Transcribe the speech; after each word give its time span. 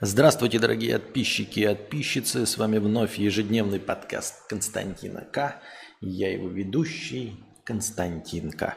Здравствуйте, 0.00 0.58
дорогие 0.58 0.98
подписчики 0.98 1.60
и 1.60 1.68
подписчицы. 1.68 2.46
С 2.46 2.58
вами 2.58 2.78
вновь 2.78 3.16
ежедневный 3.16 3.78
подкаст 3.78 4.48
Константина 4.48 5.20
К. 5.20 5.62
Я 6.00 6.32
его 6.32 6.48
ведущий 6.48 7.36
Константин 7.62 8.50
К. 8.50 8.76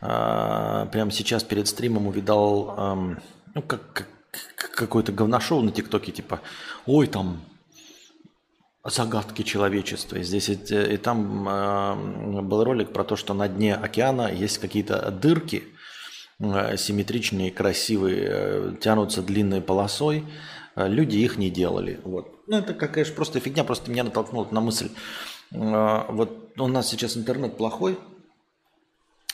А, 0.00 0.86
прямо 0.86 1.10
сейчас 1.10 1.42
перед 1.42 1.66
стримом 1.66 2.06
увидал 2.06 2.74
ам, 2.76 3.18
ну, 3.56 3.62
как, 3.62 4.06
как, 4.54 4.70
какое-то 4.70 5.10
говношоу 5.10 5.62
на 5.62 5.72
ТикТоке, 5.72 6.12
типа, 6.12 6.40
ой, 6.86 7.08
там 7.08 7.40
загадки 8.84 9.42
человечества. 9.42 10.22
Здесь 10.22 10.48
и, 10.48 10.54
и 10.54 10.96
там 10.96 11.48
э, 11.48 12.42
был 12.42 12.62
ролик 12.62 12.92
про 12.92 13.02
то, 13.02 13.16
что 13.16 13.34
на 13.34 13.48
дне 13.48 13.74
океана 13.74 14.32
есть 14.32 14.58
какие-то 14.58 15.10
дырки, 15.10 15.64
э, 15.64 15.75
симметричные, 16.38 17.50
красивые, 17.50 18.26
э, 18.28 18.72
тянутся 18.80 19.22
длинной 19.22 19.60
полосой. 19.60 20.24
Э, 20.74 20.88
люди 20.88 21.16
их 21.16 21.38
не 21.38 21.50
делали. 21.50 22.00
Вот. 22.04 22.34
Ну, 22.46 22.58
это 22.58 22.74
какая-то 22.74 23.12
просто 23.12 23.40
фигня, 23.40 23.64
просто 23.64 23.90
меня 23.90 24.04
натолкнуло 24.04 24.46
на 24.50 24.60
мысль. 24.60 24.90
Э, 25.52 26.04
вот 26.08 26.52
у 26.58 26.68
нас 26.68 26.88
сейчас 26.88 27.16
интернет 27.16 27.56
плохой, 27.56 27.98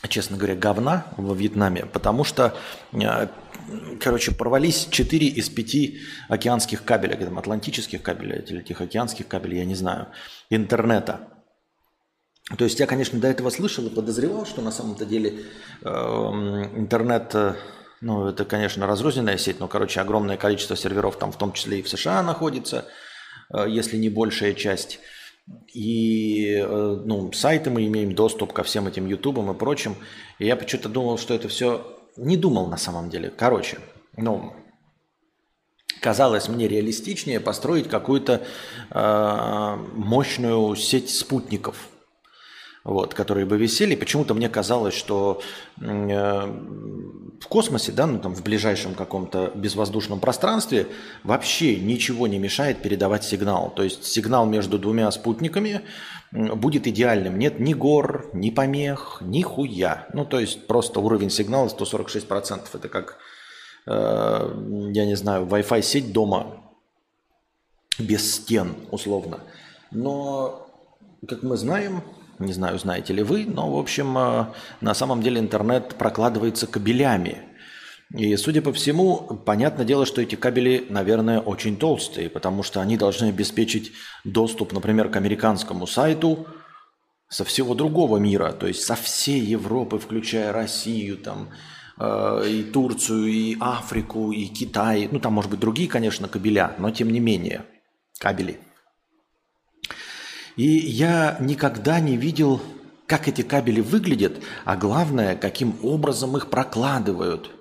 честно 0.07 0.37
говоря, 0.37 0.55
говна 0.55 1.07
во 1.17 1.35
Вьетнаме, 1.35 1.85
потому 1.85 2.23
что, 2.23 2.55
э, 2.93 3.27
короче, 3.99 4.33
порвались 4.33 4.87
4 4.89 5.27
из 5.27 5.49
5 5.49 5.99
океанских 6.29 6.85
кабелей, 6.85 7.17
там, 7.17 7.37
атлантических 7.37 8.01
кабелей 8.01 8.39
или 8.47 8.61
тихоокеанских 8.61 9.27
кабелей, 9.27 9.59
я 9.59 9.65
не 9.65 9.75
знаю, 9.75 10.07
интернета. 10.49 11.32
То 12.57 12.65
есть 12.65 12.79
я, 12.79 12.87
конечно, 12.87 13.19
до 13.19 13.29
этого 13.29 13.49
слышал 13.49 13.85
и 13.87 13.89
подозревал, 13.89 14.45
что 14.45 14.61
на 14.61 14.71
самом-то 14.71 15.05
деле 15.05 15.45
э, 15.81 15.89
интернет, 15.89 17.33
э, 17.33 17.55
ну, 18.01 18.27
это, 18.27 18.43
конечно, 18.43 18.85
разрозненная 18.85 19.37
сеть, 19.37 19.61
но, 19.61 19.69
короче, 19.69 20.01
огромное 20.01 20.35
количество 20.35 20.75
серверов 20.75 21.17
там 21.17 21.31
в 21.31 21.37
том 21.37 21.53
числе 21.53 21.79
и 21.79 21.81
в 21.81 21.87
США 21.87 22.21
находится, 22.21 22.85
э, 23.53 23.65
если 23.69 23.95
не 23.95 24.09
большая 24.09 24.53
часть. 24.55 24.99
И 25.73 26.57
э, 26.57 27.01
ну, 27.05 27.31
сайты 27.31 27.69
мы 27.69 27.87
имеем 27.87 28.13
доступ 28.13 28.51
ко 28.51 28.63
всем 28.63 28.87
этим 28.87 29.07
ютубам 29.07 29.49
и 29.51 29.57
прочим. 29.57 29.95
И 30.37 30.45
я 30.45 30.57
почему-то 30.57 30.89
думал, 30.89 31.17
что 31.17 31.33
это 31.33 31.47
все... 31.47 31.97
Не 32.17 32.35
думал 32.35 32.67
на 32.67 32.77
самом 32.77 33.09
деле. 33.09 33.31
Короче, 33.35 33.79
ну, 34.17 34.53
казалось 36.01 36.49
мне 36.49 36.67
реалистичнее 36.67 37.39
построить 37.39 37.87
какую-то 37.87 38.41
э, 38.91 39.77
мощную 39.93 40.75
сеть 40.75 41.09
спутников– 41.09 41.87
вот, 42.83 43.13
которые 43.13 43.45
бы 43.45 43.57
висели. 43.57 43.95
Почему-то 43.95 44.33
мне 44.33 44.49
казалось, 44.49 44.93
что 44.93 45.41
э, 45.79 45.85
в 45.85 47.47
космосе, 47.47 47.93
да, 47.93 48.05
ну 48.05 48.19
там 48.19 48.35
в 48.35 48.43
ближайшем 48.43 48.93
каком-то 48.93 49.51
безвоздушном 49.55 50.19
пространстве 50.19 50.87
вообще 51.23 51.77
ничего 51.77 52.27
не 52.27 52.39
мешает 52.39 52.81
передавать 52.81 53.23
сигнал. 53.23 53.71
То 53.73 53.83
есть 53.83 54.05
сигнал 54.05 54.45
между 54.45 54.77
двумя 54.77 55.09
спутниками 55.11 55.81
будет 56.31 56.87
идеальным. 56.87 57.39
Нет 57.39 57.59
ни 57.59 57.73
гор, 57.73 58.29
ни 58.33 58.49
помех, 58.49 59.19
ни 59.21 59.41
хуя. 59.41 60.07
Ну, 60.13 60.25
то 60.25 60.39
есть 60.39 60.67
просто 60.67 60.99
уровень 60.99 61.29
сигнала 61.29 61.69
146%. 61.69 62.67
Это 62.73 62.89
как, 62.89 63.17
э, 63.85 64.91
я 64.93 65.05
не 65.05 65.15
знаю, 65.15 65.45
Wi-Fi 65.45 65.81
сеть 65.81 66.11
дома 66.11 66.57
без 67.97 68.35
стен, 68.35 68.75
условно. 68.91 69.39
Но, 69.91 70.67
как 71.27 71.43
мы 71.43 71.55
знаем, 71.55 72.01
не 72.39 72.53
знаю, 72.53 72.79
знаете 72.79 73.13
ли 73.13 73.23
вы, 73.23 73.45
но, 73.45 73.71
в 73.71 73.77
общем, 73.77 74.17
э, 74.17 74.45
на 74.81 74.93
самом 74.93 75.21
деле 75.21 75.39
интернет 75.39 75.95
прокладывается 75.95 76.67
кабелями. 76.67 77.43
И, 78.13 78.35
судя 78.37 78.61
по 78.61 78.71
всему, 78.73 79.41
понятное 79.45 79.85
дело, 79.85 80.05
что 80.05 80.21
эти 80.21 80.35
кабели, 80.35 80.85
наверное, 80.89 81.39
очень 81.39 81.77
толстые, 81.77 82.29
потому 82.29 82.61
что 82.61 82.81
они 82.81 82.97
должны 82.97 83.27
обеспечить 83.27 83.91
доступ, 84.23 84.73
например, 84.73 85.09
к 85.09 85.15
американскому 85.15 85.87
сайту 85.87 86.45
со 87.29 87.43
всего 87.43 87.73
другого 87.73 88.17
мира, 88.17 88.51
то 88.51 88.67
есть 88.67 88.83
со 88.83 88.95
всей 88.95 89.39
Европы, 89.39 89.97
включая 89.97 90.53
Россию, 90.53 91.17
там, 91.17 91.49
э, 91.99 92.49
и 92.49 92.63
Турцию, 92.63 93.27
и 93.27 93.57
Африку, 93.59 94.31
и 94.31 94.45
Китай. 94.45 95.09
Ну, 95.11 95.19
там, 95.19 95.33
может 95.33 95.49
быть, 95.49 95.59
другие, 95.59 95.89
конечно, 95.89 96.27
кабеля, 96.27 96.75
но 96.77 96.91
тем 96.91 97.11
не 97.11 97.19
менее, 97.19 97.65
кабели– 98.19 98.59
и 100.55 100.65
я 100.65 101.37
никогда 101.39 101.99
не 101.99 102.17
видел, 102.17 102.61
как 103.07 103.27
эти 103.27 103.41
кабели 103.41 103.81
выглядят, 103.81 104.41
а 104.65 104.75
главное, 104.75 105.35
каким 105.35 105.75
образом 105.83 106.37
их 106.37 106.49
прокладывают. 106.49 107.51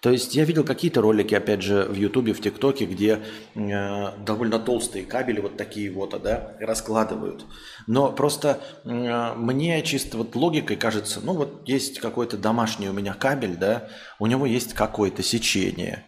То 0.00 0.10
есть 0.10 0.34
я 0.34 0.44
видел 0.44 0.62
какие-то 0.62 1.00
ролики, 1.00 1.34
опять 1.34 1.62
же, 1.62 1.84
в 1.84 1.94
Ютубе, 1.94 2.32
в 2.32 2.40
ТикТоке, 2.40 2.84
где 2.84 3.22
э, 3.54 4.18
довольно 4.24 4.58
толстые 4.58 5.04
кабели, 5.04 5.40
вот 5.40 5.56
такие 5.56 5.90
вот, 5.90 6.20
да, 6.22 6.54
раскладывают. 6.60 7.44
Но 7.86 8.12
просто 8.12 8.60
э, 8.84 9.34
мне 9.34 9.82
чисто 9.82 10.18
вот 10.18 10.36
логикой 10.36 10.76
кажется, 10.76 11.20
ну 11.22 11.32
вот 11.32 11.66
есть 11.66 11.98
какой-то 11.98 12.36
домашний 12.36 12.88
у 12.88 12.92
меня 12.92 13.14
кабель, 13.14 13.56
да, 13.56 13.88
у 14.18 14.26
него 14.26 14.46
есть 14.46 14.74
какое-то 14.74 15.22
сечение. 15.22 16.04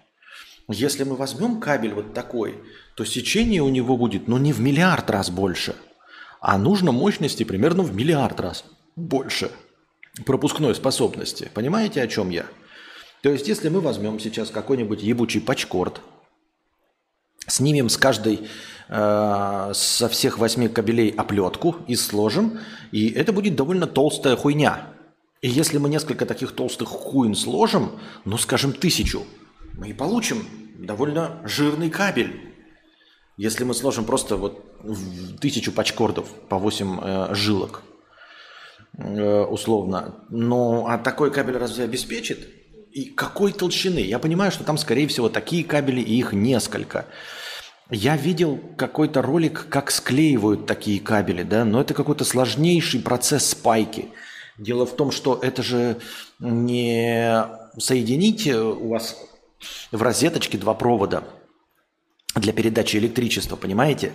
Если 0.69 1.03
мы 1.05 1.17
возьмем 1.17 1.59
кабель 1.59 1.95
вот 1.95 2.13
такой, 2.13 2.63
то 2.95 3.05
сечение 3.05 3.63
у 3.63 3.69
него 3.71 3.97
будет, 3.97 4.29
ну, 4.29 4.37
не 4.37 4.53
в 4.53 4.61
миллиард 4.61 5.09
раз 5.11 5.31
больше– 5.31 5.75
а 6.41 6.59
нужно 6.59 6.93
мощности 6.93 7.45
примерно 7.45 7.83
в 7.83 7.95
миллиард 7.95 8.41
раз 8.41 8.65
больше 8.97 9.51
пропускной 10.25 10.75
способности. 10.75 11.51
Понимаете, 11.55 12.03
о 12.03 12.09
чем 12.09 12.31
я? 12.31 12.47
То 13.23 13.31
есть, 13.31 13.49
если 13.49 13.69
мы 13.69 13.81
возьмем 13.81 14.21
сейчас 14.21 14.51
какой-нибудь 14.51 15.03
ебучий 15.03 15.41
пачкорд, 15.41 16.01
снимем 17.47 17.89
с 17.89 17.97
каждой, 17.97 18.49
э, 18.89 19.73
со 19.75 20.09
всех 20.09 20.39
восьми 20.39 20.69
кабелей 20.69 21.11
оплетку 21.11 21.77
и 21.87 21.97
сложим, 21.97 22.61
и 22.93 23.09
это 23.11 23.33
будет 23.33 23.57
довольно 23.57 23.87
толстая 23.87 24.37
хуйня. 24.37 24.93
И 25.41 25.49
если 25.49 25.79
мы 25.79 25.89
несколько 25.89 26.27
таких 26.27 26.53
толстых 26.53 26.89
хуин 26.89 27.35
сложим, 27.35 27.93
ну, 28.25 28.39
скажем, 28.39 28.73
тысячу, 28.73 29.25
мы 29.75 29.91
и 29.91 29.93
получим 29.93 30.45
довольно 30.79 31.41
жирный 31.45 31.91
кабель. 31.91 32.48
Если 33.39 33.63
мы 33.63 33.73
сложим 33.73 34.05
просто 34.05 34.37
вот 34.37 34.65
тысячу 35.41 35.71
пачкордов 35.71 36.29
по 36.49 36.59
8 36.59 36.99
э, 37.01 37.35
жилок, 37.37 37.83
э, 38.99 39.43
условно, 39.43 40.17
ну 40.29 40.89
а 40.89 40.99
такой 40.99 41.31
кабель 41.31 41.57
разве 41.57 41.85
обеспечит? 41.85 42.49
И 42.91 43.05
какой 43.05 43.53
толщины? 43.53 44.01
Я 44.01 44.19
понимаю, 44.19 44.51
что 44.51 44.65
там, 44.65 44.77
скорее 44.77 45.07
всего, 45.07 45.29
такие 45.29 45.63
кабели, 45.63 46.01
и 46.01 46.19
их 46.19 46.33
несколько. 46.33 47.07
Я 47.91 48.17
видел 48.17 48.59
какой-то 48.77 49.23
ролик, 49.23 49.69
как 49.69 49.93
склеивают 49.93 50.67
такие 50.67 50.99
кабели, 50.99 51.45
да, 51.45 51.65
но 51.65 51.81
это 51.81 51.95
какой-то 51.95 52.25
сложнейший 52.25 53.01
процесс 53.01 53.51
спайки. 53.51 54.09
Дело 54.59 54.85
в 54.85 54.97
том, 54.97 55.13
что 55.13 55.39
это 55.41 55.63
же 55.63 55.99
не 56.41 57.47
соединить 57.79 58.49
у 58.49 58.89
вас 58.89 59.17
в 59.93 60.03
розеточке 60.03 60.59
два 60.59 60.75
провода– 60.75 61.23
для 62.41 62.53
передачи 62.53 62.97
электричества, 62.97 63.57
понимаете? 63.57 64.13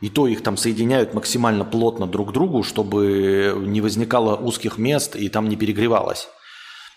И 0.00 0.08
то 0.08 0.26
их 0.26 0.42
там 0.42 0.56
соединяют 0.56 1.12
максимально 1.14 1.64
плотно 1.64 2.06
друг 2.06 2.30
к 2.30 2.32
другу, 2.32 2.62
чтобы 2.62 3.54
не 3.58 3.80
возникало 3.80 4.36
узких 4.36 4.78
мест 4.78 5.14
и 5.14 5.28
там 5.28 5.48
не 5.48 5.56
перегревалось. 5.56 6.28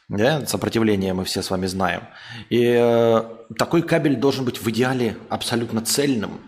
Да? 0.08 0.46
Сопротивление 0.46 1.14
мы 1.14 1.26
все 1.26 1.42
с 1.42 1.50
вами 1.50 1.66
знаем. 1.66 2.04
И 2.50 2.62
э, 2.64 3.24
такой 3.58 3.82
кабель 3.82 4.16
должен 4.16 4.46
быть 4.46 4.62
в 4.62 4.70
идеале 4.70 5.18
абсолютно 5.30 5.82
цельным, 5.82 6.40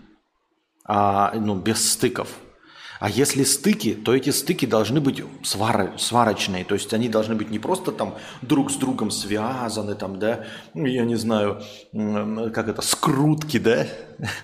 а, 0.84 1.32
ну, 1.34 1.56
без 1.56 1.92
стыков– 1.92 2.28
а 3.00 3.10
если 3.10 3.44
стыки, 3.44 3.94
то 3.94 4.14
эти 4.14 4.30
стыки 4.30 4.66
должны 4.66 5.00
быть 5.00 5.22
свар, 5.42 5.92
сварочные, 5.98 6.64
то 6.64 6.74
есть 6.74 6.92
они 6.94 7.08
должны 7.08 7.34
быть 7.34 7.50
не 7.50 7.58
просто 7.58 7.92
там 7.92 8.14
друг 8.42 8.70
с 8.70 8.76
другом 8.76 9.10
связаны, 9.10 9.94
там, 9.94 10.18
да, 10.18 10.44
ну, 10.74 10.86
я 10.86 11.04
не 11.04 11.16
знаю, 11.16 11.62
как 11.92 12.68
это, 12.68 12.82
скрутки, 12.82 13.58
да, 13.58 13.86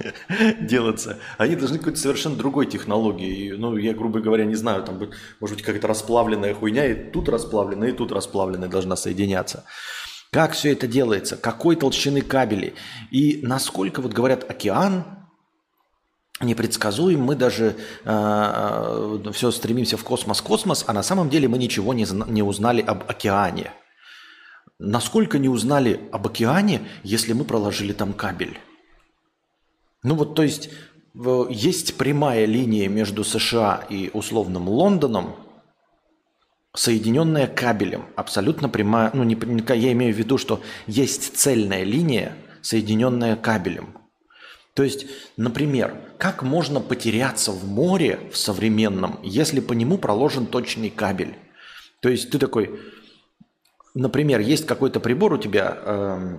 делаться. 0.60 1.18
Они 1.38 1.56
должны 1.56 1.78
какой-то 1.78 1.98
совершенно 1.98 2.36
другой 2.36 2.66
технологии. 2.66 3.52
Ну, 3.52 3.76
я, 3.76 3.94
грубо 3.94 4.20
говоря, 4.20 4.44
не 4.44 4.54
знаю, 4.54 4.82
там, 4.84 4.98
может 5.40 5.56
быть, 5.56 5.64
какая-то 5.64 5.88
расплавленная 5.88 6.54
хуйня, 6.54 6.86
и 6.86 7.10
тут 7.10 7.28
расплавленная, 7.28 7.88
и 7.88 7.92
тут 7.92 8.12
расплавленная 8.12 8.68
должна 8.68 8.96
соединяться. 8.96 9.64
Как 10.30 10.52
все 10.52 10.72
это 10.72 10.86
делается? 10.86 11.36
Какой 11.36 11.76
толщины 11.76 12.22
кабели? 12.22 12.74
И 13.10 13.40
насколько, 13.42 14.00
вот 14.00 14.12
говорят, 14.12 14.48
океан 14.50 15.04
непредсказуем, 16.42 17.22
мы 17.22 17.34
даже 17.34 17.76
э, 18.04 19.22
э, 19.24 19.32
все 19.32 19.50
стремимся 19.50 19.96
в 19.96 20.04
космос-космос, 20.04 20.84
а 20.86 20.92
на 20.92 21.02
самом 21.02 21.30
деле 21.30 21.48
мы 21.48 21.58
ничего 21.58 21.94
не, 21.94 22.06
не 22.30 22.42
узнали 22.42 22.82
об 22.82 23.04
океане. 23.08 23.72
Насколько 24.78 25.38
не 25.38 25.48
узнали 25.48 26.00
об 26.10 26.26
океане, 26.26 26.82
если 27.04 27.32
мы 27.32 27.44
проложили 27.44 27.92
там 27.92 28.12
кабель? 28.12 28.58
Ну 30.02 30.16
вот, 30.16 30.34
то 30.34 30.42
есть, 30.42 30.70
есть 31.50 31.96
прямая 31.96 32.46
линия 32.46 32.88
между 32.88 33.22
США 33.22 33.84
и 33.88 34.10
условным 34.12 34.68
Лондоном, 34.68 35.36
соединенная 36.74 37.46
кабелем, 37.46 38.06
абсолютно 38.16 38.68
прямая, 38.68 39.10
ну 39.14 39.22
не, 39.22 39.36
я 39.76 39.92
имею 39.92 40.14
в 40.14 40.18
виду, 40.18 40.38
что 40.38 40.60
есть 40.86 41.36
цельная 41.36 41.84
линия, 41.84 42.34
соединенное 42.62 43.36
кабелем. 43.36 44.01
То 44.74 44.82
есть, 44.82 45.06
например, 45.36 45.94
как 46.18 46.42
можно 46.42 46.80
потеряться 46.80 47.52
в 47.52 47.66
море 47.66 48.20
в 48.32 48.36
современном, 48.36 49.18
если 49.22 49.60
по 49.60 49.74
нему 49.74 49.98
проложен 49.98 50.46
точный 50.46 50.88
кабель? 50.88 51.36
То 52.00 52.08
есть 52.08 52.30
ты 52.30 52.38
такой, 52.38 52.80
например, 53.94 54.40
есть 54.40 54.66
какой-то 54.66 54.98
прибор 54.98 55.34
у 55.34 55.38
тебя, 55.38 55.76
э, 55.78 56.38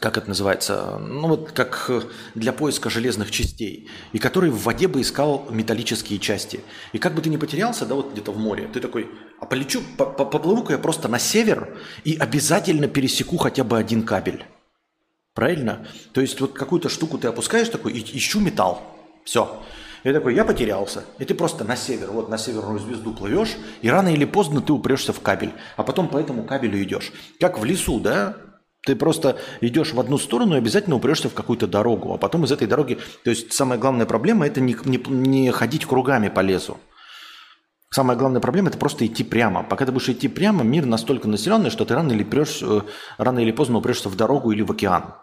как 0.00 0.18
это 0.18 0.26
называется, 0.26 0.98
ну 0.98 1.28
вот 1.28 1.52
как 1.52 1.88
для 2.34 2.52
поиска 2.52 2.90
железных 2.90 3.30
частей, 3.30 3.88
и 4.12 4.18
который 4.18 4.50
в 4.50 4.64
воде 4.64 4.88
бы 4.88 5.00
искал 5.00 5.46
металлические 5.50 6.18
части. 6.18 6.62
И 6.92 6.98
как 6.98 7.14
бы 7.14 7.22
ты 7.22 7.30
ни 7.30 7.36
потерялся, 7.36 7.86
да, 7.86 7.94
вот 7.94 8.12
где-то 8.12 8.32
в 8.32 8.38
море, 8.38 8.68
ты 8.72 8.80
такой, 8.80 9.08
а 9.38 9.46
полечу, 9.46 9.82
поплыву-ка 9.96 10.72
я 10.72 10.78
просто 10.80 11.06
на 11.06 11.20
север 11.20 11.78
и 12.02 12.16
обязательно 12.16 12.88
пересеку 12.88 13.36
хотя 13.36 13.62
бы 13.62 13.78
один 13.78 14.02
кабель. 14.02 14.44
Правильно? 15.34 15.84
То 16.12 16.20
есть 16.20 16.40
вот 16.40 16.52
какую-то 16.52 16.88
штуку 16.88 17.18
ты 17.18 17.26
опускаешь 17.26 17.68
такой, 17.68 17.92
и 17.92 18.16
ищу 18.16 18.40
металл. 18.40 18.82
Все. 19.24 19.62
И 20.04 20.12
такой, 20.12 20.34
я 20.34 20.44
потерялся. 20.44 21.04
И 21.18 21.24
ты 21.24 21.34
просто 21.34 21.64
на 21.64 21.76
север, 21.76 22.10
вот 22.12 22.28
на 22.28 22.38
северную 22.38 22.78
звезду 22.78 23.12
плывешь, 23.12 23.56
и 23.82 23.88
рано 23.88 24.10
или 24.10 24.26
поздно 24.26 24.60
ты 24.60 24.72
упрешься 24.72 25.12
в 25.12 25.20
кабель, 25.20 25.52
а 25.76 25.82
потом 25.82 26.08
по 26.08 26.18
этому 26.18 26.44
кабелю 26.44 26.80
идешь. 26.82 27.12
Как 27.40 27.58
в 27.58 27.64
лесу, 27.64 27.98
да? 27.98 28.36
Ты 28.86 28.96
просто 28.96 29.38
идешь 29.62 29.94
в 29.94 29.98
одну 29.98 30.18
сторону 30.18 30.54
и 30.54 30.58
обязательно 30.58 30.96
упрешься 30.96 31.30
в 31.30 31.34
какую-то 31.34 31.66
дорогу, 31.66 32.12
а 32.12 32.18
потом 32.18 32.44
из 32.44 32.52
этой 32.52 32.68
дороги... 32.68 32.98
То 33.24 33.30
есть 33.30 33.52
самая 33.54 33.78
главная 33.78 34.04
проблема– 34.04 34.46
это 34.46 34.60
не, 34.60 34.76
не, 34.84 34.98
не 34.98 35.50
ходить 35.50 35.86
кругами 35.86 36.28
по 36.28 36.40
лесу. 36.40 36.76
Самая 37.90 38.18
главная 38.18 38.42
проблема– 38.42 38.68
это 38.70 38.76
просто 38.76 39.06
идти 39.06 39.24
прямо. 39.24 39.62
Пока 39.62 39.86
ты 39.86 39.92
будешь 39.92 40.10
идти 40.10 40.28
прямо, 40.28 40.64
мир 40.64 40.84
настолько 40.84 41.28
населенный, 41.28 41.70
что 41.70 41.86
ты 41.86 41.94
рано 41.94 42.12
или, 42.12 42.24
прешь, 42.24 42.60
э, 42.60 42.82
рано 43.16 43.38
или 43.38 43.52
поздно 43.52 43.78
упрешься 43.78 44.10
в 44.10 44.16
дорогу 44.16 44.52
или 44.52 44.60
в 44.60 44.70
океан 44.70 45.14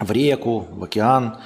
в 0.00 0.10
реку, 0.10 0.66
в 0.70 0.82
океан 0.82 1.36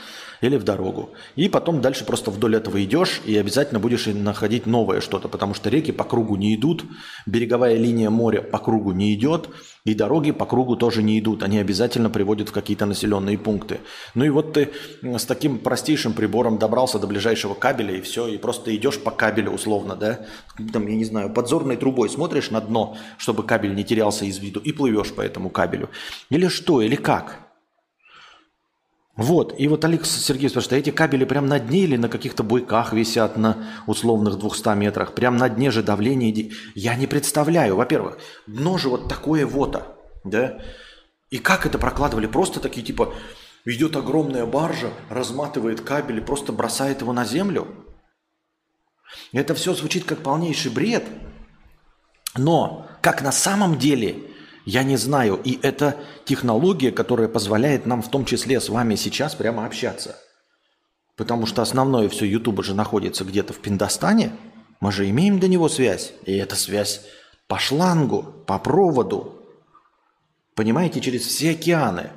или 0.40 0.56
в 0.56 0.62
дорогу. 0.62 1.10
И 1.36 1.48
потом 1.48 1.80
дальше 1.80 2.04
просто 2.04 2.30
вдоль 2.30 2.56
этого 2.56 2.82
идешь 2.84 3.22
и 3.24 3.36
обязательно 3.36 3.80
будешь 3.80 4.06
находить 4.06 4.66
новое 4.66 5.00
что-то, 5.00 5.28
потому 5.28 5.54
что 5.54 5.70
реки 5.70 5.90
по 5.90 6.04
кругу 6.04 6.36
не 6.36 6.54
идут, 6.54 6.84
береговая 7.26 7.76
линия 7.76 8.10
моря 8.10 8.42
по 8.42 8.58
кругу 8.58 8.92
не 8.92 9.14
идет, 9.14 9.48
и 9.84 9.94
дороги 9.94 10.32
по 10.32 10.44
кругу 10.44 10.76
тоже 10.76 11.02
не 11.02 11.18
идут. 11.18 11.42
Они 11.42 11.58
обязательно 11.58 12.10
приводят 12.10 12.50
в 12.50 12.52
какие-то 12.52 12.84
населенные 12.86 13.38
пункты. 13.38 13.80
Ну 14.14 14.24
и 14.24 14.28
вот 14.28 14.52
ты 14.52 14.70
с 15.02 15.24
таким 15.24 15.58
простейшим 15.58 16.12
прибором 16.12 16.58
добрался 16.58 16.98
до 16.98 17.06
ближайшего 17.06 17.54
кабеля 17.54 17.96
и 17.96 18.00
все, 18.02 18.26
и 18.26 18.36
просто 18.36 18.74
идешь 18.76 18.98
по 18.98 19.10
кабелю 19.10 19.52
условно, 19.52 19.96
да, 19.96 20.26
там, 20.72 20.86
я 20.86 20.96
не 20.96 21.04
знаю, 21.04 21.30
подзорной 21.30 21.76
трубой 21.76 22.10
смотришь 22.10 22.50
на 22.50 22.60
дно, 22.60 22.96
чтобы 23.18 23.44
кабель 23.44 23.74
не 23.74 23.84
терялся 23.84 24.24
из 24.26 24.38
виду, 24.38 24.60
и 24.60 24.72
плывешь 24.72 25.12
по 25.12 25.22
этому 25.22 25.48
кабелю. 25.48 25.88
Или 26.28 26.48
что, 26.48 26.82
или 26.82 26.96
как? 26.96 27.43
Вот, 29.16 29.54
и 29.58 29.68
вот 29.68 29.84
Алекс 29.84 30.10
Сергей 30.10 30.48
спрашивает, 30.48 30.72
а 30.72 30.76
эти 30.88 30.90
кабели 30.90 31.24
прям 31.24 31.46
на 31.46 31.60
дне 31.60 31.80
или 31.80 31.96
на 31.96 32.08
каких-то 32.08 32.42
буйках 32.42 32.92
висят 32.92 33.36
на 33.36 33.64
условных 33.86 34.38
200 34.38 34.74
метрах? 34.74 35.14
Прям 35.14 35.36
на 35.36 35.48
дне 35.48 35.70
же 35.70 35.84
давление? 35.84 36.50
Я 36.74 36.96
не 36.96 37.06
представляю. 37.06 37.76
Во-первых, 37.76 38.18
дно 38.48 38.76
же 38.76 38.88
вот 38.88 39.08
такое 39.08 39.46
вот, 39.46 39.80
да? 40.24 40.58
И 41.30 41.38
как 41.38 41.64
это 41.64 41.78
прокладывали? 41.78 42.26
Просто 42.26 42.58
такие 42.58 42.84
типа, 42.84 43.14
идет 43.64 43.94
огромная 43.94 44.46
баржа, 44.46 44.90
разматывает 45.08 45.80
кабель 45.80 46.18
и 46.18 46.20
просто 46.20 46.52
бросает 46.52 47.00
его 47.00 47.12
на 47.12 47.24
землю? 47.24 47.68
Это 49.32 49.54
все 49.54 49.74
звучит 49.74 50.04
как 50.04 50.24
полнейший 50.24 50.72
бред. 50.72 51.04
Но 52.36 52.88
как 53.00 53.22
на 53.22 53.30
самом 53.30 53.78
деле 53.78 54.16
я 54.64 54.82
не 54.82 54.96
знаю. 54.96 55.40
И 55.44 55.58
это 55.62 55.96
технология, 56.24 56.90
которая 56.90 57.28
позволяет 57.28 57.86
нам 57.86 58.02
в 58.02 58.10
том 58.10 58.24
числе 58.24 58.60
с 58.60 58.68
вами 58.68 58.94
сейчас 58.94 59.34
прямо 59.34 59.66
общаться. 59.66 60.16
Потому 61.16 61.46
что 61.46 61.62
основное 61.62 62.08
все 62.08 62.24
Ютуба 62.24 62.62
же 62.62 62.74
находится 62.74 63.24
где-то 63.24 63.52
в 63.52 63.58
Пиндостане. 63.58 64.32
Мы 64.80 64.90
же 64.90 65.08
имеем 65.08 65.38
до 65.38 65.48
него 65.48 65.68
связь. 65.68 66.12
И 66.24 66.34
эта 66.34 66.56
связь 66.56 67.02
по 67.46 67.58
шлангу, 67.58 68.22
по 68.46 68.58
проводу. 68.58 69.40
Понимаете, 70.54 71.00
через 71.00 71.26
все 71.26 71.52
океаны. 71.52 72.10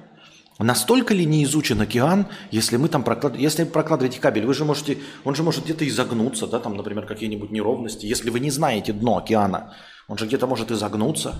Настолько 0.59 1.13
ли 1.13 1.23
не 1.25 1.43
изучен 1.43 1.79
океан, 1.81 2.27
если 2.49 2.77
мы 2.77 2.89
там 2.89 3.03
прокладываем, 3.03 3.43
если 3.43 3.63
прокладываете 3.63 4.19
кабель, 4.19 4.45
вы 4.45 4.55
же 4.55 4.65
можете, 4.65 4.97
он 5.23 5.35
же 5.35 5.43
может 5.43 5.65
где-то 5.65 5.87
изогнуться, 5.87 6.47
да, 6.47 6.59
там, 6.59 6.75
например, 6.75 7.05
какие-нибудь 7.05 7.51
неровности. 7.51 8.07
Если 8.07 8.31
вы 8.31 8.39
не 8.39 8.49
знаете 8.49 8.91
дно 8.91 9.17
океана, 9.17 9.75
он 10.07 10.17
же 10.17 10.25
где-то 10.25 10.47
может 10.47 10.71
изогнуться. 10.71 11.35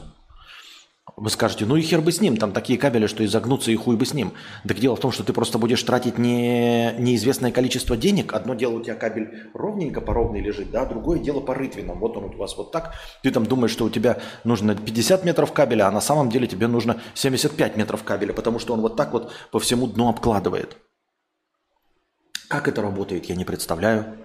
Вы 1.18 1.32
скажете, 1.32 1.66
ну 1.66 1.76
и 1.76 1.82
хер 1.82 2.02
бы 2.02 2.12
с 2.12 2.22
ним, 2.22 2.38
там 2.38 2.52
такие 2.52 2.78
кабели, 2.78 3.08
что 3.08 3.26
изогнуться 3.26 3.72
и 3.72 3.76
хуй 3.76 3.96
бы 3.96 4.06
с 4.06 4.14
ним. 4.14 4.34
Так 4.68 4.78
дело 4.78 4.96
в 4.96 5.00
том, 5.00 5.12
что 5.12 5.24
ты 5.24 5.34
просто 5.34 5.58
будешь 5.58 5.82
тратить 5.82 6.20
не, 6.20 6.94
неизвестное 7.00 7.52
количество 7.52 7.98
денег. 7.98 8.34
Одно 8.34 8.54
дело 8.54 8.76
у 8.76 8.84
тебя 8.84 8.94
кабель 8.94 9.50
ровненько 9.56 10.00
по 10.00 10.14
ровной 10.14 10.42
лежит, 10.42 10.70
да, 10.70 10.86
другое 10.86 11.18
дело 11.18 11.40
по 11.40 11.56
рытвинам. 11.56 11.98
Вот 11.98 12.16
он 12.18 12.26
у 12.26 12.38
вас 12.38 12.56
вот 12.56 12.72
так. 12.72 12.94
Ты 13.24 13.32
там 13.32 13.48
думаешь, 13.48 13.72
что 13.72 13.86
у 13.86 13.90
тебя 13.90 14.20
нужно 14.44 14.76
50 14.76 15.26
метров 15.26 15.54
кабеля, 15.54 15.88
а 15.88 15.92
на 15.92 16.02
самом 16.02 16.30
деле 16.30 16.46
тебе 16.46 16.68
нужно 16.68 17.02
75 17.16 17.78
метров 17.78 18.04
кабеля, 18.04 18.34
потому 18.34 18.60
что 18.60 18.76
он 18.76 18.82
вот 18.82 18.96
так 18.96 19.12
вот 19.12 19.34
по 19.52 19.60
всему 19.60 19.88
дну 19.88 20.10
обкладывает. 20.10 20.78
Как 22.48 22.68
это 22.68 22.84
работает, 22.84 23.26
я 23.26 23.36
не 23.36 23.44
представляю. 23.44 24.18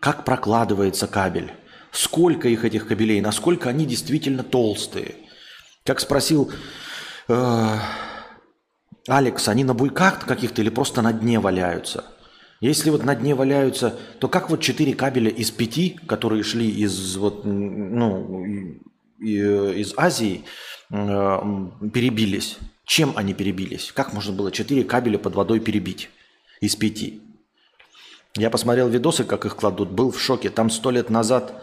Как 0.00 0.24
прокладывается 0.24 1.06
кабель? 1.06 1.52
Сколько 1.90 2.48
их 2.48 2.64
этих 2.64 2.88
кабелей? 2.88 3.20
Насколько 3.20 3.68
они 3.68 3.84
действительно 3.84 4.42
толстые? 4.42 5.16
Как 5.84 5.98
спросил 6.00 6.52
э, 7.28 7.76
Алекс, 9.08 9.48
они 9.48 9.64
на 9.64 9.74
буйках 9.74 10.24
каких-то 10.26 10.62
или 10.62 10.70
просто 10.70 11.02
на 11.02 11.12
дне 11.12 11.40
валяются? 11.40 12.04
Если 12.60 12.90
вот 12.90 13.04
на 13.04 13.16
дне 13.16 13.34
валяются, 13.34 13.98
то 14.20 14.28
как 14.28 14.48
вот 14.48 14.60
четыре 14.60 14.94
кабеля 14.94 15.30
из 15.30 15.50
пяти, 15.50 15.98
которые 16.06 16.44
шли 16.44 16.70
из, 16.70 17.16
вот, 17.16 17.44
ну, 17.44 18.44
из 19.18 19.94
Азии, 19.96 20.44
э, 20.90 20.94
перебились? 21.92 22.58
Чем 22.84 23.12
они 23.16 23.34
перебились? 23.34 23.90
Как 23.92 24.12
можно 24.12 24.32
было 24.32 24.52
четыре 24.52 24.84
кабеля 24.84 25.18
под 25.18 25.34
водой 25.34 25.58
перебить 25.58 26.10
из 26.60 26.76
пяти? 26.76 27.20
Я 28.36 28.50
посмотрел 28.50 28.88
видосы, 28.88 29.24
как 29.24 29.44
их 29.44 29.56
кладут, 29.56 29.90
был 29.90 30.12
в 30.12 30.20
шоке. 30.20 30.48
Там 30.48 30.70
сто 30.70 30.90
лет 30.92 31.10
назад 31.10 31.62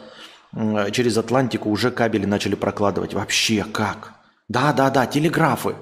через 0.92 1.18
Атлантику 1.18 1.70
уже 1.70 1.92
кабели 1.92 2.26
начали 2.26 2.56
прокладывать. 2.56 3.14
Вообще 3.14 3.64
как? 3.64 4.14
Да, 4.48 4.74
да, 4.74 4.90
да, 4.90 5.06
телеграфы. 5.06 5.76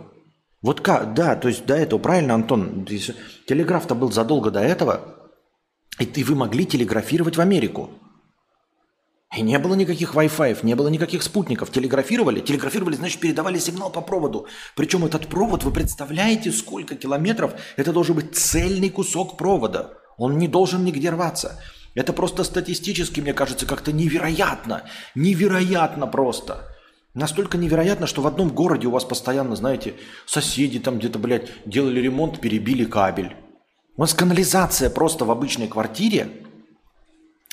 Вот 0.61 0.81
как, 0.81 1.13
да, 1.13 1.35
то 1.35 1.47
есть 1.47 1.65
до 1.65 1.75
этого, 1.75 1.99
правильно, 1.99 2.33
Антон? 2.33 2.85
Телеграф-то 2.85 3.95
был 3.95 4.11
задолго 4.11 4.51
до 4.51 4.59
этого, 4.59 5.31
и, 5.99 6.03
и 6.03 6.23
вы 6.23 6.35
могли 6.35 6.65
телеграфировать 6.65 7.37
в 7.37 7.41
Америку. 7.41 7.91
И 9.35 9.41
не 9.41 9.59
было 9.59 9.75
никаких 9.75 10.15
Wi-Fi, 10.15 10.59
не 10.63 10.73
было 10.73 10.87
никаких 10.87 11.21
спутников. 11.21 11.69
Телеграфировали, 11.71 12.39
телеграфировали, 12.39 12.95
значит, 12.95 13.19
передавали 13.19 13.59
сигнал 13.59 13.91
по 13.91 14.01
проводу. 14.01 14.47
Причем 14.75 15.05
этот 15.05 15.27
провод, 15.27 15.63
вы 15.63 15.71
представляете, 15.71 16.51
сколько 16.51 16.95
километров? 16.95 17.53
Это 17.75 17.91
должен 17.91 18.15
быть 18.15 18.35
цельный 18.35 18.89
кусок 18.89 19.37
провода. 19.37 19.93
Он 20.17 20.37
не 20.37 20.47
должен 20.47 20.83
нигде 20.83 21.09
рваться. 21.09 21.61
Это 21.97 22.13
просто 22.13 22.43
статистически, 22.43 23.21
мне 23.21 23.33
кажется, 23.33 23.65
как-то 23.65 23.91
невероятно. 23.91 24.83
Невероятно 25.15 26.05
просто. 26.05 26.67
Настолько 27.15 27.57
невероятно, 27.57 28.05
что 28.05 28.21
в 28.21 28.27
одном 28.27 28.49
городе 28.49 28.85
у 28.85 28.91
вас 28.91 29.03
постоянно, 29.03 29.55
знаете, 29.55 29.95
соседи 30.27 30.77
там 30.77 30.99
где-то, 30.99 31.17
блядь, 31.17 31.49
делали 31.65 31.99
ремонт, 31.99 32.39
перебили 32.39 32.85
кабель. 32.85 33.35
У 33.95 34.01
вас 34.01 34.13
канализация 34.13 34.91
просто 34.91 35.25
в 35.25 35.31
обычной 35.31 35.67
квартире, 35.67 36.29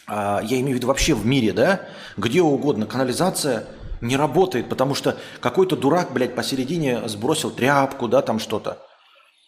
а, 0.07 0.43
я 0.45 0.61
имею 0.61 0.73
в 0.73 0.75
виду 0.75 0.89
вообще 0.89 1.15
в 1.15 1.25
мире, 1.25 1.55
да, 1.55 1.89
где 2.19 2.43
угодно, 2.43 2.85
канализация 2.85 3.67
не 4.03 4.19
работает, 4.19 4.69
потому 4.69 4.95
что 4.95 5.17
какой-то 5.41 5.75
дурак, 5.75 6.13
блядь, 6.13 6.35
посередине 6.35 7.09
сбросил 7.09 7.51
тряпку, 7.51 8.09
да, 8.09 8.21
там 8.21 8.39
что-то. 8.39 8.77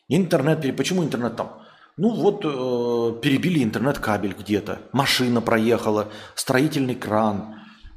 Интернет, 0.09 0.75
почему 0.75 1.05
интернет 1.05 1.37
там? 1.37 1.61
Ну 1.99 2.15
вот 2.15 2.45
э, 2.45 2.49
перебили 3.13 3.63
интернет-кабель 3.63 4.35
где-то, 4.39 4.81
машина 4.93 5.41
проехала, 5.41 6.11
строительный 6.35 6.95
кран, 6.95 7.57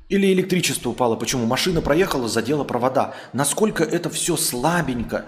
или 0.09 0.33
электричество 0.33 0.89
упало. 0.89 1.15
Почему? 1.15 1.45
Машина 1.45 1.81
проехала, 1.81 2.27
задела 2.27 2.63
провода. 2.63 3.13
Насколько 3.31 3.83
это 3.83 4.09
все 4.09 4.35
слабенько. 4.35 5.25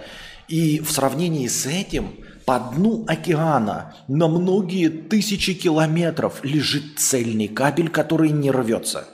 И 0.47 0.79
в 0.79 0.91
сравнении 0.91 1.47
с 1.47 1.67
этим 1.67 2.15
по 2.45 2.59
дну 2.59 3.05
океана 3.07 3.95
на 4.07 4.27
многие 4.27 4.89
тысячи 4.89 5.53
километров 5.53 6.43
лежит 6.43 6.99
цельный 6.99 7.47
кабель, 7.47 7.89
который 7.89 8.31
не 8.31 8.49
рвется. 8.49 9.07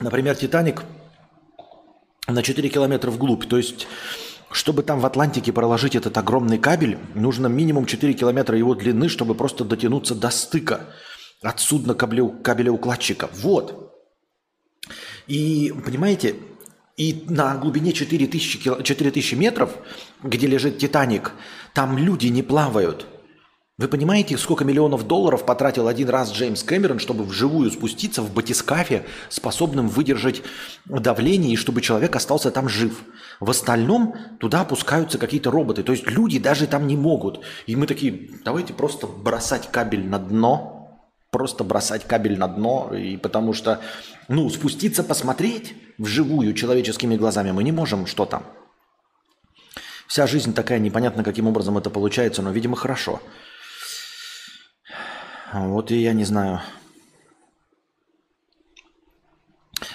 Например, 0.00 0.34
Титаник 0.34 0.82
на 2.32 2.42
4 2.42 2.68
километра 2.68 3.10
вглубь. 3.10 3.46
То 3.46 3.56
есть, 3.56 3.86
чтобы 4.50 4.82
там 4.82 5.00
в 5.00 5.06
Атлантике 5.06 5.52
проложить 5.52 5.94
этот 5.96 6.16
огромный 6.18 6.58
кабель, 6.58 6.98
нужно 7.14 7.46
минимум 7.46 7.86
4 7.86 8.12
километра 8.14 8.56
его 8.56 8.74
длины, 8.74 9.08
чтобы 9.08 9.34
просто 9.34 9.64
дотянуться 9.64 10.14
до 10.14 10.30
стыка. 10.30 10.80
от 11.42 11.58
судна 11.60 11.94
кабелеукладчика. 11.94 13.30
Вот. 13.32 13.94
И, 15.26 15.72
понимаете, 15.84 16.36
и 16.96 17.24
на 17.28 17.56
глубине 17.56 17.92
4000, 17.92 18.82
4000 18.82 19.34
метров, 19.34 19.74
где 20.22 20.46
лежит 20.46 20.78
Титаник, 20.78 21.32
там 21.72 21.96
люди 21.96 22.26
не 22.26 22.42
плавают. 22.42 23.06
Вы 23.80 23.88
понимаете, 23.88 24.36
сколько 24.36 24.62
миллионов 24.62 25.06
долларов 25.06 25.46
потратил 25.46 25.88
один 25.88 26.10
раз 26.10 26.30
Джеймс 26.32 26.62
Кэмерон, 26.64 26.98
чтобы 26.98 27.24
вживую 27.24 27.70
спуститься 27.70 28.20
в 28.20 28.30
батискафе, 28.30 29.06
способным 29.30 29.88
выдержать 29.88 30.42
давление, 30.84 31.54
и 31.54 31.56
чтобы 31.56 31.80
человек 31.80 32.14
остался 32.14 32.50
там 32.50 32.68
жив. 32.68 33.02
В 33.40 33.48
остальном 33.48 34.16
туда 34.38 34.60
опускаются 34.60 35.16
какие-то 35.16 35.50
роботы. 35.50 35.82
То 35.82 35.92
есть 35.92 36.06
люди 36.06 36.38
даже 36.38 36.66
там 36.66 36.86
не 36.86 36.94
могут. 36.94 37.40
И 37.66 37.74
мы 37.74 37.86
такие, 37.86 38.28
давайте 38.44 38.74
просто 38.74 39.06
бросать 39.06 39.70
кабель 39.72 40.06
на 40.06 40.18
дно, 40.18 41.00
просто 41.30 41.64
бросать 41.64 42.04
кабель 42.04 42.38
на 42.38 42.48
дно, 42.48 42.92
и 42.94 43.16
потому 43.16 43.54
что, 43.54 43.80
ну, 44.28 44.50
спуститься, 44.50 45.02
посмотреть 45.02 45.72
вживую 45.96 46.52
человеческими 46.52 47.16
глазами 47.16 47.50
мы 47.50 47.64
не 47.64 47.72
можем, 47.72 48.06
что 48.06 48.26
там. 48.26 48.44
Вся 50.06 50.26
жизнь 50.26 50.52
такая, 50.52 50.80
непонятно, 50.80 51.24
каким 51.24 51.46
образом 51.46 51.78
это 51.78 51.88
получается, 51.88 52.42
но, 52.42 52.50
видимо, 52.50 52.76
хорошо. 52.76 53.22
Вот 55.52 55.90
и 55.90 55.96
я 55.96 56.12
не 56.12 56.24
знаю. 56.24 56.60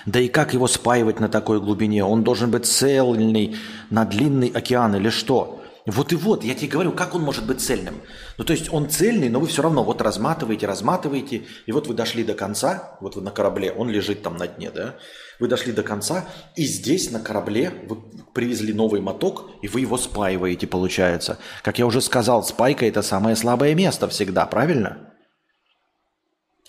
Да 0.05 0.19
и 0.19 0.27
как 0.27 0.53
его 0.53 0.67
спаивать 0.67 1.19
на 1.19 1.29
такой 1.29 1.59
глубине? 1.59 2.03
Он 2.03 2.24
должен 2.24 2.51
быть 2.51 2.65
цельный 2.65 3.55
на 3.89 4.05
длинный 4.05 4.50
океан 4.50 4.95
или 4.95 5.09
что? 5.09 5.62
Вот 5.85 6.12
и 6.12 6.15
вот, 6.15 6.43
я 6.43 6.55
тебе 6.55 6.69
говорю, 6.69 6.91
как 6.93 7.13
он 7.13 7.21
может 7.21 7.45
быть 7.45 7.62
цельным? 7.62 8.01
Ну, 8.39 8.43
то 8.43 8.53
есть 8.53 8.74
он 8.74 8.89
цельный, 8.89 9.29
но 9.29 9.39
вы 9.39 9.45
все 9.45 9.62
равно 9.62 9.83
вот 9.83 10.01
разматываете, 10.01 10.65
разматываете, 10.65 11.43
и 11.67 11.71
вот 11.71 11.85
вы 11.85 11.93
дошли 11.93 12.24
до 12.24 12.33
конца, 12.33 12.97
вот 13.01 13.15
вы 13.15 13.21
на 13.21 13.29
корабле, 13.29 13.71
он 13.71 13.91
лежит 13.91 14.24
там 14.24 14.35
на 14.35 14.47
дне, 14.47 14.71
да? 14.71 14.95
Вы 15.39 15.47
дошли 15.47 15.74
до 15.74 15.83
конца, 15.83 16.25
и 16.55 16.63
здесь 16.63 17.12
на 17.12 17.19
корабле 17.19 17.71
вы 17.88 17.97
привезли 18.33 18.74
новый 18.74 19.00
моток, 19.00 19.51
и 19.62 19.67
вы 19.67 19.81
его 19.81 19.97
спаиваете, 19.97 20.65
получается. 20.65 21.38
Как 21.62 21.77
я 21.77 21.85
уже 21.85 22.01
сказал, 22.01 22.43
спайка– 22.43 22.85
это 22.88 23.03
самое 23.03 23.35
слабое 23.35 23.75
место 23.75 24.07
всегда, 24.07 24.47
правильно? 24.47 25.14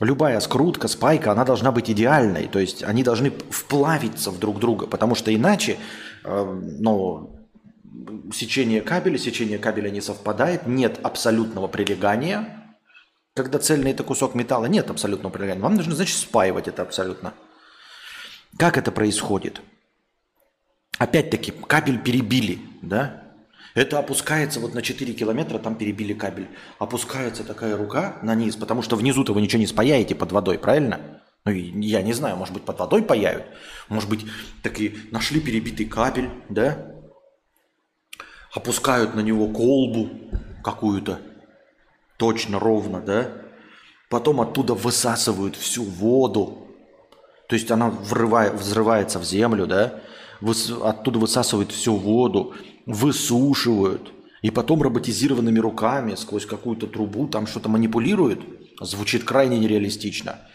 Любая 0.01 0.41
скрутка, 0.41 0.89
спайка, 0.89 1.33
она 1.33 1.45
должна 1.45 1.73
быть 1.73 1.91
идеальной. 1.91 2.49
То 2.49 2.59
есть 2.59 2.83
они 2.83 3.03
должны 3.03 3.31
вплавиться 3.31 4.31
в 4.31 4.39
друг 4.39 4.59
друга, 4.59 4.87
потому 4.87 5.15
что 5.15 5.35
иначе, 5.35 5.79
э, 6.25 6.61
ну, 6.79 7.49
сечение 8.33 8.83
кабеля, 8.83 9.17
сечение 9.17 9.59
кабеля 9.59 9.89
не 9.89 10.03
совпадает, 10.03 10.67
нет 10.67 11.01
абсолютного 11.03 11.67
прилегания. 11.67 12.77
Когда 13.35 13.59
цельный 13.59 13.93
это 13.93 14.03
кусок 14.03 14.35
металла, 14.35 14.67
нет 14.67 14.91
абсолютного 14.91 15.33
прилегания. 15.33 15.63
Вам 15.63 15.77
нужно, 15.77 15.95
значит, 15.95 16.19
спаивать 16.19 16.69
это 16.69 16.83
абсолютно. 16.83 17.33
Как 18.59 18.77
это 18.77 18.93
происходит? 18.93 19.63
Опять-таки, 20.99 21.53
кабель 21.53 21.99
перебили, 21.99 22.61
да? 22.83 23.26
Это 23.77 24.01
опускается 24.01 24.59
вот 24.59 24.75
на 24.75 24.83
4 24.83 25.13
километра, 25.13 25.59
там 25.59 25.77
перебили 25.77 26.13
кабель. 26.13 26.49
Опускается 26.81 27.45
такая 27.45 27.77
рука 27.77 28.19
на 28.23 28.35
низ, 28.35 28.57
потому 28.57 28.83
что 28.83 28.97
внизу-то 28.97 29.33
вы 29.33 29.41
ничего 29.41 29.61
не 29.61 29.69
спаяете 29.69 30.17
под 30.17 30.33
водой, 30.33 30.59
правильно? 30.59 31.23
Ну, 31.45 31.53
я 31.53 32.03
не 32.03 32.13
знаю, 32.13 32.37
может 32.37 32.53
быть, 32.53 32.65
под 32.65 32.81
водой 32.81 33.05
паяют. 33.05 33.45
Может 33.89 34.11
быть, 34.11 34.27
такие 34.65 34.97
нашли 35.13 35.41
перебитый 35.41 35.87
кабель, 35.87 36.31
да? 36.49 36.97
опускают 38.57 39.15
на 39.15 39.21
него 39.21 39.49
колбу 39.49 40.09
какую-то, 40.65 41.21
точно, 42.17 42.59
ровно, 42.59 43.01
да? 43.01 43.31
Потом 44.09 44.41
оттуда 44.41 44.73
высасывают 44.73 45.57
всю 45.57 45.85
воду, 45.85 46.67
то 47.49 47.55
есть 47.55 47.71
она 47.71 47.91
врывает, 47.91 48.55
взрывается 48.55 49.19
в 49.19 49.25
землю, 49.25 49.67
да? 49.67 50.01
Выс, 50.41 50.71
оттуда 50.71 51.19
высасывают 51.19 51.71
всю 51.71 51.97
воду, 51.97 52.55
высушивают, 52.87 54.13
и 54.43 54.51
потом 54.51 54.83
роботизированными 54.83 55.59
руками 55.59 56.15
сквозь 56.15 56.47
какую-то 56.47 56.87
трубу 56.87 57.29
там 57.29 57.47
что-то 57.47 57.69
манипулируют. 57.69 58.41
Звучит 58.81 59.25
крайне 59.25 59.59
нереалистично– 59.59 60.41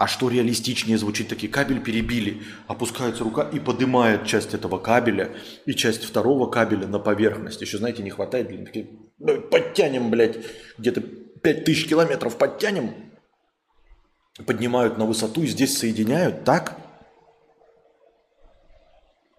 а 0.00 0.06
что 0.06 0.30
реалистичнее 0.30 0.96
звучит, 0.96 1.28
такие 1.28 1.52
кабель 1.52 1.78
перебили, 1.78 2.42
опускается 2.66 3.22
рука 3.22 3.42
и 3.42 3.60
поднимает 3.60 4.24
часть 4.24 4.54
этого 4.54 4.78
кабеля 4.78 5.30
и 5.66 5.74
часть 5.74 6.04
второго 6.04 6.50
кабеля 6.50 6.86
на 6.86 6.98
поверхность. 6.98 7.60
Еще, 7.60 7.76
знаете, 7.76 8.02
не 8.02 8.08
хватает, 8.08 8.46
блин, 8.46 8.64
такие, 8.64 8.86
подтянем, 9.50 10.10
блядь, 10.10 10.38
где-то 10.78 11.02
5000 11.02 11.86
километров 11.86 12.38
подтянем, 12.38 12.94
поднимают 14.46 14.96
на 14.96 15.04
высоту 15.04 15.42
и 15.42 15.46
здесь 15.46 15.76
соединяют, 15.76 16.44
так? 16.44 16.78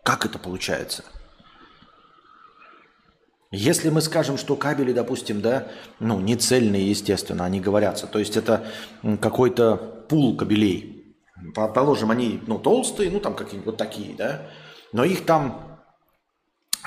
Как 0.03 0.27
это 0.27 0.37
получается? 0.37 1.03
Если 3.51 3.89
мы 3.89 3.99
скажем, 3.99 4.37
что 4.37 4.55
кабели, 4.55 4.93
допустим, 4.93 5.41
да, 5.41 5.67
ну, 5.99 6.21
не 6.21 6.37
цельные, 6.37 6.89
естественно, 6.89 7.43
они 7.43 7.59
говорятся, 7.59 8.07
то 8.07 8.17
есть 8.17 8.37
это 8.37 8.65
какой-то 9.19 10.05
пул 10.07 10.37
кабелей. 10.37 11.17
Положим, 11.53 12.11
они 12.11 12.41
ну, 12.47 12.59
толстые, 12.59 13.11
ну 13.11 13.19
там 13.19 13.35
какие-нибудь 13.35 13.65
вот 13.65 13.77
такие, 13.77 14.15
да, 14.15 14.47
но 14.93 15.03
их 15.03 15.25
там 15.25 15.79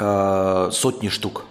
э, 0.01 0.71
сотни 0.73 1.09
штук. 1.09 1.45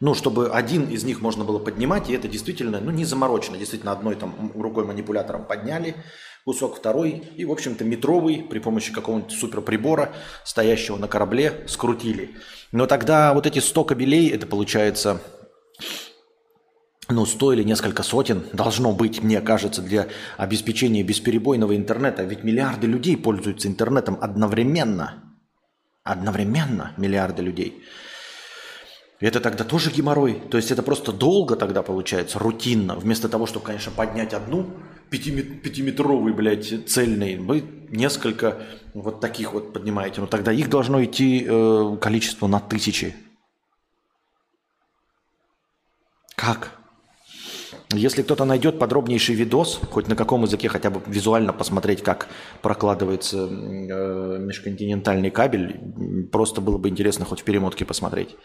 Ну, 0.00 0.14
чтобы 0.14 0.48
один 0.48 0.88
из 0.88 1.04
них 1.04 1.20
можно 1.20 1.44
было 1.44 1.58
поднимать, 1.58 2.08
и 2.08 2.14
это 2.14 2.26
действительно, 2.26 2.80
ну, 2.80 2.90
не 2.90 3.04
заморочено. 3.04 3.58
Действительно, 3.58 3.92
одной 3.92 4.14
там 4.14 4.52
рукой 4.54 4.86
манипулятором 4.86 5.44
подняли 5.44 5.94
кусок, 6.44 6.76
второй, 6.76 7.22
и, 7.36 7.44
в 7.44 7.52
общем-то, 7.52 7.84
метровый 7.84 8.42
при 8.42 8.58
помощи 8.58 8.92
какого-нибудь 8.92 9.32
суперприбора, 9.32 10.12
стоящего 10.44 10.96
на 10.96 11.08
корабле, 11.08 11.64
скрутили. 11.68 12.36
Но 12.72 12.86
тогда 12.86 13.34
вот 13.34 13.46
эти 13.46 13.58
100 13.58 13.84
кабелей, 13.84 14.30
это 14.30 14.46
получается 14.46 15.20
ну, 17.10 17.26
сто 17.26 17.52
или 17.52 17.62
несколько 17.62 18.02
сотен 18.02 18.44
должно 18.52 18.92
быть, 18.92 19.22
мне 19.22 19.40
кажется, 19.40 19.82
для 19.82 20.08
обеспечения 20.36 21.02
бесперебойного 21.02 21.76
интернета. 21.76 22.22
Ведь 22.22 22.44
миллиарды 22.44 22.86
людей 22.86 23.16
пользуются 23.16 23.68
интернетом 23.68 24.16
одновременно. 24.20 25.24
Одновременно 26.04 26.92
миллиарды 26.96 27.42
людей. 27.42 27.82
Это 29.18 29.40
тогда 29.40 29.64
тоже 29.64 29.90
геморрой. 29.90 30.40
То 30.50 30.56
есть 30.56 30.70
это 30.70 30.82
просто 30.82 31.12
долго 31.12 31.56
тогда 31.56 31.82
получается, 31.82 32.38
рутинно. 32.38 32.94
Вместо 32.94 33.28
того, 33.28 33.46
чтобы, 33.46 33.66
конечно, 33.66 33.92
поднять 33.92 34.32
одну 34.32 34.70
пятиметровый, 35.10 36.32
блядь, 36.32 36.88
цельный, 36.88 37.36
вы 37.36 37.64
несколько 37.90 38.62
вот 38.94 39.20
таких 39.20 39.52
вот 39.52 39.72
поднимаете. 39.72 40.20
Но 40.20 40.26
тогда 40.26 40.52
их 40.52 40.70
должно 40.70 41.02
идти 41.04 41.44
э, 41.46 41.96
количество 42.00 42.46
на 42.46 42.60
тысячи. 42.60 43.14
Как? 46.36 46.80
Если 47.92 48.22
кто-то 48.22 48.44
найдет 48.44 48.78
подробнейший 48.78 49.34
видос, 49.34 49.80
хоть 49.90 50.06
на 50.06 50.14
каком 50.14 50.44
языке 50.44 50.68
хотя 50.68 50.90
бы 50.90 51.02
визуально 51.06 51.52
посмотреть, 51.52 52.02
как 52.02 52.28
прокладывается 52.62 53.38
э, 53.38 54.38
межконтинентальный 54.38 55.30
кабель, 55.30 56.28
просто 56.30 56.60
было 56.60 56.78
бы 56.78 56.88
интересно 56.88 57.24
хоть 57.24 57.40
в 57.40 57.44
перемотке 57.44 57.84
посмотреть. 57.84 58.36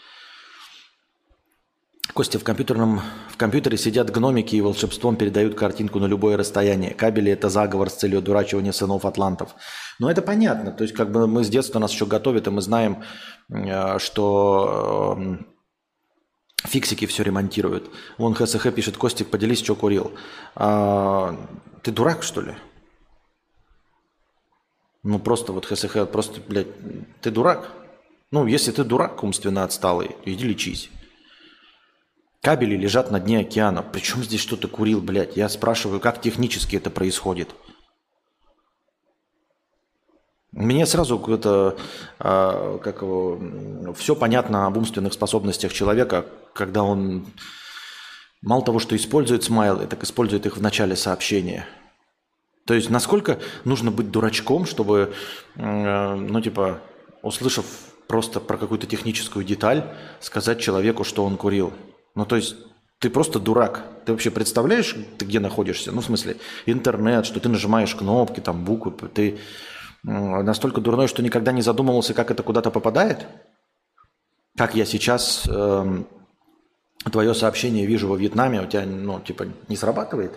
Костя, 2.16 2.40
в, 2.40 2.46
компьютерном, 2.46 3.02
в 3.30 3.36
компьютере 3.36 3.78
сидят 3.78 4.10
гномики 4.10 4.56
и 4.56 4.62
волшебством 4.62 5.18
передают 5.18 5.56
картинку 5.56 6.00
на 6.00 6.06
любое 6.06 6.38
расстояние. 6.38 6.94
Кабели– 6.94 7.30
это 7.34 7.50
заговор 7.50 7.90
с 7.90 7.96
целью 7.96 8.20
одурачивания 8.20 8.72
сынов 8.72 9.04
атлантов. 9.04 9.54
Но 10.00 10.10
это 10.10 10.22
понятно. 10.22 10.72
То 10.72 10.84
есть 10.84 10.96
как 10.96 11.12
бы 11.12 11.28
мы 11.28 11.44
с 11.44 11.50
детства 11.50 11.78
нас 11.78 11.92
еще 11.92 12.06
готовят, 12.06 12.48
и 12.48 12.52
мы 12.52 12.62
знаем, 12.62 13.04
э, 13.50 14.00
что 14.00 15.18
э, 15.20 15.38
Фиксики 16.66 17.06
все 17.06 17.24
ремонтируют. 17.24 17.92
Вон 18.18 18.34
ХСХ 18.34 18.72
пишет, 18.72 18.96
Костик, 18.96 19.30
поделись, 19.30 19.60
что 19.60 19.76
курил. 19.76 20.14
А, 20.56 21.36
ты 21.82 21.92
дурак, 21.92 22.24
что 22.24 22.40
ли? 22.40 22.56
Ну, 25.04 25.20
просто 25.20 25.52
вот 25.52 25.66
ХСХ, 25.66 26.08
просто, 26.10 26.40
блядь, 26.48 26.68
ты 27.20 27.30
дурак? 27.30 27.74
Ну, 28.32 28.48
если 28.48 28.72
ты 28.72 28.86
дурак 28.86 29.22
умственно 29.22 29.66
отсталый, 29.66 30.16
иди 30.24 30.46
лечись. 30.46 30.90
Кабели 32.46 32.76
лежат 32.76 33.10
на 33.10 33.20
дне 33.20 33.40
океана. 33.40 33.82
Причем 33.82 34.24
здесь 34.24 34.40
что 34.40 34.56
ты 34.56 34.68
курил, 34.68 35.02
блядь? 35.02 35.36
Я 35.36 35.50
спрашиваю, 35.50 36.00
как 36.00 36.22
технически 36.22 36.76
это 36.76 36.92
происходит? 36.92 37.50
Мне 40.52 40.86
сразу 40.86 41.18
это, 41.28 41.76
а, 42.20 42.78
как 42.78 43.02
его, 43.02 43.42
все 43.96 44.16
понятно 44.16 44.68
об 44.68 44.78
умственных 44.78 45.14
способностях 45.14 45.74
человека, 45.74 46.28
когда 46.54 46.84
он 46.84 47.26
мало 48.44 48.64
того, 48.64 48.78
что 48.78 48.96
использует 48.96 49.44
смайлы, 49.44 49.88
так 49.88 50.04
использует 50.04 50.46
их 50.46 50.58
в 50.58 50.62
начале 50.62 50.96
сообщения. 50.96 51.66
То 52.68 52.76
есть 52.76 52.92
насколько 52.92 53.40
нужно 53.64 53.90
быть 53.90 54.12
дурачком, 54.12 54.68
чтобы, 54.68 55.16
ну 55.56 56.42
типа, 56.42 56.80
услышав 57.24 57.66
просто 58.06 58.40
про 58.40 58.60
какую-то 58.60 58.86
техническую 58.86 59.44
деталь, 59.44 59.84
сказать 60.20 60.62
человеку, 60.62 61.04
что 61.04 61.26
он 61.26 61.38
курил. 61.38 61.74
Ну 62.16 62.26
то 62.26 62.36
есть 62.36 62.56
Ты 63.00 63.10
просто 63.10 63.40
дурак. 63.40 63.84
Ты 64.06 64.14
вообще 64.14 64.32
представляешь, 64.32 64.96
ты 65.18 65.26
где 65.26 65.40
находишься? 65.40 65.92
Ну, 65.92 66.02
в 66.02 66.06
смысле, 66.06 66.38
интернет, 66.66 67.26
что 67.26 67.40
ты 67.40 67.50
нажимаешь 67.50 67.94
кнопки, 67.96 68.40
там, 68.40 68.64
буквы. 68.64 68.94
Ты 69.10 69.38
настолько 70.04 70.82
дурной, 70.82 71.08
что 71.08 71.22
никогда 71.24 71.52
не 71.52 71.62
задумывался, 71.62 72.14
как 72.14 72.32
это 72.32 72.44
куда-то 72.44 72.72
попадает? 72.72 73.26
Как 74.56 74.76
я 74.76 74.86
сейчас 74.86 75.44
э, 75.50 76.04
твое 77.12 77.34
сообщение 77.34 77.86
вижу 77.86 78.08
во 78.08 78.16
Вьетнаме, 78.16 78.62
у 78.62 78.68
тебя, 78.68 78.86
ну, 78.86 79.20
типа, 79.20 79.48
не 79.68 79.76
срабатывает? 79.76 80.34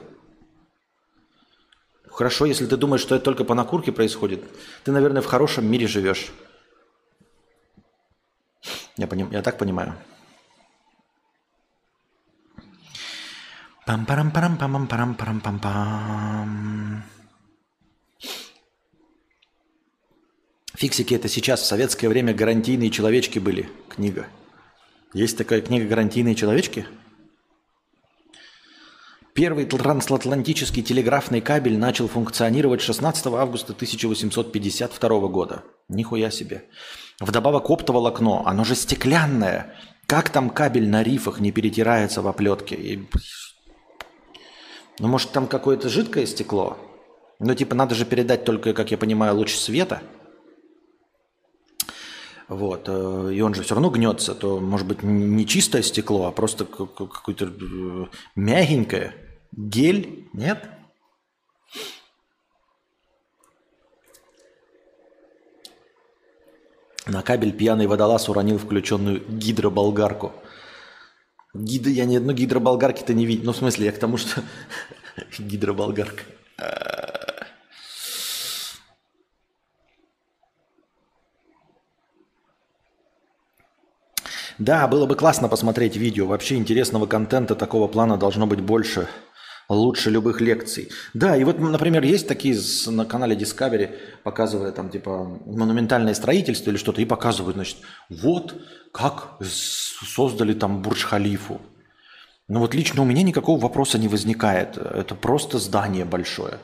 Хорошо, 2.11 2.47
если 2.47 2.67
ты 2.67 2.77
думаешь, 2.77 3.03
что 3.03 3.15
это 3.15 3.25
только 3.25 3.45
по 3.45 3.55
накурке 3.55 3.93
происходит, 3.93 4.43
ты, 4.83 4.91
наверное, 4.91 5.23
в 5.23 5.27
хорошем 5.27 5.71
мире 5.71 5.87
живешь. 5.87 6.33
Я, 8.97 9.07
поним... 9.07 9.31
я 9.31 9.43
так 9.43 9.57
понимаю. 9.57 9.95
Пам 13.89 14.05
парам 14.05 14.31
парам 14.31 14.59
пам 14.59 14.87
парам 14.87 15.15
парам 15.15 15.41
пам 15.41 15.59
пам 15.59 17.05
Фиксики 20.77 21.15
это 21.15 21.27
сейчас, 21.29 21.63
в 21.63 21.65
советское 21.65 22.09
время 22.11 22.35
гарантийные 22.35 22.91
человечки 22.91 23.39
были. 23.39 23.71
Книга. 23.89 24.27
Есть 25.15 25.39
такая 25.39 25.63
книга 25.63 25.89
«Гарантийные 25.89 26.35
человечки»? 26.35 26.87
Первый 29.33 29.65
трансатлантический 29.65 30.83
телеграфный 30.83 31.41
кабель 31.41 31.79
начал 31.79 32.09
функционировать 32.09 32.83
16 32.83 33.27
августа 33.29 33.73
1852 33.73 35.29
года. 35.29 35.65
Нихуя 35.89 36.31
себе. 36.31 36.65
Вдобавок 37.21 37.71
оптоволокно, 37.71 38.47
оно 38.47 38.65
же 38.65 38.75
стеклянное. 38.75 39.75
Как 40.07 40.29
там 40.29 40.51
кабель 40.51 40.91
на 40.91 41.03
рифах 41.03 41.41
не 41.41 41.53
перетирается 41.53 42.21
в 42.21 42.29
оплетке? 42.29 42.77
Ну, 44.99 45.09
может, 45.09 45.31
там 45.31 45.47
какое-то 45.47 45.89
жидкое 45.89 46.27
стекло? 46.27 46.77
Ну, 47.39 47.55
типа, 47.55 47.75
надо 47.75 47.95
же 47.95 48.05
передать 48.05 48.45
только, 48.45 48.75
как 48.75 48.91
я 48.91 48.99
понимаю, 48.99 49.37
луч 49.37 49.55
света. 49.55 50.03
Вот. 52.49 52.89
Э, 52.89 53.31
и 53.33 53.41
он 53.41 53.55
же 53.55 53.63
все 53.63 53.75
равно 53.75 53.91
гнется. 53.91 54.35
То, 54.35 54.59
может 54.59 54.87
быть, 54.87 55.03
не 55.03 55.47
чистое 55.47 55.83
стекло, 55.83 56.27
а 56.27 56.33
просто 56.33 56.65
какое-то 56.65 57.47
э, 57.47 58.07
мягенькое. 58.35 59.15
Гель? 59.53 60.29
Нет? 60.33 60.69
На 67.07 67.23
кабель 67.23 67.53
пьяный 67.53 67.87
водолаз 67.87 68.29
уронил 68.29 68.59
включенную 68.59 69.23
гидроболгарку. 69.29 70.33
Гидро, 71.55 71.91
я 71.91 72.05
ни 72.05 72.17
одной 72.17 72.35
гидроболгарки-то 72.35 73.15
не 73.15 73.25
видел. 73.25 73.47
Ну, 73.47 73.53
в 73.53 73.57
смысле, 73.57 73.87
я 73.87 73.93
к 73.93 73.99
тому, 73.99 74.17
что 74.17 74.43
гидроболгарка. 75.39 76.23
Да, 84.59 84.89
было 84.89 85.07
бы 85.07 85.15
классно 85.15 85.49
посмотреть 85.49 85.97
видео. 85.97 86.27
Вообще 86.27 86.57
интересного 86.57 87.07
контента 87.07 87.55
такого 87.55 87.87
плана 87.87 88.17
должно 88.17 88.47
быть 88.47 88.61
больше 88.61 89.09
лучше 89.69 90.11
любых 90.11 90.41
лекций. 90.41 90.91
Да, 91.15 91.37
и 91.37 91.45
вот, 91.45 91.59
например, 91.59 92.03
есть 92.03 92.27
такие 92.27 92.59
на 92.87 93.05
канале 93.05 93.37
Discovery, 93.37 93.91
показывая 94.23 94.73
там 94.73 94.89
типа 94.89 95.41
монументальное 95.47 96.15
строительство 96.15 96.71
или 96.71 96.79
что-то, 96.79 97.03
и 97.03 97.05
показывают, 97.05 97.57
значит, 97.57 97.79
вот 98.09 98.55
как 98.93 99.39
создали 99.41 100.55
там 100.55 100.83
Бурдж-Халифу. 100.83 101.61
Ну 102.49 102.61
вот 102.61 102.75
лично 102.75 103.03
у 103.03 103.05
меня 103.05 103.23
никакого 103.23 103.61
вопроса 103.61 103.99
не 103.99 104.09
возникает. 104.09 104.79
Это 104.79 105.15
просто 105.15 105.59
здание 105.59 106.07
большое. 106.07 106.59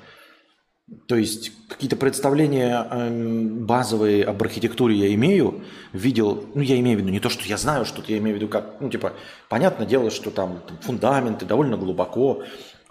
То 1.06 1.16
есть 1.16 1.52
какие-то 1.68 1.96
представления 1.96 2.86
эм, 2.90 3.66
базовые 3.66 4.24
об 4.24 4.42
архитектуре 4.42 4.94
я 4.96 5.14
имею, 5.14 5.62
видел, 5.92 6.44
ну 6.54 6.60
я 6.60 6.78
имею 6.80 6.98
в 6.98 7.00
виду 7.00 7.10
не 7.10 7.20
то, 7.20 7.30
что 7.30 7.44
я 7.44 7.56
знаю 7.56 7.86
что-то, 7.86 8.12
я 8.12 8.18
имею 8.18 8.36
в 8.36 8.38
виду 8.38 8.48
как, 8.48 8.80
ну 8.80 8.90
типа, 8.90 9.14
понятное 9.48 9.86
дело, 9.86 10.10
что 10.10 10.30
там, 10.30 10.60
там 10.66 10.78
фундаменты 10.82 11.46
довольно 11.46 11.78
глубоко, 11.78 12.42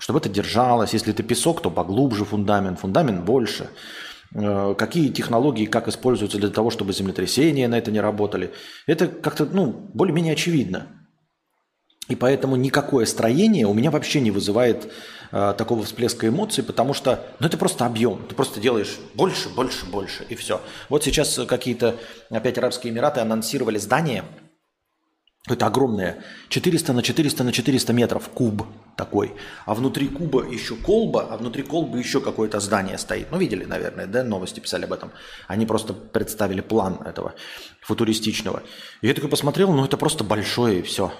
чтобы 0.03 0.19
это 0.19 0.27
держалось. 0.27 0.91
Если 0.91 1.13
это 1.13 1.23
песок, 1.23 1.61
то 1.61 1.71
поглубже 1.71 2.25
фундамент, 2.25 2.77
фундамент 2.77 3.23
больше. 3.23 3.69
Э, 4.35 4.75
какие 4.77 5.07
технологии, 5.07 5.65
как 5.65 5.87
используются 5.87 6.37
для 6.37 6.49
того, 6.49 6.71
чтобы 6.71 6.91
землетрясения 6.91 7.69
на 7.69 7.77
это 7.77 7.89
не 7.89 8.01
работали. 8.01 8.51
Это 8.85 9.07
как-то 9.07 9.45
ну, 9.45 9.71
более-менее 9.93 10.33
очевидно. 10.33 10.87
И 12.09 12.17
поэтому 12.17 12.57
никакое 12.57 13.05
строение 13.05 13.65
у 13.65 13.73
меня 13.73 13.91
вообще 13.91 14.19
не 14.19 14.31
вызывает 14.31 14.91
э, 15.31 15.53
такого 15.57 15.85
всплеска 15.85 16.27
эмоций, 16.27 16.65
потому 16.65 16.93
что 16.93 17.25
ну, 17.39 17.47
это 17.47 17.57
просто 17.57 17.85
объем. 17.85 18.25
Ты 18.27 18.35
просто 18.35 18.59
делаешь 18.59 18.99
больше, 19.13 19.47
больше, 19.47 19.85
больше, 19.85 20.25
и 20.27 20.35
все. 20.35 20.59
Вот 20.89 21.05
сейчас 21.05 21.39
какие-то 21.47 21.95
опять 22.29 22.57
Арабские 22.57 22.91
Эмираты 22.91 23.21
анонсировали 23.21 23.77
здание– 23.77 24.25
это 25.49 25.67
огромное. 25.67 26.23
400 26.49 26.93
на 26.93 27.01
400 27.01 27.43
на 27.43 27.51
400 27.51 27.91
метров 27.91 28.29
куб 28.29 28.65
такой. 28.95 29.33
А 29.65 29.73
внутри 29.73 30.07
куба 30.07 30.45
еще 30.45 30.75
колба, 30.75 31.27
а 31.29 31.37
внутри 31.37 31.63
колбы 31.63 31.99
еще 31.99 32.21
какое-то 32.21 32.61
здание 32.61 32.97
стоит. 32.97 33.27
Ну, 33.29 33.37
видели, 33.37 33.65
наверное, 33.65 34.05
да, 34.05 34.23
новости 34.23 34.61
писали 34.61 34.85
об 34.85 34.93
этом. 34.93 35.11
Они 35.47 35.65
просто 35.65 35.93
представили 35.93 36.61
план 36.61 36.99
этого 37.05 37.33
футуристичного. 37.81 38.63
И 39.01 39.07
я 39.07 39.13
такой 39.13 39.29
посмотрел, 39.29 39.73
ну, 39.73 39.83
это 39.83 39.97
просто 39.97 40.23
большое 40.23 40.79
и 40.79 40.81
все. 40.81 41.11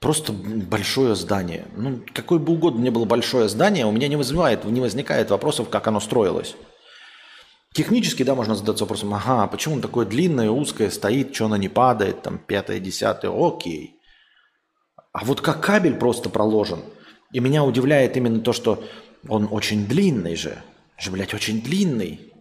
Просто 0.00 0.32
большое 0.32 1.14
здание. 1.14 1.66
Ну, 1.76 2.00
какое 2.12 2.40
бы 2.40 2.52
угодно 2.52 2.80
мне 2.80 2.90
было 2.90 3.04
большое 3.04 3.48
здание, 3.48 3.86
у 3.86 3.92
меня 3.92 4.08
не 4.08 4.16
вызывает, 4.16 4.64
не 4.64 4.80
возникает 4.80 5.30
вопросов, 5.30 5.68
как 5.68 5.86
оно 5.86 6.00
строилось. 6.00 6.56
Технически, 7.72 8.22
да, 8.22 8.34
можно 8.34 8.54
задаться 8.54 8.84
вопросом, 8.84 9.14
ага, 9.14 9.46
почему 9.46 9.76
он 9.76 9.80
такое 9.80 10.06
длинное, 10.06 10.50
узкое 10.50 10.90
стоит, 10.90 11.34
что 11.34 11.46
оно 11.46 11.56
не 11.56 11.68
падает, 11.68 12.22
там, 12.22 12.38
пятое, 12.38 12.80
десятое, 12.80 13.30
окей. 13.30 14.00
А 15.12 15.24
вот 15.24 15.40
как 15.40 15.62
кабель 15.62 15.94
просто 15.96 16.30
проложен, 16.30 16.80
и 17.32 17.40
меня 17.40 17.64
удивляет 17.64 18.16
именно 18.16 18.40
то, 18.40 18.52
что 18.52 18.84
он 19.28 19.48
очень 19.50 19.86
длинный 19.86 20.34
же, 20.34 20.62
же, 20.96 21.10
блядь, 21.10 21.34
очень 21.34 21.62
длинный. 21.62 22.32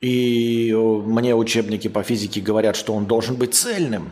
И 0.00 0.72
мне 0.74 1.34
учебники 1.36 1.88
по 1.88 2.02
физике 2.02 2.40
говорят, 2.40 2.74
что 2.74 2.92
он 2.92 3.06
должен 3.06 3.36
быть 3.36 3.54
цельным. 3.54 4.10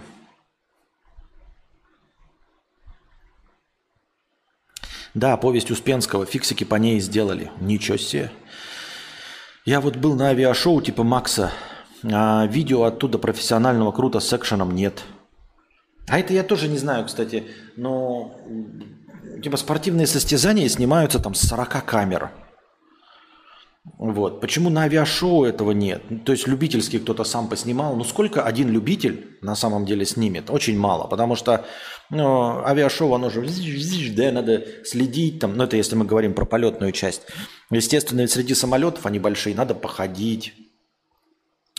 Да, 5.15 5.37
повесть 5.37 5.73
Успенского, 5.73 6.27
фиксики 6.27 6.63
по 6.63 6.77
ней 6.77 7.01
сделали. 7.01 7.51
Ничего 7.61 7.97
себе. 7.97 8.31
Я 9.71 9.81
вот 9.81 9.95
был 9.95 10.17
на 10.17 10.31
авиашоу 10.31 10.83
типа 10.83 11.05
Макса, 11.05 11.53
а 12.03 12.45
видео 12.47 12.83
оттуда 12.83 13.19
профессионального 13.19 13.93
круто 13.93 14.19
с 14.19 14.33
экшеном 14.33 14.75
нет. 14.75 15.05
А 16.09 16.19
это 16.19 16.33
я 16.33 16.43
тоже 16.43 16.67
не 16.67 16.77
знаю, 16.77 17.07
кстати, 17.07 17.45
но 17.77 18.35
типа 19.41 19.57
спортивные 19.57 20.09
состязания 20.09 20.69
снимаются 20.69 21.21
там 21.21 21.35
с 21.35 21.47
40 21.47 21.85
камер. 21.87 22.33
Вот. 23.97 24.41
Почему 24.41 24.71
на 24.71 24.83
авиашоу 24.83 25.45
этого 25.45 25.71
нет? 25.71 26.03
Ну, 26.11 26.19
то 26.19 26.33
есть 26.33 26.49
любительский 26.49 26.99
кто-то 26.99 27.23
сам 27.23 27.47
поснимал. 27.47 27.95
Ну 27.95 28.03
сколько 28.03 28.43
один 28.43 28.71
любитель 28.71 29.39
на 29.41 29.55
самом 29.55 29.87
деле 29.87 30.05
снимет? 30.05 30.51
Очень 30.51 30.81
мало, 30.81 31.07
потому 31.07 31.37
что 31.37 31.65
ну, 32.11 32.65
авиашоу, 32.65 33.15
оно 33.15 33.31
же, 33.31 33.41
да, 34.15 34.33
надо 34.33 34.85
следить 34.85 35.39
там, 35.39 35.57
ну 35.57 35.65
это 35.65 35.77
если 35.77 35.95
мы 35.95 36.05
говорим 36.05 36.35
про 36.35 36.45
полетную 36.45 36.91
часть. 36.93 37.23
Естественно, 37.71 38.27
среди 38.27 38.55
самолетов 38.55 39.07
они 39.07 39.21
большие, 39.21 39.55
надо 39.55 39.75
походить. 39.77 40.55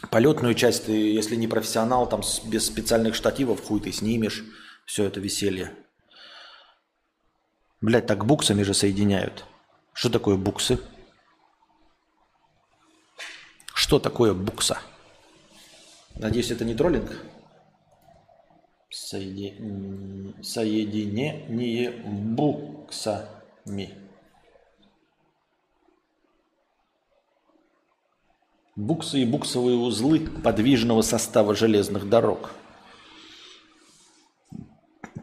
Полетную 0.10 0.56
часть, 0.56 0.86
ты, 0.86 0.94
если 0.94 1.36
не 1.36 1.48
профессионал, 1.48 2.08
там 2.08 2.22
без 2.46 2.66
специальных 2.66 3.14
штативов, 3.16 3.62
хуй 3.64 3.82
ты 3.82 3.92
снимешь 3.92 4.44
все 4.86 5.04
это 5.04 5.20
веселье. 5.20 5.74
Блять, 7.82 8.08
так 8.08 8.26
буксами 8.26 8.64
же 8.64 8.74
соединяют. 8.74 9.46
Что 9.94 10.10
такое 10.10 10.38
буксы? 10.38 10.80
Что 13.74 14.00
такое 14.00 14.34
букса? 14.34 14.80
Надеюсь, 16.16 16.52
это 16.52 16.64
не 16.64 16.74
троллинг? 16.74 17.12
Соеди... 18.92 19.54
Соединение 20.42 21.92
буксами. 21.92 23.90
Буксы 28.76 29.20
и 29.20 29.26
буксовые 29.26 29.78
узлы 29.78 30.20
подвижного 30.20 31.04
состава 31.04 31.56
железных 31.56 32.10
дорог. 32.10 32.52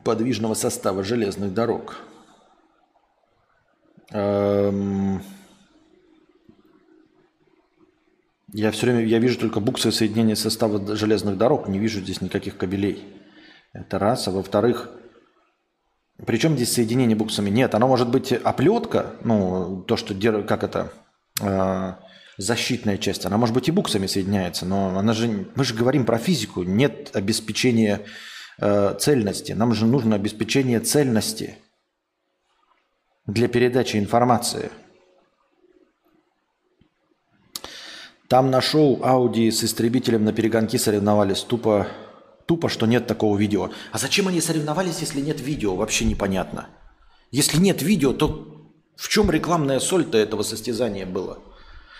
Подвижного 0.02 0.54
состава 0.54 1.04
железных 1.04 1.52
дорог. 1.52 1.98
Эм... 4.10 5.22
Я 8.54 8.70
все 8.70 8.86
время 8.86 9.04
я 9.04 9.18
вижу 9.18 9.38
только 9.38 9.60
буксы 9.60 9.92
соединения 9.92 10.34
состава 10.34 10.96
железных 10.96 11.36
дорог, 11.36 11.68
не 11.68 11.78
вижу 11.78 12.00
здесь 12.00 12.22
никаких 12.22 12.56
кабелей. 12.56 13.04
Это 13.72 13.98
раз. 13.98 14.28
А 14.28 14.30
во-вторых, 14.30 14.90
причем 16.26 16.56
здесь 16.56 16.72
соединение 16.72 17.16
буксами? 17.16 17.50
Нет, 17.50 17.74
оно 17.74 17.86
может 17.86 18.10
быть 18.10 18.32
оплетка, 18.32 19.14
ну, 19.22 19.82
то, 19.82 19.96
что, 19.96 20.14
как 20.42 20.64
это, 20.64 20.92
э, 21.40 21.94
защитная 22.38 22.98
часть, 22.98 23.24
она 23.24 23.36
может 23.36 23.54
быть 23.54 23.68
и 23.68 23.72
буксами 23.72 24.06
соединяется, 24.06 24.66
но 24.66 24.98
она 24.98 25.12
же, 25.12 25.46
мы 25.54 25.64
же 25.64 25.74
говорим 25.74 26.04
про 26.04 26.18
физику, 26.18 26.62
нет 26.62 27.10
обеспечения 27.14 28.02
э, 28.58 28.96
цельности, 28.98 29.52
нам 29.52 29.74
же 29.74 29.86
нужно 29.86 30.16
обеспечение 30.16 30.80
цельности 30.80 31.58
для 33.26 33.46
передачи 33.48 33.96
информации. 33.96 34.70
Там 38.28 38.50
на 38.50 38.60
шоу 38.60 39.02
Ауди 39.02 39.50
с 39.50 39.64
истребителем 39.64 40.24
на 40.24 40.32
перегонки 40.32 40.76
соревновались 40.76 41.40
тупо 41.42 41.86
Тупо, 42.48 42.70
что 42.70 42.86
нет 42.86 43.06
такого 43.06 43.36
видео. 43.36 43.70
А 43.92 43.98
зачем 43.98 44.26
они 44.26 44.40
соревновались, 44.40 45.00
если 45.00 45.20
нет 45.20 45.38
видео? 45.38 45.76
Вообще 45.76 46.06
непонятно. 46.06 46.68
Если 47.30 47.58
нет 47.58 47.82
видео, 47.82 48.14
то 48.14 48.72
в 48.96 49.10
чем 49.10 49.30
рекламная 49.30 49.80
соль-то 49.80 50.16
этого 50.16 50.42
состязания 50.42 51.04
было? 51.04 51.40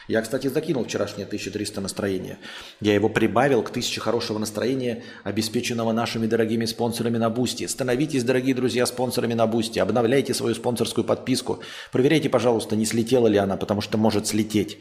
Я, 0.09 0.23
кстати, 0.23 0.47
закинул 0.47 0.85
вчерашнее 0.85 1.27
1300 1.27 1.83
настроения. 1.83 2.39
Я 2.81 2.95
его 2.95 3.11
прибавил 3.11 3.63
к 3.63 3.69
1000 3.69 4.01
хорошего 4.01 4.39
настроения, 4.39 5.05
обеспеченного 5.23 5.93
нашими 5.93 6.27
дорогими 6.27 6.65
спонсорами 6.65 7.19
на 7.19 7.29
Бусти. 7.29 7.67
Становитесь, 7.67 8.25
дорогие 8.25 8.55
друзья, 8.55 8.87
спонсорами 8.87 9.35
на 9.35 9.47
Бусти. 9.47 9.81
Обновляйте 9.81 10.33
свою 10.33 10.55
спонсорскую 10.55 11.05
подписку. 11.05 11.61
Проверяйте, 11.93 12.31
пожалуйста, 12.31 12.75
не 12.75 12.87
слетела 12.87 13.27
ли 13.27 13.37
она, 13.37 13.59
потому 13.59 13.83
что 13.83 13.99
может 13.99 14.27
слететь. 14.27 14.79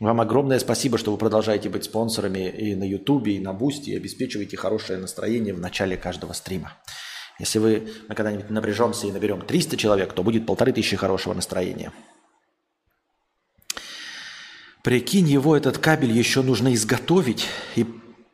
Вам 0.00 0.20
огромное 0.20 0.60
спасибо, 0.60 0.96
что 0.96 1.10
вы 1.10 1.18
продолжаете 1.18 1.68
быть 1.68 1.84
спонсорами 1.84 2.48
и 2.48 2.76
на 2.76 2.84
Ютубе, 2.84 3.36
и 3.36 3.40
на 3.40 3.52
Бусти, 3.52 3.90
и 3.90 3.96
обеспечиваете 3.96 4.56
хорошее 4.56 4.98
настроение 5.00 5.52
в 5.52 5.58
начале 5.58 5.96
каждого 5.96 6.32
стрима. 6.34 6.76
Если 7.40 7.58
вы 7.58 7.88
мы 8.08 8.14
когда-нибудь 8.14 8.50
напряжемся 8.50 9.08
и 9.08 9.12
наберем 9.12 9.40
300 9.40 9.76
человек, 9.76 10.12
то 10.12 10.22
будет 10.22 10.46
полторы 10.46 10.72
тысячи 10.72 10.96
хорошего 10.96 11.34
настроения. 11.34 11.92
Прикинь, 14.84 15.28
его 15.28 15.56
этот 15.56 15.78
кабель 15.78 16.12
еще 16.12 16.42
нужно 16.42 16.72
изготовить 16.74 17.46
и 17.74 17.84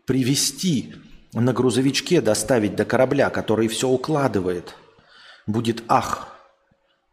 привезти 0.07 0.95
на 1.33 1.55
грузовичке, 1.55 2.21
доставить 2.21 2.77
до 2.77 2.85
корабля, 2.85 3.31
который 3.31 3.69
все 3.69 3.89
укладывает. 3.89 4.75
Будет 5.47 5.83
ах. 5.89 6.29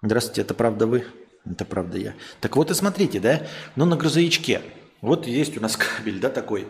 Здравствуйте, 0.01 0.41
это 0.41 0.53
правда 0.53 0.87
вы? 0.87 1.05
Это 1.45 1.65
правда 1.65 1.97
я. 1.97 2.13
Так 2.39 2.55
вот 2.55 2.71
и 2.71 2.73
смотрите, 2.73 3.19
да? 3.19 3.47
Ну, 3.75 3.85
на 3.85 3.95
грузовичке. 3.95 4.61
Вот 5.01 5.27
есть 5.27 5.57
у 5.57 5.61
нас 5.61 5.77
кабель, 5.97 6.19
да, 6.19 6.29
такой. 6.29 6.67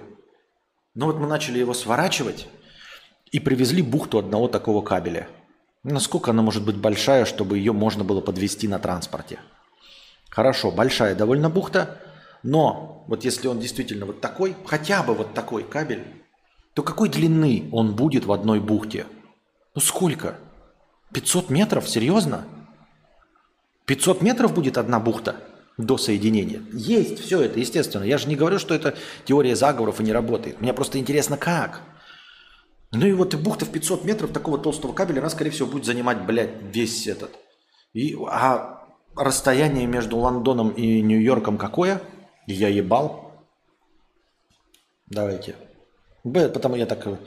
Ну, 0.96 1.08
вот 1.08 1.20
мы 1.20 1.28
начали 1.28 1.60
его 1.60 1.74
сворачивать 1.74 2.48
и 3.32 3.40
привезли 3.40 3.82
бухту 3.82 4.20
одного 4.20 4.48
такого 4.48 4.82
кабеля. 4.82 5.28
Насколько 5.84 6.32
она 6.32 6.42
может 6.42 6.64
быть 6.64 6.78
большая, 6.78 7.26
чтобы 7.26 7.58
ее 7.58 7.74
можно 7.74 8.04
было 8.04 8.22
подвести 8.22 8.68
на 8.68 8.78
транспорте? 8.78 9.40
Хорошо, 10.30 10.72
большая 10.72 11.16
довольно 11.16 11.50
бухта, 11.50 12.00
но 12.44 13.04
вот 13.08 13.26
если 13.26 13.48
он 13.48 13.60
действительно 13.60 14.06
вот 14.06 14.22
такой, 14.22 14.56
хотя 14.66 15.04
бы 15.04 15.14
вот 15.14 15.34
такой 15.34 15.64
кабель, 15.64 16.06
то 16.74 16.84
какой 16.84 17.10
длины 17.10 17.68
он 17.72 17.96
будет 17.96 18.26
в 18.26 18.32
одной 18.32 18.60
бухте? 18.60 19.06
Ну 19.76 19.82
сколько? 19.82 20.36
500 21.14 21.50
метров? 21.50 21.90
Серьезно? 21.90 22.46
500 23.92 24.22
метров 24.22 24.54
будет 24.54 24.78
одна 24.78 25.02
бухта 25.02 25.36
до 25.78 25.98
соединения. 25.98 26.62
Есть 26.72 27.20
все 27.20 27.42
это, 27.42 27.60
естественно. 27.60 28.04
Я 28.04 28.18
же 28.18 28.30
не 28.30 28.38
говорю, 28.38 28.58
что 28.58 28.74
это 28.74 28.96
теория 29.26 29.54
заговоров 29.54 30.00
и 30.00 30.04
не 30.06 30.14
работает. 30.14 30.62
Мне 30.62 30.74
просто 30.74 30.98
интересно, 30.98 31.36
как. 31.36 31.82
Ну 32.94 33.06
и 33.06 33.12
вот 33.12 33.36
бухта 33.36 33.66
в 33.66 33.70
500 33.70 34.06
метров 34.06 34.32
такого 34.32 34.58
толстого 34.58 34.94
кабеля, 34.94 35.20
она, 35.20 35.30
скорее 35.30 35.50
всего, 35.50 35.68
будет 35.68 35.84
занимать, 35.84 36.26
блядь, 36.26 36.52
весь 36.74 37.06
этот. 37.06 37.32
И, 37.92 38.16
а 38.30 38.88
расстояние 39.18 39.88
между 39.88 40.16
Лондоном 40.16 40.70
и 40.70 41.02
Нью-Йорком 41.02 41.58
какое? 41.58 42.02
Я 42.48 42.70
ебал. 42.70 43.44
Давайте. 45.08 45.58
Б, 46.24 46.48
потому 46.48 46.76
я 46.78 46.86
так... 46.86 47.06
Э, 47.08 47.18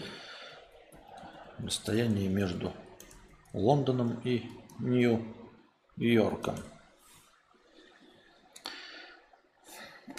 расстояние 1.59 2.31
между 2.31 2.73
Лондоном 3.53 4.19
и 4.25 4.45
Нью-Йорком. 4.79 5.44
Йорком. 5.97 6.57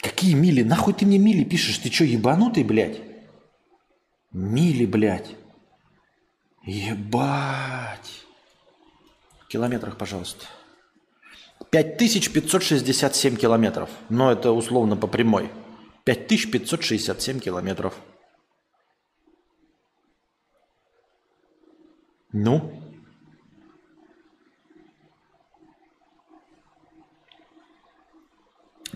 Какие 0.02 0.34
мили? 0.34 0.64
Нахуй 0.64 0.94
ты 0.94 1.06
мне 1.06 1.18
мили 1.18 1.44
пишешь? 1.44 1.78
Ты 1.80 1.92
что, 1.92 2.04
ебанутый, 2.04 2.64
блядь? 2.64 3.02
Мили, 4.32 4.86
блядь. 4.86 5.36
Ебать. 6.64 8.26
В 9.40 9.48
километрах, 9.48 9.98
пожалуйста. 9.98 10.46
5567 11.72 13.36
километров. 13.36 13.90
Но 14.10 14.32
это 14.32 14.52
условно 14.52 14.96
по 14.96 15.08
прямой. 15.08 15.52
5567 16.06 17.40
километров. 17.40 17.96
Ну? 22.32 22.85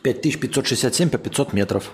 5567 0.02 1.10
по 1.10 1.18
500 1.18 1.54
метров. 1.54 1.92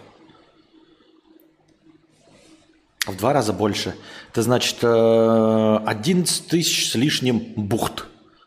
В 3.06 3.16
два 3.16 3.34
раза 3.34 3.54
больше. 3.54 3.96
Это 4.32 4.42
значит 4.42 4.84
11 4.84 6.46
э, 6.46 6.50
тысяч 6.50 6.92
с 6.92 6.96
лишним 6.96 7.40
бухт. 7.56 8.06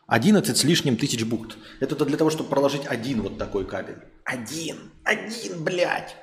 11 0.08 0.56
с 0.56 0.64
лишним 0.64 0.96
тысяч 0.96 1.22
бухт. 1.24 1.56
Это 1.80 2.04
для 2.04 2.16
того, 2.16 2.30
чтобы 2.30 2.48
проложить 2.48 2.86
один 2.86 3.22
вот 3.22 3.38
такой 3.38 3.64
кабель. 3.64 3.98
Один. 4.24 4.90
Один, 5.04 5.62
блядь. 5.62 6.16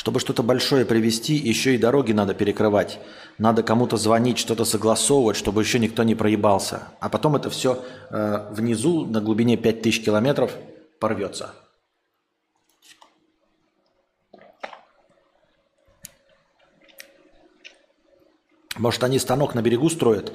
Чтобы 0.00 0.18
что-то 0.18 0.42
большое 0.42 0.86
привезти, 0.86 1.34
еще 1.34 1.74
и 1.74 1.78
дороги 1.78 2.12
надо 2.12 2.32
перекрывать. 2.32 2.98
Надо 3.36 3.62
кому-то 3.62 3.98
звонить, 3.98 4.38
что-то 4.38 4.64
согласовывать, 4.64 5.36
чтобы 5.36 5.60
еще 5.60 5.78
никто 5.78 6.04
не 6.04 6.14
проебался. 6.14 6.84
А 7.00 7.10
потом 7.10 7.36
это 7.36 7.50
все 7.50 7.84
э, 8.08 8.48
внизу 8.50 9.04
на 9.04 9.20
глубине 9.20 9.58
5000 9.58 10.02
километров 10.02 10.56
порвется. 11.00 11.52
Может, 18.78 19.04
они 19.04 19.18
станок 19.18 19.54
на 19.54 19.60
берегу 19.60 19.90
строят, 19.90 20.32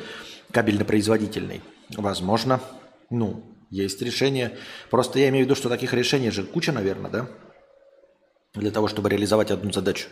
кабельно-производительный? 0.51 1.63
Возможно. 1.97 2.61
Ну, 3.09 3.41
есть 3.71 3.99
решение. 4.03 4.59
Просто 4.91 5.17
я 5.17 5.29
имею 5.29 5.45
в 5.45 5.47
виду, 5.47 5.55
что 5.55 5.69
таких 5.69 5.91
решений 5.95 6.29
же 6.29 6.43
куча, 6.43 6.71
наверное, 6.71 7.09
да? 7.09 7.27
Для 8.55 8.71
того, 8.71 8.87
чтобы 8.87 9.09
реализовать 9.09 9.51
одну 9.51 9.71
задачу. 9.71 10.07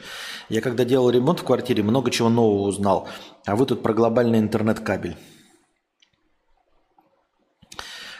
Я 0.49 0.62
когда 0.62 0.86
делал 0.86 1.10
ремонт 1.10 1.39
в 1.39 1.43
квартире, 1.43 1.84
много 1.84 2.12
чего 2.12 2.29
нового 2.29 2.67
узнал. 2.67 3.08
А 3.45 3.56
вы 3.56 3.65
тут 3.65 3.82
про 3.82 3.93
глобальный 3.93 4.39
интернет-кабель. 4.39 5.17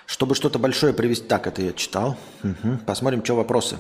Чтобы 0.06 0.36
что-то 0.36 0.60
большое 0.60 0.94
привести... 0.94 1.28
Так, 1.28 1.48
это 1.48 1.62
я 1.62 1.74
читал. 1.74 2.18
Угу. 2.44 2.80
Посмотрим, 2.86 3.24
что 3.24 3.36
вопросы. 3.36 3.80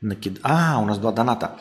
Накид... 0.00 0.40
А, 0.42 0.80
у 0.80 0.84
нас 0.84 0.98
два 0.98 1.12
доната. 1.12 1.58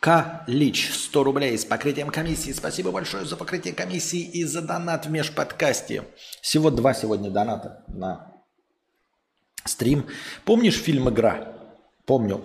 К. 0.00 0.44
Лич, 0.46 0.90
100 0.90 1.24
рублей 1.24 1.58
с 1.58 1.66
покрытием 1.66 2.08
комиссии. 2.08 2.52
Спасибо 2.52 2.90
большое 2.90 3.26
за 3.26 3.36
покрытие 3.36 3.74
комиссии 3.74 4.20
и 4.20 4.44
за 4.44 4.62
донат 4.62 5.06
в 5.06 5.10
межподкасте. 5.10 6.04
Всего 6.40 6.70
два 6.70 6.94
сегодня 6.94 7.30
доната 7.30 7.84
на 7.88 8.32
стрим. 9.66 10.06
Помнишь 10.44 10.78
фильм 10.78 11.10
«Игра»? 11.10 11.49
Помню. 12.10 12.40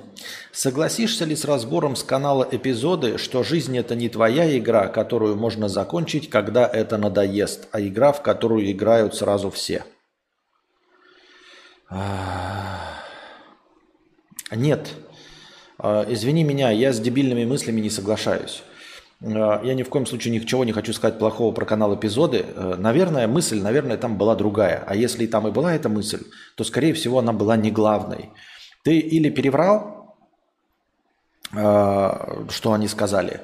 Согласишься 0.52 1.26
ли 1.26 1.36
с 1.36 1.44
разбором 1.44 1.96
с 1.96 2.04
канала 2.04 2.48
эпизоды, 2.52 3.18
что 3.18 3.42
жизнь 3.42 3.76
это 3.76 3.96
не 3.96 4.10
твоя 4.10 4.56
игра, 4.60 4.90
которую 4.90 5.38
можно 5.38 5.70
закончить, 5.70 6.30
когда 6.30 6.68
это 6.68 7.00
надоест, 7.00 7.68
а 7.72 7.82
игра, 7.82 8.12
в 8.12 8.22
которую 8.22 8.72
играют 8.72 9.16
сразу 9.16 9.50
все? 9.50 9.84
Нет. 14.52 14.92
А, 15.80 16.06
извини 16.10 16.44
меня, 16.44 16.70
я 16.70 16.94
с 16.94 17.00
дебильными 17.00 17.46
мыслями 17.46 17.82
не 17.82 17.90
соглашаюсь. 17.90 18.62
А, 19.24 19.64
я 19.64 19.74
ни 19.74 19.82
в 19.82 19.90
коем 19.90 20.06
случае 20.06 20.40
ничего 20.40 20.64
не 20.64 20.74
хочу 20.74 20.94
сказать 20.94 21.18
плохого 21.18 21.52
про 21.52 21.66
канал 21.66 21.96
эпизоды. 21.96 22.46
Наверное, 22.78 23.28
мысль, 23.28 23.60
наверное, 23.60 23.98
там 23.98 24.20
была 24.20 24.36
другая. 24.36 24.84
А 24.86 24.96
если 24.96 25.24
и 25.24 25.28
там 25.28 25.48
и 25.48 25.52
была 25.52 25.74
эта 25.74 25.90
мысль, 25.90 26.22
то, 26.54 26.64
скорее 26.64 26.94
всего, 26.94 27.18
она 27.18 27.34
была 27.34 27.58
не 27.58 27.72
главной. 27.72 28.30
Ты 28.86 29.00
или 29.00 29.30
переврал, 29.30 30.16
э, 31.52 32.46
что 32.50 32.72
они 32.72 32.88
сказали, 32.88 33.42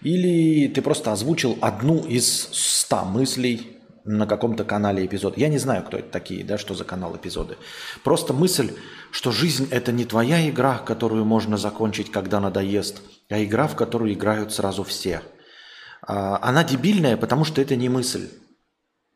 или 0.00 0.68
ты 0.68 0.80
просто 0.80 1.12
озвучил 1.12 1.58
одну 1.60 2.04
из 2.04 2.48
ста 2.52 3.04
мыслей, 3.04 3.74
на 4.04 4.26
каком-то 4.26 4.64
канале 4.64 5.06
эпизод. 5.06 5.38
Я 5.38 5.48
не 5.48 5.58
знаю, 5.58 5.82
кто 5.82 5.96
это 5.96 6.10
такие, 6.10 6.44
да, 6.44 6.58
что 6.58 6.74
за 6.74 6.84
канал 6.84 7.16
эпизоды. 7.16 7.56
Просто 8.02 8.32
мысль, 8.34 8.72
что 9.10 9.32
жизнь 9.32 9.66
это 9.70 9.92
не 9.92 10.04
твоя 10.04 10.48
игра, 10.48 10.78
которую 10.78 11.24
можно 11.24 11.56
закончить, 11.56 12.12
когда 12.12 12.38
надоест, 12.38 13.00
а 13.30 13.42
игра, 13.42 13.66
в 13.66 13.76
которую 13.76 14.12
играют 14.12 14.52
сразу 14.52 14.84
все. 14.84 15.22
А, 16.02 16.38
она 16.42 16.64
дебильная, 16.64 17.16
потому 17.16 17.44
что 17.44 17.62
это 17.62 17.76
не 17.76 17.88
мысль. 17.88 18.28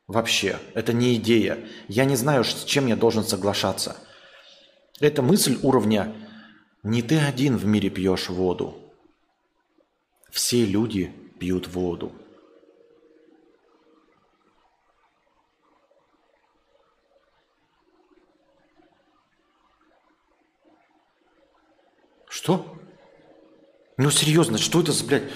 Вообще, 0.07 0.59
это 0.73 0.95
не 0.95 1.17
идея. 1.17 1.59
Я 1.88 2.07
не 2.07 2.17
знаю, 2.17 2.45
с 2.45 2.64
чем 2.64 2.87
я 2.87 2.97
должен 2.97 3.25
соглашаться. 3.25 3.97
Это 5.01 5.23
мысль 5.23 5.59
уровня 5.63 6.15
«не 6.83 7.03
ты 7.03 7.19
один 7.19 7.57
в 7.57 7.65
мире 7.67 7.89
пьешь 7.89 8.29
воду». 8.29 8.77
Все 10.31 10.65
люди 10.65 11.13
пьют 11.39 11.69
воду. 11.69 12.13
Что? 22.29 22.77
Ну 23.97 24.11
серьезно, 24.11 24.59
что 24.59 24.81
это 24.81 24.93
за, 24.93 25.05
блядь? 25.05 25.31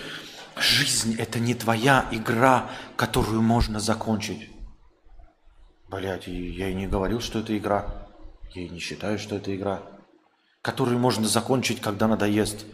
Жизнь– 0.57 1.17
это 1.19 1.41
не 1.41 1.55
твоя 1.55 2.07
игра, 2.13 2.71
которую 2.97 3.43
можно 3.43 3.81
закончить. 3.81 4.51
Блядь, 5.89 6.27
я 6.27 6.69
и 6.69 6.75
не 6.75 6.87
говорил, 6.87 7.21
что 7.21 7.41
это 7.41 7.57
игра. 7.57 8.02
Я 8.55 8.63
и 8.63 8.69
не 8.69 8.79
считаю, 8.79 9.19
что 9.19 9.37
это 9.37 9.55
игра. 9.55 9.83
Которую 10.63 10.99
можно 10.99 11.27
закончить, 11.27 11.81
когда 11.81 12.09
надоест. 12.09 12.65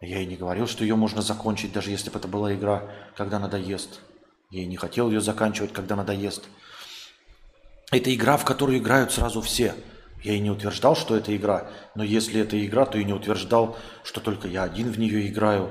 Я 0.00 0.20
и 0.20 0.26
не 0.26 0.36
говорил, 0.36 0.66
что 0.66 0.84
ее 0.84 0.96
можно 0.96 1.22
закончить, 1.22 1.72
даже 1.72 1.90
если 1.90 2.10
бы 2.10 2.18
это 2.18 2.28
была 2.28 2.54
игра, 2.54 2.90
когда 3.16 3.38
надоест. 3.38 4.00
Я 4.50 4.62
и 4.62 4.66
не 4.66 4.76
хотел 4.76 5.10
ее 5.10 5.20
заканчивать, 5.20 5.72
когда 5.72 5.96
надоест. 5.96 6.44
Это 7.90 8.14
игра, 8.14 8.36
в 8.36 8.44
которую 8.44 8.78
играют 8.78 9.12
сразу 9.12 9.40
все– 9.40 9.74
я 10.22 10.34
и 10.34 10.40
не 10.40 10.50
утверждал, 10.50 10.96
что 10.96 11.16
это 11.16 11.34
игра, 11.36 11.70
но 11.94 12.02
если 12.02 12.40
это 12.40 12.64
игра, 12.64 12.86
то 12.86 12.98
и 12.98 13.04
не 13.04 13.12
утверждал, 13.12 13.76
что 14.02 14.20
только 14.20 14.48
я 14.48 14.64
один 14.64 14.90
в 14.90 14.98
нее 14.98 15.28
играю. 15.28 15.70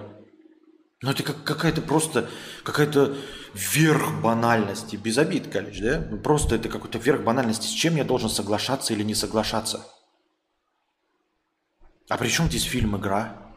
Ну 1.01 1.11
это 1.11 1.21
как 1.21 1.43
какая-то 1.43 1.81
просто, 1.81 2.27
какая-то 2.63 3.15
верх 3.53 4.19
банальности, 4.21 4.95
без 4.95 5.19
обид, 5.19 5.47
Калич, 5.47 5.79
да? 5.79 5.99
Ну, 6.09 6.17
просто 6.17 6.55
это 6.55 6.69
какой-то 6.69 6.97
верх 6.97 7.21
банальности, 7.21 7.67
с 7.67 7.71
чем 7.71 7.95
я 7.97 8.03
должен 8.03 8.29
соглашаться 8.29 8.93
или 8.93 9.03
не 9.03 9.13
соглашаться. 9.13 9.85
А 12.09 12.17
при 12.17 12.29
чем 12.29 12.47
здесь 12.47 12.63
фильм 12.63 12.97
«Игра»? 12.97 13.53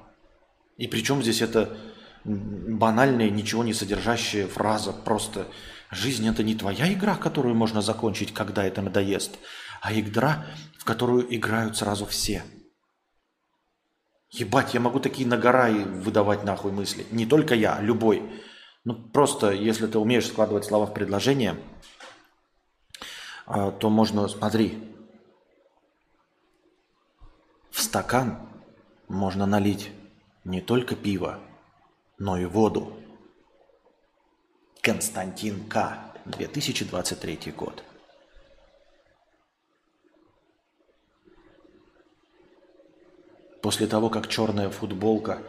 И 0.77 0.87
при 0.87 1.01
чем 1.03 1.23
здесь 1.23 1.41
эта 1.41 1.79
банальная, 2.25 3.31
ничего 3.31 3.65
не 3.65 3.73
содержащая 3.73 4.47
фраза, 4.47 4.93
просто 4.93 5.47
«Жизнь– 5.91 6.29
это 6.29 6.43
не 6.43 6.55
твоя 6.55 6.93
игра, 6.93 7.17
которую 7.17 7.55
можно 7.55 7.81
закончить, 7.81 8.35
когда 8.35 8.65
это 8.65 8.83
надоест, 8.83 9.39
а 9.81 9.93
игра, 9.93 10.47
в 10.79 10.85
которую 10.85 11.35
играют 11.35 11.77
сразу 11.77 12.05
все. 12.07 12.45
Ебать, 14.31 14.75
я 14.75 14.81
могу 14.81 15.01
такие 15.01 15.27
нагора 15.27 15.71
выдавать 15.71 16.45
нахуй 16.45 16.71
мысли. 16.71 17.07
Не 17.11 17.27
только 17.27 17.55
я, 17.55 17.81
любой. 17.81 18.23
Ну 18.85 18.95
просто, 18.95 19.51
если 19.51 19.87
ты 19.87 19.99
умеешь 19.99 20.29
складывать 20.29 20.65
слова 20.65 20.87
в 20.87 20.95
предложение, 20.95 21.57
а, 23.47 23.73
то 23.73 23.91
можно, 23.91 24.29
смотри, 24.29 24.79
в 27.71 27.81
стакан 27.81 28.39
можно 29.09 29.47
налить 29.47 29.91
не 30.45 30.61
только 30.61 30.95
пиво, 30.95 31.41
но 32.19 32.39
и 32.39 32.45
воду. 32.45 32.97
Константин 34.81 35.69
К. 35.69 36.11
2023 36.27 37.53
год. 37.57 37.83
После 43.63 43.87
того, 43.87 44.09
как 44.09 44.29
черная 44.29 44.71
футболка 44.71 45.43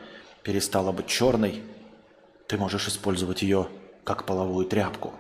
перестала 0.44 0.92
быть 0.92 1.08
черной, 1.08 1.64
ты 2.48 2.58
можешь 2.58 2.88
использовать 2.88 3.42
ее 3.42 3.68
как 4.04 4.26
половую 4.26 4.66
тряпку. 4.66 5.14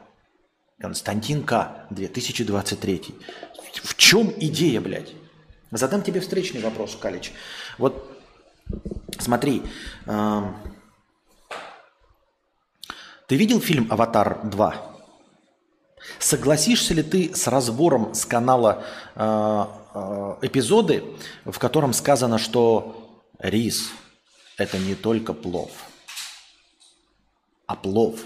Константин 0.79 1.43
К. 1.43 1.85
2023. 1.91 3.15
В 3.83 3.95
чем 3.95 4.33
идея, 4.37 4.81
блядь? 4.81 5.13
Задам 5.69 6.01
тебе 6.01 6.19
встречный 6.19 6.61
вопрос, 6.61 6.97
Калич. 6.99 7.31
Вот 7.77 8.11
смотри, 9.19 9.63
э, 10.05 10.41
ты 13.27 13.35
видел 13.35 13.61
фильм 13.61 13.87
«Аватар 13.89 14.41
2»? 14.43 14.75
Согласишься 16.19 16.93
ли 16.93 17.03
ты 17.03 17.33
с 17.33 17.47
разбором 17.47 18.13
с 18.13 18.25
канала 18.25 18.83
э, 19.15 19.65
эпизоды, 20.41 21.03
в 21.45 21.57
котором 21.59 21.93
сказано, 21.93 22.37
что 22.37 23.23
рис– 23.39 23.91
это 24.57 24.77
не 24.77 24.95
только 24.95 25.33
плов, 25.33 25.71
а 27.65 27.75
плов 27.75 28.19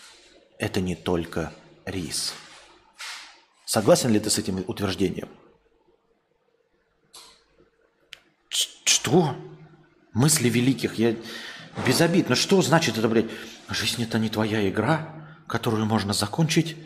–это 0.58 0.80
не 0.80 0.94
только 0.94 1.52
рис. 1.84 2.34
Согласен 3.64 4.12
ли 4.12 4.20
ты 4.20 4.30
с 4.30 4.38
этим 4.38 4.64
утверждением? 4.66 5.28
Что? 8.48 9.36
Мысли 10.12 10.48
великих. 10.48 10.94
Я 10.94 11.14
без 11.86 12.00
обид. 12.00 12.28
Но 12.28 12.34
что 12.34 12.60
значит 12.62 12.98
это, 12.98 13.08
блядь? 13.08 13.30
Жизнь 13.68 14.02
это 14.02 14.18
не 14.18 14.28
твоя 14.28 14.68
игра, 14.68 15.14
которую 15.46 15.86
можно 15.86 16.12
закончить, 16.12 16.76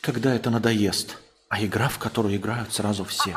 когда 0.00 0.34
это 0.34 0.50
надоест, 0.50 1.18
а 1.48 1.64
игра, 1.64 1.88
в 1.88 1.98
которую 1.98 2.36
играют 2.36 2.72
сразу 2.72 3.04
все. 3.04 3.36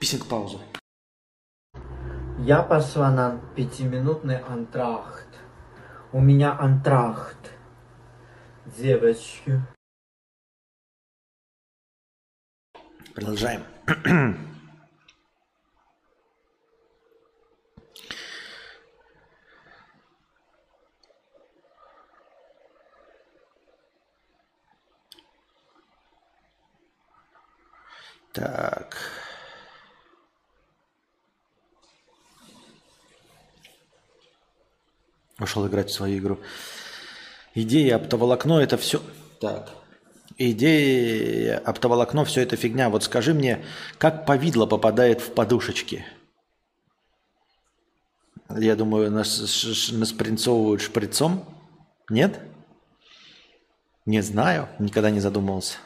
Писинг 0.00 0.26
пауза. 0.30 0.58
Я 2.38 2.62
пошла 2.62 3.10
на 3.10 3.38
пятиминутный 3.54 4.38
антрахт. 4.38 5.28
У 6.10 6.20
меня 6.22 6.58
антрахт. 6.58 7.52
Девочки. 8.64 9.60
Продолжаем. 13.14 13.62
Так. 28.32 28.96
Ушел 35.40 35.66
играть 35.66 35.88
в 35.88 35.94
свою 35.94 36.18
игру. 36.18 36.38
Идея 37.54 37.96
оптоволокно 37.96 38.60
это 38.60 38.76
все... 38.76 39.00
Так. 39.40 39.70
Идея 40.36 41.58
оптоволокно 41.58 42.24
все 42.24 42.42
это 42.42 42.56
фигня. 42.56 42.90
Вот 42.90 43.04
скажи 43.04 43.34
мне, 43.34 43.64
как 43.98 44.26
повидло 44.26 44.66
попадает 44.66 45.20
в 45.20 45.32
подушечки? 45.32 46.04
Я 48.56 48.76
думаю, 48.76 49.10
нас, 49.10 49.38
нас 49.92 50.08
спринцовывают 50.08 50.82
шприцом. 50.82 51.44
Нет? 52.08 52.40
Не 54.06 54.20
знаю, 54.20 54.68
никогда 54.78 55.10
не 55.10 55.20
задумывался. 55.20 55.78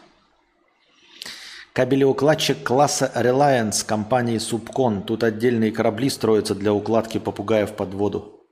Кабелеукладчик 1.74 2.62
класса 2.62 3.10
Reliance 3.14 3.84
компании 3.84 4.38
Subcon. 4.38 5.02
Тут 5.02 5.24
отдельные 5.24 5.72
корабли 5.72 6.08
строятся 6.08 6.54
для 6.54 6.72
укладки 6.72 7.18
попугаев 7.18 7.74
под 7.76 7.94
воду. 7.94 8.43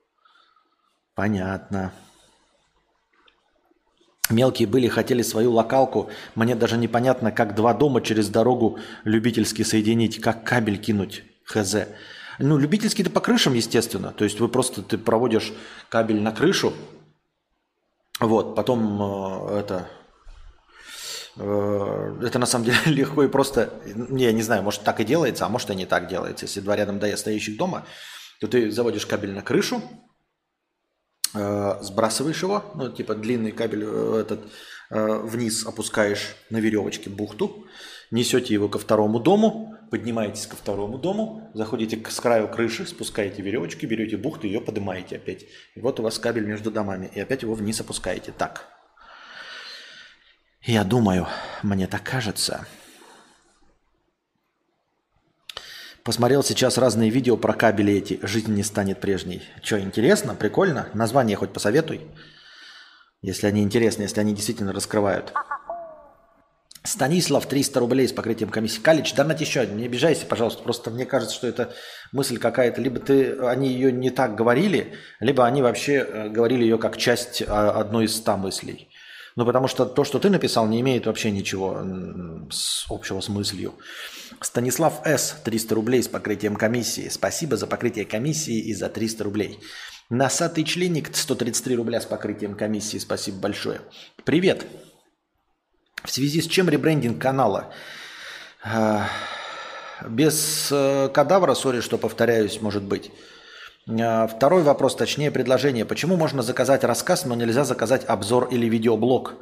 Понятно. 1.15 1.93
Мелкие 4.31 4.67
были, 4.67 4.89
хотели 4.89 5.23
свою 5.23 5.53
локалку. 5.53 6.11
Мне 6.35 6.55
даже 6.55 6.79
непонятно, 6.79 7.33
как 7.33 7.55
два 7.55 7.75
дома 7.75 8.01
через 8.01 8.29
дорогу 8.29 8.79
любительски 9.05 9.63
соединить, 9.63 10.21
как 10.21 10.45
кабель 10.45 10.79
кинуть. 10.79 11.25
Хз. 11.45 11.75
Ну, 12.39 12.57
любительский-то 12.57 13.11
по 13.11 13.21
крышам, 13.21 13.55
естественно. 13.55 14.13
То 14.13 14.25
есть 14.25 14.41
вы 14.41 14.49
просто 14.49 14.83
ты 14.83 14.97
проводишь 14.97 15.53
кабель 15.89 16.21
на 16.21 16.33
крышу. 16.33 16.73
Вот, 18.21 18.55
потом 18.55 19.03
э, 19.51 19.59
это... 19.59 19.89
Э, 21.37 22.19
это 22.23 22.39
на 22.39 22.47
самом 22.47 22.65
деле 22.65 22.79
легко 22.87 23.25
и 23.25 23.29
просто... 23.29 23.75
Я 23.85 24.33
не 24.33 24.43
знаю, 24.43 24.63
может 24.63 24.83
так 24.83 25.01
и 25.01 25.05
делается, 25.05 25.45
а 25.45 25.49
может 25.49 25.71
и 25.71 25.75
не 25.75 25.85
так 25.85 26.09
делается. 26.09 26.47
Если 26.47 26.61
два 26.61 26.77
рядом 26.77 27.01
стоящих 27.17 27.59
дома, 27.59 27.85
то 28.41 28.49
ты 28.49 28.71
заводишь 28.71 29.07
кабель 29.07 29.33
на 29.33 29.43
крышу, 29.43 29.83
сбрасываешь 31.33 32.43
его, 32.43 32.65
ну, 32.75 32.91
типа 32.91 33.15
длинный 33.15 33.53
кабель 33.53 33.85
э, 33.85 34.21
этот 34.21 34.41
э, 34.91 35.19
вниз 35.19 35.67
опускаешь 35.67 36.37
на 36.51 36.59
веревочке 36.59 37.09
бухту, 37.11 37.67
несете 38.11 38.55
его 38.55 38.69
ко 38.69 38.79
второму 38.79 39.19
дому, 39.19 39.75
поднимаетесь 39.91 40.47
ко 40.47 40.57
второму 40.57 40.99
дому, 40.99 41.51
заходите 41.55 41.97
к, 41.97 42.11
с 42.11 42.21
краю 42.21 42.49
крыши, 42.49 42.87
спускаете 42.87 43.43
веревочки, 43.43 43.87
берете 43.87 44.17
бухту, 44.17 44.47
ее 44.47 44.61
поднимаете 44.61 45.17
опять. 45.17 45.45
И 45.75 45.81
вот 45.81 46.01
у 46.01 46.03
вас 46.03 46.19
кабель 46.19 46.45
между 46.45 46.71
домами, 46.71 47.11
и 47.15 47.21
опять 47.21 47.43
его 47.43 47.55
вниз 47.55 47.81
опускаете. 47.81 48.33
Так. 48.33 48.69
Я 50.63 50.85
думаю, 50.85 51.27
мне 51.63 51.87
так 51.87 52.03
кажется. 52.05 52.67
Посмотрел 56.05 56.43
сейчас 56.43 56.79
разные 56.79 57.11
видео 57.11 57.37
про 57.37 57.53
кабели 57.53 57.95
эти. 57.95 58.19
Жизнь 58.23 58.53
не 58.53 58.65
станет 58.65 59.01
прежней. 59.01 59.43
Что, 59.63 59.79
интересно? 59.79 60.35
Прикольно? 60.35 60.89
Название 60.95 61.37
хоть 61.37 61.53
посоветуй. 61.53 62.01
Если 63.21 63.47
они 63.47 63.63
интересны, 63.63 64.03
если 64.03 64.19
они 64.19 64.35
действительно 64.35 64.73
раскрывают. 64.73 65.33
Станислав, 66.83 67.47
300 67.47 67.79
рублей 67.79 68.09
с 68.09 68.13
покрытием 68.13 68.51
комиссии. 68.51 68.81
Калич, 68.81 69.15
донать 69.15 69.41
еще. 69.41 69.65
Не 69.65 69.85
обижайся, 69.85 70.27
пожалуйста. 70.27 70.65
Просто 70.65 70.91
мне 70.91 71.07
кажется, 71.07 71.37
что 71.37 71.47
это 71.47 71.73
мысль 72.11 72.39
какая-то. 72.39 72.81
Либо 72.81 72.99
ты, 72.99 73.39
они 73.39 73.69
ее 73.69 73.93
не 73.93 74.11
так 74.11 74.35
говорили, 74.35 74.95
либо 75.21 75.47
они 75.47 75.63
вообще 75.63 75.99
э, 75.99 76.29
говорили 76.31 76.65
ее 76.65 76.79
как 76.79 76.97
часть 76.97 77.45
а, 77.47 77.71
одной 77.71 78.07
из 78.07 78.17
ста 78.17 78.37
мыслей. 78.37 78.89
Ну, 79.37 79.47
потому 79.47 79.69
что 79.69 79.87
то, 79.87 80.03
что 80.03 80.19
ты 80.19 80.31
написал, 80.31 80.67
не 80.67 80.81
имеет 80.81 81.07
вообще 81.07 81.31
ничего 81.31 81.81
общего 82.91 83.21
с 83.21 83.29
мыслью. 83.29 83.75
Станислав 84.41 85.03
С. 85.05 85.37
300 85.45 85.75
рублей 85.75 86.03
с 86.03 86.09
покрытием 86.09 86.57
комиссии. 86.57 87.09
Спасибо 87.09 87.57
за 87.57 87.67
покрытие 87.67 88.05
комиссии 88.05 88.59
и 88.59 88.75
за 88.75 88.89
300 88.89 89.25
рублей. 89.25 89.59
Носатый 90.11 90.65
членик 90.65 91.15
133 91.15 91.77
рубля 91.77 92.01
с 92.01 92.05
покрытием 92.05 92.55
комиссии. 92.55 92.99
Спасибо 92.99 93.39
большое. 93.39 93.81
Привет. 94.25 94.67
В 96.05 96.11
связи 96.11 96.43
с 96.43 96.47
чем 96.47 96.69
ребрендинг 96.69 97.21
канала? 97.21 97.73
А, 98.63 99.09
без 100.09 100.69
э, 100.71 101.09
кадавра, 101.13 101.55
сори, 101.55 101.81
что 101.81 101.99
повторяюсь, 101.99 102.61
может 102.61 102.83
быть. 102.83 103.11
А, 103.89 104.27
второй 104.27 104.63
вопрос, 104.63 104.97
точнее 104.97 105.31
предложение. 105.31 105.85
Почему 105.85 106.17
можно 106.17 106.43
заказать 106.43 106.85
рассказ, 106.85 107.25
но 107.25 107.35
нельзя 107.35 107.65
заказать 107.65 108.05
обзор 108.05 108.49
или 108.51 108.67
видеоблог? 108.67 109.35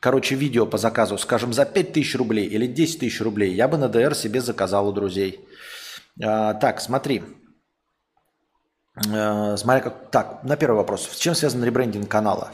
Короче, 0.00 0.34
видео 0.34 0.66
по 0.66 0.78
заказу, 0.78 1.16
скажем, 1.18 1.52
за 1.52 1.64
5000 1.64 2.16
рублей 2.16 2.46
или 2.46 2.66
10 2.66 3.00
тысяч 3.00 3.20
рублей. 3.20 3.54
Я 3.54 3.68
бы 3.68 3.78
на 3.78 3.88
ДР 3.88 4.14
себе 4.14 4.40
заказал 4.40 4.88
у 4.88 4.92
друзей. 4.92 5.40
А, 6.22 6.54
так, 6.54 6.80
смотри. 6.80 7.22
А, 9.10 9.56
смотри, 9.56 9.82
как... 9.82 10.10
Так, 10.10 10.44
на 10.44 10.56
первый 10.56 10.76
вопрос. 10.76 11.08
С 11.08 11.16
чем 11.16 11.34
связан 11.34 11.64
ребрендинг 11.64 12.08
канала? 12.08 12.52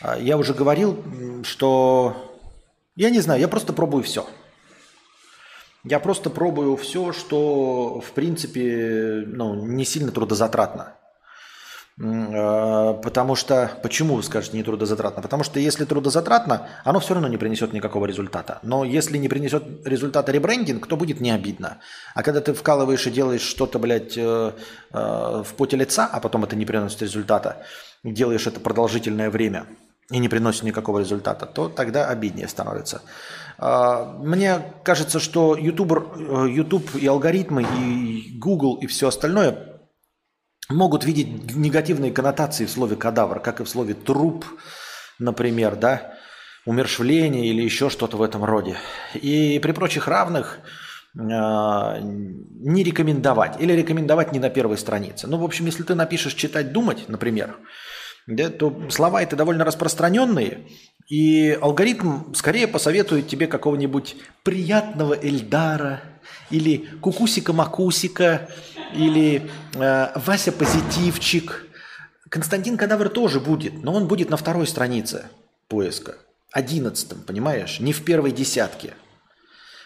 А, 0.00 0.18
я 0.18 0.36
уже 0.36 0.54
говорил, 0.54 1.02
что... 1.44 2.38
Я 2.96 3.10
не 3.10 3.20
знаю, 3.20 3.40
я 3.40 3.48
просто 3.48 3.72
пробую 3.72 4.02
все. 4.02 4.26
Я 5.84 5.98
просто 5.98 6.28
пробую 6.28 6.76
все, 6.76 7.12
что, 7.12 8.00
в 8.00 8.12
принципе, 8.12 9.24
ну, 9.26 9.54
не 9.64 9.84
сильно 9.86 10.12
трудозатратно. 10.12 10.96
А, 12.02 12.94
потому 12.94 13.34
что, 13.34 13.70
почему 13.82 14.14
вы 14.14 14.22
скажете 14.22 14.56
не 14.56 14.62
трудозатратно? 14.62 15.20
Потому 15.20 15.44
что 15.44 15.60
если 15.60 15.84
трудозатратно, 15.84 16.68
оно 16.84 17.00
все 17.00 17.14
равно 17.14 17.28
не 17.28 17.36
принесет 17.36 17.72
никакого 17.72 18.06
результата. 18.06 18.58
Но 18.62 18.84
если 18.84 19.18
не 19.18 19.28
принесет 19.28 19.64
результата 19.86 20.32
ребрендинг, 20.32 20.86
то 20.86 20.96
будет 20.96 21.20
не 21.20 21.30
обидно. 21.30 21.78
А 22.14 22.22
когда 22.22 22.40
ты 22.40 22.54
вкалываешь 22.54 23.06
и 23.06 23.10
делаешь 23.10 23.42
что-то, 23.42 23.78
блядь, 23.78 24.16
э, 24.16 24.52
э, 24.92 25.42
в 25.46 25.54
поте 25.56 25.76
лица, 25.76 26.08
а 26.10 26.20
потом 26.20 26.44
это 26.44 26.56
не 26.56 26.64
приносит 26.64 27.02
результата, 27.02 27.58
делаешь 28.02 28.46
это 28.46 28.60
продолжительное 28.60 29.28
время 29.28 29.66
и 30.10 30.18
не 30.18 30.28
приносит 30.28 30.62
никакого 30.62 31.00
результата, 31.00 31.44
то 31.44 31.68
тогда 31.68 32.08
обиднее 32.08 32.48
становится. 32.48 33.02
А, 33.58 34.16
мне 34.18 34.62
кажется, 34.84 35.20
что 35.20 35.54
YouTube, 35.54 35.92
э, 36.16 36.46
YouTube 36.48 36.94
и 36.94 37.06
алгоритмы, 37.06 37.66
и 37.78 38.38
Google, 38.38 38.76
и 38.76 38.86
все 38.86 39.08
остальное 39.08 39.69
могут 40.70 41.04
видеть 41.04 41.54
негативные 41.54 42.12
коннотации 42.12 42.64
в 42.64 42.70
слове 42.70 42.96
кадавр, 42.96 43.40
как 43.40 43.60
и 43.60 43.64
в 43.64 43.68
слове 43.68 43.94
труп, 43.94 44.46
например, 45.18 45.76
да, 45.76 46.14
умершвление 46.66 47.46
или 47.46 47.62
еще 47.62 47.90
что-то 47.90 48.16
в 48.16 48.22
этом 48.22 48.44
роде. 48.44 48.76
И 49.14 49.58
при 49.58 49.72
прочих 49.72 50.08
равных 50.08 50.60
э, 51.14 51.20
не 51.20 52.82
рекомендовать 52.84 53.60
или 53.60 53.72
рекомендовать 53.72 54.32
не 54.32 54.38
на 54.38 54.50
первой 54.50 54.78
странице. 54.78 55.26
Ну, 55.26 55.38
в 55.38 55.44
общем, 55.44 55.66
если 55.66 55.82
ты 55.82 55.94
напишешь 55.94 56.34
читать, 56.34 56.72
думать, 56.72 57.08
например, 57.08 57.56
да, 58.26 58.48
то 58.48 58.88
слова 58.90 59.22
это 59.22 59.36
довольно 59.36 59.64
распространенные, 59.64 60.66
и 61.08 61.58
алгоритм 61.60 62.32
скорее 62.34 62.68
посоветует 62.68 63.26
тебе 63.26 63.48
какого-нибудь 63.48 64.16
приятного 64.44 65.14
Эльдара 65.14 66.02
или 66.50 66.88
Кукусика-Макусика, 67.00 68.48
или 68.94 69.50
э, 69.74 70.18
Вася 70.18 70.52
Позитивчик. 70.52 71.66
Константин 72.28 72.76
Кадавр 72.76 73.08
тоже 73.08 73.40
будет, 73.40 73.82
но 73.82 73.92
он 73.92 74.06
будет 74.06 74.30
на 74.30 74.36
второй 74.36 74.66
странице 74.66 75.26
поиска. 75.68 76.16
Одиннадцатом, 76.52 77.22
понимаешь? 77.22 77.80
Не 77.80 77.92
в 77.92 78.04
первой 78.04 78.32
десятке. 78.32 78.94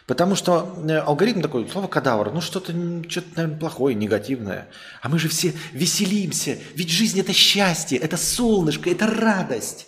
Потому 0.06 0.34
что 0.34 0.76
э, 0.86 0.98
алгоритм 0.98 1.40
такой, 1.40 1.66
слово 1.68 1.86
кадавр, 1.86 2.30
ну 2.30 2.42
что-то, 2.42 2.72
что-то, 3.08 3.28
наверное, 3.36 3.58
плохое, 3.58 3.94
негативное. 3.94 4.68
А 5.00 5.08
мы 5.08 5.18
же 5.18 5.28
все 5.28 5.54
веселимся, 5.72 6.58
ведь 6.74 6.90
жизнь 6.90 7.18
это 7.18 7.32
счастье, 7.32 7.98
это 7.98 8.18
солнышко, 8.18 8.90
это 8.90 9.06
радость. 9.06 9.86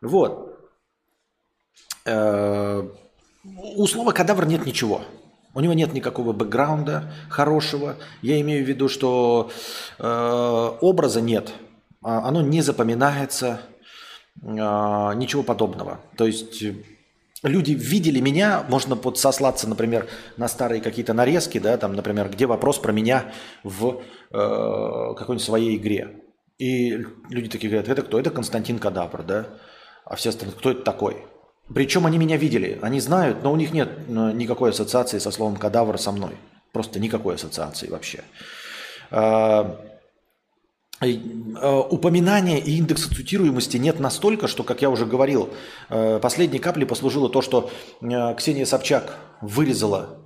Вот. 0.00 0.70
Э, 2.04 2.88
у 3.42 3.86
слова 3.88 4.12
кадавр 4.12 4.46
нет 4.46 4.64
ничего. 4.64 5.02
У 5.54 5.60
него 5.60 5.72
нет 5.72 5.92
никакого 5.92 6.32
бэкграунда 6.32 7.12
хорошего. 7.28 7.96
Я 8.22 8.40
имею 8.40 8.64
в 8.64 8.68
виду, 8.68 8.88
что 8.88 9.50
э, 9.98 10.70
образа 10.80 11.20
нет. 11.20 11.52
А 12.02 12.28
оно 12.28 12.40
не 12.40 12.62
запоминается. 12.62 13.60
Э, 14.42 15.12
ничего 15.14 15.42
подобного. 15.42 16.00
То 16.16 16.26
есть 16.26 16.62
люди 17.42 17.72
видели 17.72 18.20
меня, 18.20 18.64
можно 18.68 18.96
под 18.96 19.18
сослаться, 19.18 19.68
например, 19.68 20.08
на 20.36 20.48
старые 20.48 20.80
какие-то 20.80 21.14
нарезки, 21.14 21.58
да, 21.58 21.76
там, 21.76 21.94
например, 21.94 22.28
где 22.28 22.46
вопрос 22.46 22.78
про 22.78 22.92
меня 22.92 23.32
в 23.64 24.02
э, 24.30 24.32
какой-нибудь 24.32 25.42
своей 25.42 25.76
игре. 25.76 26.22
И 26.58 27.06
люди 27.30 27.48
такие 27.48 27.70
говорят, 27.70 27.88
это 27.88 28.02
кто? 28.02 28.20
Это 28.20 28.30
Константин 28.30 28.78
Кадавр, 28.78 29.22
да? 29.22 29.46
А 30.04 30.16
все 30.16 30.28
остальные, 30.28 30.56
кто 30.58 30.70
это 30.70 30.82
такой? 30.82 31.24
Причем 31.74 32.06
они 32.06 32.18
меня 32.18 32.36
видели, 32.36 32.78
они 32.82 33.00
знают, 33.00 33.42
но 33.42 33.52
у 33.52 33.56
них 33.56 33.72
нет 33.72 33.90
э, 34.08 34.32
никакой 34.32 34.70
ассоциации 34.70 35.18
со 35.18 35.30
словом 35.30 35.56
кадавр 35.56 35.98
со 35.98 36.12
мной. 36.12 36.32
Просто 36.72 37.00
никакой 37.00 37.34
ассоциации 37.34 37.88
вообще. 37.88 38.22
А, 39.10 39.80
Э, 41.02 41.82
упоминания 41.88 42.58
и 42.58 42.76
индекса 42.76 43.08
цитируемости 43.08 43.78
нет 43.78 44.00
настолько, 44.00 44.48
что, 44.48 44.64
как 44.64 44.82
я 44.82 44.90
уже 44.90 45.06
говорил, 45.06 45.48
э, 45.88 46.18
последней 46.20 46.58
каплей 46.58 46.86
послужило 46.86 47.30
то, 47.30 47.40
что 47.40 47.70
э, 48.02 48.34
Ксения 48.36 48.66
Собчак 48.66 49.16
вырезала 49.40 50.18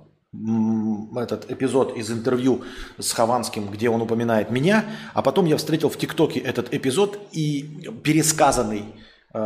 этот 1.15 1.49
эпизод 1.49 1.95
из 1.95 2.11
интервью 2.11 2.63
с 2.99 3.13
Хованским, 3.13 3.69
где 3.69 3.89
он 3.89 4.01
упоминает 4.01 4.51
меня, 4.51 4.83
а 5.13 5.21
потом 5.21 5.45
я 5.45 5.55
встретил 5.55 5.87
в 5.87 5.97
ТикТоке 5.97 6.41
этот 6.41 6.73
эпизод 6.73 7.17
и 7.31 7.89
пересказанный 8.03 8.83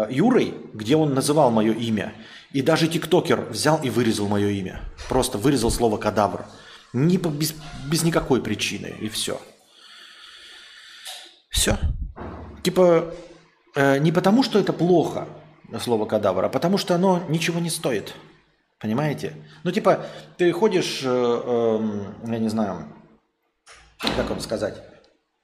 Юрой, 0.09 0.53
где 0.73 0.95
он 0.95 1.13
называл 1.13 1.51
мое 1.51 1.73
имя. 1.73 2.13
И 2.51 2.61
даже 2.61 2.87
ТикТокер 2.87 3.41
взял 3.41 3.81
и 3.81 3.89
вырезал 3.89 4.27
мое 4.27 4.49
имя. 4.49 4.81
Просто 5.07 5.37
вырезал 5.37 5.71
слово 5.71 5.97
«кадавр». 5.97 6.45
Не, 6.93 7.17
без, 7.17 7.53
без 7.85 8.03
никакой 8.03 8.41
причины, 8.41 8.95
и 8.99 9.09
все. 9.09 9.39
Все. 11.49 11.77
Типа, 12.63 13.13
э, 13.75 13.99
не 13.99 14.11
потому, 14.11 14.43
что 14.43 14.59
это 14.59 14.73
плохо, 14.73 15.27
слово 15.79 16.05
кадавр, 16.05 16.45
а 16.45 16.49
потому, 16.49 16.77
что 16.77 16.95
оно 16.95 17.23
ничего 17.29 17.59
не 17.59 17.69
стоит. 17.69 18.15
Понимаете? 18.79 19.33
Ну, 19.63 19.71
типа, 19.71 20.05
ты 20.37 20.51
ходишь, 20.51 21.01
э, 21.03 21.07
э, 21.07 22.29
я 22.31 22.39
не 22.39 22.49
знаю, 22.49 22.87
как 24.15 24.29
вам 24.29 24.39
сказать, 24.39 24.81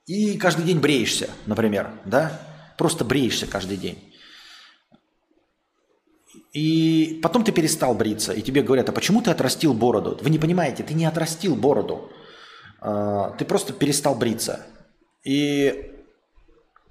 и 0.05 0.37
каждый 0.37 0.65
день 0.65 0.79
бреешься, 0.79 1.29
например, 1.45 1.91
да? 2.05 2.39
Просто 2.77 3.03
бреешься 3.03 3.47
каждый 3.47 3.77
день. 3.77 4.13
И 6.55 7.19
потом 7.21 7.43
ты 7.43 7.51
перестал 7.51 7.93
бриться, 7.93 8.31
и 8.31 8.41
тебе 8.41 8.63
говорят, 8.63 8.87
а 8.87 8.93
почему 8.93 9.21
ты 9.21 9.29
отрастил 9.29 9.73
бороду? 9.73 10.17
Вы 10.21 10.29
не 10.29 10.39
понимаете, 10.39 10.83
ты 10.83 10.93
не 10.93 11.03
отрастил 11.03 11.53
бороду, 11.53 12.09
а, 12.79 13.31
ты 13.31 13.43
просто 13.43 13.73
перестал 13.73 14.15
бриться. 14.15 14.65
И 15.25 15.91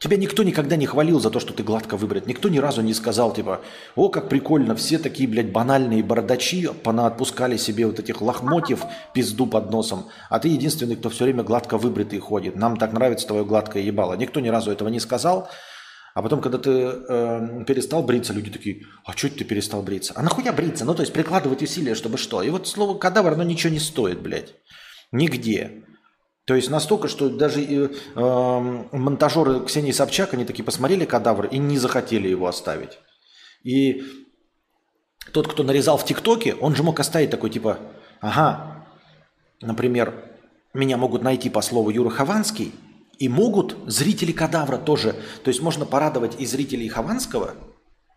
Тебя 0.01 0.19
никто 0.19 0.43
никогда 0.43 0.77
не 0.77 0.85
хвалил 0.85 1.19
за 1.19 1.31
то, 1.31 1.41
что 1.41 1.55
ты 1.55 1.63
гладко 1.63 1.97
выбрит. 1.97 2.27
Никто 2.27 2.51
ни 2.51 2.59
разу 2.59 2.83
не 2.83 2.93
сказал, 2.93 3.33
типа, 3.33 3.63
о, 3.97 4.11
как 4.11 4.29
прикольно, 4.29 4.77
все 4.77 4.99
такие, 4.99 5.27
блядь, 5.27 5.51
банальные 5.51 6.03
бородачи 6.03 6.69
понаотпускали 6.69 7.57
себе 7.57 7.87
вот 7.87 7.99
этих 7.99 8.21
лохмотьев 8.21 8.85
пизду 9.15 9.47
под 9.47 9.71
носом, 9.71 10.09
а 10.29 10.41
ты 10.41 10.49
единственный, 10.49 10.97
кто 10.97 11.09
все 11.09 11.25
время 11.25 11.43
гладко 11.43 11.79
выбритый 11.79 12.19
ходит. 12.19 12.55
Нам 12.55 12.77
так 12.77 12.93
нравится 12.93 13.27
твое 13.27 13.47
гладкое 13.47 13.83
ебало. 13.83 14.13
Никто 14.15 14.41
ни 14.41 14.49
разу 14.49 14.71
этого 14.71 14.91
не 14.91 15.01
сказал. 15.01 15.49
А 16.15 16.23
потом, 16.23 16.41
когда 16.41 16.59
ты 16.59 16.71
э, 16.71 17.65
перестал 17.67 18.05
бриться, 18.05 18.33
люди 18.33 18.49
такие, 18.49 18.87
а 19.05 19.17
что 19.17 19.29
ты 19.29 19.43
перестал 19.43 19.83
бриться? 19.83 20.13
А 20.15 20.23
нахуя 20.23 20.53
бриться? 20.53 20.85
Ну, 20.85 20.95
то 20.95 21.03
есть 21.03 21.13
прикладывать 21.13 21.61
усилия, 21.61 21.97
чтобы 21.97 22.19
что? 22.19 22.41
И 22.41 22.51
вот 22.51 22.69
слово 22.69 22.97
кадавр, 22.97 23.33
оно 23.33 23.43
ничего 23.43 23.73
не 23.73 23.81
стоит, 23.81 24.21
блядь. 24.21 24.55
Нигде. 25.11 25.83
То 26.45 26.55
есть 26.55 26.71
настолько, 26.71 27.09
что 27.09 27.29
даже 27.29 27.63
э, 27.63 27.89
э, 28.15 28.87
монтажеры 28.93 29.65
Ксении 29.65 29.91
Собчак, 29.91 30.35
они 30.35 30.45
такие 30.45 30.65
посмотрели 30.65 31.05
кадавр 31.05 31.47
и 31.47 31.59
не 31.59 31.79
захотели 31.79 32.29
его 32.29 32.47
оставить. 32.47 33.01
И 33.65 34.05
тот, 35.33 35.49
кто 35.49 35.65
нарезал 35.65 35.99
в 35.99 36.05
ТикТоке, 36.05 36.55
он 36.55 36.77
же 36.77 36.85
мог 36.85 37.01
оставить 37.01 37.31
такой 37.31 37.51
типа, 37.51 37.81
ага, 38.21 38.87
например, 39.61 40.15
меня 40.75 40.97
могут 40.97 41.23
найти 41.23 41.51
по 41.51 41.61
слову 41.61 41.91
Юра 41.91 42.11
Хованский, 42.11 42.73
и 43.19 43.29
могут 43.29 43.77
зрители 43.87 44.33
кадавра 44.33 44.77
тоже. 44.77 45.15
То 45.43 45.49
есть 45.49 45.63
можно 45.63 45.87
порадовать 45.87 46.41
и 46.41 46.47
зрителей 46.47 46.89
Хованского, 46.89 47.55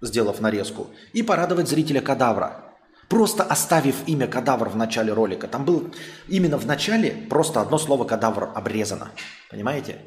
сделав 0.02 0.40
нарезку, 0.42 0.88
и 1.14 1.24
порадовать 1.24 1.68
зрителя 1.68 2.02
кадавра. 2.02 2.64
Просто 3.10 3.44
оставив 3.44 3.96
имя 4.08 4.28
кадавр 4.28 4.70
в 4.70 4.76
начале 4.76 5.14
ролика. 5.14 5.48
Там 5.48 5.64
было 5.64 5.90
именно 6.28 6.58
в 6.58 6.66
начале 6.66 7.12
просто 7.30 7.62
одно 7.62 7.78
слово 7.78 8.04
кадавр 8.04 8.52
обрезано. 8.54 9.12
Понимаете? 9.50 10.02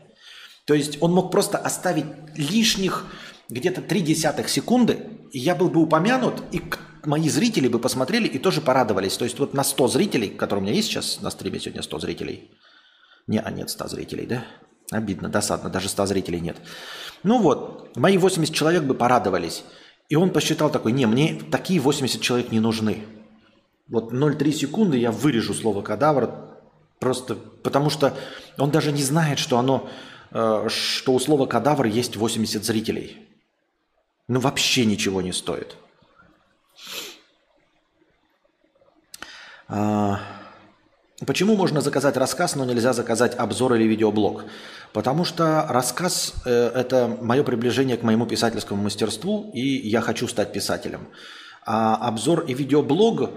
То 0.66 0.74
есть 0.74 0.99
он 1.01 1.12
мог 1.12 1.32
просто 1.32 1.57
оставить 1.57 2.05
лишних 2.36 3.07
где-то 3.49 3.80
три 3.82 4.03
десятых 4.03 4.49
секунды, 4.49 4.99
и 5.32 5.38
я 5.38 5.55
был 5.55 5.68
бы 5.68 5.80
упомянут, 5.80 6.43
и 6.53 6.62
мои 7.05 7.28
зрители 7.28 7.68
бы 7.68 7.78
посмотрели 7.78 8.28
и 8.28 8.38
тоже 8.38 8.61
порадовались. 8.61 9.16
То 9.16 9.24
есть 9.24 9.38
вот 9.38 9.55
на 9.55 9.64
100 9.64 9.88
зрителей, 9.88 10.28
которые 10.28 10.62
у 10.62 10.66
меня 10.66 10.76
есть 10.76 10.88
сейчас 10.88 11.20
на 11.20 11.30
стриме 11.30 11.59
сегодня 11.59 11.82
100 11.82 11.99
зрителей. 12.01 12.51
Не, 13.26 13.41
а 13.41 13.51
нет 13.51 13.70
100 13.70 13.88
зрителей, 13.88 14.26
да? 14.26 14.45
Обидно, 14.91 15.28
досадно, 15.28 15.70
даже 15.70 15.88
100 15.88 16.07
зрителей 16.07 16.41
нет. 16.41 16.57
Ну 17.22 17.38
вот, 17.38 17.97
мои 17.97 18.18
80 18.18 18.55
человек 18.55 18.82
бы 18.82 18.95
порадовались. 18.95 19.64
И 20.09 20.16
он 20.16 20.30
посчитал 20.30 20.70
такой, 20.70 20.93
не, 20.93 21.07
мне 21.07 21.41
такие 21.51 21.80
80 21.80 22.20
человек 22.20 22.51
не 22.51 22.61
нужны. 22.61 23.05
Вот 23.88 24.12
0,3 24.12 24.53
секунды 24.53 24.99
я 24.99 25.12
вырежу 25.12 25.55
слово 25.55 25.82
кадавр, 25.82 26.30
просто 26.99 27.34
потому 27.34 27.91
что 27.91 28.16
он 28.59 28.70
даже 28.70 28.93
не 28.93 29.03
знает, 29.03 29.38
что 29.38 29.59
оно, 29.59 29.88
э, 30.32 30.68
что 30.68 31.14
у 31.14 31.20
слова 31.20 31.47
кадавр 31.47 31.86
есть 31.86 32.16
80 32.16 32.64
зрителей. 32.64 33.28
Ну 34.26 34.41
вообще 34.41 34.84
ничего 34.84 35.22
не 35.22 35.32
стоит. 35.32 35.76
А, 39.68 40.20
почему 41.27 41.57
можно 41.57 41.81
заказать 41.81 42.16
рассказ, 42.16 42.57
но 42.57 42.64
нельзя 42.64 42.93
заказать 42.93 43.35
обзор 43.35 43.75
или 43.75 43.85
видеоблог? 43.85 44.45
Потому 44.93 45.25
что 45.25 45.66
рассказ 45.68 46.35
э,– 46.45 46.51
это 46.75 47.16
мое 47.21 47.45
приближение 47.45 47.97
к 47.97 48.03
моему 48.03 48.27
писательскому 48.27 48.83
мастерству, 48.83 49.51
и 49.55 49.89
я 49.89 50.01
хочу 50.01 50.27
стать 50.29 50.53
писателем. 50.53 51.09
А 51.64 51.97
обзор 52.09 52.41
и 52.49 52.55
видеоблог, 52.55 53.31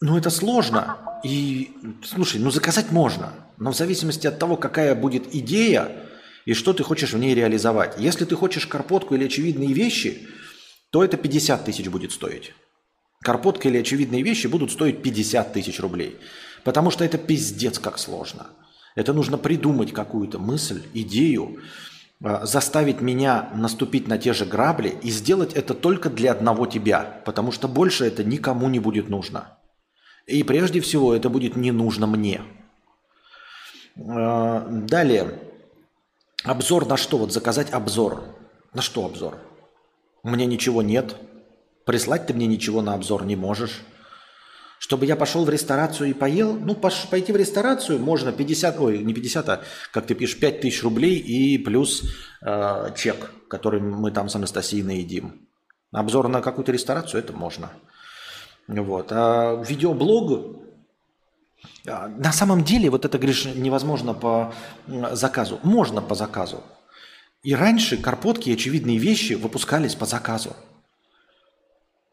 ну 0.00 0.16
это 0.16 0.30
сложно. 0.30 0.96
И, 1.22 1.72
слушай, 2.04 2.40
ну 2.40 2.50
заказать 2.50 2.90
можно, 2.90 3.32
но 3.58 3.72
в 3.72 3.76
зависимости 3.76 4.26
от 4.26 4.38
того, 4.38 4.56
какая 4.56 4.94
будет 4.94 5.34
идея 5.34 5.88
и 6.46 6.54
что 6.54 6.72
ты 6.72 6.82
хочешь 6.82 7.12
в 7.12 7.18
ней 7.18 7.34
реализовать. 7.34 7.96
Если 7.98 8.24
ты 8.24 8.34
хочешь 8.34 8.66
карпотку 8.66 9.14
или 9.14 9.26
очевидные 9.26 9.72
вещи, 9.72 10.26
то 10.90 11.04
это 11.04 11.16
50 11.16 11.64
тысяч 11.64 11.88
будет 11.88 12.12
стоить. 12.12 12.54
Карпотка 13.22 13.68
или 13.68 13.78
очевидные 13.78 14.22
вещи 14.22 14.46
будут 14.46 14.72
стоить 14.72 15.02
50 15.02 15.52
тысяч 15.52 15.78
рублей. 15.78 16.16
Потому 16.64 16.90
что 16.90 17.04
это 17.04 17.18
пиздец 17.18 17.78
как 17.78 17.98
сложно. 17.98 18.46
Это 18.94 19.12
нужно 19.12 19.38
придумать 19.38 19.92
какую-то 19.92 20.38
мысль, 20.38 20.82
идею, 20.94 21.60
а, 22.22 22.44
заставить 22.44 23.00
меня 23.00 23.50
наступить 23.54 24.08
на 24.08 24.18
те 24.18 24.32
же 24.32 24.44
грабли 24.44 24.94
и 25.02 25.10
сделать 25.10 25.54
это 25.54 25.74
только 25.74 26.10
для 26.10 26.32
одного 26.32 26.66
тебя, 26.66 27.22
потому 27.24 27.52
что 27.52 27.68
больше 27.68 28.04
это 28.04 28.24
никому 28.24 28.68
не 28.68 28.78
будет 28.78 29.08
нужно. 29.08 29.56
И 30.26 30.42
прежде 30.42 30.80
всего 30.80 31.14
это 31.14 31.30
будет 31.30 31.56
не 31.56 31.72
нужно 31.72 32.06
мне. 32.06 32.42
А, 33.96 34.66
далее. 34.68 35.38
Обзор 36.44 36.86
на 36.86 36.96
что? 36.96 37.18
Вот 37.18 37.32
заказать 37.32 37.72
обзор. 37.72 38.24
На 38.74 38.82
что 38.82 39.06
обзор? 39.06 39.38
У 40.22 40.30
меня 40.30 40.46
ничего 40.46 40.82
нет. 40.82 41.16
Прислать 41.86 42.26
ты 42.26 42.34
мне 42.34 42.46
ничего 42.46 42.82
на 42.82 42.94
обзор 42.94 43.24
не 43.24 43.36
можешь. 43.36 43.80
Чтобы 44.80 45.04
я 45.04 45.14
пошел 45.14 45.44
в 45.44 45.50
ресторацию 45.50 46.08
и 46.08 46.14
поел, 46.14 46.54
ну, 46.54 46.74
пош, 46.74 47.06
пойти 47.10 47.32
в 47.32 47.36
ресторацию 47.36 47.98
можно 47.98 48.32
50, 48.32 48.80
ой, 48.80 49.00
не 49.00 49.12
50, 49.12 49.48
а, 49.50 49.60
как 49.92 50.06
ты 50.06 50.14
пишешь, 50.14 50.40
5 50.40 50.62
тысяч 50.62 50.82
рублей 50.82 51.18
и 51.18 51.58
плюс 51.58 52.02
э, 52.40 52.94
чек, 52.96 53.30
который 53.48 53.82
мы 53.82 54.10
там 54.10 54.30
с 54.30 54.36
Анастасией 54.36 54.82
наедим. 54.82 55.46
Обзор 55.92 56.28
на 56.28 56.40
какую-то 56.40 56.72
ресторацию, 56.72 57.22
это 57.22 57.34
можно. 57.34 57.68
Вот. 58.68 59.08
А 59.10 59.62
видеоблог, 59.62 60.62
а, 61.86 62.08
на 62.08 62.32
самом 62.32 62.64
деле, 62.64 62.88
вот 62.88 63.04
это, 63.04 63.18
говоришь, 63.18 63.44
невозможно 63.44 64.14
по 64.14 64.54
заказу. 64.86 65.60
Можно 65.62 66.00
по 66.00 66.14
заказу. 66.14 66.64
И 67.42 67.54
раньше 67.54 67.98
карпотки 67.98 68.48
и 68.48 68.54
очевидные 68.54 68.96
вещи 68.96 69.34
выпускались 69.34 69.94
по 69.94 70.06
заказу. 70.06 70.56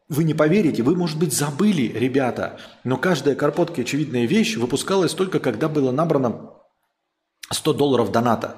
Вы 0.08 0.24
не 0.24 0.32
поверите, 0.32 0.82
вы, 0.82 0.96
может 0.96 1.18
быть, 1.18 1.34
забыли, 1.34 1.92
ребята, 1.98 2.58
но 2.82 2.96
каждая 2.96 3.34
карпотка 3.34 3.82
очевидная 3.82 4.24
вещь 4.24 4.56
выпускалась 4.56 5.12
только 5.12 5.38
когда 5.38 5.68
было 5.68 5.90
набрано 5.90 6.50
100 7.50 7.74
долларов 7.74 8.10
доната. 8.10 8.56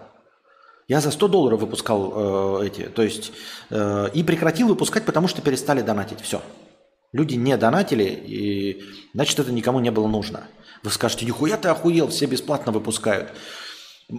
Я 0.87 1.01
за 1.01 1.11
100 1.11 1.29
долларов 1.29 1.61
выпускал 1.61 2.61
э, 2.63 2.67
эти, 2.67 2.83
то 2.83 3.03
есть, 3.03 3.33
э, 3.71 4.11
и 4.15 4.23
прекратил 4.23 4.69
выпускать, 4.69 5.05
потому 5.05 5.27
что 5.27 5.43
перестали 5.43 5.83
донатить. 5.83 6.21
Все. 6.21 6.41
Люди 7.13 7.35
не 7.35 7.57
донатили, 7.57 8.05
и 8.05 8.83
значит, 9.15 9.39
это 9.41 9.51
никому 9.51 9.81
не 9.81 9.91
было 9.91 10.07
нужно. 10.07 10.45
Вы 10.85 10.91
скажете, 10.91 11.27
нихуя 11.27 11.57
ты 11.57 11.69
охуел, 11.69 12.09
все 12.09 12.27
бесплатно 12.27 12.71
выпускают. 12.71 13.33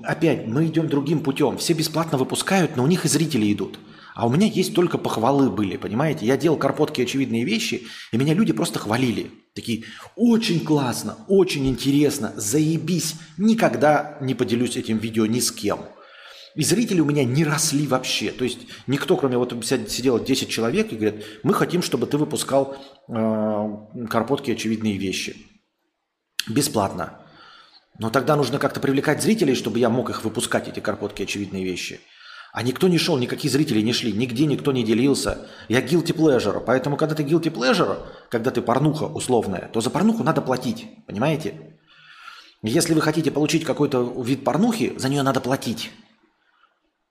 Опять, 0.03 0.47
мы 0.47 0.65
идем 0.65 0.87
другим 0.87 1.21
путем. 1.21 1.57
Все 1.57 1.73
бесплатно 1.73 2.17
выпускают, 2.17 2.75
но 2.75 2.83
у 2.83 2.87
них 2.87 3.05
и 3.05 3.09
зрители 3.09 3.51
идут. 3.51 3.79
А 4.13 4.27
у 4.27 4.29
меня 4.29 4.47
есть 4.47 4.73
только 4.73 4.97
похвалы 4.97 5.49
были, 5.49 5.77
понимаете? 5.77 6.25
Я 6.25 6.37
делал 6.37 6.57
карпотки 6.57 7.01
очевидные 7.01 7.45
вещи, 7.45 7.87
и 8.11 8.17
меня 8.17 8.33
люди 8.33 8.53
просто 8.53 8.79
хвалили. 8.79 9.31
Такие, 9.53 9.83
очень 10.15 10.63
классно, 10.63 11.17
очень 11.27 11.67
интересно, 11.67 12.33
заебись. 12.35 13.15
Никогда 13.37 14.17
не 14.21 14.33
поделюсь 14.33 14.77
этим 14.77 14.97
видео 14.97 15.25
ни 15.25 15.39
с 15.39 15.51
кем. 15.51 15.79
И 16.55 16.63
зрители 16.63 16.99
у 16.99 17.05
меня 17.05 17.23
не 17.23 17.45
росли 17.45 17.87
вообще. 17.87 18.31
То 18.31 18.43
есть 18.43 18.59
никто, 18.85 19.15
кроме 19.15 19.37
вот 19.37 19.53
сидело 19.63 20.19
10 20.19 20.49
человек 20.49 20.91
и 20.91 20.97
говорят, 20.97 21.23
мы 21.43 21.53
хотим, 21.53 21.81
чтобы 21.81 22.07
ты 22.07 22.17
выпускал 22.17 22.75
э, 23.07 24.07
карпотки 24.09 24.51
очевидные 24.51 24.97
вещи. 24.97 25.37
Бесплатно. 26.49 27.19
Но 27.99 28.09
тогда 28.09 28.35
нужно 28.35 28.57
как-то 28.57 28.79
привлекать 28.79 29.21
зрителей, 29.21 29.55
чтобы 29.55 29.79
я 29.79 29.89
мог 29.89 30.09
их 30.09 30.23
выпускать, 30.23 30.67
эти 30.67 30.79
карпотки 30.79 31.23
очевидные 31.23 31.63
вещи. 31.63 32.01
А 32.53 32.63
никто 32.63 32.89
не 32.89 32.97
шел, 32.97 33.17
никакие 33.17 33.49
зрители 33.49 33.81
не 33.81 33.93
шли, 33.93 34.11
нигде 34.11 34.45
никто 34.45 34.71
не 34.71 34.83
делился. 34.83 35.47
Я 35.69 35.81
guilty 35.81 36.13
pleasure, 36.13 36.61
поэтому 36.65 36.97
когда 36.97 37.15
ты 37.15 37.23
guilty 37.23 37.51
pleasure, 37.51 37.99
когда 38.29 38.51
ты 38.51 38.61
порнуха 38.61 39.05
условная, 39.05 39.69
то 39.71 39.79
за 39.79 39.89
порнуху 39.89 40.23
надо 40.23 40.41
платить, 40.41 40.87
понимаете? 41.07 41.77
Если 42.61 42.93
вы 42.93 43.01
хотите 43.01 43.31
получить 43.31 43.63
какой-то 43.63 44.03
вид 44.21 44.43
порнухи, 44.43 44.93
за 44.97 45.07
нее 45.07 45.23
надо 45.23 45.39
платить. 45.39 45.91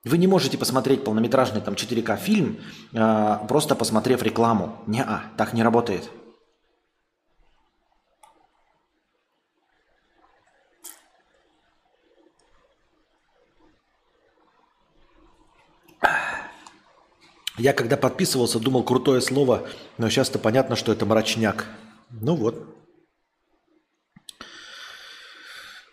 Вы 0.05 0.19
не 0.19 0.27
можете 0.27 0.57
посмотреть 0.57 1.05
полнометражный 1.05 1.61
там 1.61 1.75
4К 1.75 2.17
фильм, 2.17 2.59
э, 2.93 3.39
просто 3.49 3.75
посмотрев 3.75 4.23
рекламу. 4.23 4.79
Не, 4.87 5.03
а, 5.03 5.25
так 5.37 5.53
не 5.53 5.63
работает. 5.63 6.11
Я 17.59 17.73
когда 17.73 17.97
подписывался, 17.97 18.59
думал 18.59 18.85
крутое 18.85 19.21
слово, 19.21 19.69
но 19.99 20.09
сейчас-то 20.09 20.39
понятно, 20.39 20.77
что 20.77 20.93
это 20.93 21.05
мрачняк. 21.07 21.67
Ну 22.11 22.35
вот. 22.35 22.65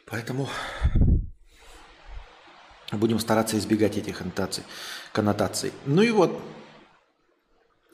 Поэтому 0.06 0.48
будем 2.92 3.20
стараться 3.20 3.58
избегать 3.58 3.98
этих 3.98 4.22
коннотаций. 5.12 5.74
Ну 5.86 6.02
и 6.02 6.12
вот. 6.12 6.42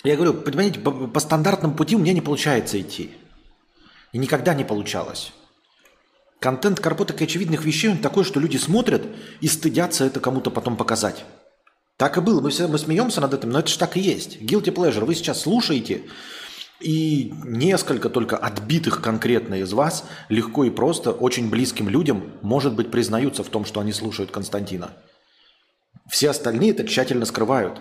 Я 0.03 0.15
говорю, 0.15 0.33
понимаете, 0.33 0.79
по, 0.79 0.91
по 0.91 1.19
стандартному 1.19 1.75
пути 1.75 1.95
у 1.95 1.99
меня 1.99 2.13
не 2.13 2.21
получается 2.21 2.79
идти. 2.79 3.15
И 4.11 4.17
никогда 4.17 4.53
не 4.53 4.63
получалось. 4.63 5.33
Контент 6.39 6.79
карпоток 6.81 7.21
и 7.21 7.23
очевидных 7.23 7.63
вещей, 7.63 7.89
он 7.89 7.97
такой, 7.97 8.25
что 8.25 8.39
люди 8.39 8.57
смотрят 8.57 9.03
и 9.39 9.47
стыдятся 9.47 10.03
это 10.03 10.19
кому-то 10.19 10.51
потом 10.51 10.75
показать. 10.75 11.23
Так 11.97 12.17
и 12.17 12.21
было. 12.21 12.41
Мы, 12.41 12.49
мы 12.67 12.77
смеемся 12.77 13.21
над 13.21 13.33
этим, 13.33 13.49
но 13.49 13.59
это 13.59 13.69
же 13.69 13.77
так 13.77 13.97
и 13.97 13.99
есть. 13.99 14.41
Guilty 14.41 14.73
pleasure. 14.73 15.05
Вы 15.05 15.15
сейчас 15.15 15.41
слушаете, 15.41 16.03
и 16.83 17.33
несколько 17.45 18.09
только 18.09 18.35
отбитых 18.35 19.01
конкретно 19.01 19.55
из 19.55 19.71
вас 19.71 20.03
легко 20.27 20.65
и 20.65 20.69
просто 20.69 21.11
очень 21.11 21.49
близким 21.49 21.87
людям, 21.87 22.33
может 22.41 22.75
быть, 22.75 22.91
признаются 22.91 23.43
в 23.43 23.49
том, 23.49 23.63
что 23.63 23.79
они 23.79 23.93
слушают 23.93 24.31
Константина. 24.31 24.91
Все 26.09 26.29
остальные 26.29 26.71
это 26.71 26.85
тщательно 26.85 27.25
скрывают. 27.25 27.79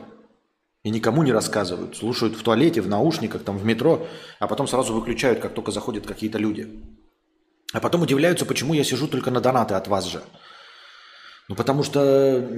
И 0.85 0.91
никому 0.91 1.23
не 1.23 1.33
рассказывают. 1.33 1.97
Слушают 1.97 2.37
в 2.37 2.43
туалете, 2.43 2.81
в 2.81 2.89
наушниках, 2.89 3.43
там, 3.43 3.57
в 3.57 3.65
метро, 3.65 4.07
а 4.39 4.47
потом 4.47 4.67
сразу 4.67 4.93
выключают, 4.93 5.41
как 5.41 5.55
только 5.55 5.71
заходят 5.73 6.07
какие-то 6.07 6.39
люди. 6.39 6.69
А 7.73 7.81
потом 7.81 8.03
удивляются, 8.03 8.47
почему 8.47 8.75
я 8.75 8.85
сижу 8.85 9.09
только 9.09 9.31
на 9.31 9.41
донаты 9.41 9.75
от 9.75 9.89
вас 9.89 10.05
же. 10.05 10.23
Ну, 11.49 11.57
потому 11.57 11.83
что 11.83 12.49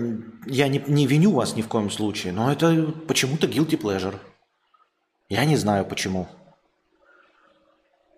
я 0.47 0.68
не, 0.68 0.82
не 0.87 1.07
виню 1.07 1.32
вас 1.32 1.57
ни 1.57 1.62
в 1.62 1.68
коем 1.68 1.91
случае, 1.91 2.32
но 2.32 2.53
это 2.53 2.93
почему-то 3.09 3.47
guilty 3.47 3.80
pleasure. 3.80 4.16
Я 5.28 5.45
не 5.45 5.57
знаю 5.57 5.85
почему. 5.85 6.28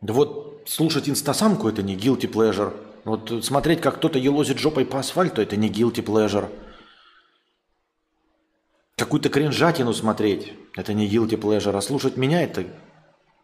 Да 0.00 0.12
вот 0.12 0.64
слушать 0.66 1.08
инстасамку– 1.08 1.68
это 1.70 1.82
не 1.82 1.96
guilty 1.96 2.30
pleasure. 2.30 2.74
Вот 3.04 3.44
смотреть, 3.44 3.80
как 3.80 3.96
кто-то 3.96 4.18
елозит 4.18 4.58
жопой 4.58 4.84
по 4.84 4.98
асфальту– 4.98 5.40
это 5.42 5.56
не 5.56 5.70
guilty 5.70 6.04
pleasure. 6.04 6.50
Какую-то 8.96 9.28
кринжатину 9.28 9.92
смотреть– 9.92 10.52
это 10.76 10.92
не 10.92 11.08
guilty 11.08 11.40
pleasure. 11.40 11.76
А 11.76 11.80
слушать 11.80 12.16
меня– 12.16 12.42
это 12.44 12.64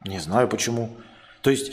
не 0.05 0.19
знаю 0.19 0.49
почему. 0.49 0.97
То 1.43 1.51
есть 1.51 1.73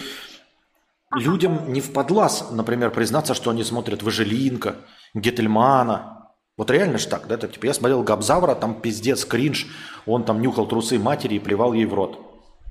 людям 1.12 1.74
не 1.74 1.82
впадлас, 1.82 2.52
например, 2.52 2.92
признаться, 2.92 3.34
что 3.34 3.50
они 3.50 3.64
смотрят 3.64 4.04
Важелинка, 4.04 4.76
Гетельмана. 5.14 6.30
Вот 6.58 6.70
реально 6.72 6.98
ж 6.98 7.06
так, 7.06 7.28
да? 7.28 7.36
Это, 7.36 7.48
типа, 7.48 7.68
я 7.68 7.74
смотрел 7.74 8.04
Габзавра, 8.04 8.56
там 8.56 8.82
пиздец, 8.82 9.24
кринж, 9.26 9.68
он 10.06 10.26
там 10.26 10.42
нюхал 10.42 10.68
трусы 10.68 11.00
матери 11.00 11.36
и 11.36 11.40
плевал 11.40 11.74
ей 11.74 11.86
в 11.86 11.94
рот. 11.94 12.20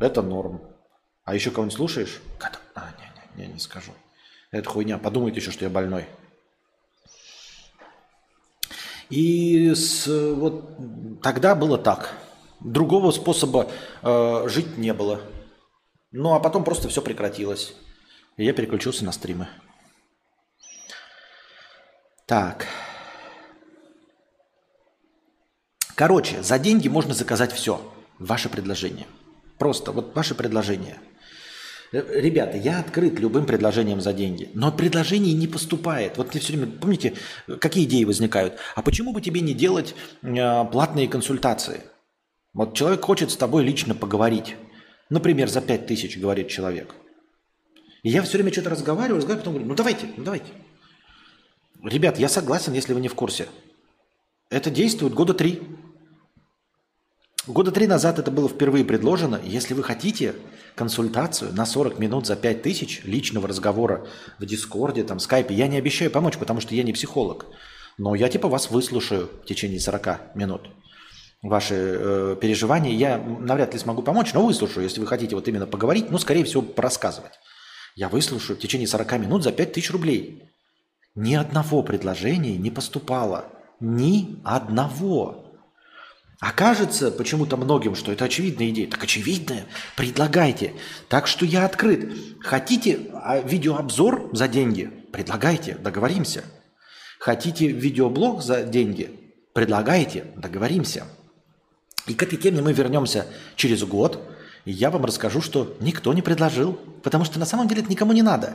Это 0.01 0.22
норм. 0.22 0.61
А 1.24 1.34
еще 1.34 1.51
кого-нибудь 1.51 1.76
слушаешь? 1.76 2.20
А, 2.74 2.91
не, 2.99 3.43
не, 3.43 3.47
не, 3.47 3.55
не 3.55 3.61
скажу. 3.61 3.93
Это 4.51 4.68
хуйня. 4.68 4.99
Подумайте 4.99 5.41
еще, 5.41 5.51
что 5.51 5.64
я 5.64 5.70
больной. 5.70 6.07
И 9.11 9.74
с, 9.74 10.07
вот 10.07 11.20
тогда 11.22 11.55
было 11.55 11.78
так. 11.78 12.14
Другого 12.61 13.11
способа 13.11 13.70
э, 14.03 14.49
жить 14.49 14.76
не 14.76 14.93
было. 14.93 15.20
Ну 16.11 16.34
а 16.34 16.41
потом 16.41 16.64
просто 16.64 16.89
все 16.89 17.01
прекратилось. 17.01 17.74
И 18.36 18.45
я 18.45 18.53
переключился 18.53 19.05
на 19.05 19.12
стримы. 19.12 19.49
Так. 22.29 22.66
Короче, 25.95 26.43
за 26.43 26.59
деньги 26.59 26.87
можно 26.87 27.14
заказать 27.14 27.53
все. 27.53 27.81
Ваше 28.18 28.51
предложение. 28.51 29.07
Просто 29.57 29.93
вот 29.93 30.14
ваше 30.14 30.35
предложение. 30.35 30.99
Э, 31.91 32.05
ребята, 32.20 32.59
я 32.59 32.81
открыт 32.81 33.18
любым 33.18 33.47
предложением 33.47 34.03
за 34.03 34.12
деньги, 34.12 34.51
но 34.53 34.70
предложений 34.70 35.33
не 35.33 35.47
поступает. 35.47 36.18
Вот 36.18 36.31
ты 36.31 36.39
все 36.39 36.53
время, 36.53 36.70
помните, 36.70 37.14
какие 37.61 37.85
идеи 37.85 38.05
возникают? 38.05 38.59
А 38.74 38.83
почему 38.83 39.14
бы 39.14 39.22
тебе 39.22 39.41
не 39.41 39.55
делать 39.55 39.95
э, 40.20 40.64
платные 40.66 41.09
консультации? 41.09 41.81
Вот 42.53 42.76
человек 42.76 43.03
хочет 43.03 43.31
с 43.31 43.37
тобой 43.37 43.64
лично 43.64 43.95
поговорить. 43.95 44.55
Например, 45.09 45.49
за 45.49 45.62
5 45.62 45.87
тысяч, 45.87 46.18
говорит 46.18 46.49
человек– 46.49 46.95
и 48.03 48.11
я 48.11 48.22
все 48.22 48.39
время 48.39 48.53
что-то 48.53 48.70
разговариваю, 48.70 49.16
разговариваю, 49.16 49.41
потом 49.41 49.55
говорю, 49.55 49.68
ну 49.68 49.74
давайте, 49.74 50.07
ну 50.16 50.24
давайте. 50.24 50.53
Ребят, 51.83 52.18
я 52.18 52.29
согласен, 52.29 52.72
если 52.72 52.93
вы 52.93 53.01
не 53.01 53.09
в 53.09 53.14
курсе. 53.14 53.49
Это 54.51 54.70
действует 54.70 55.14
года 55.14 55.35
три. 55.35 55.62
Года 57.47 57.70
три 57.70 57.87
назад 57.87 58.18
это 58.18 58.31
было 58.31 58.49
впервые 58.49 58.85
предложено. 58.85 59.41
Если 59.43 59.74
вы 59.74 59.83
хотите 59.83 60.35
консультацию 60.74 61.53
на 61.55 61.64
40 61.64 61.99
минут 61.99 62.26
за 62.26 62.37
5 62.37 62.62
тысяч 62.62 63.03
личного 63.05 63.49
разговора 63.49 64.07
в 64.39 64.45
Дискорде, 64.45 65.05
там, 65.05 65.18
Скайпе, 65.18 65.55
я 65.55 65.66
не 65.66 65.79
обещаю 65.79 66.11
помочь, 66.11 66.37
потому 66.37 66.61
что 66.61 66.74
я 66.74 66.83
не 66.83 66.93
психолог. 66.93 67.47
Но 67.97 68.14
я 68.14 68.29
типа 68.29 68.49
вас 68.49 68.70
выслушаю 68.70 69.31
в 69.43 69.47
течение 69.47 69.81
40 69.81 70.35
минут. 70.37 70.68
Ваши 71.43 71.74
э, 71.74 72.37
переживания 72.41 72.93
я 72.93 73.18
навряд 73.18 73.72
ли 73.72 73.79
смогу 73.79 74.03
помочь, 74.03 74.35
но 74.35 74.45
выслушаю, 74.45 74.83
если 74.83 75.01
вы 75.01 75.07
хотите 75.07 75.37
вот 75.37 75.47
именно 75.47 75.66
поговорить, 75.66 76.11
ну, 76.11 76.18
скорее 76.18 76.45
всего, 76.45 76.62
порассказывать. 76.62 77.33
Я 77.95 78.09
выслушаю 78.09 78.57
в 78.57 78.61
течение 78.61 78.89
40 78.89 79.18
минут 79.20 79.45
за 79.45 79.53
5000 79.53 79.91
рублей. 79.91 80.51
Ни 81.18 81.34
одного 81.34 81.82
предложения 81.82 82.56
не 82.56 82.70
поступало. 82.70 83.46
Ни 83.80 84.38
одного. 84.44 85.52
Окажется 86.38 87.10
почему-то 87.10 87.56
многим, 87.56 87.96
что 87.96 88.12
это 88.12 88.26
очевидная 88.26 88.68
идея. 88.68 88.88
Так 88.88 89.02
очевидная. 89.02 89.64
Предлагайте. 89.96 90.74
Так 91.08 91.26
что 91.26 91.44
я 91.44 91.64
открыт. 91.64 92.12
Хотите 92.38 93.00
а, 93.14 93.40
видеообзор 93.40 94.30
за 94.32 94.46
деньги? 94.46 94.92
Предлагайте. 95.10 95.74
Договоримся. 95.74 96.44
Хотите 97.18 97.66
видеоблог 97.66 98.40
за 98.40 98.62
деньги? 98.62 99.10
Предлагайте. 99.54 100.26
Договоримся. 100.36 101.04
И 102.06 102.14
к 102.14 102.22
этой 102.22 102.38
теме 102.38 102.62
мы 102.62 102.72
вернемся 102.72 103.26
через 103.56 103.82
год– 103.82 104.22
и 104.68 104.70
я 104.70 104.90
вам 104.90 105.06
расскажу, 105.06 105.40
что 105.40 105.74
никто 105.80 106.12
не 106.12 106.20
предложил, 106.20 106.78
потому 107.02 107.24
что 107.24 107.38
на 107.38 107.46
самом 107.46 107.68
деле 107.68 107.80
это 107.80 107.90
никому 107.90 108.12
не 108.12 108.20
надо. 108.20 108.52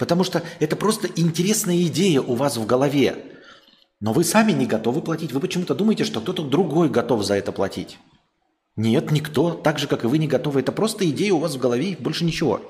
Потому 0.00 0.24
что 0.24 0.42
это 0.60 0.76
просто 0.76 1.08
интересная 1.14 1.82
идея 1.82 2.22
у 2.22 2.34
вас 2.34 2.56
в 2.56 2.64
голове. 2.64 3.18
Но 4.00 4.14
вы 4.14 4.24
сами 4.24 4.52
не 4.52 4.64
готовы 4.64 5.02
платить. 5.02 5.30
Вы 5.32 5.40
почему-то 5.40 5.74
думаете, 5.74 6.04
что 6.04 6.22
кто-то 6.22 6.42
другой 6.42 6.88
готов 6.88 7.22
за 7.22 7.34
это 7.34 7.52
платить. 7.52 7.98
Нет, 8.76 9.10
никто, 9.10 9.50
так 9.50 9.78
же, 9.78 9.86
как 9.86 10.04
и 10.04 10.06
вы, 10.06 10.16
не 10.16 10.26
готовы. 10.26 10.60
Это 10.60 10.72
просто 10.72 11.08
идея 11.10 11.34
у 11.34 11.38
вас 11.38 11.54
в 11.54 11.58
голове 11.58 11.90
и 11.90 12.02
больше 12.02 12.24
ничего. 12.24 12.62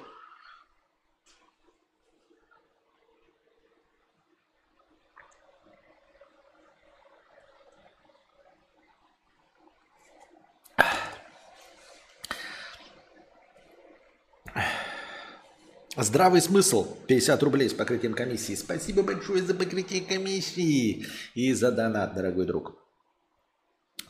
Здравый 15.97 16.41
смысл. 16.41 16.87
50 17.09 17.43
рублей 17.43 17.69
с 17.69 17.75
покрытием 17.75 18.15
комиссии. 18.15 18.55
Спасибо 18.55 19.03
большое 19.03 19.43
за 19.43 19.55
покрытие 19.55 20.03
комиссии 20.03 21.07
и 21.35 21.53
за 21.53 21.73
донат, 21.73 22.15
дорогой 22.15 22.47
друг. 22.47 22.77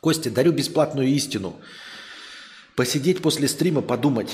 Костя, 0.01 0.31
дарю 0.31 0.53
бесплатную 0.53 1.09
истину. 1.09 1.57
Посидеть 2.77 3.23
после 3.23 3.49
стрима, 3.49 3.81
подумать. 3.81 4.31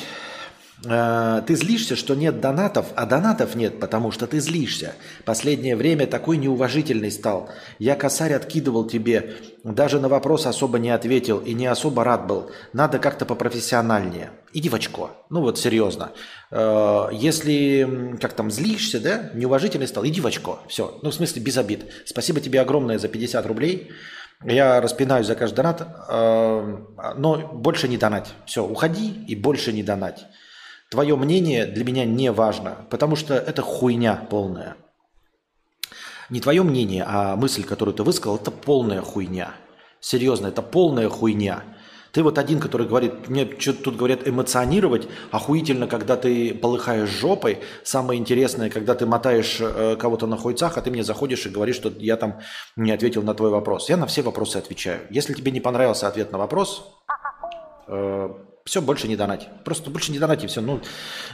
Э, 0.84 1.42
ты 1.46 1.54
злишься, 1.54 1.96
что 1.96 2.14
нет 2.14 2.40
донатов, 2.40 2.86
а 2.94 3.06
донатов 3.06 3.54
нет, 3.54 3.80
потому 3.80 4.10
что 4.10 4.26
ты 4.26 4.40
злишься. 4.40 4.94
Последнее 5.24 5.74
время 5.76 6.06
такой 6.06 6.36
неуважительный 6.36 7.10
стал. 7.10 7.48
Я 7.78 7.94
косарь 7.94 8.34
откидывал 8.34 8.86
тебе, 8.86 9.36
даже 9.64 10.00
на 10.00 10.08
вопрос 10.08 10.46
особо 10.46 10.78
не 10.78 10.90
ответил 10.90 11.38
и 11.38 11.54
не 11.54 11.66
особо 11.66 12.04
рад 12.04 12.26
был. 12.26 12.50
Надо 12.72 12.98
как-то 12.98 13.24
попрофессиональнее. 13.24 14.30
Иди 14.52 14.68
в 14.68 14.74
очко. 14.74 15.10
Ну 15.30 15.40
вот 15.40 15.58
серьезно. 15.58 16.12
Э, 16.50 17.08
если 17.12 18.16
как 18.20 18.34
там 18.34 18.50
злишься, 18.50 19.00
да, 19.00 19.30
неуважительный 19.34 19.88
стал, 19.88 20.06
иди 20.06 20.20
в 20.20 20.26
очко. 20.26 20.60
Все. 20.68 20.98
Ну 21.02 21.10
в 21.10 21.14
смысле 21.14 21.42
без 21.42 21.56
обид. 21.56 21.86
Спасибо 22.04 22.40
тебе 22.40 22.60
огромное 22.60 22.98
за 22.98 23.08
50 23.08 23.46
рублей. 23.46 23.92
Я 24.44 24.82
распинаюсь 24.82 25.26
за 25.26 25.34
каждый 25.34 25.56
донат, 25.56 25.88
э, 26.08 26.76
но 27.16 27.38
больше 27.54 27.88
не 27.88 27.96
донать. 27.96 28.34
Все, 28.44 28.62
уходи 28.62 29.24
и 29.26 29.34
больше 29.34 29.72
не 29.72 29.82
донать. 29.82 30.26
Твое 30.90 31.16
мнение 31.16 31.66
для 31.66 31.84
меня 31.84 32.04
не 32.04 32.30
важно, 32.30 32.86
потому 32.90 33.16
что 33.16 33.34
это 33.34 33.62
хуйня 33.62 34.26
полная. 34.30 34.76
Не 36.30 36.40
твое 36.40 36.62
мнение, 36.62 37.04
а 37.06 37.36
мысль, 37.36 37.64
которую 37.64 37.94
ты 37.94 38.02
высказал, 38.02 38.36
это 38.36 38.50
полная 38.50 39.00
хуйня. 39.00 39.54
Серьезно, 40.00 40.48
это 40.48 40.62
полная 40.62 41.08
хуйня. 41.08 41.62
Ты 42.12 42.22
вот 42.22 42.38
один, 42.38 42.60
который 42.60 42.86
говорит, 42.86 43.28
мне 43.28 43.46
что-то 43.58 43.82
тут 43.82 43.96
говорят 43.96 44.26
эмоционировать, 44.26 45.06
охуительно, 45.32 45.86
когда 45.86 46.16
ты 46.16 46.54
полыхаешь 46.54 47.10
жопой. 47.10 47.58
Самое 47.82 48.18
интересное, 48.18 48.70
когда 48.70 48.94
ты 48.94 49.04
мотаешь 49.04 49.58
э, 49.60 49.96
кого-то 49.96 50.26
на 50.26 50.36
хуйцах, 50.36 50.78
а 50.78 50.80
ты 50.80 50.90
мне 50.90 51.04
заходишь 51.04 51.44
и 51.44 51.50
говоришь, 51.50 51.76
что 51.76 51.92
я 51.98 52.16
там 52.16 52.40
не 52.74 52.90
ответил 52.90 53.22
на 53.22 53.34
твой 53.34 53.50
вопрос. 53.50 53.90
Я 53.90 53.98
на 53.98 54.06
все 54.06 54.22
вопросы 54.22 54.56
отвечаю. 54.56 55.00
Если 55.10 55.34
тебе 55.34 55.52
не 55.52 55.60
понравился 55.60 56.08
ответ 56.08 56.32
на 56.32 56.38
вопрос, 56.38 56.90
э, 57.88 58.30
все, 58.66 58.82
больше 58.82 59.06
не 59.06 59.14
донать. 59.14 59.48
Просто 59.64 59.90
больше 59.90 60.10
не 60.10 60.18
донать 60.18 60.42
и 60.42 60.48
все. 60.48 60.60
Ну, 60.60 60.80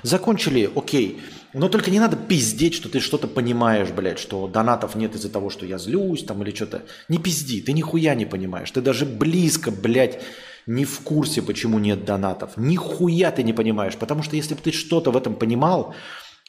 закончили, 0.03 0.71
окей. 0.77 1.23
Но 1.55 1.71
только 1.71 1.91
не 1.91 1.99
надо 1.99 2.15
пиздеть, 2.15 2.75
что 2.75 2.91
ты 2.91 3.01
что-то 3.01 3.27
понимаешь, 3.27 3.89
блядь, 3.89 4.19
что 4.19 4.47
донатов 4.49 4.97
нет 4.97 5.15
из-за 5.15 5.31
того, 5.31 5.49
что 5.49 5.65
я 5.65 5.79
злюсь 5.79 6.25
там 6.25 6.43
или 6.43 6.55
что-то. 6.55 6.83
Не 7.09 7.17
пизди, 7.17 7.63
ты 7.63 7.73
нихуя 7.73 8.15
не 8.15 8.27
понимаешь. 8.27 8.71
Ты 8.71 8.83
даже 8.83 9.07
близко, 9.07 9.71
блядь, 9.71 10.21
не 10.67 10.85
в 10.85 11.01
курсе, 11.01 11.41
почему 11.41 11.79
нет 11.79 12.05
донатов. 12.05 12.51
Нихуя 12.59 13.31
ты 13.31 13.43
не 13.43 13.55
понимаешь. 13.55 13.97
Потому 13.97 14.23
что 14.23 14.37
если 14.37 14.53
бы 14.53 14.61
ты 14.61 14.71
что-то 14.71 15.11
в 15.11 15.17
этом 15.17 15.35
понимал, 15.35 15.95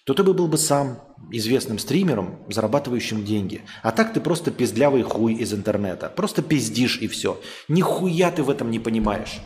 то 0.04 0.14
ты 0.14 0.24
бы 0.24 0.34
был 0.34 0.50
бы 0.50 0.58
сам 0.58 1.00
известным 1.32 1.80
стримером, 1.80 2.40
зарабатывающим 2.50 3.24
деньги. 3.24 3.62
А 3.84 3.94
так 3.94 4.12
ты 4.12 4.20
просто 4.20 4.52
пиздлявый 4.52 5.04
хуй 5.04 5.36
из 5.36 5.54
интернета. 5.54 6.12
Просто 6.14 6.42
пиздишь 6.42 6.98
и 6.98 7.08
все. 7.08 7.40
Нихуя 7.70 8.32
ты 8.32 8.44
в 8.44 8.50
этом 8.50 8.70
не 8.70 8.80
понимаешь. 8.80 9.40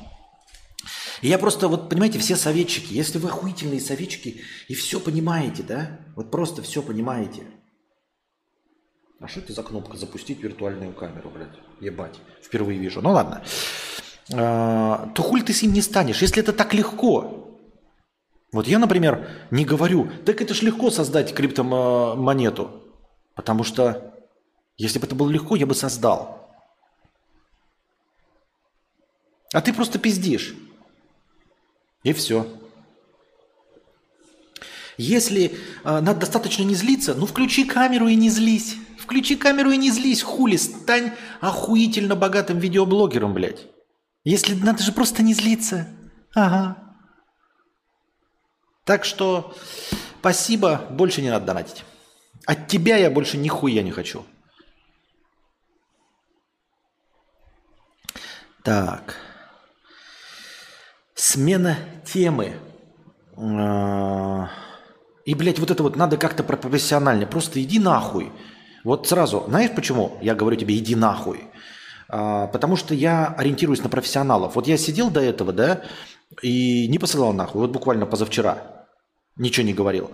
И 1.22 1.28
я 1.28 1.38
просто, 1.38 1.68
вот 1.68 1.90
понимаете, 1.90 2.20
все 2.20 2.36
советчики, 2.36 2.94
если 2.94 3.18
вы 3.18 3.30
охуительные 3.30 3.82
советчики 3.82 4.42
и 4.68 4.74
все 4.74 5.00
понимаете, 5.00 5.64
да, 5.64 6.00
вот 6.16 6.32
просто 6.32 6.62
все 6.62 6.82
понимаете, 6.82 7.44
А 9.20 9.28
что 9.28 9.40
это 9.40 9.52
за 9.54 9.64
кнопка 9.64 9.98
«Запустить 9.98 10.44
виртуальную 10.44 10.94
камеру», 10.94 11.32
блядь? 11.32 11.58
Ебать. 11.82 12.20
Впервые 12.44 12.78
вижу. 12.78 13.02
Ну 13.02 13.12
ладно. 13.12 13.44
А, 14.32 15.10
то 15.16 15.24
хуй 15.24 15.42
ты 15.42 15.54
с 15.54 15.64
ним 15.64 15.74
не 15.74 15.82
станешь, 15.82 16.22
если 16.22 16.44
это 16.44 16.54
так 16.54 16.74
легко. 16.76 17.58
Вот 18.52 18.68
я, 18.68 18.78
например, 18.78 19.28
не 19.50 19.66
говорю, 19.66 20.12
так 20.26 20.42
это 20.42 20.54
ж 20.54 20.62
легко 20.62 20.92
создать 20.92 21.34
криптомонету. 21.34 22.84
Потому 23.34 23.64
что 23.64 24.14
если 24.78 25.00
бы 25.00 25.08
это 25.08 25.16
было 25.16 25.30
легко, 25.30 25.56
я 25.56 25.66
бы 25.66 25.74
создал. 25.74 26.48
А 29.52 29.62
ты 29.62 29.74
просто 29.74 29.98
пиздишь. 29.98 30.56
И 32.08 32.14
все. 32.14 32.48
Если 34.96 35.58
э, 35.84 36.00
надо 36.00 36.22
достаточно 36.22 36.64
не 36.64 36.74
злиться, 36.74 37.14
ну 37.14 37.26
включи 37.26 37.66
камеру 37.66 38.08
и 38.08 38.16
не 38.16 38.30
злись. 38.30 38.78
Включи 38.98 39.36
камеру 39.36 39.72
и 39.72 39.78
не 39.78 39.92
злись, 39.92 40.22
хули, 40.22 40.56
стань 40.56 41.12
охуительно 41.42 42.16
богатым 42.16 42.60
видеоблогером, 42.60 43.34
блядь. 43.34 43.68
Если 44.24 44.56
надо 44.56 44.84
же 44.84 44.94
просто 44.94 45.22
не 45.22 45.34
злиться. 45.34 45.90
Ага. 46.34 46.78
Так 48.86 49.04
что 49.04 49.54
спасибо, 50.22 50.88
больше 50.90 51.22
не 51.22 51.30
надо 51.30 51.48
донатить. 51.48 51.84
От 52.46 52.70
тебя 52.70 52.96
я 52.96 53.12
больше 53.12 53.36
нихуя 53.36 53.84
не 53.84 53.92
хочу. 53.92 54.26
Так. 58.64 59.27
Смена 61.18 61.78
темы. 62.06 62.54
А, 63.36 64.52
и, 65.26 65.34
блядь, 65.34 65.58
вот 65.58 65.72
это 65.72 65.82
вот 65.82 65.96
надо 65.96 66.16
как-то 66.16 66.44
профессиональнее. 66.44 67.26
Просто 67.26 67.60
иди 67.60 67.80
нахуй. 67.80 68.32
Вот 68.84 69.08
сразу, 69.08 69.44
знаешь 69.48 69.72
почему 69.76 70.20
я 70.22 70.36
говорю 70.36 70.58
тебе 70.58 70.78
иди 70.78 70.96
нахуй? 70.96 71.46
А, 72.08 72.46
потому 72.46 72.76
что 72.76 72.94
я 72.94 73.34
ориентируюсь 73.36 73.82
на 73.82 73.90
профессионалов. 73.90 74.54
Вот 74.54 74.68
я 74.68 74.78
сидел 74.78 75.10
до 75.10 75.20
этого, 75.20 75.52
да, 75.52 75.82
и 76.44 76.88
не 76.88 77.00
посылал 77.00 77.34
нахуй. 77.34 77.62
Вот 77.62 77.72
буквально 77.72 78.06
позавчера. 78.06 78.86
Ничего 79.38 79.66
не 79.66 79.74
говорил. 79.74 80.12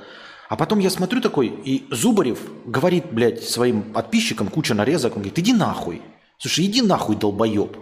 А 0.47 0.55
потом 0.55 0.79
я 0.79 0.89
смотрю 0.89 1.19
такой, 1.19 1.47
и 1.47 1.85
Зубарев 1.91 2.39
говорит, 2.65 3.11
блядь, 3.11 3.43
своим 3.43 3.91
подписчикам, 3.91 4.47
куча 4.47 4.73
нарезок, 4.73 5.17
он 5.17 5.23
говорит, 5.23 5.39
иди 5.39 5.51
нахуй. 5.51 6.01
Слушай, 6.37 6.63
иди 6.63 6.81
нахуй, 6.81 7.17
долбоеб. 7.17 7.75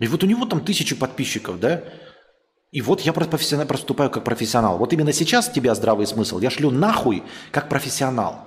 И 0.00 0.08
вот 0.08 0.24
у 0.24 0.26
него 0.26 0.46
там 0.46 0.64
тысячи 0.64 0.96
подписчиков, 0.96 1.60
да, 1.60 1.84
и 2.72 2.80
вот 2.82 3.00
я 3.00 3.12
профессионал, 3.12 3.66
проступаю 3.66 4.10
как 4.10 4.24
профессионал. 4.24 4.78
Вот 4.78 4.92
именно 4.92 5.12
сейчас 5.12 5.48
тебя 5.48 5.74
здравый 5.74 6.06
смысл. 6.06 6.40
Я 6.40 6.50
шлю 6.50 6.70
нахуй 6.70 7.22
как 7.52 7.68
профессионал. 7.68 8.46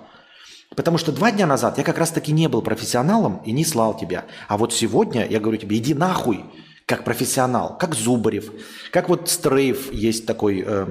Потому 0.76 0.98
что 0.98 1.12
два 1.12 1.32
дня 1.32 1.48
назад 1.48 1.78
я 1.78 1.84
как 1.84 1.98
раз 1.98 2.12
таки 2.12 2.32
не 2.32 2.48
был 2.48 2.62
профессионалом 2.62 3.42
и 3.46 3.52
не 3.52 3.66
слал 3.66 3.98
тебя. 3.98 4.26
А 4.48 4.58
вот 4.58 4.74
сегодня 4.74 5.26
я 5.26 5.40
говорю 5.40 5.58
тебе, 5.58 5.78
иди 5.78 5.94
нахуй 5.94 6.46
как 6.86 7.04
профессионал, 7.04 7.78
как 7.78 7.96
Зубарев, 7.96 8.52
как 8.92 9.10
вот 9.10 9.30
Стрейф 9.30 9.92
есть 9.94 10.26
такой... 10.26 10.64
Э, 10.66 10.88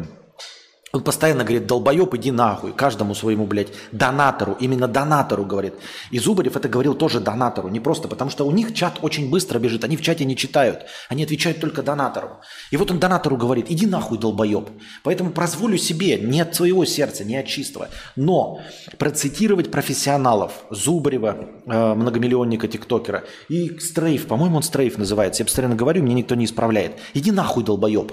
он 0.93 1.03
постоянно 1.03 1.45
говорит, 1.45 1.67
долбоеб, 1.67 2.15
иди 2.15 2.31
нахуй, 2.31 2.73
каждому 2.73 3.15
своему, 3.15 3.47
блядь, 3.47 3.69
донатору, 3.93 4.57
именно 4.59 4.89
донатору 4.89 5.45
говорит. 5.45 5.75
И 6.11 6.19
Зубарев 6.19 6.57
это 6.57 6.69
говорил 6.69 6.95
тоже 6.95 7.21
донатору, 7.21 7.69
не 7.69 7.81
просто, 7.81 8.09
потому 8.09 8.31
что 8.31 8.45
у 8.45 8.51
них 8.51 8.75
чат 8.75 8.99
очень 9.03 9.31
быстро 9.31 9.59
бежит, 9.59 9.85
они 9.85 9.97
в 9.97 10.03
чате 10.03 10.25
не 10.25 10.37
читают, 10.37 10.87
они 11.09 11.25
отвечают 11.25 11.61
только 11.61 11.83
донатору. 11.83 12.41
И 12.71 12.77
вот 12.77 12.91
он 12.91 12.99
донатору 12.99 13.37
говорит, 13.37 13.67
иди 13.69 13.87
нахуй, 13.87 14.19
долбоеб. 14.19 14.71
Поэтому 15.03 15.31
позволю 15.31 15.77
себе, 15.77 16.19
не 16.19 16.41
от 16.41 16.55
своего 16.55 16.85
сердца, 16.87 17.25
не 17.25 17.37
от 17.37 17.47
чистого, 17.47 17.89
но 18.17 18.61
процитировать 18.97 19.71
профессионалов, 19.71 20.53
Зубарева, 20.71 21.49
э, 21.67 21.95
многомиллионника, 21.95 22.67
тиктокера, 22.67 23.25
и 23.49 23.79
Стрейф, 23.79 24.27
по-моему, 24.27 24.57
он 24.57 24.63
Стрейф 24.63 24.97
называется, 24.97 25.43
я 25.43 25.47
постоянно 25.47 25.77
говорю, 25.77 26.03
мне 26.03 26.15
никто 26.15 26.35
не 26.35 26.47
исправляет. 26.47 26.93
Иди 27.13 27.31
нахуй, 27.31 27.63
долбоеб. 27.63 28.13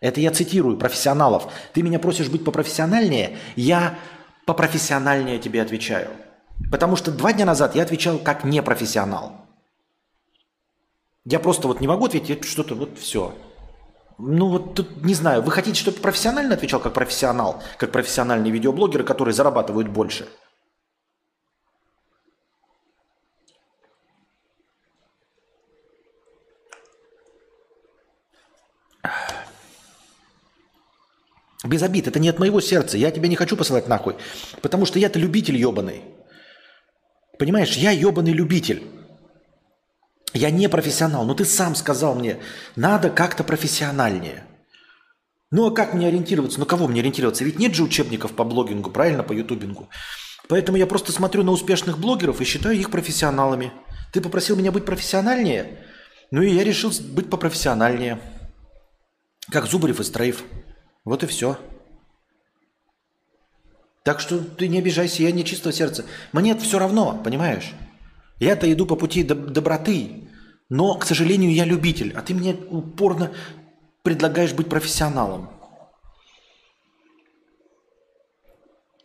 Это 0.00 0.20
я 0.20 0.30
цитирую 0.30 0.76
профессионалов. 0.76 1.52
Ты 1.72 1.82
меня 1.82 1.98
просишь 1.98 2.28
быть 2.28 2.44
попрофессиональнее, 2.44 3.38
я 3.56 3.98
попрофессиональнее 4.44 5.38
тебе 5.38 5.62
отвечаю. 5.62 6.10
Потому 6.70 6.96
что 6.96 7.10
два 7.10 7.32
дня 7.32 7.44
назад 7.44 7.74
я 7.74 7.82
отвечал 7.82 8.18
как 8.18 8.44
непрофессионал. 8.44 9.46
Я 11.24 11.40
просто 11.40 11.68
вот 11.68 11.80
не 11.80 11.88
могу 11.88 12.06
ответить, 12.06 12.44
что-то 12.44 12.74
вот 12.74 12.98
все. 12.98 13.34
Ну 14.18 14.48
вот 14.48 14.74
тут 14.74 15.04
не 15.04 15.14
знаю, 15.14 15.42
вы 15.42 15.50
хотите, 15.50 15.78
чтобы 15.78 15.98
профессионально 15.98 16.54
отвечал 16.54 16.80
как 16.80 16.94
профессионал, 16.94 17.62
как 17.78 17.92
профессиональные 17.92 18.52
видеоблогеры, 18.52 19.04
которые 19.04 19.34
зарабатывают 19.34 19.88
больше– 19.88 20.28
Без 31.66 31.82
обид, 31.82 32.06
это 32.06 32.18
не 32.18 32.28
от 32.28 32.38
моего 32.38 32.60
сердца. 32.60 32.96
Я 32.96 33.10
тебя 33.10 33.28
не 33.28 33.36
хочу 33.36 33.56
посылать 33.56 33.88
нахуй. 33.88 34.16
Потому 34.62 34.86
что 34.86 34.98
я-то 34.98 35.18
любитель 35.18 35.56
ебаный. 35.56 36.02
Понимаешь, 37.38 37.76
я 37.76 37.90
ебаный 37.90 38.32
любитель. 38.32 38.82
Я 40.32 40.50
не 40.50 40.68
профессионал, 40.68 41.24
но 41.24 41.34
ты 41.34 41.44
сам 41.44 41.74
сказал 41.74 42.14
мне, 42.14 42.38
надо 42.76 43.10
как-то 43.10 43.42
профессиональнее. 43.42 44.44
Ну 45.50 45.66
а 45.66 45.70
как 45.74 45.94
мне 45.94 46.08
ориентироваться? 46.08 46.58
Ну 46.58 46.66
кого 46.66 46.88
мне 46.88 47.00
ориентироваться? 47.00 47.44
Ведь 47.44 47.58
нет 47.58 47.74
же 47.74 47.84
учебников 47.84 48.32
по 48.32 48.44
блогингу, 48.44 48.90
правильно, 48.90 49.22
по 49.22 49.32
ютубингу. 49.32 49.88
Поэтому 50.48 50.76
я 50.76 50.86
просто 50.86 51.12
смотрю 51.12 51.42
на 51.42 51.52
успешных 51.52 51.98
блогеров 51.98 52.40
и 52.40 52.44
считаю 52.44 52.76
их 52.76 52.90
профессионалами. 52.90 53.72
Ты 54.12 54.20
попросил 54.20 54.56
меня 54.56 54.72
быть 54.72 54.84
профессиональнее? 54.84 55.84
Ну 56.30 56.42
и 56.42 56.52
я 56.52 56.64
решил 56.64 56.92
быть 57.12 57.30
попрофессиональнее. 57.30 58.20
Как 59.50 59.66
Зубарев 59.66 60.00
и 60.00 60.04
Строев. 60.04 60.44
Вот 61.06 61.22
и 61.22 61.26
все. 61.26 61.56
Так 64.02 64.20
что 64.20 64.38
ты 64.40 64.68
не 64.68 64.78
обижайся, 64.78 65.22
я 65.22 65.30
не 65.30 65.44
чистого 65.44 65.72
сердца. 65.72 66.04
Мне 66.32 66.50
это 66.50 66.62
все 66.62 66.78
равно, 66.78 67.20
понимаешь? 67.24 67.72
Я-то 68.40 68.70
иду 68.70 68.86
по 68.86 68.96
пути 68.96 69.22
доброты, 69.22 70.28
но, 70.68 70.98
к 70.98 71.06
сожалению, 71.06 71.54
я 71.54 71.64
любитель, 71.64 72.12
а 72.14 72.22
ты 72.22 72.34
мне 72.34 72.54
упорно 72.54 73.32
предлагаешь 74.02 74.52
быть 74.52 74.68
профессионалом. 74.68 75.48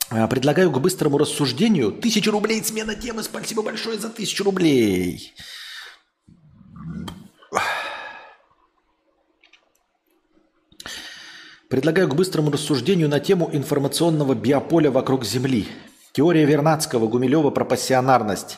А, 0.10 0.28
предлагаю 0.28 0.72
к 0.72 0.82
быстрому 0.82 1.20
рассуждению. 1.20 1.92
Тысяча 1.92 2.32
рублей 2.32 2.64
смена 2.64 2.96
темы. 2.96 3.24
Спасибо 3.24 3.62
большое 3.62 4.00
за 4.00 4.10
тысячу 4.10 4.44
рублей. 4.44 5.34
Предлагаю 11.72 12.10
к 12.10 12.16
быстрому 12.16 12.52
рассуждению 12.52 13.08
на 13.08 13.22
тему 13.22 13.50
информационного 13.54 14.34
биополя 14.34 14.92
вокруг 14.92 15.24
Земли. 15.24 15.70
Теория 16.12 16.44
Вернадского, 16.44 17.08
Гумилева 17.08 17.50
про 17.50 17.64
пассионарность. 17.64 18.58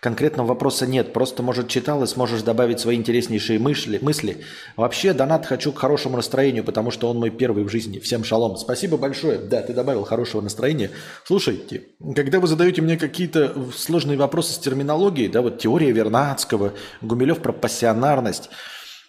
Конкретного 0.00 0.48
вопроса 0.48 0.86
нет, 0.86 1.14
просто, 1.14 1.42
может, 1.42 1.68
читал 1.68 2.02
и 2.02 2.06
сможешь 2.06 2.42
добавить 2.42 2.78
свои 2.78 2.96
интереснейшие 2.96 3.58
мысли. 3.58 3.98
мысли. 4.02 4.44
Вообще, 4.76 5.14
донат 5.14 5.46
хочу 5.46 5.72
к 5.72 5.78
хорошему 5.78 6.16
настроению, 6.16 6.62
потому 6.62 6.90
что 6.90 7.08
он 7.08 7.16
мой 7.16 7.30
первый 7.30 7.64
в 7.64 7.70
жизни. 7.70 7.98
Всем 7.98 8.24
шалом. 8.24 8.58
Спасибо 8.58 8.98
большое. 8.98 9.38
Да, 9.38 9.62
ты 9.62 9.72
добавил 9.72 10.04
хорошего 10.04 10.42
настроения. 10.42 10.90
Слушайте, 11.24 11.84
когда 12.14 12.40
вы 12.40 12.46
задаете 12.46 12.82
мне 12.82 12.98
какие-то 12.98 13.54
сложные 13.74 14.18
вопросы 14.18 14.52
с 14.52 14.58
терминологией, 14.58 15.28
да, 15.28 15.40
вот 15.40 15.60
теория 15.60 15.92
Вернадского, 15.92 16.74
Гумилев 17.00 17.38
про 17.38 17.54
пассионарность– 17.54 18.50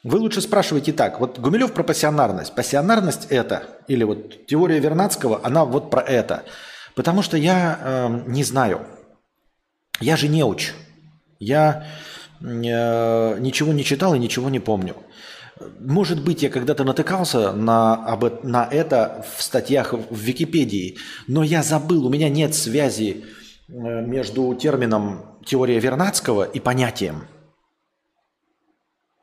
вы 0.04 0.18
лучше 0.18 0.42
спрашивайте 0.42 0.94
так. 0.94 1.20
Вот 1.20 1.38
Гумилев 1.38 1.74
про 1.74 1.84
пассионарность. 1.84 2.56
Пассионарность 2.56 3.28
это, 3.30 3.64
или 3.88 4.04
вот 4.04 4.48
теория 4.48 4.80
Вернадского, 4.80 5.42
она 5.44 5.64
вот 5.64 5.92
про 5.92 6.02
это. 6.02 6.44
Потому 6.96 7.22
что 7.22 7.38
я 7.38 7.80
э, 7.80 8.24
не 8.28 8.44
знаю. 8.44 8.82
Я 10.00 10.18
же 10.18 10.28
не 10.28 10.44
уч. 10.44 10.74
Я 11.40 11.86
э, 12.42 13.38
ничего 13.40 13.74
не 13.74 13.84
читал 13.84 14.16
и 14.16 14.20
ничего 14.20 14.50
не 14.50 14.60
помню. 14.60 14.96
Может 15.80 16.24
быть, 16.24 16.42
я 16.42 16.50
когда-то 16.50 16.84
натыкался 16.84 17.52
на, 17.52 17.94
об, 17.94 18.44
на 18.44 18.68
это 18.70 19.24
в 19.38 19.44
статьях 19.44 19.94
в 19.94 20.18
Википедии, 20.18 20.98
но 21.28 21.44
я 21.44 21.62
забыл, 21.62 22.08
у 22.08 22.10
меня 22.10 22.30
нет 22.30 22.56
связи 22.56 23.26
э, 23.68 23.72
между 23.74 24.56
термином 24.56 25.38
теория 25.46 25.80
Вернадского 25.80 26.44
и 26.44 26.60
понятием. 26.60 27.28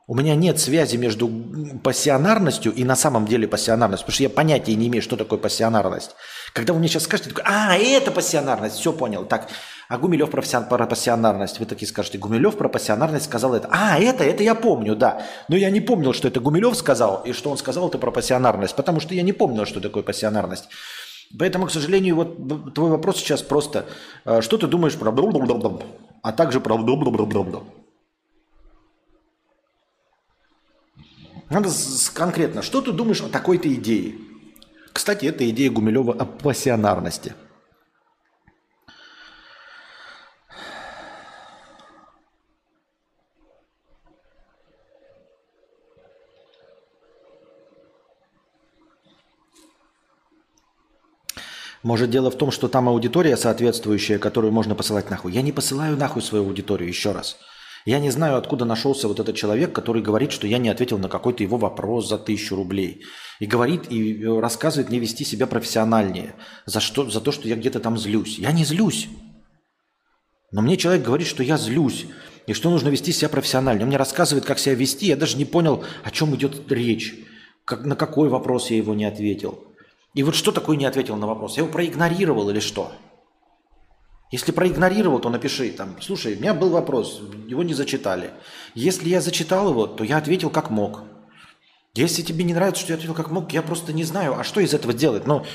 У 0.09 0.15
меня 0.15 0.33
нет 0.33 0.59
связи 0.59 0.97
между 0.97 1.29
пассионарностью 1.83 2.73
и 2.73 2.83
на 2.83 2.95
самом 2.95 3.27
деле 3.27 3.47
пассионарностью, 3.47 4.05
потому 4.07 4.15
что 4.15 4.23
я 4.23 4.29
понятия 4.31 4.73
не 4.73 4.87
имею, 4.87 5.03
что 5.03 5.15
такое 5.15 5.37
пассионарность. 5.37 6.15
Когда 6.51 6.73
вы 6.73 6.79
мне 6.79 6.87
сейчас 6.87 7.03
скажете, 7.03 7.29
такой, 7.29 7.43
а, 7.45 7.77
это 7.77 8.09
пассионарность, 8.09 8.77
все 8.77 8.91
понял. 8.91 9.23
Так, 9.25 9.49
а 9.87 9.99
Гумилев 9.99 10.31
про, 10.31 10.41
про 10.41 10.87
пассионарность, 10.87 11.59
вы 11.59 11.67
такие 11.67 11.87
скажете, 11.87 12.17
Гумилев 12.17 12.57
про 12.57 12.69
пассионарность 12.69 13.25
сказал 13.25 13.53
это. 13.53 13.69
А, 13.71 13.99
это, 13.99 14.23
это 14.23 14.41
я 14.41 14.55
помню, 14.55 14.95
да. 14.95 15.21
Но 15.47 15.55
я 15.55 15.69
не 15.69 15.79
помнил, 15.79 16.13
что 16.13 16.27
это 16.27 16.39
Гумилев 16.39 16.75
сказал, 16.75 17.21
и 17.23 17.31
что 17.31 17.51
он 17.51 17.59
сказал 17.59 17.87
это 17.87 17.99
про 17.99 18.09
пассионарность, 18.09 18.75
потому 18.75 19.01
что 19.01 19.13
я 19.13 19.21
не 19.21 19.33
помнил, 19.33 19.67
что 19.67 19.79
такое 19.79 20.01
пассионарность. 20.01 20.69
Поэтому, 21.37 21.67
к 21.67 21.71
сожалению, 21.71 22.15
вот 22.15 22.73
твой 22.73 22.89
вопрос 22.89 23.17
сейчас 23.17 23.43
просто, 23.43 23.85
э, 24.25 24.41
что 24.41 24.57
ты 24.57 24.65
думаешь 24.65 24.95
про 24.95 25.11
а 26.23 26.31
также 26.31 26.59
про 26.59 26.79
Надо 31.49 31.69
конкретно, 32.13 32.61
что 32.61 32.81
ты 32.81 32.91
думаешь 32.91 33.21
о 33.21 33.29
такой-то 33.29 33.73
идее? 33.73 34.15
Кстати, 34.93 35.25
это 35.25 35.49
идея 35.49 35.71
Гумилева 35.71 36.13
о 36.13 36.25
пассионарности– 36.25 37.33
Может, 51.81 52.09
дело 52.09 52.29
в 52.29 52.35
том, 52.35 52.51
что 52.51 52.67
там 52.67 52.89
аудитория 52.89 53.37
соответствующая, 53.37 54.19
которую 54.19 54.51
можно 54.51 54.75
посылать 54.75 55.09
нахуй. 55.09 55.31
Я 55.31 55.41
не 55.41 55.53
посылаю 55.53 55.95
нахуй 55.95 56.21
свою 56.21 56.45
аудиторию, 56.45 56.89
еще 56.89 57.13
раз. 57.13 57.37
Я 57.85 57.99
не 57.99 58.11
знаю, 58.11 58.37
откуда 58.37 58.65
нашелся 58.65 59.07
вот 59.07 59.19
этот 59.19 59.35
человек, 59.35 59.73
который 59.73 60.01
говорит, 60.01 60.31
что 60.31 60.47
я 60.47 60.57
не 60.57 60.69
ответил 60.69 60.97
на 60.97 61.09
какой-то 61.09 61.43
его 61.43 61.57
вопрос 61.57 62.09
за 62.09 62.17
тысячу 62.17 62.55
рублей. 62.55 63.03
И 63.39 63.45
говорит, 63.45 63.91
и 63.91 64.25
рассказывает 64.25 64.89
мне 64.89 64.99
вести 64.99 65.23
себя 65.23 65.47
профессиональнее. 65.47 66.35
За, 66.65 66.79
что, 66.79 67.09
за 67.09 67.21
то, 67.21 67.31
что 67.31 67.47
я 67.47 67.55
где-то 67.55 67.79
там 67.79 67.97
злюсь. 67.97 68.37
Я 68.37 68.51
не 68.51 68.65
злюсь. 68.65 69.07
Но 70.51 70.61
мне 70.61 70.77
человек 70.77 71.05
говорит, 71.05 71.27
что 71.27 71.43
я 71.43 71.57
злюсь. 71.57 72.05
И 72.47 72.53
что 72.53 72.69
нужно 72.69 72.89
вести 72.89 73.11
себя 73.11 73.29
профессионально. 73.29 73.83
Он 73.83 73.87
мне 73.87 73.97
рассказывает, 73.97 74.45
как 74.45 74.59
себя 74.59 74.75
вести. 74.75 75.05
Я 75.05 75.15
даже 75.15 75.37
не 75.37 75.45
понял, 75.45 75.83
о 76.03 76.11
чем 76.11 76.35
идет 76.35 76.69
речь. 76.71 77.15
Как, 77.63 77.85
на 77.85 77.95
какой 77.95 78.29
вопрос 78.29 78.71
я 78.71 78.77
его 78.77 78.93
не 78.93 79.05
ответил. 79.05 79.63
И 80.15 80.23
вот 80.23 80.35
что 80.35 80.51
такое 80.51 80.75
не 80.75 80.85
ответил 80.85 81.15
на 81.15 81.27
вопрос? 81.27 81.57
Я 81.57 81.63
его 81.63 81.71
проигнорировал 81.71 82.49
или 82.49 82.59
что? 82.59 82.91
Если 84.31 84.51
проигнорировал, 84.51 85.19
то 85.19 85.29
напиши 85.29 85.71
там, 85.71 85.95
слушай, 86.01 86.35
у 86.35 86.39
меня 86.39 86.53
был 86.53 86.69
вопрос, 86.69 87.21
его 87.47 87.63
не 87.63 87.73
зачитали. 87.73 88.31
Если 88.75 89.09
я 89.09 89.21
зачитал 89.21 89.69
его, 89.69 89.87
то 89.87 90.03
я 90.03 90.17
ответил 90.17 90.49
как 90.51 90.69
мог. 90.69 91.03
Если 91.95 92.21
тебе 92.21 92.43
не 92.43 92.53
нравится, 92.53 92.81
что 92.81 92.91
я 92.91 92.95
ответил 92.95 93.15
как 93.15 93.31
мог, 93.31 93.51
я 93.51 93.63
просто 93.63 93.91
не 93.91 94.03
знаю, 94.03 94.39
а 94.39 94.43
что 94.43 94.59
из 94.61 94.73
этого 94.73 94.93
делать? 94.93 95.25
Но, 95.25 95.45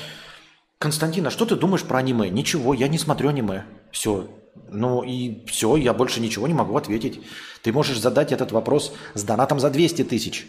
Константин, 0.77 1.25
а 1.25 1.31
что 1.31 1.45
ты 1.45 1.55
думаешь 1.55 1.83
про 1.83 1.99
аниме? 1.99 2.29
Ничего, 2.29 2.73
я 2.73 2.89
не 2.89 2.97
смотрю 2.97 3.29
аниме. 3.29 3.63
Все. 3.91 4.27
Ну 4.69 5.03
и 5.03 5.45
все, 5.47 5.77
я 5.77 5.93
больше 5.93 6.19
ничего 6.19 6.47
не 6.47 6.53
могу 6.53 6.75
ответить. 6.75 7.21
Ты 7.61 7.71
можешь 7.71 7.99
задать 7.99 8.33
этот 8.33 8.51
вопрос 8.51 8.93
с 9.13 9.23
донатом 9.23 9.59
за 9.59 9.69
200 9.69 10.03
тысяч. 10.03 10.47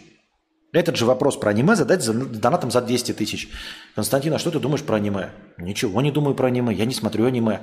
Этот 0.73 0.97
же 0.97 1.05
вопрос 1.05 1.37
про 1.37 1.51
аниме 1.51 1.75
задать 1.75 2.03
за, 2.03 2.13
донатом 2.13 2.71
за 2.71 2.81
200 2.81 3.13
тысяч. 3.13 3.49
Константин, 3.95 4.33
а 4.33 4.39
что 4.39 4.51
ты 4.51 4.59
думаешь 4.59 4.83
про 4.83 4.97
аниме? 4.97 5.31
Ничего 5.57 6.01
не 6.01 6.11
думаю 6.11 6.35
про 6.35 6.47
аниме, 6.47 6.73
я 6.73 6.85
не 6.85 6.93
смотрю 6.93 7.25
аниме. 7.25 7.61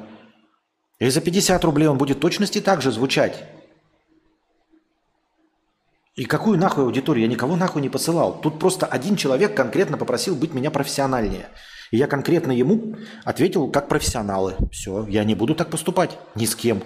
И 0.99 1.09
за 1.09 1.21
50 1.21 1.65
рублей 1.65 1.89
он 1.89 1.99
будет 1.99 2.21
точности 2.21 2.61
так 2.61 2.81
же 2.81 2.93
звучать. 2.93 3.45
И 6.15 6.25
какую 6.25 6.59
нахуй 6.59 6.85
аудиторию? 6.85 7.25
Я 7.25 7.31
никого 7.31 7.57
нахуй 7.57 7.83
не 7.83 7.89
посылал. 7.89 8.41
Тут 8.41 8.61
просто 8.61 8.87
один 8.87 9.17
человек 9.17 9.57
конкретно 9.57 9.99
попросил 9.99 10.37
быть 10.37 10.55
меня 10.55 10.71
профессиональнее. 10.71 11.49
И 11.91 11.97
я 11.97 12.07
конкретно 12.07 12.53
ему 12.53 12.97
ответил 13.25 13.69
как 13.69 13.89
профессионалы. 13.89 14.55
Все, 14.71 15.07
я 15.09 15.25
не 15.25 15.35
буду 15.35 15.57
так 15.57 15.71
поступать 15.71 16.19
ни 16.37 16.47
с 16.47 16.55
кем. 16.55 16.83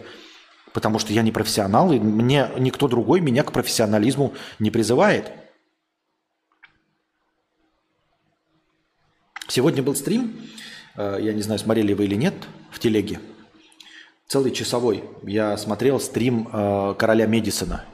Потому 0.73 0.99
что 0.99 1.13
я 1.13 1.23
не 1.23 1.33
профессионал, 1.33 1.93
и 1.93 1.99
мне 1.99 2.51
никто 2.59 2.89
другой 2.89 3.21
меня 3.21 3.43
к 3.43 3.53
профессионализму 3.53 4.35
не 4.59 4.71
призывает. 4.71 5.31
Сегодня 9.49 9.83
был 9.83 9.95
стрим, 9.95 10.41
э, 10.97 11.19
я 11.21 11.33
не 11.33 11.41
знаю, 11.41 11.59
смотрели 11.59 11.95
вы 11.95 12.05
или 12.05 12.15
нет, 12.15 12.35
в 12.71 12.79
телеге. 12.79 13.19
Целый 14.29 14.51
часовой. 14.51 15.05
Я 15.23 15.57
смотрел 15.57 15.99
стрим 15.99 16.51
э, 16.53 16.95
короля 16.99 17.25
Медисона. 17.25 17.87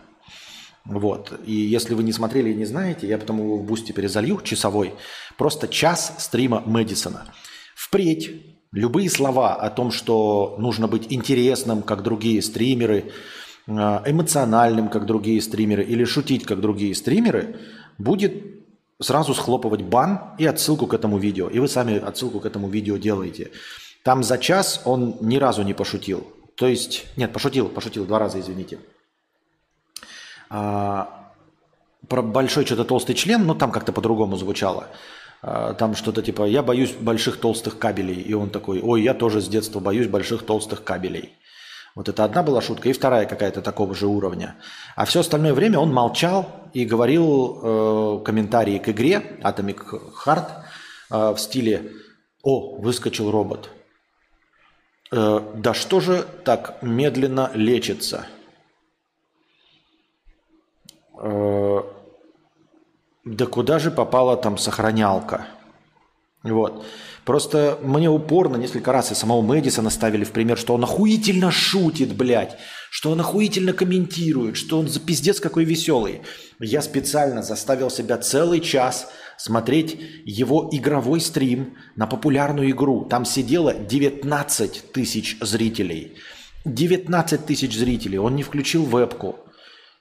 Вот. 0.85 1.33
И 1.47 1.55
если 1.55 1.95
вы 1.95 2.03
не 2.03 2.13
смотрели 2.13 2.51
и 2.51 2.57
не 2.57 2.65
знаете, 2.65 3.07
я 3.07 3.19
потом 3.19 3.39
его 3.39 3.57
в 3.57 3.65
бусте 3.65 3.93
перезалью, 3.93 4.41
часовой. 4.43 4.95
Просто 5.39 5.69
час 5.69 6.13
стрима 6.19 6.61
Мэдисона. 6.67 7.33
Впредь 7.77 8.33
любые 8.73 9.11
слова 9.11 9.55
о 9.55 9.71
том, 9.71 9.93
что 9.93 10.57
нужно 10.59 10.89
быть 10.89 11.07
интересным, 11.11 11.83
как 11.83 12.03
другие 12.03 12.43
стримеры, 12.43 13.13
э, 13.69 13.71
эмоциональным, 13.71 14.89
как 14.89 15.07
другие 15.07 15.41
стримеры, 15.41 15.85
или 15.85 16.03
шутить, 16.03 16.45
как 16.45 16.61
другие 16.61 16.97
стримеры, 16.97 17.61
будет 17.97 18.33
сразу 19.01 19.35
схлопывать 19.35 19.83
бан 19.83 20.35
и 20.39 20.47
отсылку 20.47 20.89
к 20.89 20.95
этому 20.95 21.19
видео. 21.19 21.49
И 21.49 21.61
вы 21.61 21.69
сами 21.69 21.97
отсылку 21.97 22.41
к 22.41 22.47
этому 22.47 22.69
видео 22.69 22.97
делаете. 22.97 23.53
Там 24.05 24.23
за 24.23 24.37
час 24.37 24.83
он 24.85 25.17
ни 25.23 25.39
разу 25.39 25.63
не 25.63 25.73
пошутил. 25.73 26.27
То 26.57 26.67
есть, 26.67 27.07
нет, 27.17 27.33
пошутил, 27.33 27.69
пошутил 27.69 28.05
два 28.05 28.19
раза, 28.19 28.39
извините. 28.39 28.79
А, 30.51 31.33
про 32.07 32.21
большой 32.21 32.67
что-то 32.67 32.85
толстый 32.85 33.15
член, 33.15 33.47
ну 33.47 33.55
там 33.55 33.73
как-то 33.73 33.93
по-другому 33.93 34.37
звучало. 34.37 34.89
А, 35.41 35.73
там 35.73 35.95
что-то 35.97 36.21
типа 36.21 36.43
«я 36.43 36.63
боюсь 36.63 36.93
больших 36.93 37.41
толстых 37.41 37.79
кабелей». 37.79 38.21
И 38.21 38.35
он 38.35 38.51
такой 38.51 38.83
«ой, 38.83 39.03
я 39.03 39.15
тоже 39.15 39.41
с 39.41 39.49
детства 39.49 39.81
боюсь 39.81 40.07
больших 40.07 40.43
толстых 40.45 40.85
кабелей». 40.85 41.33
Вот 41.95 42.11
это 42.11 42.25
одна 42.25 42.43
была 42.43 42.61
шутка, 42.61 42.91
и 42.91 42.93
вторая 42.93 43.25
какая-то 43.25 43.63
такого 43.63 43.95
же 43.95 44.07
уровня. 44.07 44.57
А 44.97 45.07
все 45.07 45.21
остальное 45.21 45.55
время 45.55 45.79
он 45.79 45.91
молчал 45.91 46.69
и 46.75 46.85
говорил 46.85 48.19
э, 48.21 48.25
комментарии 48.25 48.79
к 48.79 48.89
игре 48.91 49.39
Atomic 49.43 49.79
Heart 50.27 50.49
э, 51.11 51.35
в 51.35 51.39
стиле 51.39 51.93
«О, 52.43 52.77
выскочил 52.77 53.31
робот». 53.31 53.71
Э, 55.17 55.41
«Да 55.55 55.75
что 55.75 56.01
же 56.01 56.27
так 56.45 56.83
медленно 56.83 57.49
лечится?» 57.55 58.27
э, 61.23 61.83
«Да 63.25 63.47
куда 63.47 63.79
же 63.79 63.93
попала 63.93 64.37
там 64.37 64.59
сохранялка?» 64.59 65.47
Вот. 66.43 66.85
Просто 67.25 67.79
мне 67.81 68.11
упорно 68.11 68.57
несколько 68.57 68.93
раз 68.93 69.13
и 69.13 69.15
самого 69.15 69.41
Мэдисона 69.41 69.89
ставили 69.89 70.25
в 70.25 70.33
пример, 70.33 70.59
что 70.59 70.75
он 70.75 70.83
охуительно 70.83 71.53
шутит, 71.53 72.15
блядь, 72.17 72.59
что 72.91 73.13
он 73.13 73.21
охуительно 73.21 73.73
комментирует, 73.73 74.57
что 74.57 74.81
он 74.81 74.89
за 74.89 74.99
пиздец 74.99 75.39
какой 75.39 75.65
веселый. 75.65 76.23
Я 76.59 76.83
специально 76.83 77.43
заставил 77.43 77.89
себя 77.89 78.19
целый 78.19 78.61
час 78.61 79.09
смотреть 79.45 80.01
его 80.25 80.71
игровой 80.73 81.21
стрим 81.21 81.77
на 81.97 82.07
популярную 82.07 82.71
игру. 82.71 83.05
Там 83.05 83.27
сидело 83.27 83.75
19 83.75 84.91
тысяч 84.91 85.37
зрителей. 85.39 86.15
19 86.65 87.45
тысяч 87.45 87.77
зрителей. 87.77 88.17
Он 88.17 88.37
не 88.37 88.43
включил 88.43 88.85
вебку. 88.85 89.37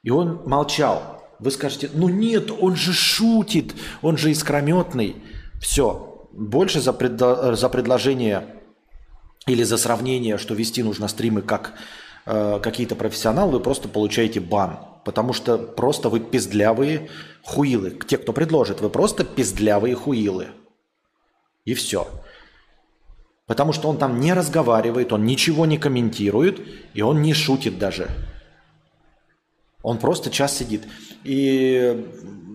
И 0.01 0.11
он 0.11 0.43
молчал. 0.45 1.21
Вы 1.39 1.51
скажете, 1.51 1.89
ну 1.93 2.07
нет, 2.07 2.51
он 2.57 2.77
же 2.77 2.93
шутит, 2.93 3.75
он 4.01 4.15
же 4.15 4.31
искрометный. 4.31 5.17
Все, 5.59 6.25
больше 6.31 6.79
за, 6.79 6.93
пред, 6.93 7.19
за 7.19 7.67
предложение 7.67 8.47
или 9.45 9.63
за 9.63 9.75
сравнение, 9.75 10.37
что 10.37 10.53
вести 10.53 10.83
нужно 10.83 11.09
стримы 11.09 11.41
как 11.41 11.73
э, 12.25 12.59
какие-то 12.61 12.95
профессионалы, 12.95 13.53
вы 13.53 13.59
просто 13.59 13.87
получаете 13.87 14.39
бан. 14.39 14.79
Потому 15.05 15.33
что 15.33 15.57
просто 15.57 16.09
вы 16.09 16.19
пиздлявые 16.19 17.09
хуилы. 17.43 17.99
Те, 18.07 18.17
кто 18.17 18.31
предложит, 18.31 18.81
вы 18.81 18.89
просто 18.89 19.23
пиздлявые 19.25 19.95
хуилы. 19.95 20.47
И 21.65 21.73
все. 21.73 22.07
Потому 23.45 23.73
что 23.73 23.89
он 23.89 23.97
там 23.97 24.19
не 24.19 24.33
разговаривает, 24.33 25.11
он 25.11 25.25
ничего 25.25 25.65
не 25.65 25.77
комментирует, 25.77 26.61
и 26.93 27.01
он 27.01 27.21
не 27.21 27.33
шутит 27.33 27.77
даже. 27.77 28.09
Он 29.81 29.99
просто 29.99 30.31
час 30.31 30.57
сидит. 30.57 30.83
И 31.25 32.09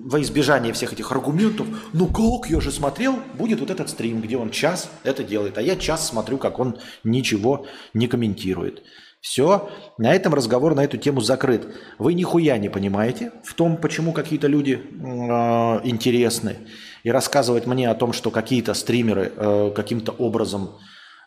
во 0.04 0.22
избежание 0.22 0.72
всех 0.72 0.94
этих 0.94 1.12
аргументов, 1.12 1.66
ну 1.92 2.06
как, 2.06 2.50
я 2.50 2.60
же 2.60 2.72
смотрел, 2.72 3.18
будет 3.34 3.60
вот 3.60 3.70
этот 3.70 3.90
стрим, 3.90 4.22
где 4.22 4.38
он 4.38 4.50
час 4.50 4.90
это 5.04 5.22
делает, 5.22 5.58
а 5.58 5.62
я 5.62 5.76
час 5.76 6.08
смотрю, 6.08 6.38
как 6.38 6.58
он 6.58 6.78
ничего 7.04 7.66
не 7.92 8.08
комментирует. 8.08 8.82
Все, 9.20 9.68
на 9.98 10.14
этом 10.14 10.32
разговор 10.32 10.74
на 10.74 10.84
эту 10.84 10.96
тему 10.96 11.20
закрыт. 11.20 11.66
Вы 11.98 12.14
нихуя 12.14 12.56
не 12.56 12.68
понимаете 12.68 13.32
в 13.42 13.54
том, 13.54 13.76
почему 13.76 14.12
какие-то 14.12 14.46
люди 14.46 14.80
э, 14.80 15.80
интересны. 15.84 16.56
И 17.02 17.10
рассказывать 17.10 17.66
мне 17.66 17.90
о 17.90 17.94
том, 17.94 18.12
что 18.12 18.30
какие-то 18.30 18.74
стримеры 18.74 19.32
э, 19.34 19.72
каким-то 19.74 20.12
образом 20.12 20.70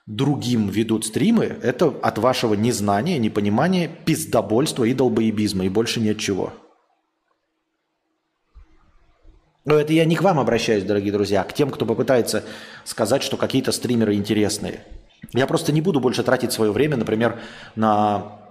другим 0.06 0.70
ведут 0.70 1.06
стримы, 1.06 1.58
это 1.62 1.88
от 1.88 2.18
вашего 2.18 2.54
незнания, 2.54 3.18
непонимания, 3.18 3.90
пиздобольства 4.06 4.86
и 4.86 4.94
долбоебизма, 4.94 5.66
и 5.66 5.70
больше 5.70 6.00
ни 6.00 6.10
от 6.10 6.18
чего. 6.18 6.54
Но 9.64 9.76
это 9.76 9.94
я 9.94 10.06
не 10.06 10.16
к 10.16 10.22
вам 10.22 10.40
обращаюсь, 10.40 10.84
дорогие 10.84 11.12
друзья, 11.12 11.42
а 11.42 11.44
к 11.44 11.54
тем, 11.54 11.70
кто 11.70 11.86
попытается 11.86 12.44
сказать, 12.84 13.22
что 13.22 13.38
какие-то 13.38 13.72
стримеры 13.72 14.16
интересные. 14.16 14.86
Я 15.34 15.48
просто 15.48 15.72
не 15.72 15.82
буду 15.82 16.00
больше 16.00 16.24
тратить 16.24 16.52
свое 16.52 16.72
время, 16.72 16.98
например, 16.98 17.40
на 17.76 18.42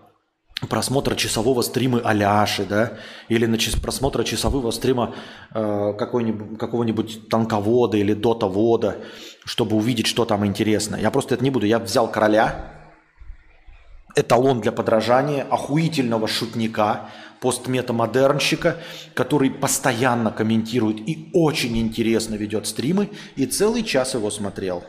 просмотра 0.68 1.14
часового 1.14 1.62
стрима 1.62 2.00
Аляши, 2.00 2.64
да, 2.64 2.92
или 3.28 3.46
на 3.46 3.58
час, 3.58 3.74
просмотра 3.74 4.24
часового 4.24 4.70
стрима 4.70 5.14
э, 5.54 5.94
какого-нибудь 5.98 7.28
танковода 7.28 7.96
или 7.96 8.14
дотовода, 8.14 8.98
чтобы 9.44 9.76
увидеть, 9.76 10.06
что 10.06 10.24
там 10.24 10.44
интересно. 10.44 10.96
Я 10.96 11.10
просто 11.10 11.34
это 11.34 11.44
не 11.44 11.50
буду. 11.50 11.66
Я 11.66 11.78
взял 11.78 12.10
короля, 12.10 12.72
эталон 14.16 14.60
для 14.60 14.72
подражания, 14.72 15.46
охуительного 15.50 16.28
шутника, 16.28 17.10
постметамодернщика, 17.40 18.76
который 19.14 19.50
постоянно 19.50 20.30
комментирует 20.30 21.08
и 21.08 21.30
очень 21.32 21.78
интересно 21.78 22.34
ведет 22.34 22.66
стримы, 22.66 23.10
и 23.36 23.46
целый 23.46 23.82
час 23.82 24.14
его 24.14 24.30
смотрел. 24.30 24.84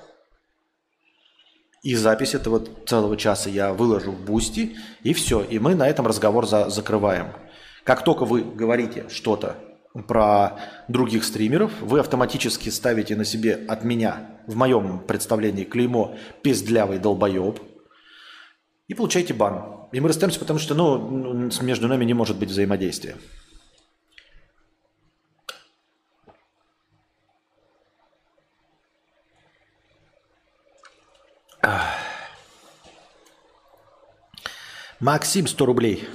И 1.81 1.95
запись 1.95 2.35
этого 2.35 2.63
целого 2.85 3.17
часа 3.17 3.49
я 3.49 3.73
выложу 3.73 4.11
в 4.11 4.23
Бусти, 4.23 4.77
и 5.01 5.13
все. 5.13 5.41
И 5.43 5.57
мы 5.57 5.73
на 5.73 5.87
этом 5.87 6.05
разговор 6.05 6.45
за 6.45 6.69
закрываем. 6.69 7.27
Как 7.83 8.03
только 8.03 8.25
вы 8.25 8.43
говорите 8.43 9.05
что-то 9.09 9.55
про 10.07 10.59
других 10.87 11.23
стримеров, 11.23 11.71
вы 11.81 11.99
автоматически 11.99 12.69
ставите 12.69 13.15
на 13.15 13.25
себе 13.25 13.65
от 13.67 13.83
меня, 13.83 14.39
в 14.47 14.55
моем 14.55 14.99
представлении, 14.99 15.63
клеймо 15.63 16.15
«пиздлявый 16.43 16.99
долбоеб», 16.99 17.59
и 18.87 18.93
получаете 18.93 19.33
бан. 19.33 19.87
И 19.91 19.99
мы 19.99 20.09
расстаемся, 20.09 20.39
потому 20.39 20.59
что 20.59 20.75
ну, 20.75 21.49
между 21.61 21.87
нами 21.87 22.05
не 22.05 22.13
может 22.13 22.37
быть 22.37 22.49
взаимодействия. 22.49 23.15
Максим, 34.99 35.47
100 35.47 35.65
рублей. 35.65 36.07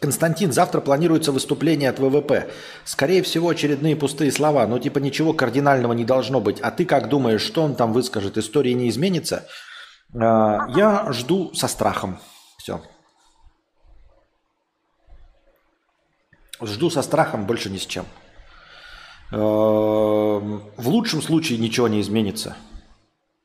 Константин, 0.00 0.52
завтра 0.52 0.82
планируется 0.82 1.32
выступление 1.32 1.88
от 1.88 1.98
ВВП. 1.98 2.50
Скорее 2.84 3.22
всего, 3.22 3.48
очередные 3.48 3.96
пустые 3.96 4.30
слова, 4.32 4.66
но 4.66 4.78
типа 4.78 4.98
ничего 4.98 5.32
кардинального 5.32 5.94
не 5.94 6.04
должно 6.04 6.40
быть. 6.40 6.60
А 6.60 6.70
ты 6.70 6.84
как 6.84 7.08
думаешь, 7.08 7.40
что 7.40 7.62
он 7.62 7.74
там 7.74 7.94
выскажет? 7.94 8.36
История 8.36 8.74
не 8.74 8.90
изменится? 8.90 9.46
А, 10.14 10.66
я 10.76 11.10
жду 11.12 11.54
со 11.54 11.68
страхом. 11.68 12.18
Все. 12.58 12.82
Жду 16.60 16.90
со 16.90 17.00
страхом, 17.00 17.46
больше 17.46 17.70
ни 17.70 17.78
с 17.78 17.86
чем. 17.86 18.04
Эм, 19.34 20.62
в 20.76 20.88
лучшем 20.88 21.20
случае 21.20 21.58
ничего 21.58 21.88
не 21.88 22.00
изменится. 22.00 22.56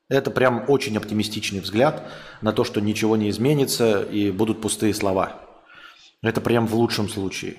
Это 0.07 0.29
прям 0.29 0.65
очень 0.67 0.95
оптимистичный 0.97 1.61
взгляд 1.61 2.03
на 2.41 2.53
то, 2.53 2.63
что 2.63 2.79
ничего 2.79 3.17
не 3.17 3.29
изменится 3.31 4.03
и 4.03 4.29
будут 4.29 4.61
пустые 4.61 4.93
слова. 4.93 5.41
Это 6.21 6.41
прям 6.41 6.67
в 6.67 6.75
лучшем 6.75 7.09
случае. 7.09 7.57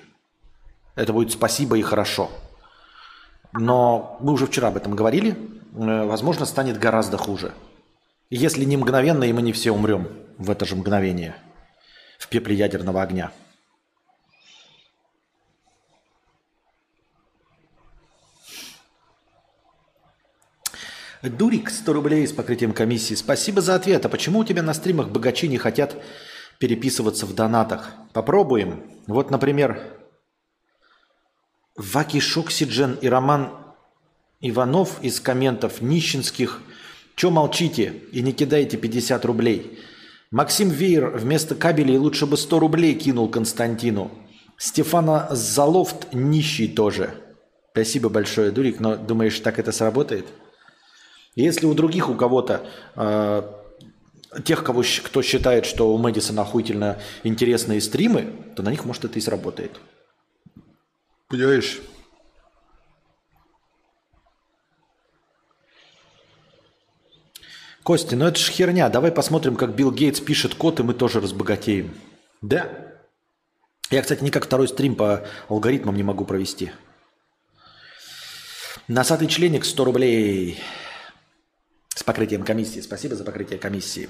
Это 0.95 1.11
будет 1.11 1.33
спасибо 1.33 1.77
и 1.77 1.81
хорошо. 1.81 2.31
Но 3.51 4.17
мы 4.21 4.31
уже 4.31 4.47
вчера 4.47 4.69
об 4.69 4.77
этом 4.77 4.95
говорили. 4.95 5.31
Э, 5.75 6.05
возможно, 6.05 6.45
станет 6.45 6.77
гораздо 6.77 7.17
хуже. 7.17 7.51
Если 8.29 8.63
не 8.63 8.77
мгновенно, 8.77 9.25
и 9.25 9.33
мы 9.33 9.41
не 9.41 9.51
все 9.51 9.71
умрем 9.71 10.07
в 10.37 10.49
это 10.49 10.65
же 10.65 10.77
мгновение 10.77 11.35
в 12.17 12.29
пепле 12.29 12.55
ядерного 12.55 13.01
огня. 13.01 13.31
Дурик, 21.23 21.69
100 21.69 21.93
рублей 21.93 22.27
с 22.27 22.31
покрытием 22.31 22.73
комиссии. 22.73 23.13
Спасибо 23.13 23.61
за 23.61 23.75
ответ. 23.75 24.05
А 24.05 24.09
почему 24.09 24.39
у 24.39 24.43
тебя 24.43 24.63
на 24.63 24.73
стримах 24.73 25.09
богачи 25.09 25.47
не 25.47 25.57
хотят 25.57 25.95
переписываться 26.57 27.25
в 27.27 27.35
донатах? 27.35 27.91
Попробуем. 28.13 28.83
Вот, 29.05 29.29
например, 29.29 29.81
Ваки 31.75 32.19
Шоксиджен 32.19 32.97
и 33.01 33.07
Роман 33.07 33.51
Иванов 34.39 35.01
из 35.03 35.19
комментов 35.19 35.81
нищенских. 35.81 36.61
Че 37.15 37.29
молчите 37.29 37.93
и 38.11 38.21
не 38.21 38.33
кидаете 38.33 38.77
50 38.77 39.23
рублей? 39.25 39.79
Максим 40.31 40.69
Вейер 40.69 41.09
вместо 41.09 41.53
кабелей 41.53 41.97
лучше 41.97 42.25
бы 42.25 42.35
100 42.35 42.59
рублей 42.59 42.95
кинул 42.95 43.29
Константину. 43.29 44.11
Стефана 44.57 45.27
Залофт 45.29 46.13
нищий 46.13 46.67
тоже. 46.67 47.13
Спасибо 47.73 48.09
большое, 48.09 48.51
Дурик, 48.51 48.79
но 48.79 48.95
думаешь, 48.95 49.39
так 49.39 49.59
это 49.59 49.71
сработает? 49.71 50.25
Если 51.35 51.65
у 51.65 51.73
других, 51.73 52.09
у 52.09 52.15
кого-то, 52.15 52.65
э, 52.95 53.43
тех, 54.43 54.63
кого, 54.63 54.83
кто 55.03 55.21
считает, 55.21 55.65
что 55.65 55.93
у 55.93 55.97
Мэдисона 55.97 56.41
охуительно 56.41 56.99
интересные 57.23 57.81
стримы, 57.81 58.33
то 58.55 58.63
на 58.63 58.69
них, 58.69 58.85
может, 58.85 59.05
это 59.05 59.17
и 59.17 59.21
сработает. 59.21 59.79
Понимаешь? 61.27 61.81
Костя, 67.83 68.15
ну 68.15 68.25
это 68.25 68.39
ж 68.39 68.49
херня. 68.49 68.89
Давай 68.89 69.11
посмотрим, 69.11 69.55
как 69.55 69.75
Билл 69.75 69.91
Гейтс 69.91 70.19
пишет 70.19 70.53
код, 70.53 70.79
и 70.79 70.83
мы 70.83 70.93
тоже 70.93 71.19
разбогатеем. 71.19 71.95
Да. 72.41 72.69
Я, 73.89 74.01
кстати, 74.01 74.23
никак 74.23 74.45
второй 74.45 74.67
стрим 74.67 74.95
по 74.95 75.25
алгоритмам 75.49 75.95
не 75.95 76.03
могу 76.03 76.25
провести. 76.25 76.71
Носатый 78.87 79.27
членик 79.27 79.65
100 79.65 79.83
рублей. 79.83 80.59
С 82.01 82.03
покрытием 82.03 82.43
комиссии. 82.43 82.79
Спасибо 82.79 83.15
за 83.15 83.23
покрытие 83.23 83.59
комиссии. 83.59 84.09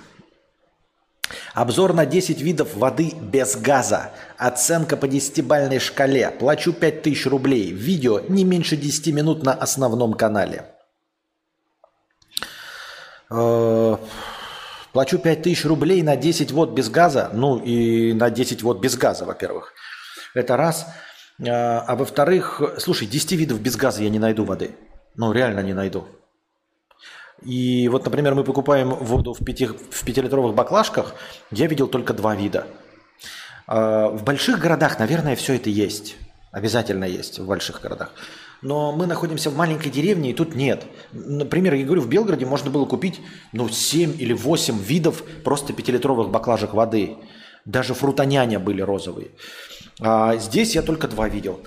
Обзор 1.54 1.92
на 1.94 2.06
10 2.06 2.40
видов 2.40 2.74
воды 2.74 3.12
без 3.22 3.58
газа. 3.58 4.12
Оценка 4.38 4.96
по 4.96 5.08
10-бальной 5.08 5.80
шкале. 5.80 6.32
Плачу 6.32 6.72
5000 6.72 7.26
рублей. 7.26 7.74
Видео 7.74 8.22
не 8.30 8.46
меньше 8.46 8.78
10 8.78 9.14
минут 9.14 9.44
на 9.44 9.54
основном 9.54 10.14
канале. 10.14 10.68
Э, 13.30 13.98
плачу 14.94 15.20
5000 15.20 15.66
рублей 15.66 16.02
на 16.02 16.16
10 16.16 16.52
вод 16.52 16.72
без 16.72 16.90
газа. 16.90 17.30
Ну 17.34 17.58
и 17.58 18.14
на 18.14 18.30
10 18.30 18.64
вод 18.64 18.80
без 18.80 18.96
газа, 18.96 19.26
во-первых. 19.26 19.74
Это 20.34 20.56
раз. 20.56 20.88
Э, 21.40 21.50
а 21.50 21.98
во-вторых, 21.98 22.62
слушай, 22.78 23.06
10 23.06 23.34
видов 23.34 23.60
без 23.60 23.76
газа 23.76 24.02
я 24.02 24.10
не 24.10 24.20
найду 24.20 24.46
воды. 24.46 24.78
Ну, 25.18 25.34
реально 25.34 25.60
не 25.60 25.74
найду. 25.74 26.08
И 27.42 27.88
вот, 27.88 28.06
например, 28.06 28.36
мы 28.36 28.44
покупаем 28.44 28.90
воду 28.90 29.34
в, 29.34 29.44
пяти, 29.44 29.66
в 29.66 30.06
пятилитровых 30.06 30.54
баклажках, 30.54 31.16
я 31.50 31.68
видел 31.68 31.88
только 31.88 32.14
два 32.14 32.36
вида. 32.36 32.68
А, 33.68 34.10
в 34.10 34.24
больших 34.24 34.60
городах, 34.60 35.00
наверное, 35.00 35.36
все 35.36 35.56
это 35.56 35.70
есть. 35.70 36.18
Обязательно 36.52 37.06
есть 37.06 37.40
в 37.40 37.48
больших 37.48 37.82
городах. 37.82 38.12
Но 38.62 38.92
мы 38.92 39.08
находимся 39.08 39.50
в 39.50 39.56
маленькой 39.56 39.90
деревне, 39.90 40.32
и 40.32 40.34
тут 40.34 40.54
нет. 40.54 40.86
Например, 41.14 41.74
я 41.74 41.84
говорю, 41.84 42.02
в 42.02 42.10
Белгороде 42.10 42.46
можно 42.46 42.70
было 42.70 42.86
купить 42.86 43.20
ну, 43.54 43.70
7 43.70 44.22
или 44.22 44.34
8 44.34 44.78
видов 44.78 45.24
просто 45.44 45.74
пятилитровых 45.74 46.30
баклажек 46.30 46.74
воды. 46.74 47.18
Даже 47.66 47.94
фрутоняня 47.96 48.60
были 48.60 48.82
розовые. 48.82 49.30
А 50.00 50.36
здесь 50.36 50.76
я 50.76 50.84
только 50.84 51.08
два 51.08 51.28
видел. 51.28 51.62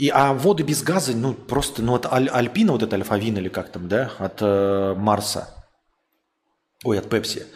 И, 0.00 0.08
а 0.08 0.32
воды 0.32 0.62
без 0.62 0.82
газа, 0.82 1.14
ну, 1.14 1.34
просто, 1.34 1.82
ну, 1.82 1.94
от 1.94 2.06
Аль, 2.06 2.30
Альпина, 2.30 2.72
вот 2.72 2.82
это 2.82 2.96
Альфавин 2.96 3.36
или 3.36 3.50
как 3.50 3.70
там, 3.70 3.86
да, 3.86 4.10
от 4.16 4.40
э, 4.40 4.94
Марса, 4.96 5.62
ой, 6.84 6.98
от 6.98 7.10
Пепси, 7.10 7.46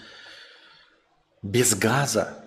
без 1.40 1.74
газа. 1.74 2.44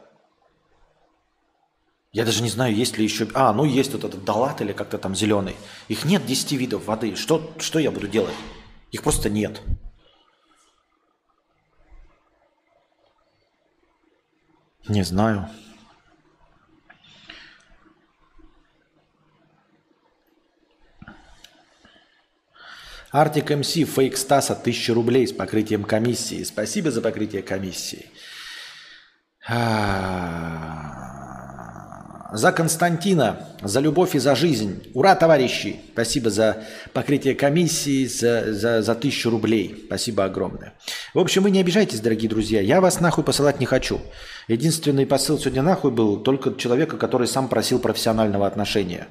Я 2.11 2.25
даже 2.25 2.43
не 2.43 2.49
знаю, 2.49 2.75
есть 2.75 2.95
ли 2.99 3.05
еще... 3.05 3.27
А, 3.33 3.51
ну 3.53 3.65
есть 3.65 3.91
вот 3.93 4.03
этот 4.03 4.23
Далат 4.23 4.61
или 4.61 4.71
как-то 4.71 4.99
там 4.99 5.15
зеленый. 5.15 5.55
Их 5.87 6.05
нет 6.05 6.23
10 6.27 6.51
видов 6.51 6.85
воды. 6.85 7.15
Что, 7.15 7.51
что 7.57 7.79
я 7.79 7.89
буду 7.89 8.07
делать? 8.07 8.35
Их 8.91 9.01
просто 9.01 9.31
нет. 9.31 9.61
Не 14.87 15.01
знаю. 15.01 15.49
Артик 23.11 23.51
МС, 23.51 23.73
фейк 23.73 24.17
Стаса, 24.17 24.53
1000 24.53 24.93
рублей 24.93 25.27
с 25.27 25.31
покрытием 25.31 25.83
комиссии. 25.83 26.43
Спасибо 26.43 26.91
за 26.91 27.01
покрытие 27.01 27.41
комиссии. 27.41 28.07
За 32.33 32.51
Константина, 32.51 33.47
за 33.61 33.79
любовь 33.79 34.13
и 34.15 34.19
за 34.19 34.35
жизнь. 34.35 34.83
Ура, 34.93 35.15
товарищи! 35.15 35.79
Спасибо 35.93 36.29
за 36.29 36.57
покрытие 36.91 37.35
комиссии, 37.35 38.05
за, 38.05 38.53
за, 38.53 38.81
за 38.81 38.95
тысячу 38.95 39.29
рублей. 39.29 39.83
Спасибо 39.87 40.25
огромное. 40.25 40.73
В 41.13 41.19
общем, 41.19 41.43
вы 41.43 41.51
не 41.51 41.61
обижайтесь, 41.61 42.01
дорогие 42.01 42.29
друзья. 42.29 42.59
Я 42.59 42.81
вас 42.81 42.99
нахуй 42.99 43.23
посылать 43.23 43.61
не 43.61 43.65
хочу. 43.65 44.01
Единственный 44.49 45.05
посыл 45.05 45.39
сегодня 45.39 45.61
нахуй 45.61 45.91
был 45.91 46.17
только 46.17 46.53
человека, 46.55 46.97
который 46.97 47.27
сам 47.27 47.47
просил 47.47 47.79
профессионального 47.79 48.45
отношения. 48.45 49.07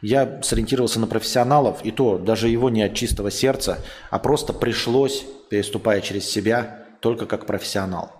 Я 0.00 0.40
сориентировался 0.42 1.00
на 1.00 1.06
профессионалов, 1.06 1.80
и 1.84 1.90
то 1.90 2.18
даже 2.18 2.48
его 2.48 2.70
не 2.70 2.82
от 2.82 2.94
чистого 2.94 3.30
сердца, 3.30 3.78
а 4.10 4.18
просто 4.18 4.52
пришлось, 4.52 5.24
переступая 5.50 6.00
через 6.00 6.30
себя, 6.30 6.86
только 7.00 7.26
как 7.26 7.46
профессионал. 7.46 8.19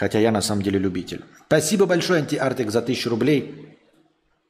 Хотя 0.00 0.18
я 0.18 0.30
на 0.32 0.40
самом 0.40 0.62
деле 0.62 0.78
любитель. 0.78 1.26
Спасибо 1.46 1.84
большое, 1.84 2.20
антиартик, 2.20 2.70
за 2.70 2.80
тысячу 2.80 3.10
рублей 3.10 3.66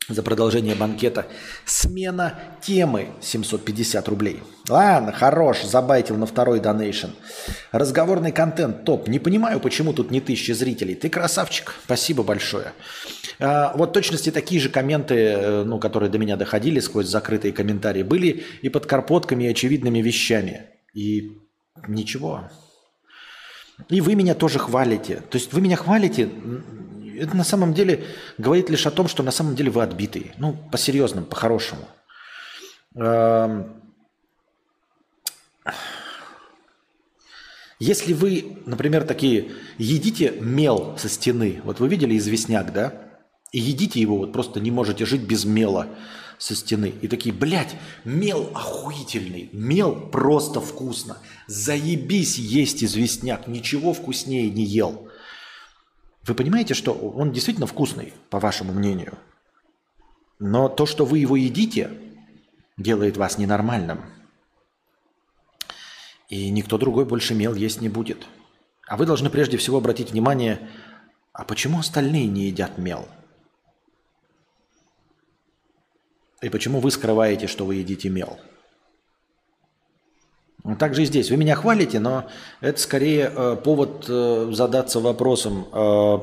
за 0.09 0.23
продолжение 0.23 0.77
банкета. 0.77 1.27
Смена 1.65 2.39
темы 2.63 3.09
750 3.21 4.09
рублей. 4.09 4.43
Ладно, 4.69 5.13
хорош, 5.13 5.63
забайтил 5.63 6.17
на 6.17 6.27
второй 6.27 6.61
донейшн. 6.61 7.09
Разговорный 7.73 8.31
контент 8.31 8.85
топ. 8.85 9.09
Не 9.09 9.19
понимаю, 9.19 9.59
почему 9.61 9.93
тут 9.93 10.13
не 10.13 10.21
тысяча 10.21 10.55
зрителей. 10.55 10.95
Ты 10.95 11.09
красавчик. 11.09 11.75
Спасибо 11.85 12.23
большое. 12.23 12.73
А, 13.41 13.73
вот 13.77 13.93
точности 13.93 14.31
такие 14.31 14.61
же 14.61 14.69
комменты, 14.69 15.15
э, 15.15 15.65
ну, 15.65 15.81
которые 15.81 16.11
до 16.11 16.19
меня 16.19 16.37
доходили 16.37 16.79
сквозь 16.79 17.07
закрытые 17.07 17.53
комментарии, 17.53 18.05
были 18.05 18.45
и 18.63 18.69
под 18.69 18.87
карпотками, 18.87 19.45
и 19.45 19.49
очевидными 19.49 20.01
вещами. 20.01 20.67
И 20.95 21.33
ничего. 21.89 22.49
И 23.89 24.01
вы 24.01 24.15
меня 24.15 24.35
тоже 24.35 24.59
хвалите. 24.59 25.17
То 25.31 25.39
есть 25.39 25.53
вы 25.53 25.61
меня 25.61 25.77
хвалите, 25.77 26.31
это 27.19 27.37
на 27.37 27.45
самом 27.45 27.75
деле 27.75 28.05
говорит 28.39 28.71
лишь 28.71 28.87
о 28.87 28.91
том, 28.91 29.09
что 29.09 29.23
на 29.23 29.31
самом 29.31 29.55
деле 29.55 29.71
вы 29.71 29.83
отбитые. 29.83 30.35
Ну, 30.39 30.57
по-серьезному, 30.71 31.27
по-хорошему. 31.27 31.89
Эм, 32.95 33.75
если 37.79 38.13
вы, 38.13 38.59
например, 38.67 39.05
такие, 39.05 39.53
едите 39.79 40.35
мел 40.41 40.97
со 40.99 41.09
стены, 41.09 41.61
вот 41.65 41.81
вы 41.81 41.89
видели 41.89 42.17
известняк, 42.17 42.73
да? 42.73 42.93
И 43.53 43.59
едите 43.59 44.01
его, 44.01 44.19
вот 44.19 44.33
просто 44.33 44.61
не 44.61 44.71
можете 44.71 45.05
жить 45.05 45.23
без 45.23 45.45
мела 45.45 45.89
со 46.41 46.55
стены. 46.55 46.95
И 47.03 47.07
такие, 47.07 47.35
блядь, 47.35 47.77
мел 48.05 48.51
охуительный, 48.55 49.51
мел 49.53 49.95
просто 49.95 50.61
вкусно. 50.61 51.19
Заебись 51.47 52.39
есть 52.39 52.83
известняк, 52.83 53.47
ничего 53.47 53.93
вкуснее 53.93 54.51
не 54.51 54.65
ел. 54.65 55.09
Вы 56.23 56.35
понимаете, 56.35 56.73
что 56.73 56.93
он 56.93 57.33
действительно 57.33 57.67
вкусный, 57.67 58.15
по 58.31 58.41
вашему 58.41 58.73
мнению. 58.73 59.19
Но 60.39 60.71
то, 60.71 60.87
что 60.87 61.05
вы 61.05 61.19
его 61.19 61.37
едите, 61.37 61.91
делает 62.79 63.19
вас 63.19 63.37
ненормальным. 63.37 64.01
И 66.31 66.49
никто 66.49 66.79
другой 66.79 67.05
больше 67.05 67.35
мел 67.35 67.55
есть 67.55 67.83
не 67.83 67.91
будет. 67.91 68.27
А 68.89 68.97
вы 68.97 69.05
должны 69.05 69.29
прежде 69.29 69.59
всего 69.59 69.77
обратить 69.77 70.13
внимание, 70.13 70.71
а 71.35 71.45
почему 71.45 71.81
остальные 71.81 72.29
не 72.29 72.47
едят 72.47 72.79
мел?– 72.79 73.07
И 76.43 76.49
почему 76.49 76.81
вы 76.81 76.91
скрываете, 76.91 77.47
что 77.47 77.67
вы 77.67 77.77
едите 77.77 78.09
мел? 78.09 78.39
Ну, 80.65 80.77
так 80.77 80.95
же 80.95 81.03
и 81.03 81.07
здесь. 81.07 81.31
Вы 81.31 81.37
меня 81.37 81.55
хвалите, 81.55 82.01
но 82.01 82.29
это 82.61 82.79
скорее 82.81 83.33
э, 83.35 83.57
повод 83.63 84.07
э, 84.09 84.51
задаться 84.53 85.01
вопросом, 85.01 85.67
э, 85.73 86.19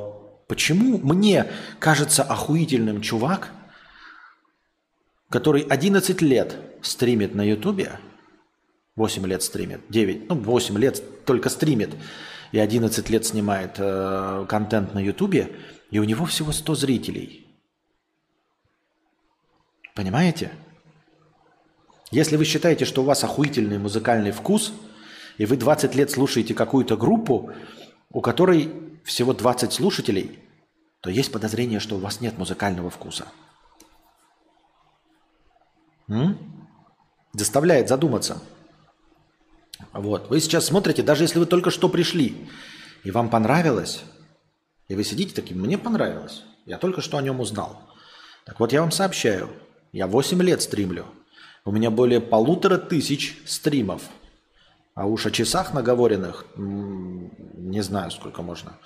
почему 0.48 0.98
мне 1.00 1.48
кажется 1.80 2.24
охуительным 2.24 3.02
чувак, 3.02 3.52
который 5.30 5.62
11 5.62 6.22
лет 6.22 6.56
стримит 6.82 7.36
на 7.36 7.42
Ютубе, 7.42 8.00
8 8.96 9.26
лет 9.26 9.44
стримит, 9.44 9.82
9, 9.90 10.30
ну 10.30 10.36
8 10.36 10.78
лет 10.78 11.26
только 11.26 11.50
стримит, 11.50 11.96
и 12.52 12.60
11 12.60 13.10
лет 13.10 13.26
снимает 13.26 13.76
э, 13.78 14.46
контент 14.48 14.94
на 14.94 15.00
Ютубе, 15.00 15.52
и 15.90 16.00
у 16.00 16.04
него 16.04 16.26
всего 16.26 16.52
100 16.52 16.76
зрителей– 16.76 17.44
Понимаете? 19.98 20.52
Если 22.12 22.38
вы 22.38 22.46
считаете, 22.46 22.86
что 22.86 23.02
у 23.02 23.06
вас 23.06 23.24
охуительный 23.24 23.80
музыкальный 23.80 24.30
вкус, 24.30 24.72
и 25.40 25.48
вы 25.48 25.58
20 25.58 25.96
лет 25.96 26.12
слушаете 26.12 26.54
какую-то 26.54 26.96
группу, 26.96 27.52
у 28.12 28.22
которой 28.22 28.72
всего 29.04 29.34
20 29.34 29.74
слушателей, 29.74 30.38
то 31.02 31.10
есть 31.10 31.32
подозрение, 31.32 31.80
что 31.80 31.96
у 31.96 31.98
вас 31.98 32.22
нет 32.22 32.38
музыкального 32.38 32.92
вкуса. 32.92 33.26
М? 36.08 36.68
Заставляет 37.34 37.90
задуматься. 37.90 38.40
Вот. 39.94 40.30
Вы 40.30 40.40
сейчас 40.42 40.66
смотрите, 40.66 41.02
даже 41.02 41.24
если 41.24 41.40
вы 41.40 41.48
только 41.48 41.72
что 41.72 41.90
пришли, 41.90 42.48
и 43.04 43.10
вам 43.10 43.32
понравилось, 43.32 44.04
и 44.90 44.94
вы 44.94 45.04
сидите 45.04 45.34
таким, 45.34 45.60
мне 45.60 45.80
понравилось, 45.80 46.44
я 46.68 46.78
только 46.78 47.02
что 47.02 47.18
о 47.18 47.24
нем 47.24 47.40
узнал. 47.40 47.82
Так 48.46 48.60
вот, 48.60 48.72
я 48.72 48.82
вам 48.82 48.92
сообщаю, 48.92 49.50
я 49.92 50.08
8 50.08 50.42
лет 50.42 50.62
стримлю. 50.62 51.06
У 51.66 51.72
меня 51.72 51.92
более 51.92 52.22
полутора 52.22 52.78
тысяч 52.78 53.38
стримов. 53.46 54.04
А 54.96 55.06
уж 55.06 55.26
о 55.26 55.32
часах 55.32 55.74
наговоренных, 55.74 56.46
не 56.56 57.82
знаю, 57.82 58.10
сколько 58.12 58.42
можно. 58.42 58.78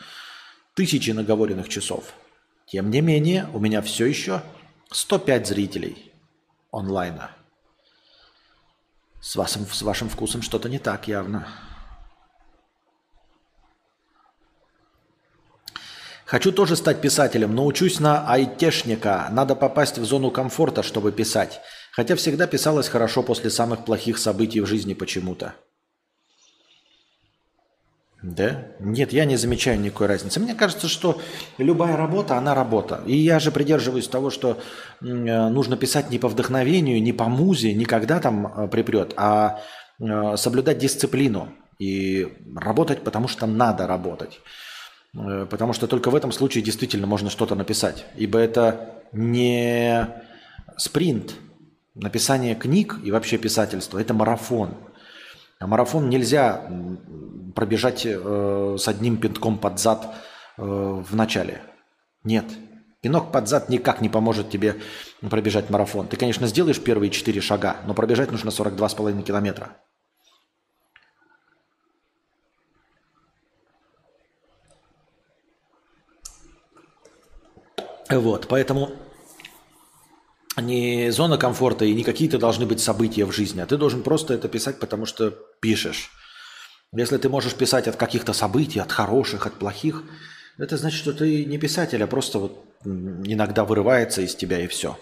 Тысячи 0.73 1.11
наговоренных 1.11 1.69
часов. 1.69 2.13
Тем 2.65 2.89
не 2.89 3.01
менее, 3.01 3.47
у 3.53 3.59
меня 3.59 3.81
все 3.81 4.05
еще 4.05 4.41
105 4.91 5.47
зрителей 5.47 6.11
онлайна. 6.71 7.31
С 9.21 9.35
вашим, 9.35 9.65
с 9.67 9.81
вашим 9.83 10.09
вкусом 10.09 10.41
что-то 10.41 10.67
не 10.67 10.79
так 10.79 11.07
явно. 11.07 11.47
Хочу 16.31 16.53
тоже 16.53 16.77
стать 16.77 17.01
писателем, 17.01 17.53
но 17.53 17.65
учусь 17.65 17.99
на 17.99 18.25
айтешника. 18.25 19.27
Надо 19.31 19.53
попасть 19.53 19.97
в 19.97 20.05
зону 20.05 20.31
комфорта, 20.31 20.81
чтобы 20.81 21.11
писать. 21.11 21.59
Хотя 21.91 22.15
всегда 22.15 22.47
писалось 22.47 22.87
хорошо 22.87 23.21
после 23.21 23.49
самых 23.49 23.83
плохих 23.83 24.17
событий 24.17 24.61
в 24.61 24.65
жизни 24.65 24.93
почему-то. 24.93 25.55
Да? 28.23 28.67
Нет, 28.79 29.11
я 29.11 29.25
не 29.25 29.35
замечаю 29.35 29.81
никакой 29.81 30.07
разницы. 30.07 30.39
Мне 30.39 30.55
кажется, 30.55 30.87
что 30.87 31.19
любая 31.57 31.97
работа, 31.97 32.37
она 32.37 32.55
работа. 32.55 33.01
И 33.05 33.17
я 33.17 33.41
же 33.41 33.51
придерживаюсь 33.51 34.07
того, 34.07 34.29
что 34.29 34.51
э, 35.01 35.05
нужно 35.05 35.75
писать 35.75 36.11
не 36.11 36.17
по 36.17 36.29
вдохновению, 36.29 37.03
не 37.03 37.11
по 37.11 37.25
музе, 37.25 37.73
не 37.73 37.83
когда 37.83 38.21
там 38.21 38.47
э, 38.47 38.67
припрет, 38.69 39.13
а 39.17 39.59
э, 39.99 40.37
соблюдать 40.37 40.77
дисциплину 40.77 41.49
и 41.77 42.29
работать, 42.55 43.03
потому 43.03 43.27
что 43.27 43.47
надо 43.47 43.85
работать. 43.85 44.39
Э, 45.17 45.45
потому 45.49 45.73
что 45.73 45.87
только 45.87 46.09
в 46.09 46.15
этом 46.15 46.31
случае 46.31 46.63
действительно 46.63 47.07
можно 47.07 47.29
что-то 47.29 47.55
написать. 47.55 48.05
Ибо 48.15 48.39
это 48.39 49.01
не 49.11 50.07
спринт. 50.77 51.35
Написание 51.93 52.55
книг 52.55 52.97
и 53.03 53.11
вообще 53.11 53.37
писательство– 53.37 53.97
это 53.99 54.13
марафон. 54.13 54.75
А 55.59 55.67
марафон 55.67 56.09
нельзя 56.09 56.61
пробежать 57.53 58.05
э, 58.05 58.77
с 58.79 58.87
одним 58.87 59.17
пинком 59.17 59.57
под 59.57 59.79
зад 59.79 60.15
э, 60.57 60.61
в 60.61 61.15
начале. 61.15 61.61
Нет. 62.23 62.45
Пинок 63.01 63.31
под 63.31 63.49
зад 63.49 63.67
никак 63.67 63.99
не 63.99 64.09
поможет 64.09 64.49
тебе 64.49 64.77
пробежать 65.21 65.69
марафон. 65.69 66.07
Ты, 66.07 66.17
конечно, 66.17 66.47
сделаешь 66.47 66.79
первые 66.79 67.09
четыре 67.09 67.41
шага, 67.41 67.77
но 67.85 67.93
пробежать 67.93 68.31
нужно 68.31 68.49
42,5 68.49 69.23
километра. 69.23 69.77
Вот, 78.11 78.47
поэтому 78.47 78.91
не 80.57 81.11
зона 81.11 81.37
комфорта 81.37 81.85
и 81.85 81.93
не 81.93 82.03
какие-то 82.03 82.37
должны 82.37 82.65
быть 82.65 82.81
события 82.81 83.25
в 83.25 83.31
жизни, 83.31 83.61
а 83.61 83.65
ты 83.65 83.77
должен 83.77 84.03
просто 84.03 84.33
это 84.33 84.49
писать, 84.49 84.79
потому 84.79 85.05
что 85.05 85.31
пишешь. 85.61 86.11
Если 86.93 87.17
ты 87.17 87.29
можешь 87.29 87.55
писать 87.55 87.87
от 87.87 87.95
каких-то 87.95 88.33
событий, 88.33 88.79
от 88.79 88.91
хороших, 88.91 89.47
от 89.47 89.53
плохих, 89.53 90.03
это 90.57 90.75
значит, 90.75 90.99
что 90.99 91.13
ты 91.13 91.45
не 91.45 91.57
писатель, 91.57 92.03
а 92.03 92.07
просто 92.07 92.39
вот 92.39 92.65
иногда 92.83 93.63
вырывается 93.63 94.21
из 94.21 94.35
тебя 94.35 94.59
и 94.59 94.67
все. 94.67 94.99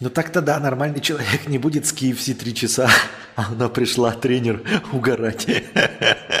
Ну 0.00 0.10
так-то 0.10 0.42
да, 0.42 0.58
нормальный 0.58 1.00
человек 1.00 1.46
не 1.46 1.58
будет 1.58 1.86
с 1.86 1.94
KFC 1.94 2.34
три 2.34 2.52
часа, 2.56 2.90
она 3.36 3.68
пришла, 3.68 4.10
тренер, 4.10 4.64
угорать. 4.92 5.46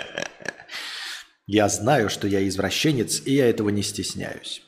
Я 1.52 1.68
знаю, 1.68 2.08
что 2.08 2.26
я 2.26 2.48
извращенец, 2.48 3.20
и 3.26 3.34
я 3.34 3.46
этого 3.46 3.68
не 3.68 3.82
стесняюсь. 3.82 4.62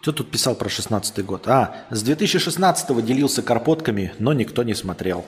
Кто 0.00 0.10
тут 0.10 0.32
писал 0.32 0.56
про 0.56 0.68
16 0.68 1.24
год? 1.24 1.46
А, 1.46 1.86
с 1.90 2.02
2016 2.02 3.04
делился 3.04 3.40
карпотками, 3.40 4.14
но 4.18 4.32
никто 4.32 4.64
не 4.64 4.74
смотрел. 4.74 5.24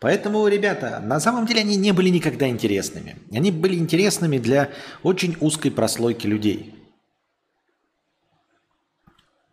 Поэтому, 0.00 0.48
ребята, 0.48 0.98
на 0.98 1.20
самом 1.20 1.46
деле 1.46 1.60
они 1.60 1.76
не 1.76 1.92
были 1.92 2.08
никогда 2.08 2.48
интересными. 2.48 3.18
Они 3.30 3.52
были 3.52 3.76
интересными 3.76 4.38
для 4.38 4.72
очень 5.04 5.36
узкой 5.38 5.70
прослойки 5.70 6.26
людей, 6.26 6.74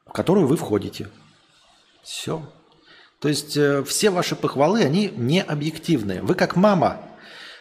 в 0.08 0.14
которую 0.14 0.48
вы 0.48 0.58
входите. 0.58 1.12
Все. 2.02 2.42
То 3.24 3.30
есть 3.30 3.56
э, 3.56 3.86
все 3.86 4.10
ваши 4.10 4.36
похвалы, 4.36 4.84
они 4.84 5.10
не 5.16 5.42
объективные. 5.42 6.22
Вы 6.22 6.36
как 6.36 6.58
мама, 6.58 7.00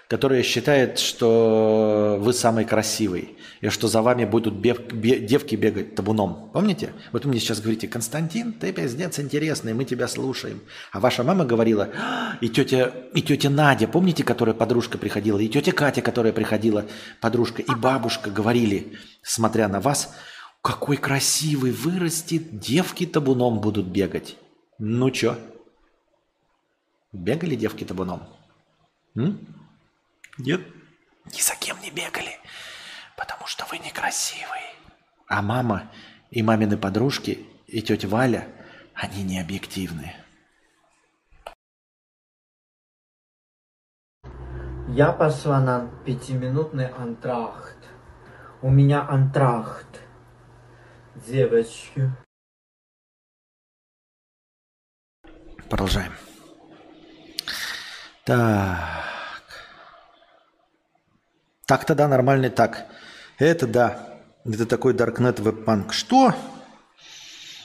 которая 0.09 0.43
считает, 0.43 0.99
что 0.99 2.19
вы 2.21 2.33
самый 2.33 2.65
красивый, 2.65 3.37
и 3.61 3.69
что 3.69 3.87
за 3.87 4.03
вами 4.03 4.25
будут 4.25 4.55
бег, 4.55 4.93
бе, 4.93 5.21
девки 5.21 5.55
бегать 5.55 5.95
табуном. 5.95 6.51
Помните? 6.53 6.93
Вот 7.13 7.25
вы 7.25 7.31
мне 7.31 7.39
сейчас 7.39 7.61
говорите, 7.61 7.87
Константин, 7.87 8.55
ты 8.55 8.73
пиздец 8.73 9.21
интересный, 9.21 9.73
мы 9.73 9.85
тебя 9.85 10.09
слушаем. 10.09 10.63
А 10.91 10.99
ваша 10.99 11.23
мама 11.23 11.45
говорила, 11.45 11.91
«А, 11.97 12.39
и 12.41 12.49
тетя, 12.49 12.93
и 13.15 13.23
тетя 13.23 13.49
Надя, 13.49 13.87
помните, 13.87 14.25
которая 14.25 14.57
подружка 14.57 14.99
приходила, 14.99 15.39
и 15.39 15.47
тетя 15.47 15.71
Катя, 15.71 16.03
которая 16.03 16.33
приходила, 16.33 16.87
подружка, 17.21 17.63
и 17.63 17.73
бабушка 17.73 18.31
говорили, 18.31 18.99
смотря 19.23 19.69
на 19.69 19.81
вас, 19.81 20.13
какой 20.61 20.97
красивый 20.97 21.71
вырастет, 21.71 22.59
девки 22.59 23.07
табуном 23.07 23.61
будут 23.61 23.87
бегать. 23.87 24.37
Ну 24.81 25.09
чё? 25.13 25.37
Бегали 27.13 27.57
девки 27.57 27.85
табуном? 27.85 28.23
М? 29.15 29.39
Нет? 30.39 30.63
Ни 31.27 31.41
за 31.41 31.55
кем 31.57 31.79
не 31.81 31.91
бегали, 31.91 32.39
потому 33.17 33.47
что 33.47 33.67
вы 33.67 33.79
некрасивый. 33.79 34.63
А 35.29 35.43
мама 35.43 35.91
и 36.31 36.43
мамины 36.43 36.79
подружки, 36.79 37.47
и 37.67 37.83
тетя 37.83 38.09
Валя, 38.09 38.49
они 38.95 39.23
не 39.23 39.39
объективны. 39.41 40.15
Я 44.89 45.13
пошла 45.13 45.61
на 45.61 45.89
пятиминутный 46.05 46.89
антрахт. 46.89 47.79
У 48.63 48.71
меня 48.71 49.07
антрахт. 49.09 50.01
Девочки. 51.27 52.11
Продолжаем. 55.69 56.13
Так. 58.25 59.13
Так-то 61.67 61.95
да, 61.95 62.09
нормальный 62.09 62.51
так. 62.51 62.87
Это 63.39 63.67
да. 63.67 64.21
Это 64.45 64.67
такой 64.67 64.95
Darknet 64.95 65.41
веб-панк. 65.41 65.93
Что? 65.93 66.35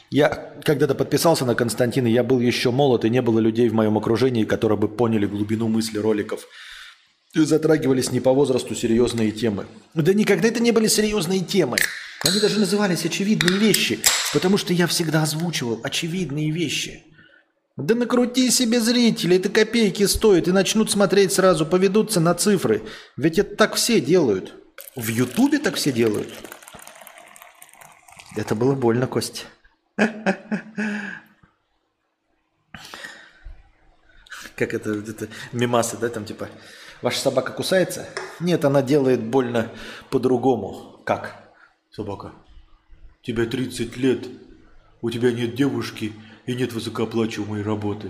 Я 0.10 0.54
когда-то 0.64 0.96
подписался 0.96 1.46
на 1.46 1.54
Константина, 1.54 2.08
я 2.08 2.24
был 2.24 2.40
еще 2.40 2.72
молод, 2.72 3.04
и 3.04 3.10
не 3.10 3.22
было 3.22 3.40
людей 3.40 3.68
в 3.68 3.74
моем 3.74 3.98
окружении, 3.98 4.46
которые 4.46 4.78
бы 4.78 4.88
поняли 4.88 5.26
глубину 5.26 5.68
мысли 5.68 5.98
роликов. 5.98 6.48
И 7.34 7.42
затрагивались 7.42 8.12
не 8.12 8.22
по 8.22 8.34
возрасту 8.34 8.74
серьезные 8.74 9.32
темы. 9.32 9.66
Да 9.94 10.14
никогда 10.14 10.48
это 10.48 10.62
не 10.62 10.72
были 10.72 10.88
серьезные 10.88 11.42
темы. 11.42 11.78
Они 12.24 12.40
даже 12.40 12.60
назывались 12.60 13.06
очевидные 13.06 13.58
вещи, 13.58 14.00
потому 14.34 14.58
что 14.58 14.74
я 14.74 14.88
всегда 14.88 15.24
озвучивал 15.24 15.82
очевидные 15.84 16.52
вещи. 16.52 17.04
Да 17.78 17.94
накрути 17.94 18.50
себе 18.50 18.82
зрителей, 18.82 19.38
это 19.38 19.50
копейки 19.50 20.08
стоит, 20.08 20.48
и 20.48 20.52
начнут 20.52 20.90
смотреть 20.90 21.32
сразу, 21.32 21.64
поведутся 21.64 22.20
на 22.20 22.34
цифры. 22.34 22.82
Ведь 23.16 23.38
это 23.38 23.56
так 23.56 23.76
все 23.76 24.02
делают. 24.02 24.56
В 24.96 25.08
Ютубе 25.10 25.60
так 25.60 25.76
все 25.76 25.92
делают. 25.92 26.28
Это 28.36 28.56
было 28.56 28.74
больно, 28.74 29.06
Костя. 29.06 29.44
Как 34.56 34.74
это, 34.74 34.94
это 34.94 35.28
мимасы, 35.52 35.98
да, 35.98 36.10
там 36.10 36.26
типа, 36.26 36.50
ваша 37.04 37.20
собака 37.20 37.52
кусается? 37.52 38.10
Нет, 38.40 38.66
она 38.66 38.82
делает 38.82 39.24
больно 39.24 39.72
по-другому. 40.10 41.00
Как? 41.06 41.54
Собака. 41.92 42.34
Тебе 43.22 43.46
30 43.46 43.98
лет, 43.98 44.28
у 45.02 45.12
тебя 45.12 45.32
нет 45.32 45.54
девушки 45.54 46.14
и 46.48 46.56
нет 46.56 46.74
высокооплачиваемой 46.74 47.62
работы. 47.62 48.10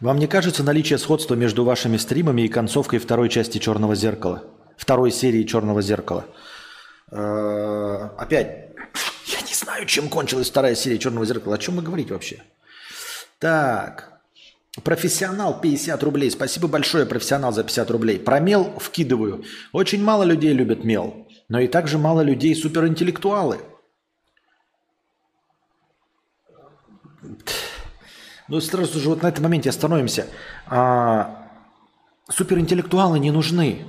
Вам 0.00 0.18
не 0.18 0.28
кажется 0.28 0.62
наличие 0.62 0.98
сходства 0.98 1.34
между 1.34 1.64
вашими 1.64 1.96
стримами 1.96 2.42
и 2.42 2.48
концовкой 2.48 3.00
второй 3.00 3.28
части 3.28 3.58
«Черного 3.58 3.96
зеркала»? 3.96 4.44
Второй 4.76 5.10
серии 5.10 5.42
«Черного 5.42 5.82
зеркала». 5.82 6.24
Э, 7.10 8.10
опять, 8.16 8.76
я 9.26 9.40
не 9.40 9.54
знаю, 9.54 9.86
чем 9.86 10.08
кончилась 10.08 10.50
вторая 10.50 10.76
серия 10.76 10.98
«Черного 10.98 11.26
зеркала». 11.26 11.56
О 11.56 11.58
чем 11.58 11.76
мы 11.76 11.82
говорить 11.82 12.10
вообще? 12.10 12.44
Так, 13.40 14.17
профессионал 14.84 15.60
50 15.60 16.02
рублей. 16.02 16.30
Спасибо 16.30 16.68
большое, 16.68 17.06
профессионал, 17.06 17.52
за 17.52 17.62
50 17.62 17.90
рублей. 17.90 18.18
Про 18.18 18.40
мел 18.40 18.72
вкидываю. 18.78 19.44
Очень 19.72 20.02
мало 20.02 20.22
людей 20.22 20.52
любят 20.52 20.84
мел, 20.84 21.26
но 21.48 21.60
и 21.60 21.68
также 21.68 21.98
мало 21.98 22.20
людей 22.20 22.54
суперинтеллектуалы. 22.54 23.58
Ну, 28.48 28.60
сразу 28.60 28.98
же 28.98 29.10
вот 29.10 29.22
на 29.22 29.28
этом 29.28 29.44
моменте 29.44 29.68
остановимся. 29.68 30.26
А, 30.66 31.50
суперинтеллектуалы 32.30 33.18
не 33.18 33.30
нужны. 33.30 33.84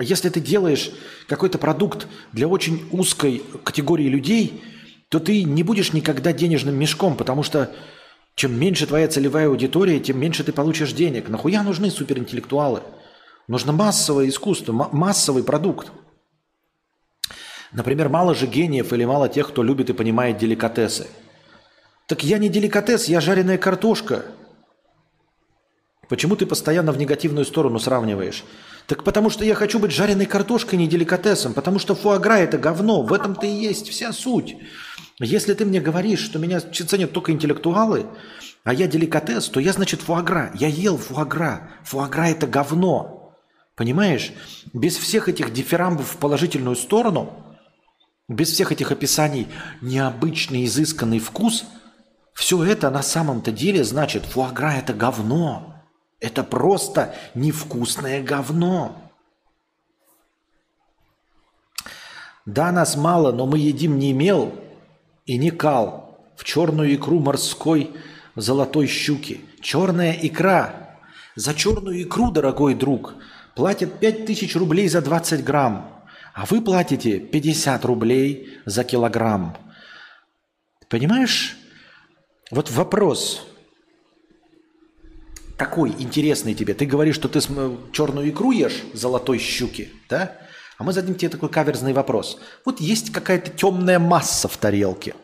Если 0.00 0.28
ты 0.28 0.40
делаешь 0.40 0.90
какой-то 1.28 1.58
продукт 1.58 2.08
для 2.32 2.48
очень 2.48 2.88
узкой 2.90 3.42
категории 3.62 4.08
людей, 4.08 4.62
то 5.08 5.20
ты 5.20 5.44
не 5.44 5.62
будешь 5.62 5.92
никогда 5.92 6.32
денежным 6.32 6.74
мешком, 6.74 7.16
потому 7.16 7.44
что 7.44 7.70
чем 8.34 8.58
меньше 8.58 8.86
твоя 8.86 9.08
целевая 9.08 9.48
аудитория, 9.48 10.00
тем 10.00 10.18
меньше 10.18 10.44
ты 10.44 10.52
получишь 10.52 10.92
денег. 10.92 11.28
Нахуя 11.28 11.62
нужны 11.62 11.90
суперинтеллектуалы? 11.90 12.82
Нужно 13.46 13.72
массовое 13.72 14.28
искусство, 14.28 14.72
массовый 14.92 15.44
продукт. 15.44 15.92
Например, 17.72 18.08
мало 18.08 18.34
же 18.34 18.46
гениев 18.46 18.92
или 18.92 19.04
мало 19.04 19.28
тех, 19.28 19.48
кто 19.48 19.62
любит 19.62 19.90
и 19.90 19.92
понимает 19.92 20.38
деликатесы– 20.38 21.06
так 22.06 22.22
я 22.22 22.38
не 22.38 22.50
деликатес, 22.50 23.06
я 23.06 23.20
жареная 23.20 23.56
картошка. 23.56 24.26
Почему 26.10 26.36
ты 26.36 26.44
постоянно 26.44 26.92
в 26.92 26.98
негативную 26.98 27.46
сторону 27.46 27.78
сравниваешь? 27.78 28.44
Так 28.86 29.04
потому 29.04 29.30
что 29.30 29.42
я 29.42 29.54
хочу 29.54 29.78
быть 29.78 29.90
жареной 29.90 30.26
картошкой, 30.26 30.78
не 30.78 30.86
деликатесом. 30.86 31.54
Потому 31.54 31.78
что 31.78 31.94
фуагра– 31.94 32.34
это 32.40 32.58
говно. 32.58 33.02
В 33.02 33.12
этом-то 33.14 33.46
и 33.46 33.50
есть 33.50 33.88
вся 33.88 34.12
суть. 34.12 34.56
Если 35.20 35.54
ты 35.54 35.64
мне 35.64 35.80
говоришь, 35.80 36.20
что 36.20 36.38
меня 36.38 36.60
ценят 36.60 37.12
только 37.12 37.32
интеллектуалы, 37.32 38.06
а 38.64 38.74
я 38.74 38.86
деликатес, 38.86 39.48
то 39.48 39.60
я, 39.60 39.72
значит, 39.72 40.00
фуагра. 40.00 40.50
Я 40.54 40.68
ел 40.68 40.98
фуагра. 40.98 41.70
Фуагра– 41.84 42.28
это 42.30 42.46
говно. 42.46 43.36
Понимаешь? 43.76 44.32
Без 44.72 44.96
всех 44.96 45.28
этих 45.28 45.52
дифирамбов 45.52 46.14
в 46.14 46.16
положительную 46.16 46.76
сторону, 46.76 47.32
без 48.28 48.50
всех 48.50 48.72
этих 48.72 48.90
описаний 48.90 49.48
необычный, 49.80 50.64
изысканный 50.64 51.18
вкус– 51.18 51.64
все 52.34 52.64
это 52.64 52.90
на 52.90 53.02
самом-то 53.02 53.52
деле 53.52 53.84
значит, 53.84 54.24
фуагра 54.26 54.72
это 54.72 54.92
говно. 54.92 55.82
Это 56.20 56.42
просто 56.42 57.14
невкусное 57.34 58.22
говно. 58.22 59.12
Да, 62.44 62.72
нас 62.72 62.96
мало, 62.96 63.30
но 63.30 63.46
мы 63.46 63.58
едим 63.58 63.98
не 63.98 64.12
мел 64.12 64.52
и 65.26 65.36
не 65.38 65.50
кал. 65.50 66.32
В 66.36 66.44
черную 66.44 66.94
икру 66.94 67.20
морской 67.20 67.90
золотой 68.36 68.86
щуки. 68.86 69.40
Черная 69.60 70.12
икра. 70.20 70.98
За 71.36 71.54
черную 71.54 72.02
икру, 72.02 72.30
дорогой 72.30 72.74
друг, 72.74 73.14
платят 73.54 73.98
5000 73.98 74.56
рублей 74.56 74.88
за 74.88 75.00
20 75.00 75.44
грамм. 75.44 76.04
А 76.32 76.46
вы 76.46 76.60
платите 76.60 77.20
50 77.20 77.84
рублей 77.84 78.58
за 78.66 78.84
килограмм. 78.84 79.56
Понимаешь, 80.88 81.56
вот 82.50 82.70
вопрос 82.70 83.46
такой 85.56 85.90
интересный 85.98 86.54
тебе. 86.54 86.74
Ты 86.74 86.86
говоришь, 86.86 87.14
что 87.14 87.28
ты 87.28 87.40
черную 87.92 88.30
икру 88.30 88.50
ешь 88.50 88.82
золотой 88.92 89.38
щуки, 89.38 89.92
да? 90.08 90.36
А 90.78 90.84
мы 90.84 90.92
зададим 90.92 91.14
тебе 91.14 91.28
такой 91.28 91.48
каверзный 91.48 91.92
вопрос. 91.92 92.38
Вот 92.64 92.80
есть 92.80 93.12
какая-то 93.12 93.50
темная 93.50 93.98
масса 93.98 94.48
в 94.48 94.56
тарелке. 94.56 95.14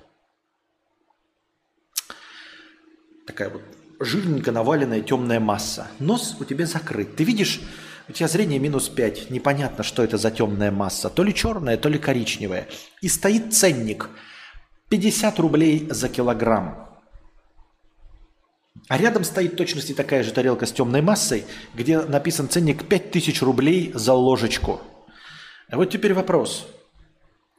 Такая 3.27 3.51
вот 3.51 3.63
жирненько 4.01 4.53
наваленная 4.53 5.03
темная 5.03 5.41
масса. 5.41 5.89
Нос 5.99 6.37
у 6.41 6.45
тебя 6.45 6.67
закрыт. 6.67 7.17
Ты 7.17 7.25
видишь, 7.25 7.61
у 8.09 8.13
тебя 8.13 8.29
зрение 8.29 8.59
минус 8.59 8.89
5. 8.89 9.31
Непонятно, 9.31 9.85
что 9.85 10.03
это 10.03 10.19
за 10.19 10.31
темная 10.31 10.71
масса. 10.71 11.11
То 11.11 11.23
ли 11.23 11.35
черная, 11.35 11.77
то 11.77 11.89
ли 11.89 11.99
коричневая. 11.99 12.67
И 13.03 13.09
стоит 13.09 13.53
ценник. 13.55 14.09
50 14.89 15.39
рублей 15.39 15.87
за 15.91 16.09
килограмм. 16.09 16.89
А 18.89 18.99
рядом 18.99 19.23
стоит 19.23 19.57
точности 19.57 19.93
такая 19.93 20.25
же 20.25 20.33
тарелка 20.33 20.67
с 20.67 20.73
темной 20.73 21.03
массой, 21.03 21.45
где 21.75 22.01
написан 22.01 22.49
ценник 22.49 22.89
5000 22.89 23.43
рублей 23.43 23.93
за 23.95 24.15
ложечку. 24.15 24.81
А 25.71 25.77
вот 25.77 25.91
теперь 25.91 26.15
вопрос. 26.15 26.67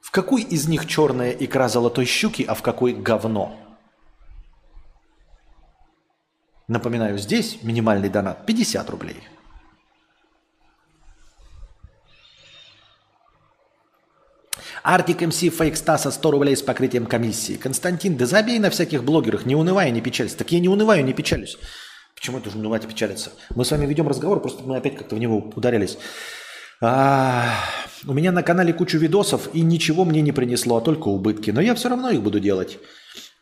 В 0.02 0.12
какой 0.12 0.42
из 0.42 0.68
них 0.68 0.86
черная 0.86 1.32
икра 1.32 1.70
золотой 1.70 2.06
щуки, 2.06 2.44
а 2.44 2.54
в 2.54 2.62
какой 2.62 2.94
говно? 2.94 3.58
Напоминаю, 6.68 7.18
здесь 7.18 7.64
минимальный 7.64 8.10
донат 8.10 8.46
50 8.46 8.90
рублей. 8.90 9.24
Артик 14.84 15.22
МС 15.22 15.38
Фейк 15.38 15.78
Стаса 15.78 16.12
100 16.12 16.32
рублей 16.32 16.58
с 16.58 16.62
покрытием 16.62 17.06
комиссии. 17.06 17.54
Константин, 17.54 18.18
да 18.18 18.26
забей 18.26 18.58
на 18.58 18.72
всяких 18.72 19.04
блогерах, 19.04 19.46
не 19.46 19.56
унывай, 19.56 19.92
не 19.92 20.02
печалься. 20.02 20.38
Так 20.38 20.52
я 20.52 20.60
не 20.60 20.70
унываю, 20.70 21.06
не 21.06 21.14
печалюсь. 21.14 21.58
Почему 22.16 22.38
я 22.38 22.44
должен 22.44 22.62
унывать 22.62 22.84
и 22.84 22.88
печалиться? 22.88 23.32
Мы 23.56 23.64
с 23.64 23.72
вами 23.72 23.86
ведем 23.86 24.08
разговор, 24.08 24.42
просто 24.42 24.64
мы 24.64 24.78
опять 24.78 24.98
как-то 24.98 25.16
в 25.16 25.20
него 25.20 25.52
ударились. 25.56 25.98
А, 26.82 27.53
у 28.08 28.14
меня 28.14 28.32
на 28.32 28.41
канале 28.41 28.74
кучу 28.74 28.98
видосов, 28.98 29.53
и 29.53 29.62
ничего 29.62 30.03
мне 30.03 30.22
не 30.22 30.32
принесло, 30.32 30.78
а 30.78 30.82
только 30.82 31.10
убытки. 31.10 31.52
Но 31.52 31.62
я 31.62 31.76
все 31.76 31.90
равно 31.90 32.10
их 32.10 32.24
буду 32.24 32.40
делать. 32.40 32.80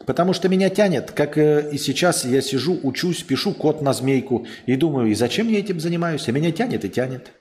Потому 0.06 0.34
что 0.34 0.50
меня 0.50 0.70
тянет, 0.70 1.12
как 1.12 1.38
э, 1.38 1.70
и 1.72 1.78
сейчас 1.78 2.26
я 2.26 2.42
сижу, 2.42 2.78
учусь, 2.84 3.24
пишу 3.24 3.54
код 3.54 3.82
на 3.82 3.94
змейку 3.94 4.46
и 4.66 4.76
думаю, 4.76 5.12
и 5.12 5.16
зачем 5.16 5.48
я 5.48 5.60
этим 5.60 5.80
занимаюсь? 5.80 6.28
А 6.28 6.32
меня 6.32 6.52
тянет 6.52 6.84
и 6.84 6.90
тянет. 6.90 7.32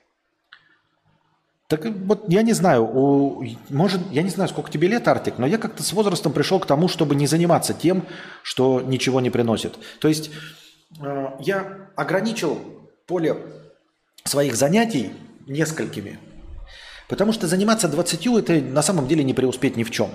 Так 1.67 1.85
вот, 1.85 2.25
я 2.29 2.41
не 2.41 2.53
знаю, 2.53 2.83
у, 2.83 3.45
может, 3.69 4.01
я 4.11 4.23
не 4.23 4.29
знаю, 4.29 4.49
сколько 4.49 4.71
тебе 4.71 4.87
лет, 4.87 5.07
Артик, 5.07 5.35
но 5.37 5.45
я 5.45 5.57
как-то 5.57 5.83
с 5.83 5.93
возрастом 5.93 6.33
пришел 6.33 6.59
к 6.59 6.65
тому, 6.65 6.87
чтобы 6.87 7.15
не 7.15 7.27
заниматься 7.27 7.73
тем, 7.73 8.05
что 8.41 8.81
ничего 8.81 9.21
не 9.21 9.29
приносит. 9.29 9.77
То 9.99 10.07
есть 10.07 10.31
э, 11.01 11.27
я 11.39 11.89
ограничил 11.95 12.59
поле 13.05 13.35
своих 14.23 14.55
занятий 14.55 15.11
несколькими, 15.49 16.19
потому 17.09 17.33
что 17.33 17.47
заниматься 17.47 17.87
20 17.87 18.27
это 18.27 18.53
на 18.53 18.81
самом 18.81 19.07
деле 19.07 19.23
не 19.23 19.33
преуспеть 19.33 19.75
ни 19.75 19.83
в 19.83 19.91
чем. 19.91 20.09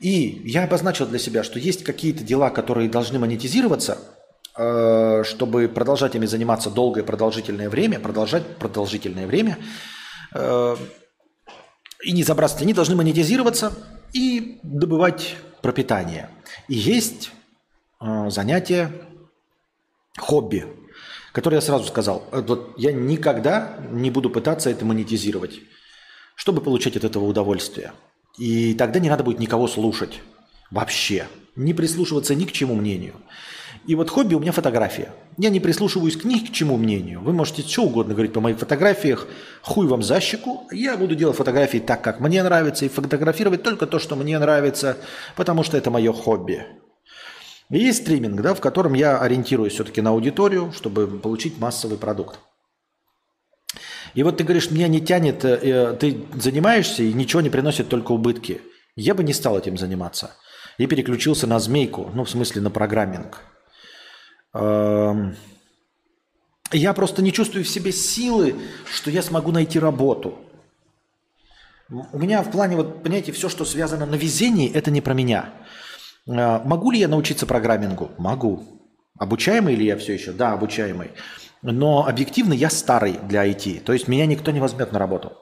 И 0.00 0.42
я 0.44 0.64
обозначил 0.64 1.06
для 1.06 1.18
себя, 1.18 1.44
что 1.44 1.58
есть 1.58 1.84
какие-то 1.84 2.24
дела, 2.24 2.50
которые 2.50 2.88
должны 2.88 3.18
монетизироваться, 3.18 3.98
э, 4.56 5.22
чтобы 5.24 5.68
продолжать 5.68 6.14
ими 6.14 6.26
заниматься 6.26 6.70
долгое 6.70 7.04
продолжительное 7.04 7.68
время, 7.68 8.00
продолжать 8.00 8.56
продолжительное 8.56 9.26
время– 9.26 9.58
Э, 10.34 10.76
и 12.02 12.12
не 12.12 12.22
забрасывать, 12.22 12.62
они 12.62 12.72
должны 12.72 12.96
монетизироваться 12.96 13.72
и 14.12 14.58
добывать 14.62 15.36
пропитание. 15.60 16.30
И 16.68 16.74
есть 16.74 17.30
э, 18.00 18.30
занятие 18.30 18.92
хобби, 20.18 20.66
которое 21.32 21.56
я 21.56 21.62
сразу 21.62 21.84
сказал, 21.84 22.24
э, 22.32 22.40
вот 22.40 22.74
я 22.76 22.92
никогда 22.92 23.78
не 23.90 24.10
буду 24.10 24.30
пытаться 24.30 24.70
это 24.70 24.84
монетизировать, 24.84 25.60
чтобы 26.34 26.60
получать 26.60 26.96
от 26.96 27.04
этого 27.04 27.24
удовольствие. 27.24 27.92
И 28.38 28.74
тогда 28.74 29.00
не 29.00 29.10
надо 29.10 29.24
будет 29.24 29.38
никого 29.38 29.68
слушать 29.68 30.20
вообще, 30.70 31.26
не 31.56 31.74
прислушиваться 31.74 32.34
ни 32.34 32.44
к 32.44 32.52
чему 32.52 32.74
мнению. 32.74 33.14
И 33.86 33.94
вот 33.94 34.10
хобби 34.10 34.34
у 34.34 34.40
меня 34.40 34.52
фотография. 34.52 35.10
Я 35.38 35.48
не 35.48 35.58
прислушиваюсь 35.58 36.16
к 36.16 36.24
ни 36.24 36.38
к 36.38 36.52
чему 36.52 36.76
мнению. 36.76 37.22
Вы 37.22 37.32
можете 37.32 37.62
что 37.62 37.84
угодно 37.84 38.12
говорить 38.12 38.32
по 38.32 38.40
моих 38.40 38.58
фотографиях. 38.58 39.26
Хуй 39.62 39.86
вам 39.86 40.02
за 40.02 40.20
щеку. 40.20 40.68
Я 40.70 40.96
буду 40.98 41.14
делать 41.14 41.36
фотографии 41.36 41.78
так, 41.78 42.02
как 42.02 42.20
мне 42.20 42.42
нравится. 42.42 42.84
И 42.84 42.88
фотографировать 42.88 43.62
только 43.62 43.86
то, 43.86 43.98
что 43.98 44.16
мне 44.16 44.38
нравится. 44.38 44.98
Потому 45.34 45.62
что 45.62 45.78
это 45.78 45.90
мое 45.90 46.12
хобби. 46.12 46.66
Есть 47.70 48.02
стриминг, 48.02 48.40
да, 48.40 48.54
в 48.54 48.60
котором 48.60 48.94
я 48.94 49.18
ориентируюсь 49.18 49.74
все-таки 49.74 50.00
на 50.00 50.10
аудиторию, 50.10 50.72
чтобы 50.72 51.06
получить 51.06 51.58
массовый 51.58 51.98
продукт. 51.98 52.40
И 54.14 54.24
вот 54.24 54.38
ты 54.38 54.44
говоришь, 54.44 54.72
меня 54.72 54.88
не 54.88 55.00
тянет, 55.00 55.44
э, 55.44 55.96
ты 55.98 56.24
занимаешься 56.34 57.04
и 57.04 57.12
ничего 57.12 57.40
не 57.40 57.50
приносит, 57.50 57.88
только 57.88 58.10
убытки. 58.10 58.60
Я 58.96 59.14
бы 59.14 59.22
не 59.22 59.32
стал 59.32 59.56
этим 59.56 59.78
заниматься. 59.78 60.32
И 60.78 60.86
переключился 60.86 61.46
на 61.46 61.60
змейку, 61.60 62.10
ну, 62.12 62.24
в 62.24 62.30
смысле, 62.30 62.60
на 62.60 62.70
программинг. 62.70 63.38
Эм, 64.52 65.36
я 66.72 66.92
просто 66.92 67.22
не 67.22 67.32
чувствую 67.32 67.64
в 67.64 67.68
себе 67.68 67.92
силы, 67.92 68.56
что 68.84 69.10
я 69.10 69.22
смогу 69.22 69.52
найти 69.52 69.78
работу. 69.78 70.38
У 71.88 72.18
меня 72.18 72.42
в 72.42 72.50
плане, 72.50 72.76
вот, 72.76 73.02
понимаете, 73.02 73.30
все, 73.32 73.48
что 73.48 73.64
связано 73.64 74.06
на 74.06 74.14
везении, 74.14 74.72
это 74.72 74.90
не 74.90 75.00
про 75.00 75.14
меня. 75.14 75.52
Э, 76.30 76.60
могу 76.64 76.90
ли 76.90 77.00
я 77.00 77.08
научиться 77.08 77.46
программингу? 77.46 78.10
Могу. 78.18 78.62
Обучаемый 79.18 79.74
ли 79.74 79.84
я 79.84 79.96
все 79.96 80.14
еще? 80.14 80.32
Да, 80.32 80.52
обучаемый. 80.52 81.10
Но 81.62 82.06
объективно 82.06 82.54
я 82.54 82.70
старый 82.70 83.18
для 83.28 83.46
IT. 83.46 83.80
То 83.80 83.92
есть 83.92 84.08
меня 84.08 84.26
никто 84.26 84.50
не 84.50 84.60
возьмет 84.60 84.92
на 84.92 84.98
работу. 84.98 85.32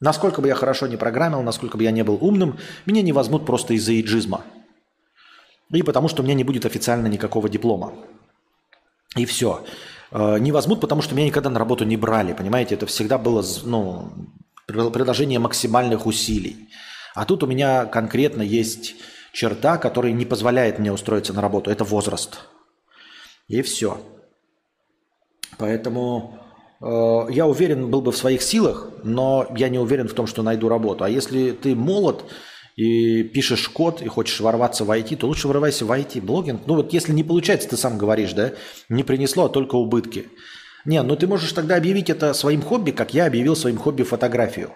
Насколько 0.00 0.42
бы 0.42 0.48
я 0.48 0.54
хорошо 0.54 0.88
не 0.88 0.96
программил, 0.96 1.42
насколько 1.42 1.76
бы 1.76 1.84
я 1.84 1.92
не 1.92 2.02
был 2.02 2.18
умным, 2.20 2.58
меня 2.86 3.02
не 3.02 3.12
возьмут 3.12 3.46
просто 3.46 3.74
из-за 3.74 3.98
иджизма. 4.00 4.42
И 5.70 5.82
потому 5.82 6.08
что 6.08 6.22
у 6.22 6.24
меня 6.24 6.34
не 6.34 6.44
будет 6.44 6.66
официально 6.66 7.06
никакого 7.06 7.48
диплома. 7.48 7.94
И 9.16 9.24
все. 9.24 9.64
Э, 10.10 10.38
не 10.38 10.50
возьмут, 10.52 10.80
потому 10.80 11.02
что 11.02 11.14
меня 11.14 11.26
никогда 11.26 11.50
на 11.50 11.58
работу 11.58 11.84
не 11.84 11.96
брали, 11.96 12.32
понимаете? 12.32 12.74
Это 12.74 12.86
всегда 12.86 13.16
было 13.16 13.44
ну, 13.64 14.12
приложение 14.66 15.38
максимальных 15.38 16.04
усилий. 16.04 16.68
А 17.14 17.24
тут 17.24 17.42
у 17.42 17.46
меня 17.46 17.86
конкретно 17.86 18.42
есть 18.42 18.96
черта, 19.32 19.78
которая 19.78 20.12
не 20.12 20.24
позволяет 20.24 20.78
мне 20.78 20.92
устроиться 20.92 21.32
на 21.32 21.40
работу. 21.40 21.70
Это 21.70 21.84
возраст. 21.84 22.40
И 23.48 23.62
все. 23.62 24.00
Поэтому 25.58 26.38
э, 26.80 27.26
я 27.30 27.46
уверен 27.46 27.90
был 27.90 28.02
бы 28.02 28.12
в 28.12 28.16
своих 28.16 28.42
силах, 28.42 28.88
но 29.02 29.46
я 29.56 29.68
не 29.68 29.78
уверен 29.78 30.08
в 30.08 30.14
том, 30.14 30.26
что 30.26 30.42
найду 30.42 30.68
работу. 30.68 31.04
А 31.04 31.08
если 31.08 31.52
ты 31.52 31.74
молод, 31.74 32.24
и 32.76 33.22
пишешь 33.22 33.68
код, 33.68 34.00
и 34.00 34.08
хочешь 34.08 34.40
ворваться 34.40 34.84
в 34.84 34.90
IT, 34.90 35.16
то 35.16 35.26
лучше 35.26 35.48
врывайся 35.48 35.84
в 35.84 35.92
IT-блогинг. 35.92 36.62
Ну 36.66 36.76
вот 36.76 36.92
если 36.92 37.12
не 37.12 37.22
получается, 37.22 37.68
ты 37.68 37.76
сам 37.76 37.98
говоришь, 37.98 38.32
да, 38.32 38.52
не 38.88 39.02
принесло, 39.02 39.44
а 39.44 39.48
только 39.48 39.76
убытки. 39.76 40.28
Не, 40.84 41.02
ну 41.02 41.14
ты 41.16 41.26
можешь 41.26 41.52
тогда 41.52 41.76
объявить 41.76 42.10
это 42.10 42.32
своим 42.32 42.62
хобби, 42.62 42.90
как 42.90 43.14
я 43.14 43.26
объявил 43.26 43.56
своим 43.56 43.76
хобби 43.76 44.02
фотографию. 44.02 44.72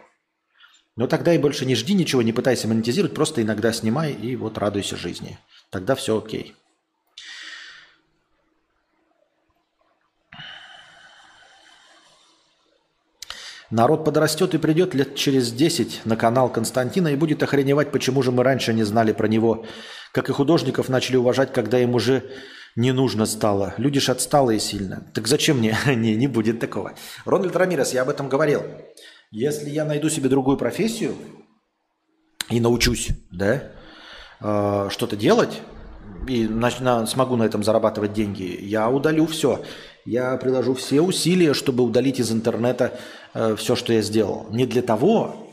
Но 0.96 1.06
тогда 1.06 1.34
и 1.34 1.38
больше 1.38 1.66
не 1.66 1.74
жди 1.74 1.92
ничего, 1.92 2.22
не 2.22 2.32
пытайся 2.32 2.68
монетизировать, 2.68 3.14
просто 3.14 3.42
иногда 3.42 3.72
снимай 3.72 4.12
и 4.12 4.34
вот 4.34 4.56
радуйся 4.56 4.96
жизни. 4.96 5.38
Тогда 5.70 5.94
все 5.94 6.18
окей. 6.18 6.54
Народ 13.70 14.04
подрастет 14.04 14.54
и 14.54 14.58
придет 14.58 14.94
лет 14.94 15.16
через 15.16 15.50
10 15.50 16.02
на 16.04 16.16
канал 16.16 16.48
Константина 16.48 17.08
и 17.08 17.16
будет 17.16 17.42
охреневать, 17.42 17.90
почему 17.90 18.22
же 18.22 18.30
мы 18.30 18.44
раньше 18.44 18.72
не 18.72 18.84
знали 18.84 19.12
про 19.12 19.26
него. 19.26 19.66
Как 20.12 20.30
и 20.30 20.32
художников 20.32 20.88
начали 20.88 21.16
уважать, 21.16 21.52
когда 21.52 21.78
им 21.80 21.94
уже 21.94 22.22
не 22.76 22.92
нужно 22.92 23.26
стало. 23.26 23.74
Люди 23.76 23.98
ж 23.98 24.10
отсталые 24.10 24.60
сильно. 24.60 25.10
Так 25.14 25.26
зачем 25.26 25.58
мне? 25.58 25.76
не, 25.86 26.14
не 26.14 26.28
будет 26.28 26.60
такого. 26.60 26.94
Рональд 27.24 27.56
Рамирес, 27.56 27.92
я 27.92 28.02
об 28.02 28.08
этом 28.08 28.28
говорил. 28.28 28.62
Если 29.30 29.70
я 29.70 29.84
найду 29.84 30.08
себе 30.08 30.28
другую 30.28 30.56
профессию 30.56 31.14
и 32.48 32.60
научусь, 32.60 33.08
да, 33.30 33.72
э, 34.40 34.88
что-то 34.90 35.16
делать, 35.16 35.60
и 36.28 36.48
смогу 37.06 37.36
на 37.36 37.44
этом 37.44 37.62
зарабатывать 37.62 38.12
деньги, 38.12 38.58
я 38.62 38.88
удалю 38.88 39.26
все. 39.26 39.62
Я 40.04 40.36
приложу 40.36 40.74
все 40.74 41.00
усилия, 41.00 41.54
чтобы 41.54 41.82
удалить 41.82 42.20
из 42.20 42.30
интернета 42.30 42.98
э, 43.34 43.56
все, 43.56 43.74
что 43.74 43.92
я 43.92 44.02
сделал. 44.02 44.46
Не 44.50 44.66
для 44.66 44.82
того, 44.82 45.46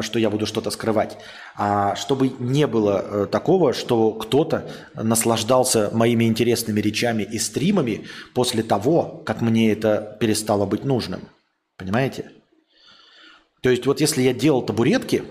что 0.00 0.18
я 0.18 0.28
буду 0.28 0.44
что-то 0.46 0.70
скрывать, 0.70 1.18
а 1.56 1.94
чтобы 1.94 2.32
не 2.40 2.66
было 2.66 3.04
э, 3.04 3.26
такого, 3.30 3.72
что 3.72 4.10
кто-то 4.10 4.68
наслаждался 4.94 5.90
моими 5.92 6.24
интересными 6.24 6.80
речами 6.80 7.22
и 7.22 7.38
стримами 7.38 8.06
после 8.34 8.64
того, 8.64 9.22
как 9.24 9.40
мне 9.40 9.70
это 9.70 10.16
перестало 10.18 10.66
быть 10.66 10.84
нужным. 10.84 11.28
Понимаете? 11.76 12.30
То 13.62 13.70
есть 13.70 13.86
вот 13.86 14.00
если 14.00 14.22
я 14.22 14.32
делал 14.32 14.62
табуретки, 14.62 15.22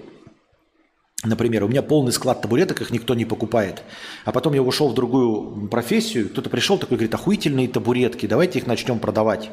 Например, 1.23 1.63
у 1.63 1.67
меня 1.67 1.83
полный 1.83 2.11
склад 2.11 2.41
табуреток, 2.41 2.81
их 2.81 2.89
никто 2.89 3.13
не 3.13 3.25
покупает. 3.25 3.83
А 4.25 4.31
потом 4.31 4.53
я 4.53 4.63
ушел 4.63 4.89
в 4.89 4.95
другую 4.95 5.67
профессию, 5.67 6.29
кто-то 6.29 6.49
пришел 6.49 6.79
такой, 6.79 6.97
говорит, 6.97 7.13
охуительные 7.13 7.67
табуретки, 7.67 8.25
давайте 8.25 8.57
их 8.57 8.65
начнем 8.65 8.97
продавать. 8.97 9.51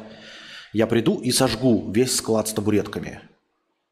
Я 0.73 0.87
приду 0.87 1.19
и 1.19 1.31
сожгу 1.31 1.91
весь 1.91 2.15
склад 2.15 2.47
с 2.47 2.53
табуретками. 2.53 3.19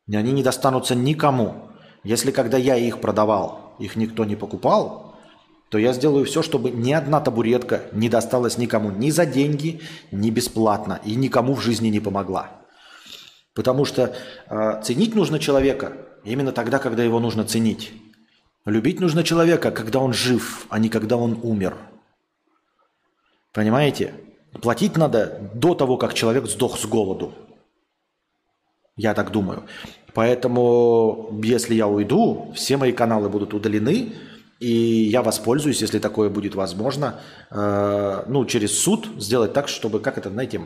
И 0.07 0.15
они 0.15 0.31
не 0.31 0.41
достанутся 0.41 0.95
никому. 0.95 1.69
Если 2.03 2.31
когда 2.31 2.57
я 2.57 2.77
их 2.77 2.99
продавал, 2.99 3.76
их 3.77 3.95
никто 3.95 4.26
не 4.26 4.35
покупал, 4.35 5.15
то 5.69 5.77
я 5.77 5.93
сделаю 5.93 6.26
все, 6.26 6.41
чтобы 6.41 6.72
ни 6.72 6.93
одна 6.93 7.19
табуретка 7.19 7.84
не 7.91 8.09
досталась 8.09 8.57
никому 8.57 8.89
ни 8.89 9.11
за 9.11 9.27
деньги, 9.27 9.81
ни 10.11 10.31
бесплатно, 10.31 10.99
и 11.05 11.14
никому 11.14 11.53
в 11.53 11.61
жизни 11.61 11.89
не 11.89 11.99
помогла. 11.99 12.66
Потому 13.58 13.86
что 13.86 14.16
э, 14.50 14.82
ценить 14.84 15.16
нужно 15.16 15.40
человека 15.40 15.94
Именно 16.28 16.52
тогда, 16.52 16.78
когда 16.80 17.04
его 17.04 17.20
нужно 17.20 17.46
ценить. 17.46 17.94
Любить 18.66 19.00
нужно 19.00 19.24
человека, 19.24 19.72
когда 19.72 20.00
он 20.00 20.12
жив, 20.14 20.66
а 20.70 20.78
не 20.78 20.90
когда 20.90 21.16
он 21.16 21.40
умер. 21.42 21.78
Понимаете? 23.54 24.14
Платить 24.62 24.98
надо 24.98 25.40
до 25.54 25.74
того, 25.74 25.98
как 25.98 26.14
человек 26.14 26.48
сдох 26.48 26.78
с 26.78 26.86
голоду. 26.86 27.34
Я 28.98 29.14
так 29.14 29.32
думаю. 29.32 29.64
Поэтому, 30.14 31.40
если 31.42 31.76
я 31.76 31.88
уйду, 31.88 32.52
все 32.56 32.76
мои 32.76 32.92
каналы 32.92 33.30
будут 33.30 33.54
удалены, 33.54 34.14
и 34.60 34.72
я 35.12 35.22
воспользуюсь, 35.22 35.82
если 35.82 36.00
такое 36.00 36.30
будет 36.30 36.56
возможно, 36.56 37.22
э, 37.52 38.24
ну, 38.28 38.46
через 38.46 38.78
суд 38.78 39.08
сделать 39.18 39.54
так, 39.54 39.70
чтобы, 39.70 40.02
как 40.02 40.18
это, 40.18 40.30
знаете, 40.30 40.60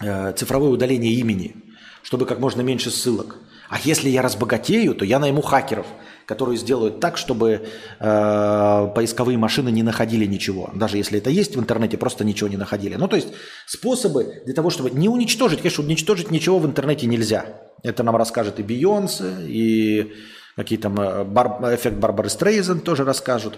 цифровое 0.00 0.70
удаление 0.70 1.12
имени, 1.14 1.56
чтобы 2.02 2.26
как 2.26 2.38
можно 2.38 2.62
меньше 2.62 2.90
ссылок. 2.90 3.36
А 3.70 3.78
если 3.84 4.08
я 4.08 4.20
разбогатею, 4.20 4.96
то 4.96 5.04
я 5.04 5.20
найму 5.20 5.42
хакеров, 5.42 5.86
которые 6.26 6.58
сделают 6.58 6.98
так, 6.98 7.16
чтобы 7.16 7.68
э, 8.00 8.92
поисковые 8.96 9.38
машины 9.38 9.70
не 9.70 9.84
находили 9.84 10.26
ничего. 10.26 10.70
Даже 10.74 10.96
если 10.96 11.18
это 11.18 11.30
есть 11.30 11.54
в 11.54 11.60
интернете, 11.60 11.96
просто 11.96 12.24
ничего 12.24 12.50
не 12.50 12.56
находили. 12.56 12.96
Ну, 12.96 13.06
то 13.06 13.14
есть 13.14 13.28
способы 13.66 14.42
для 14.44 14.54
того, 14.54 14.70
чтобы 14.70 14.90
не 14.90 15.08
уничтожить, 15.08 15.60
конечно, 15.60 15.84
уничтожить 15.84 16.32
ничего 16.32 16.58
в 16.58 16.66
интернете 16.66 17.06
нельзя. 17.06 17.46
Это 17.84 18.02
нам 18.02 18.16
расскажет 18.16 18.58
и 18.58 18.64
Бейонсе, 18.64 19.46
и 19.46 20.12
какие 20.56 20.78
там 20.78 21.00
э, 21.00 21.22
бар, 21.22 21.74
эффект 21.74 21.96
Барбары 21.98 22.28
Стрейзен 22.28 22.80
тоже 22.80 23.04
расскажут. 23.04 23.56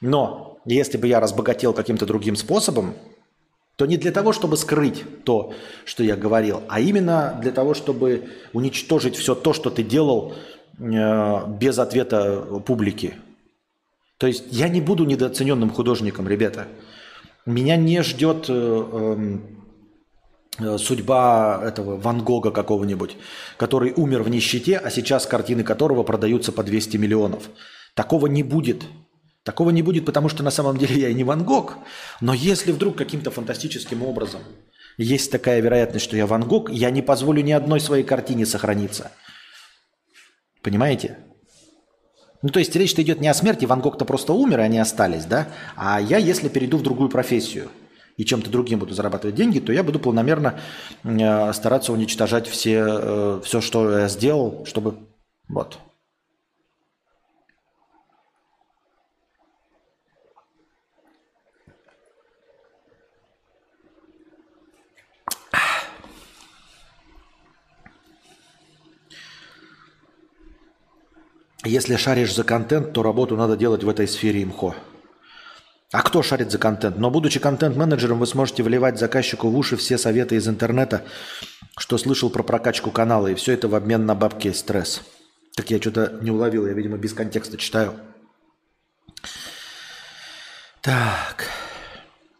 Но 0.00 0.58
если 0.64 0.96
бы 0.96 1.06
я 1.06 1.20
разбогател 1.20 1.74
каким-то 1.74 2.06
другим 2.06 2.34
способом, 2.34 2.94
то 3.80 3.86
не 3.86 3.96
для 3.96 4.12
того, 4.12 4.32
чтобы 4.32 4.56
скрыть 4.56 5.04
то, 5.24 5.54
что 5.86 6.04
я 6.04 6.14
говорил, 6.14 6.62
а 6.68 6.80
именно 6.80 7.38
для 7.40 7.50
того, 7.50 7.72
чтобы 7.74 8.28
уничтожить 8.52 9.16
все 9.16 9.34
то, 9.34 9.52
что 9.52 9.70
ты 9.70 9.82
делал 9.82 10.34
э, 10.78 11.46
без 11.58 11.78
ответа 11.78 12.42
публики. 12.66 13.14
То 14.18 14.26
есть 14.26 14.44
я 14.50 14.68
не 14.68 14.82
буду 14.82 15.04
недооцененным 15.04 15.70
художником, 15.70 16.28
ребята. 16.28 16.68
Меня 17.46 17.76
не 17.76 18.02
ждет 18.02 18.50
э, 18.50 18.52
эм, 18.52 19.60
Э, 20.60 20.78
судьба 20.78 21.60
этого 21.64 21.96
Ван 21.96 22.22
Гога 22.22 22.50
какого-нибудь, 22.50 23.16
который 23.56 23.92
умер 23.96 24.22
в 24.22 24.28
нищете, 24.28 24.76
а 24.76 24.90
сейчас 24.90 25.26
картины 25.26 25.62
которого 25.62 26.02
продаются 26.02 26.52
по 26.52 26.62
200 26.62 26.96
миллионов. 26.96 27.50
Такого 27.94 28.26
не 28.26 28.42
будет. 28.42 28.84
Такого 29.44 29.70
не 29.70 29.82
будет, 29.82 30.04
потому 30.04 30.28
что 30.28 30.42
на 30.42 30.50
самом 30.50 30.76
деле 30.76 31.00
я 31.00 31.08
и 31.08 31.14
не 31.14 31.24
Ван 31.24 31.44
Гог. 31.44 31.78
Но 32.20 32.34
если 32.34 32.72
вдруг 32.72 32.96
каким-то 32.96 33.30
фантастическим 33.30 34.02
образом 34.02 34.42
есть 34.98 35.30
такая 35.30 35.60
вероятность, 35.60 36.04
что 36.04 36.16
я 36.16 36.26
Ван 36.26 36.44
Гог, 36.46 36.70
я 36.70 36.90
не 36.90 37.02
позволю 37.02 37.42
ни 37.42 37.52
одной 37.52 37.80
своей 37.80 38.04
картине 38.04 38.44
сохраниться. 38.44 39.10
Понимаете? 40.62 41.18
Ну, 42.42 42.50
то 42.50 42.58
есть 42.58 42.74
речь-то 42.76 43.02
идет 43.02 43.20
не 43.20 43.28
о 43.28 43.34
смерти, 43.34 43.64
Ван 43.64 43.80
Гог-то 43.80 44.04
просто 44.04 44.32
умер, 44.32 44.60
и 44.60 44.62
они 44.62 44.78
остались, 44.78 45.24
да? 45.24 45.48
А 45.76 46.00
я, 46.00 46.18
если 46.18 46.48
перейду 46.48 46.78
в 46.78 46.82
другую 46.82 47.08
профессию– 47.08 47.70
и 48.20 48.24
чем-то 48.26 48.50
другим 48.50 48.78
буду 48.78 48.92
зарабатывать 48.92 49.34
деньги, 49.34 49.60
то 49.60 49.72
я 49.72 49.82
буду 49.82 49.98
планомерно 49.98 50.60
э, 51.04 51.52
стараться 51.54 51.90
уничтожать 51.90 52.46
все, 52.46 52.84
э, 52.86 53.40
все, 53.42 53.62
что 53.62 53.98
я 53.98 54.08
сделал, 54.08 54.66
чтобы... 54.66 55.08
Вот. 55.48 55.78
Если 71.64 71.96
шаришь 71.96 72.34
за 72.34 72.42
контент, 72.42 72.92
то 72.92 73.02
работу 73.02 73.36
надо 73.36 73.56
делать 73.56 73.84
в 73.84 73.88
этой 73.88 74.08
сфере 74.08 74.42
имхо. 74.42 74.74
А 75.92 76.02
кто 76.02 76.22
шарит 76.22 76.50
за 76.50 76.58
контент? 76.58 76.98
Но 76.98 77.10
будучи 77.10 77.40
контент-менеджером, 77.40 78.20
вы 78.20 78.26
сможете 78.26 78.62
вливать 78.62 78.98
заказчику 78.98 79.48
в 79.48 79.56
уши 79.56 79.76
все 79.76 79.98
советы 79.98 80.36
из 80.36 80.48
интернета, 80.48 81.02
что 81.76 81.98
слышал 81.98 82.30
про 82.30 82.42
прокачку 82.42 82.90
канала, 82.90 83.26
и 83.26 83.34
все 83.34 83.52
это 83.52 83.68
в 83.68 83.74
обмен 83.74 84.06
на 84.06 84.14
бабки 84.14 84.48
и 84.48 84.52
стресс. 84.52 85.02
Так 85.56 85.70
я 85.70 85.80
что-то 85.80 86.18
не 86.22 86.30
уловил, 86.30 86.66
я, 86.66 86.72
видимо, 86.72 86.96
без 86.96 87.12
контекста 87.12 87.56
читаю. 87.58 87.94
Так. 90.80 91.46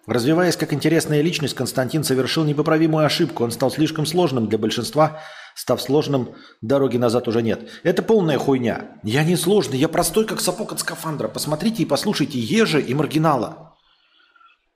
Развиваясь 0.06 0.56
как 0.56 0.72
интересная 0.72 1.20
личность, 1.20 1.54
Константин 1.54 2.04
совершил 2.04 2.44
непоправимую 2.44 3.04
ошибку. 3.04 3.44
Он 3.44 3.50
стал 3.50 3.70
слишком 3.70 4.06
сложным 4.06 4.48
для 4.48 4.58
большинства, 4.58 5.20
став 5.54 5.80
сложным, 5.80 6.30
дороги 6.60 6.96
назад 6.96 7.28
уже 7.28 7.42
нет. 7.42 7.68
Это 7.82 8.02
полная 8.02 8.38
хуйня. 8.38 8.98
Я 9.02 9.24
не 9.24 9.36
сложный, 9.36 9.78
я 9.78 9.88
простой, 9.88 10.26
как 10.26 10.40
сапог 10.40 10.72
от 10.72 10.80
скафандра. 10.80 11.28
Посмотрите 11.28 11.82
и 11.82 11.86
послушайте 11.86 12.38
Ежи 12.38 12.80
и 12.80 12.94
Маргинала. 12.94 13.76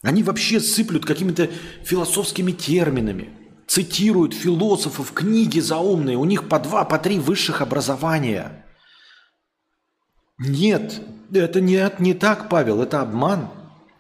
Они 0.03 0.23
вообще 0.23 0.61
сыплют 0.61 1.07
какими-то 1.07 1.49
философскими 1.83 2.53
терминами, 2.53 3.31
цитируют 3.67 4.35
философов, 4.35 5.13
книги 5.13 5.61
заумные, 5.61 6.19
у 6.19 6.27
них 6.27 6.49
по 6.49 6.59
два, 6.59 6.85
по 6.85 6.99
три 6.99 7.19
высших 7.19 7.63
образования. 7.63 8.67
Нет, 10.39 11.01
это 11.33 11.61
не, 11.61 11.91
не 11.99 12.13
так, 12.13 12.51
Павел, 12.51 12.83
это 12.83 13.01
обман. 13.01 13.49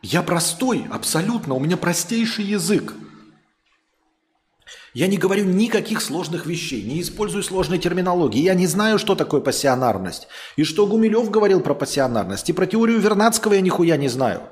Я 0.03 0.23
простой, 0.23 0.85
абсолютно, 0.91 1.55
у 1.55 1.61
меня 1.61 1.79
простейший 1.79 2.45
язык. 2.45 2.93
Я 4.95 5.09
не 5.09 5.17
говорю 5.17 5.45
никаких 5.45 6.01
сложных 6.01 6.47
вещей, 6.47 6.83
не 6.83 7.01
использую 7.01 7.43
сложной 7.43 7.79
терминологии. 7.79 8.41
Я 8.41 8.55
не 8.55 8.69
знаю, 8.69 9.01
что 9.01 9.17
такое 9.17 9.41
пассионарность. 9.41 10.29
И 10.55 10.63
что 10.63 10.87
Гумилев 10.87 11.31
говорил 11.31 11.61
про 11.61 11.75
пассионарность. 11.75 12.49
И 12.49 12.53
про 12.53 12.67
теорию 12.67 13.01
Вернадского 13.01 13.55
я 13.55 13.61
нихуя 13.61 13.97
не 13.97 14.07
знаю. 14.07 14.43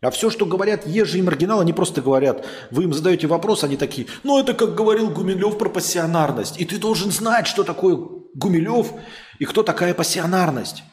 А 0.00 0.10
все, 0.10 0.30
что 0.30 0.46
говорят 0.46 0.86
ежи 0.86 1.18
и 1.18 1.22
маргиналы, 1.22 1.62
они 1.62 1.74
просто 1.74 2.00
говорят, 2.00 2.46
вы 2.70 2.84
им 2.84 2.94
задаете 2.94 3.26
вопрос, 3.26 3.64
они 3.64 3.76
такие, 3.76 4.06
ну 4.22 4.38
это 4.38 4.54
как 4.54 4.74
говорил 4.74 5.10
Гумилев 5.10 5.58
про 5.58 5.68
пассионарность. 5.68 6.58
И 6.58 6.64
ты 6.64 6.78
должен 6.78 7.10
знать, 7.10 7.46
что 7.46 7.62
такое 7.62 7.98
Гумилев 8.34 8.92
и 9.38 9.44
кто 9.44 9.62
такая 9.62 9.92
пассионарность. 9.92 10.84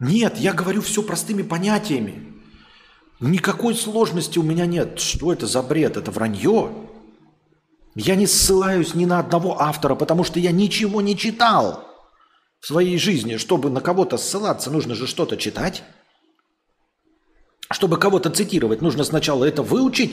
Нет, 0.00 0.36
я 0.38 0.52
говорю 0.52 0.82
все 0.82 1.00
простыми 1.00 1.42
понятиями. 1.42 2.42
Никакой 3.20 3.76
сложности 3.76 4.40
у 4.40 4.42
меня 4.42 4.66
нет. 4.66 4.98
Что 4.98 5.32
это 5.32 5.46
за 5.46 5.62
бред? 5.62 5.96
Это 5.96 6.10
вранье. 6.10 6.70
Я 7.94 8.16
не 8.16 8.26
ссылаюсь 8.26 8.94
ни 8.94 9.04
на 9.04 9.18
одного 9.18 9.60
автора, 9.60 9.94
потому 9.94 10.24
что 10.24 10.40
я 10.40 10.50
ничего 10.50 11.00
не 11.00 11.16
читал 11.16 11.84
в 12.60 12.66
своей 12.66 12.98
жизни. 12.98 13.36
Чтобы 13.36 13.70
на 13.70 13.80
кого-то 13.80 14.16
ссылаться, 14.16 14.70
нужно 14.70 14.94
же 14.94 15.06
что-то 15.06 15.36
читать. 15.36 15.82
Чтобы 17.70 17.98
кого-то 17.98 18.30
цитировать, 18.30 18.80
нужно 18.80 19.04
сначала 19.04 19.44
это 19.44 19.62
выучить. 19.62 20.12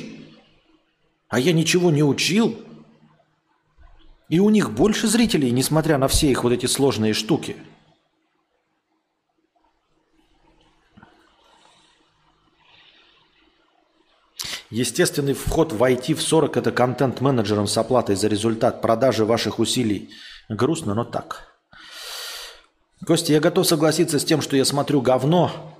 А 1.29 1.39
я 1.39 1.53
ничего 1.53 1.91
не 1.91 2.03
учил. 2.03 2.57
И 4.27 4.39
у 4.39 4.49
них 4.49 4.71
больше 4.71 5.07
зрителей, 5.07 5.51
несмотря 5.51 5.97
на 5.97 6.07
все 6.07 6.29
их 6.29 6.43
вот 6.43 6.51
эти 6.51 6.65
сложные 6.65 7.13
штуки– 7.13 7.55
Естественный 14.71 15.33
вход 15.33 15.73
в 15.73 15.81
IT 15.81 16.13
в 16.13 16.21
40– 16.21 16.57
это 16.57 16.71
контент-менеджером 16.71 17.65
с 17.65 17.75
оплатой 17.77 18.15
за 18.15 18.27
результат 18.27 18.81
продажи 18.81 19.25
ваших 19.25 19.57
усилий. 19.57 20.11
Грустно, 20.47 20.93
но 20.93 21.05
так. 21.05 21.47
Костя, 23.05 23.33
я 23.33 23.39
готов 23.39 23.65
согласиться 23.65 24.19
с 24.19 24.25
тем, 24.25 24.41
что 24.41 24.55
я 24.55 24.65
смотрю 24.65 25.01
говно, 25.01 25.75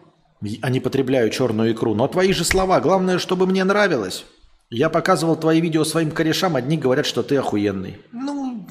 а 0.62 0.70
не 0.72 0.80
потребляю 0.80 1.30
черную 1.30 1.74
икру. 1.74 1.94
Но 1.94 2.08
твои 2.08 2.34
же 2.34 2.44
слова, 2.44 2.80
главное, 2.80 3.20
чтобы 3.20 3.46
мне 3.46 3.64
нравилось. 3.64 4.26
Я 4.72 4.90
показывал 4.90 5.36
твои 5.36 5.62
видео 5.62 5.84
своим 5.84 6.10
корешам, 6.10 6.56
одни 6.56 6.78
говорят, 6.78 7.06
что 7.06 7.22
ты 7.22 7.38
охуенный. 7.38 8.00
Ну, 8.12 8.68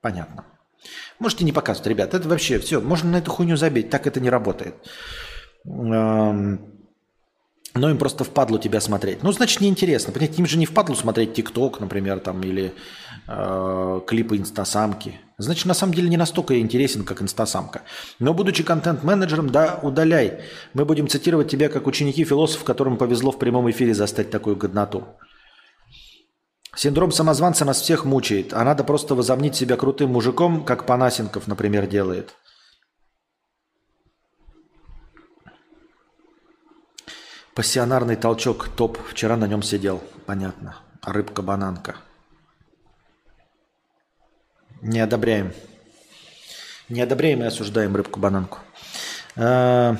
понятно. 0.00 0.44
Можете 1.18 1.44
не 1.44 1.52
показывать, 1.52 1.88
ребят. 1.88 2.14
Это 2.14 2.28
вообще 2.28 2.60
все. 2.60 2.80
Можно 2.80 3.10
на 3.12 3.16
эту 3.16 3.32
хуйню 3.32 3.56
забить. 3.56 3.90
Так 3.90 4.06
это 4.06 4.20
не 4.20 4.30
работает. 4.30 4.76
Но 7.76 7.90
им 7.90 7.98
просто 7.98 8.24
впадлу 8.24 8.58
тебя 8.58 8.80
смотреть. 8.80 9.22
Ну, 9.22 9.32
значит, 9.32 9.60
неинтересно. 9.60 10.12
Понимаете, 10.12 10.40
им 10.40 10.46
же 10.46 10.56
не 10.56 10.66
впадлу 10.66 10.94
смотреть 10.94 11.34
ТикТок, 11.34 11.78
например, 11.80 12.20
там, 12.20 12.42
или 12.42 12.72
э, 13.28 14.00
клипы 14.06 14.38
инстасамки. 14.38 15.20
Значит, 15.36 15.66
на 15.66 15.74
самом 15.74 15.92
деле 15.92 16.08
не 16.08 16.16
настолько 16.16 16.58
интересен, 16.58 17.04
как 17.04 17.20
инстасамка. 17.20 17.82
Но, 18.18 18.32
будучи 18.32 18.62
контент-менеджером, 18.62 19.50
да, 19.50 19.78
удаляй. 19.82 20.40
Мы 20.72 20.86
будем 20.86 21.06
цитировать 21.08 21.50
тебя 21.50 21.68
как 21.68 21.86
ученики 21.86 22.24
философов, 22.24 22.64
которым 22.64 22.96
повезло 22.96 23.30
в 23.30 23.38
прямом 23.38 23.70
эфире 23.70 23.92
застать 23.94 24.30
такую 24.30 24.56
годноту. 24.56 25.04
Синдром 26.74 27.12
самозванца 27.12 27.64
нас 27.64 27.80
всех 27.80 28.04
мучает, 28.04 28.52
а 28.52 28.64
надо 28.64 28.84
просто 28.84 29.14
возомнить 29.14 29.56
себя 29.56 29.76
крутым 29.76 30.10
мужиком, 30.10 30.64
как 30.64 30.86
Панасенков, 30.86 31.46
например, 31.46 31.86
делает. 31.86 32.34
Пассионарный 37.56 38.16
толчок, 38.16 38.68
топ. 38.68 38.98
Вчера 39.08 39.34
на 39.38 39.46
нем 39.46 39.62
сидел. 39.62 40.02
Понятно. 40.26 40.76
Рыбка-бананка. 41.02 41.96
Не 44.82 45.00
одобряем. 45.00 45.54
Не 46.90 47.00
одобряем 47.00 47.42
и 47.42 47.46
осуждаем 47.46 47.96
рыбку-бананку. 47.96 48.58
Э, 49.36 49.96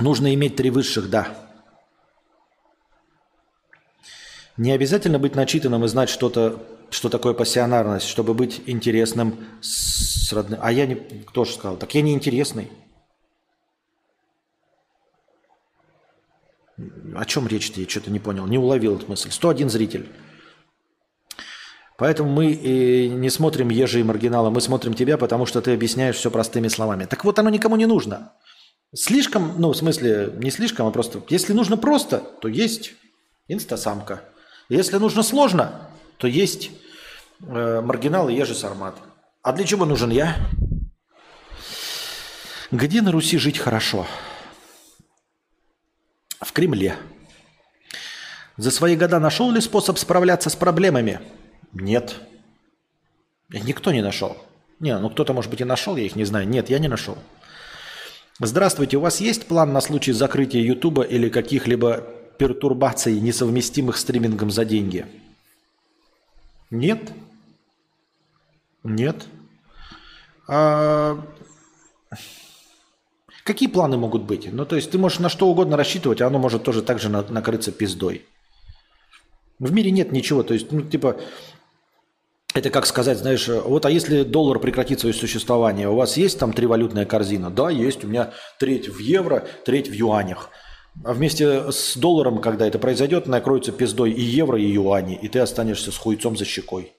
нужно 0.00 0.34
иметь 0.34 0.56
три 0.56 0.70
высших, 0.70 1.08
да. 1.08 1.28
Не 4.56 4.72
обязательно 4.72 5.20
быть 5.20 5.36
начитанным 5.36 5.84
и 5.84 5.88
знать 5.88 6.08
что-то, 6.08 6.60
что 6.90 7.08
такое 7.08 7.34
пассионарность, 7.34 8.08
чтобы 8.08 8.34
быть 8.34 8.60
интересным 8.66 9.46
с 9.60 10.32
родным. 10.32 10.58
А 10.60 10.72
я 10.72 10.86
не... 10.86 10.96
Кто 10.96 11.44
же 11.44 11.52
сказал? 11.52 11.76
Так 11.76 11.94
я 11.94 12.02
не 12.02 12.12
интересный. 12.14 12.68
О 17.14 17.24
чем 17.24 17.46
речь-то? 17.46 17.80
Я 17.80 17.88
что-то 17.88 18.10
не 18.10 18.18
понял. 18.18 18.46
Не 18.46 18.58
уловил 18.58 18.96
эту 18.96 19.08
мысль. 19.08 19.30
101 19.30 19.70
зритель. 19.70 20.08
Поэтому 21.98 22.30
мы 22.32 22.50
и 22.50 23.08
не 23.08 23.30
смотрим 23.30 23.68
Ежи 23.68 24.00
и 24.00 24.02
Маргинала, 24.02 24.50
мы 24.50 24.60
смотрим 24.60 24.94
тебя, 24.94 25.16
потому 25.18 25.46
что 25.46 25.60
ты 25.60 25.72
объясняешь 25.72 26.16
все 26.16 26.30
простыми 26.30 26.68
словами. 26.68 27.04
Так 27.04 27.24
вот, 27.24 27.38
оно 27.38 27.48
никому 27.48 27.76
не 27.76 27.86
нужно. 27.86 28.32
Слишком, 28.94 29.54
ну, 29.58 29.70
в 29.70 29.76
смысле, 29.76 30.32
не 30.36 30.50
слишком, 30.50 30.86
а 30.86 30.90
просто, 30.90 31.22
если 31.28 31.52
нужно 31.52 31.76
просто, 31.76 32.18
то 32.18 32.48
есть 32.48 32.94
инстасамка. 33.46 34.22
Если 34.68 34.96
нужно 34.96 35.22
сложно, 35.22 35.90
то 36.18 36.26
есть 36.26 36.70
э, 37.40 37.80
маргинал 37.82 38.28
и 38.28 38.34
Ежи 38.34 38.54
Сармат. 38.54 38.96
А 39.42 39.52
для 39.52 39.64
чего 39.64 39.84
нужен 39.84 40.10
я? 40.10 40.36
Где 42.70 43.02
на 43.02 43.12
Руси 43.12 43.38
жить 43.38 43.58
хорошо? 43.58 44.06
В 46.42 46.52
Кремле. 46.52 46.96
За 48.56 48.70
свои 48.70 48.96
года 48.96 49.18
нашел 49.18 49.50
ли 49.50 49.60
способ 49.60 49.98
справляться 49.98 50.50
с 50.50 50.56
проблемами? 50.56 51.20
Нет. 51.72 52.16
Никто 53.48 53.92
не 53.92 54.02
нашел. 54.02 54.36
Не, 54.80 54.98
ну 54.98 55.08
кто-то, 55.10 55.32
может 55.32 55.50
быть, 55.50 55.60
и 55.60 55.64
нашел, 55.64 55.96
я 55.96 56.04
их 56.04 56.16
не 56.16 56.24
знаю. 56.24 56.48
Нет, 56.48 56.68
я 56.68 56.78
не 56.78 56.88
нашел. 56.88 57.16
Здравствуйте, 58.40 58.96
у 58.96 59.00
вас 59.00 59.20
есть 59.20 59.46
план 59.46 59.72
на 59.72 59.80
случай 59.80 60.12
закрытия 60.12 60.60
Ютуба 60.60 61.02
или 61.02 61.28
каких-либо 61.28 62.04
пертурбаций, 62.38 63.20
несовместимых 63.20 63.96
с 63.96 64.00
стримингом 64.00 64.50
за 64.50 64.64
деньги? 64.64 65.06
Нет. 66.70 67.12
Нет. 68.82 69.26
А... 70.48 71.24
Какие 73.44 73.68
планы 73.68 73.96
могут 73.96 74.22
быть? 74.22 74.52
Ну, 74.52 74.64
то 74.64 74.76
есть 74.76 74.90
ты 74.90 74.98
можешь 74.98 75.18
на 75.18 75.28
что 75.28 75.48
угодно 75.48 75.76
рассчитывать, 75.76 76.20
а 76.20 76.28
оно 76.28 76.38
может 76.38 76.62
тоже 76.62 76.82
так 76.82 77.00
же 77.00 77.08
накрыться 77.08 77.72
пиздой. 77.72 78.24
В 79.58 79.72
мире 79.72 79.90
нет 79.90 80.12
ничего. 80.12 80.42
То 80.42 80.54
есть, 80.54 80.70
ну, 80.70 80.82
типа, 80.82 81.16
это 82.54 82.70
как 82.70 82.86
сказать, 82.86 83.18
знаешь, 83.18 83.48
вот 83.48 83.86
а 83.86 83.90
если 83.90 84.22
доллар 84.22 84.58
прекратит 84.60 85.00
свое 85.00 85.14
существование, 85.14 85.88
у 85.88 85.96
вас 85.96 86.16
есть 86.16 86.38
там 86.38 86.52
три 86.52 86.66
валютная 86.66 87.04
корзина? 87.04 87.50
Да, 87.50 87.70
есть. 87.70 88.04
У 88.04 88.08
меня 88.08 88.32
треть 88.58 88.88
в 88.88 88.98
евро, 88.98 89.46
треть 89.64 89.88
в 89.88 89.92
юанях. 89.92 90.50
А 91.04 91.12
вместе 91.14 91.72
с 91.72 91.96
долларом, 91.96 92.40
когда 92.40 92.66
это 92.66 92.78
произойдет, 92.78 93.26
накроются 93.26 93.72
пиздой 93.72 94.12
и 94.12 94.20
евро, 94.20 94.60
и 94.60 94.66
юани, 94.66 95.18
и 95.20 95.28
ты 95.28 95.38
останешься 95.40 95.90
с 95.90 95.96
хуйцом 95.96 96.36
за 96.36 96.44
щекой. 96.44 96.92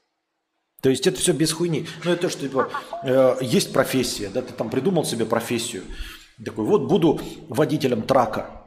То 0.81 0.89
есть 0.89 1.07
это 1.07 1.19
все 1.19 1.31
без 1.31 1.53
хуйни. 1.53 1.85
Ну 2.03 2.11
это 2.11 2.29
что, 2.29 2.41
типа, 2.41 2.69
э, 3.03 3.37
есть 3.39 3.71
профессия, 3.71 4.29
да, 4.33 4.41
ты 4.41 4.51
там 4.51 4.69
придумал 4.69 5.05
себе 5.05 5.25
профессию. 5.25 5.83
Такой, 6.43 6.65
вот 6.65 6.87
буду 6.87 7.19
водителем 7.49 8.01
трака. 8.01 8.63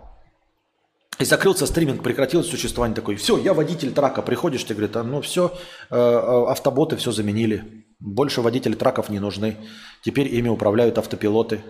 И 1.19 1.25
закрылся 1.25 1.67
стриминг, 1.67 2.03
прекратилось 2.03 2.49
существование 2.49 2.95
такой. 2.95 3.17
Все, 3.17 3.39
я 3.39 3.55
водитель 3.55 3.93
трака. 3.93 4.21
Приходишь, 4.21 4.65
тебе 4.65 4.77
говорят, 4.77 4.97
а, 4.97 5.03
ну 5.03 5.23
все, 5.23 5.53
э, 5.91 5.97
э, 5.97 6.47
автоботы 6.51 6.97
все 6.97 7.11
заменили. 7.11 7.85
Больше 7.99 8.43
водители 8.43 8.75
траков 8.75 9.09
не 9.09 9.19
нужны. 9.19 9.57
Теперь 10.03 10.33
ими 10.35 10.49
управляют 10.51 10.99
автопилоты. 10.99 11.63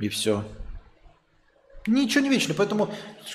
И 0.00 0.08
все. 0.08 0.44
Ничего 1.88 2.22
не 2.22 2.30
вечно. 2.30 2.54
Поэтому 2.56 2.88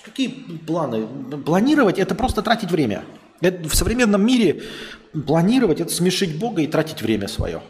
какие 0.03 0.29
планы? 0.29 1.05
Планировать– 1.45 1.99
это 1.99 2.15
просто 2.15 2.41
тратить 2.41 2.71
время. 2.71 3.03
Это, 3.41 3.67
в 3.67 3.75
современном 3.75 4.25
мире 4.25 4.63
планировать– 5.27 5.79
это 5.81 5.91
смешить 5.91 6.39
Бога 6.39 6.61
и 6.61 6.67
тратить 6.67 7.01
время 7.01 7.27
свое. 7.27 7.61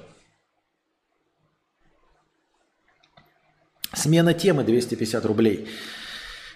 Смена 3.95 4.33
темы 4.33 4.63
250 4.63 5.25
рублей. 5.25 5.67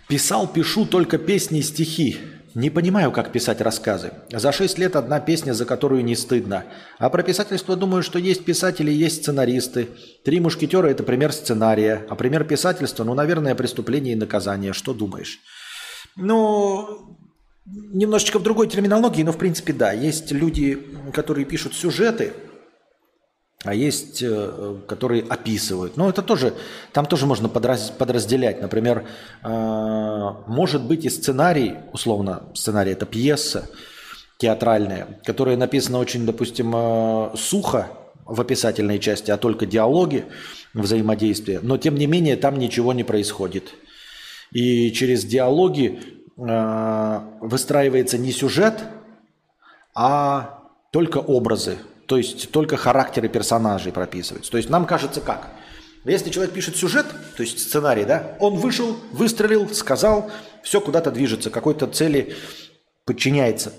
Писал, 0.08 0.48
пишу 0.48 0.86
только 0.86 1.18
песни 1.18 1.60
и 1.60 1.64
стихи. 1.64 2.18
Не 2.56 2.72
понимаю, 2.72 3.12
как 3.12 3.32
писать 3.32 3.62
рассказы. 3.62 4.12
За 4.32 4.52
шесть 4.52 4.80
лет 4.80 4.96
одна 4.96 5.20
песня, 5.20 5.54
за 5.54 5.66
которую 5.66 6.04
не 6.04 6.16
стыдно. 6.16 6.66
А 6.98 7.10
про 7.10 7.22
писательство 7.22 7.76
думаю, 7.76 8.02
что 8.02 8.18
есть 8.18 8.44
писатели, 8.44 8.92
есть 8.92 9.22
сценаристы. 9.22 9.90
«Три 10.26 10.40
мушкетера»– 10.40 10.88
это 10.90 11.04
пример 11.04 11.32
сценария. 11.32 12.06
А 12.10 12.16
пример 12.16 12.44
писательства, 12.44 13.04
ну, 13.04 13.14
наверное, 13.14 13.54
преступление 13.54 14.14
и 14.14 14.18
наказание. 14.18 14.74
Что 14.74 14.94
думаешь? 14.94 15.40
Ну, 16.16 17.16
немножечко 17.66 18.40
в 18.40 18.44
другой 18.44 18.68
терминологии, 18.68 19.22
но 19.22 19.32
в 19.32 19.38
принципе 19.38 19.72
да. 19.72 19.92
Есть 19.92 20.32
люди, 20.32 20.78
которые 21.14 21.46
пишут 21.46 21.76
сюжеты– 21.76 22.34
а 23.66 23.74
есть, 23.74 24.24
э, 24.24 24.78
которые 24.88 25.24
описывают. 25.24 25.98
Но 25.98 26.10
это 26.10 26.22
тоже, 26.22 26.54
там 26.94 27.06
тоже 27.06 27.26
можно 27.26 27.50
подраз, 27.50 27.92
подразделять. 27.92 28.62
Например, 28.62 29.06
э, 29.44 30.34
может 30.48 30.84
быть 30.84 31.04
и 31.04 31.10
сценарий, 31.10 31.76
условно, 31.92 32.44
сценарий 32.54 32.92
это 32.92 33.06
пьеса 33.06 33.70
театральная, 34.38 35.20
которая 35.26 35.58
написана 35.58 36.00
очень, 36.00 36.26
допустим, 36.26 36.74
э, 36.74 37.32
сухо 37.36 37.90
в 38.26 38.40
описательной 38.40 39.00
части, 39.00 39.30
а 39.30 39.38
только 39.38 39.66
диалоги, 39.66 40.26
взаимодействия. 40.74 41.60
Но 41.62 41.78
тем 41.78 41.96
не 41.96 42.06
менее 42.08 42.38
там 42.38 42.60
ничего 42.60 42.94
не 42.94 43.04
происходит. 43.04 43.74
И 44.52 44.92
через 44.92 45.26
диалоги 45.26 46.00
выстраивается 46.38 48.18
не 48.18 48.32
сюжет, 48.32 48.82
а 49.94 50.64
только 50.92 51.18
образы, 51.18 51.80
то 52.10 52.18
есть 52.18 52.50
только 52.50 52.76
характеры 52.76 53.30
персонажей 53.30 53.92
прописываются. 53.92 54.50
То 54.50 54.58
есть 54.58 54.68
нам 54.68 54.88
кажется 54.88 55.22
как? 55.22 55.52
Если 56.06 56.32
человек 56.32 56.56
пишет 56.56 56.76
сюжет, 56.76 57.06
то 57.38 57.44
есть 57.44 57.60
сценарий, 57.60 58.04
да, 58.04 58.36
он 58.40 58.56
вышел, 58.56 58.98
выстрелил, 59.12 59.70
сказал, 59.70 60.32
все 60.64 60.82
куда-то 60.82 61.12
движется, 61.12 61.52
какой-то 61.52 61.86
цели 61.86 62.36
подчиняется, 63.06 63.74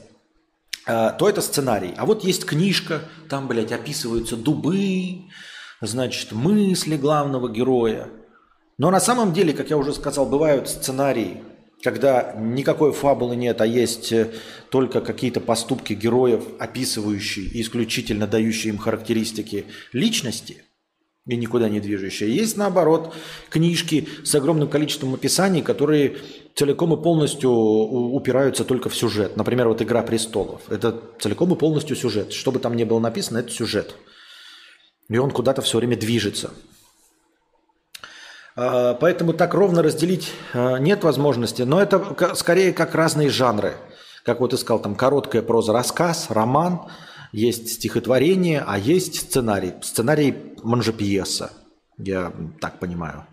а, 0.86 1.10
то 1.10 1.28
это 1.28 1.40
сценарий. 1.40 1.92
А 1.96 2.06
вот 2.06 2.22
есть 2.22 2.44
книжка, 2.44 3.00
там, 3.28 3.48
блядь, 3.48 3.72
описываются 3.72 4.36
дубы, 4.36 5.22
значит, 5.80 6.30
мысли 6.30 6.96
главного 6.96 7.48
героя. 7.48 8.06
Но 8.78 8.92
на 8.92 9.00
самом 9.00 9.32
деле, 9.32 9.52
как 9.52 9.70
я 9.70 9.76
уже 9.76 9.92
сказал, 9.92 10.24
бывают 10.24 10.68
сценарии, 10.68 11.42
когда 11.82 12.34
никакой 12.38 12.92
фабулы 12.92 13.36
нет, 13.36 13.60
а 13.60 13.66
есть 13.66 14.12
э, 14.12 14.32
только 14.70 15.00
какие-то 15.00 15.40
поступки 15.40 15.94
героев, 15.94 16.44
описывающие 16.58 17.46
и 17.46 17.62
исключительно 17.62 18.26
дающие 18.26 18.72
им 18.72 18.78
характеристики 18.78 19.66
личности 19.92 20.64
и 21.26 21.36
никуда 21.36 21.68
не 21.68 21.80
движущие. 21.80 22.34
Есть, 22.34 22.56
наоборот, 22.56 23.14
книжки 23.50 24.08
с 24.24 24.34
огромным 24.34 24.68
количеством 24.68 25.14
описаний, 25.14 25.62
которые 25.62 26.16
целиком 26.54 26.92
и 26.94 27.02
полностью 27.02 27.50
упираются 27.50 28.64
только 28.64 28.88
в 28.88 28.96
сюжет. 28.96 29.36
Например, 29.36 29.68
вот 29.68 29.80
«Игра 29.82 30.02
престолов». 30.02 30.62
Это 30.68 31.00
целиком 31.20 31.52
и 31.52 31.56
полностью 31.56 31.96
сюжет. 31.96 32.32
Что 32.32 32.52
бы 32.52 32.58
там 32.58 32.76
ни 32.76 32.84
было 32.84 32.98
написано, 32.98 33.38
это 33.38 33.50
сюжет. 33.50 33.94
И 35.08 35.18
он 35.18 35.30
куда-то 35.30 35.62
все 35.62 35.78
время 35.78 35.96
движется. 35.96 36.50
А, 38.56 38.94
поэтому 38.94 39.32
так 39.32 39.54
ровно 39.54 39.82
разделить 39.82 40.32
а, 40.52 40.76
нет 40.76 41.04
возможности. 41.04 41.62
Но 41.62 41.80
это 41.80 42.34
скорее 42.34 42.72
как 42.72 42.94
разные 42.94 43.30
жанры. 43.30 43.74
Как 44.24 44.40
вот 44.40 44.52
искал 44.52 44.78
там 44.78 44.94
короткая 44.94 45.42
проза, 45.42 45.72
рассказ, 45.72 46.26
роман, 46.28 46.82
есть 47.32 47.70
стихотворение, 47.70 48.62
а 48.66 48.78
есть 48.78 49.20
сценарий. 49.20 49.72
Сценарий 49.82 50.34
манжепьеса, 50.62 51.52
я 51.96 52.32
так 52.60 52.78
понимаю. 52.78 53.26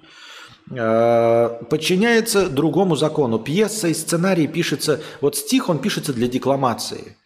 А, 0.71 1.63
подчиняется 1.69 2.49
другому 2.49 2.95
закону. 2.95 3.39
Пьеса 3.39 3.87
и 3.87 3.93
сценарий 3.93 4.47
пишется... 4.47 5.01
Вот 5.21 5.35
стих, 5.35 5.69
он 5.69 5.79
пишется 5.79 6.13
для 6.13 6.27
декламации. 6.27 7.17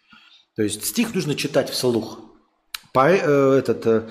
То 0.56 0.62
есть 0.62 0.84
стих 0.84 1.14
нужно 1.14 1.34
читать 1.34 1.70
вслух. 1.70 2.18
По, 2.92 3.08
э, 3.08 3.58
этот 3.58 3.86
э, 3.86 4.02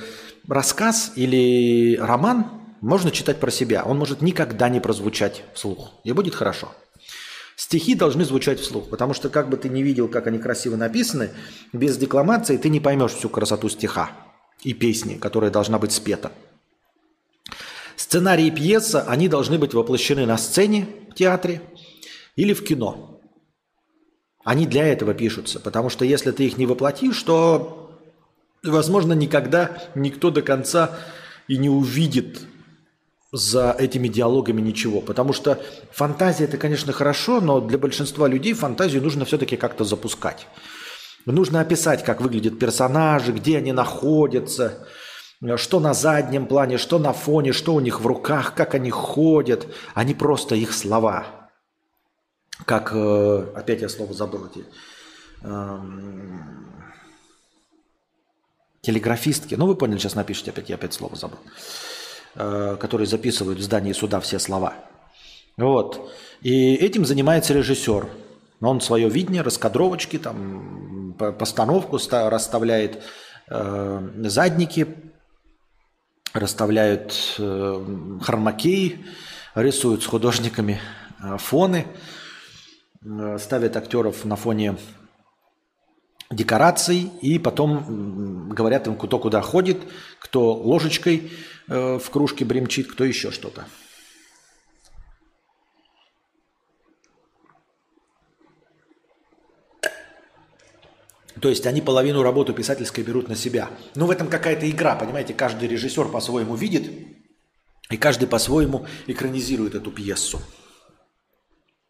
рассказ 0.48 1.12
или 1.16 1.98
роман 1.98 2.61
можно 2.82 3.12
читать 3.12 3.40
про 3.40 3.52
себя. 3.52 3.84
Он 3.84 3.98
может 3.98 4.22
никогда 4.22 4.68
не 4.68 4.80
прозвучать 4.80 5.44
вслух. 5.53 5.91
И 6.03 6.12
будет 6.12 6.36
хорошо. 6.36 6.74
Стихи 7.56 7.94
должны 7.94 8.26
звучать 8.26 8.60
вслух, 8.60 8.90
потому 8.90 9.14
что 9.14 9.30
как 9.30 9.48
бы 9.49 9.56
ты 9.56 9.70
не 9.70 9.84
видел, 9.84 10.08
как 10.08 10.26
они 10.26 10.40
красиво 10.40 10.76
написаны, 10.76 11.30
без 11.74 11.95
декламации 11.95 12.58
ты 12.58 12.70
не 12.70 12.80
поймешь 12.80 13.12
всю 13.12 13.30
красоту 13.30 13.70
стиха 13.70 14.10
и 14.64 14.74
песни, 14.74 15.16
которая 15.16 15.52
должна 15.52 15.78
быть 15.78 15.91
спета. 15.91 16.32
Сценарий 17.95 18.48
и 18.48 18.52
пьеса, 18.52 19.03
они 19.08 19.28
должны 19.28 19.60
быть 19.60 19.76
воплощены 19.76 20.26
на 20.26 20.40
сцене 20.40 20.88
в 21.12 21.14
театре 21.14 21.62
или 22.36 22.53
в 22.53 22.64
кино. 22.64 23.22
Они 24.44 24.66
для 24.66 24.88
этого 24.88 25.14
пишутся, 25.14 25.60
потому 25.60 25.91
что 25.91 26.03
если 26.03 26.32
ты 26.32 26.48
их 26.48 26.58
не 26.58 26.66
воплотишь, 26.66 27.22
то, 27.22 28.02
возможно, 28.64 29.14
никогда 29.14 29.78
никто 29.94 30.32
до 30.32 30.41
конца 30.41 30.98
и 31.48 31.58
не 31.58 31.70
увидит 31.70 32.41
за 33.32 33.76
этими 33.78 34.08
диалогами 34.08 34.62
ничего. 34.62 35.02
Потому 35.02 35.34
что 35.34 35.62
фантазия 35.91 36.45
это, 36.45 36.58
конечно, 36.58 36.91
хорошо, 36.91 37.40
но 37.40 37.62
для 37.62 37.78
большинства 37.78 38.28
людей 38.28 38.53
фантазию 38.53 39.02
нужно 39.02 39.26
все-таки 39.26 39.56
как-то 39.56 39.84
запускать. 39.84 40.48
Нужно 41.26 41.62
описать, 41.62 42.03
как 42.03 42.20
выглядят 42.20 42.60
персонажи, 42.60 43.32
где 43.32 43.58
они 43.58 43.72
находятся, 43.72 44.88
что 45.56 45.80
на 45.80 45.94
заднем 45.94 46.45
плане, 46.45 46.78
что 46.78 46.99
на 46.99 47.14
фоне, 47.14 47.53
что 47.53 47.74
у 47.74 47.80
них 47.80 48.02
в 48.02 48.08
руках, 48.08 48.53
как 48.53 48.76
они 48.76 48.90
ходят, 48.90 49.68
а 49.94 50.03
не 50.03 50.14
просто 50.14 50.56
их 50.56 50.74
слова. 50.74 51.26
Как, 52.66 52.91
э, 52.94 53.48
опять 53.56 53.82
я 53.82 53.90
слово 53.90 54.14
забыл 54.14 54.45
эти, 54.45 54.66
эм, 55.41 56.84
телеграфистки, 58.82 59.56
ну 59.56 59.66
вы 59.66 59.76
поняли, 59.76 59.98
сейчас 59.98 60.16
напишите 60.16 60.52
опять, 60.52 60.70
я 60.70 60.76
опять 60.76 60.94
слово 60.94 61.16
забыл, 61.16 61.40
э, 62.36 62.78
которые 62.80 63.08
записывают 63.08 63.60
в 63.60 63.62
здании 63.62 63.94
суда 63.94 64.20
все 64.20 64.40
слова. 64.40 64.74
Вот. 65.58 66.12
И 66.41 66.76
этим 66.76 67.06
занимается 67.06 67.53
режиссер. 67.53 68.08
Он 68.62 68.82
свое 68.82 69.10
видение, 69.10 69.41
раскадровочки, 69.41 70.18
там, 70.18 71.16
постановку 71.18 71.98
расставляет, 71.98 73.03
э, 73.49 74.10
задники, 74.26 74.88
расставляют 76.34 77.36
э, 77.38 77.86
хромакеи, 78.22 79.06
рисуют 79.56 80.03
с 80.03 80.06
художниками 80.06 80.80
э, 81.22 81.38
фоны, 81.38 81.86
ставят 83.40 83.76
актеров 83.76 84.26
на 84.26 84.36
фоне 84.36 84.78
декораций 86.30 87.12
и 87.22 87.40
потом 87.40 88.49
говорят 88.49 88.88
им, 88.88 88.95
кто 88.95 89.20
куда 89.20 89.41
ходит, 89.41 89.78
кто 90.20 90.53
ложечкой 90.53 91.32
э, 91.72 91.99
в 91.99 92.10
кружке 92.10 92.45
бремчит, 92.45 92.91
кто 92.91 93.03
еще 93.03 93.31
что-то. 93.31 93.65
То 101.41 101.49
есть 101.49 101.65
они 101.65 101.81
половину 101.81 102.22
работы 102.22 102.53
писательской 102.53 103.03
берут 103.03 103.27
на 103.27 103.35
себя. 103.35 103.69
Но 103.95 104.06
в 104.06 104.11
этом 104.11 104.27
какая-то 104.27 104.69
игра, 104.69 104.95
понимаете, 104.95 105.34
каждый 105.34 105.68
режиссер 105.68 106.10
по-своему 106.10 106.56
видит, 106.56 106.91
и 107.89 107.98
каждый 107.98 108.27
по-своему 108.27 108.85
экранизирует 109.07 109.73
эту 109.73 109.91
пьесу. 109.91 110.39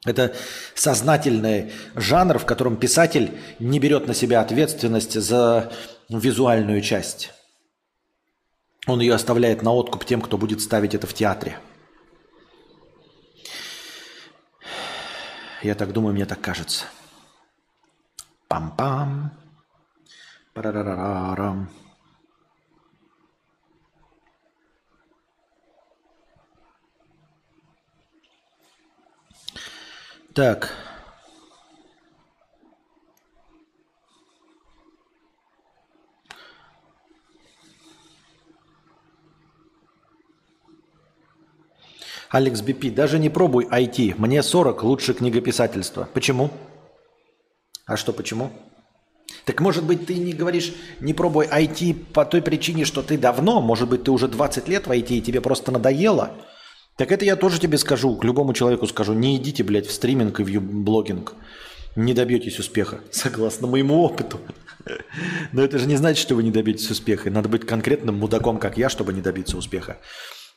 Это 0.06 0.34
сознательный 0.74 1.74
жанр, 1.96 2.40
в 2.40 2.46
котором 2.46 2.78
писатель 2.78 3.32
не 3.60 3.80
берет 3.80 4.08
на 4.08 4.14
себя 4.14 4.42
ответственность 4.42 5.20
за 5.20 5.72
визуальную 6.10 6.82
часть. 6.82 7.32
Он 8.88 9.00
ее 9.00 9.14
оставляет 9.14 9.62
на 9.62 9.72
откуп 9.72 10.06
тем, 10.06 10.22
кто 10.22 10.38
будет 10.38 10.62
ставить 10.62 10.96
это 10.96 11.06
в 11.06 11.14
театре. 11.14 11.60
Я 15.62 15.76
так 15.76 15.94
думаю, 15.94 16.14
мне 16.14 16.26
так 16.26 16.42
кажется. 16.42 16.86
Пам-пам. 18.48 19.30
Парарарарам. 20.54 21.70
Так. 30.34 30.91
Алекс 42.32 42.62
Бипи, 42.62 42.90
даже 42.90 43.20
не 43.20 43.30
пробуй 43.30 43.66
IT. 43.66 44.16
Мне 44.18 44.42
40, 44.42 44.84
лучше 44.84 45.14
книгописательство. 45.14 46.08
Почему? 46.14 46.50
А 47.86 47.98
что, 47.98 48.14
почему? 48.14 48.52
Так 49.44 49.60
может 49.60 49.84
быть 49.84 50.06
ты 50.06 50.16
не 50.16 50.32
говоришь, 50.32 50.74
не 51.02 51.14
пробуй 51.14 51.46
IT 51.48 51.94
по 52.14 52.24
той 52.24 52.42
причине, 52.42 52.86
что 52.86 53.02
ты 53.02 53.18
давно, 53.18 53.60
может 53.60 53.90
быть 53.90 54.06
ты 54.06 54.12
уже 54.12 54.30
20 54.30 54.70
лет 54.70 54.88
в 54.88 54.92
IT 54.92 55.10
и 55.10 55.22
тебе 55.22 55.42
просто 55.42 55.74
надоело? 55.74 56.32
Так 56.96 57.12
это 57.12 57.26
я 57.26 57.36
тоже 57.36 57.60
тебе 57.60 57.78
скажу, 57.78 58.16
к 58.16 58.24
любому 58.24 58.54
человеку 58.54 58.88
скажу, 58.88 59.12
не 59.12 59.36
идите, 59.36 59.64
блядь, 59.64 59.88
в 59.88 59.92
стриминг 59.92 60.40
и 60.40 60.44
в 60.44 60.62
блогинг. 60.62 61.34
Не 61.98 62.14
добьетесь 62.14 62.60
успеха, 62.60 63.02
согласно 63.12 63.68
моему 63.68 64.02
опыту. 64.04 64.40
Но 65.52 65.62
это 65.62 65.78
же 65.80 65.86
не 65.86 65.98
значит, 65.98 66.22
что 66.22 66.36
вы 66.36 66.44
не 66.44 66.52
добьетесь 66.52 66.90
успеха. 66.90 67.30
Надо 67.30 67.50
быть 67.50 67.66
конкретным 67.66 68.16
мудаком, 68.16 68.58
как 68.58 68.78
я, 68.78 68.88
чтобы 68.88 69.12
не 69.12 69.22
добиться 69.22 69.58
успеха. 69.58 69.98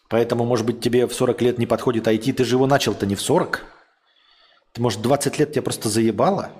Поэтому, 0.08 0.44
может 0.44 0.66
быть, 0.66 0.80
тебе 0.80 1.06
в 1.06 1.14
40 1.14 1.42
лет 1.42 1.58
не 1.58 1.66
подходит 1.66 2.06
IT, 2.06 2.32
ты 2.32 2.44
же 2.44 2.56
его 2.56 2.66
начал-то 2.66 3.06
не 3.06 3.14
в 3.14 3.20
40. 3.20 3.62
Ты, 4.72 4.82
может, 4.82 5.02
20 5.02 5.38
лет 5.38 5.52
тебя 5.52 5.62
просто 5.62 5.88
заебало? 5.88 6.50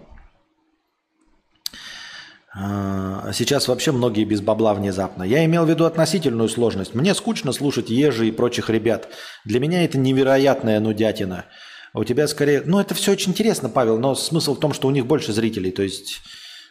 А 2.57 3.33
сейчас 3.33 3.67
вообще 3.67 3.91
многие 3.91 4.25
без 4.25 4.41
бабла 4.41 4.75
внезапно. 4.75 5.25
Я 5.25 5.45
имел 5.45 5.65
в 5.65 5.69
виду 5.69 5.87
относительную 5.87 6.49
сложность. 6.49 6.95
Мне 6.95 7.15
скучно 7.15 7.53
слушать 7.53 7.91
Ежи 7.91 8.29
и 8.29 8.33
прочих 8.33 8.71
ребят. 8.71 9.09
Для 9.45 9.59
меня 9.59 9.85
это 9.85 9.99
невероятная 9.99 10.79
нудятина. 10.79 11.47
А 11.93 11.99
у 11.99 12.05
тебя 12.05 12.29
скорее... 12.29 12.63
Ну, 12.65 12.79
это 12.79 12.95
все 12.95 13.13
очень 13.13 13.33
интересно, 13.33 13.69
Павел, 13.69 13.99
но 13.99 14.15
смысл 14.15 14.55
в 14.55 14.61
том, 14.61 14.73
что 14.73 14.87
у 14.87 14.93
них 14.93 15.07
больше 15.07 15.33
зрителей. 15.33 15.73
То 15.73 15.83
есть 15.83 16.21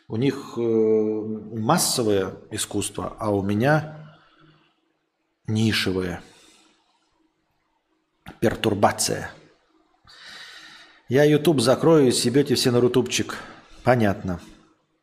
у 0.08 0.16
них 0.16 0.54
э, 0.58 0.62
массовое 0.62 2.36
искусство, 2.52 3.16
а 3.20 3.32
у 3.32 3.42
меня 3.42 4.18
нишевое. 5.48 6.22
Пертурбация. 8.44 9.32
Я 11.08 11.24
YouTube 11.24 11.62
закрою 11.62 12.10
и 12.10 12.12
съебете 12.12 12.56
все 12.56 12.72
на 12.72 12.82
рутубчик. 12.82 13.38
Понятно. 13.86 14.42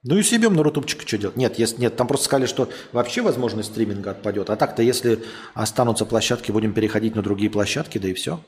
Ну 0.02 0.18
и 0.18 0.22
себе 0.22 0.50
на 0.50 0.62
рутубчик 0.62 1.08
что 1.08 1.16
делать? 1.16 1.36
Нет, 1.36 1.58
если, 1.58 1.80
нет, 1.80 1.96
там 1.96 2.06
просто 2.06 2.26
сказали, 2.26 2.46
что 2.46 2.68
вообще 2.92 3.22
возможность 3.22 3.70
стриминга 3.70 4.10
отпадет. 4.10 4.50
А 4.50 4.56
так-то, 4.56 4.82
если 4.82 5.24
останутся 5.54 6.04
площадки, 6.04 6.52
будем 6.52 6.74
переходить 6.74 7.14
на 7.14 7.22
другие 7.22 7.50
площадки, 7.50 7.96
да 7.96 8.08
и 8.08 8.12
все. 8.12 8.40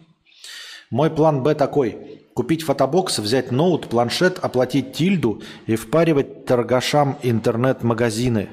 Мой 0.90 1.08
план 1.08 1.42
Б 1.42 1.54
такой. 1.54 2.20
Купить 2.34 2.62
фотобокс, 2.62 3.18
взять 3.18 3.50
ноут, 3.50 3.88
планшет, 3.88 4.40
оплатить 4.42 4.92
тильду 4.92 5.40
и 5.64 5.76
впаривать 5.76 6.44
торгашам 6.44 7.18
интернет-магазины. 7.22 8.50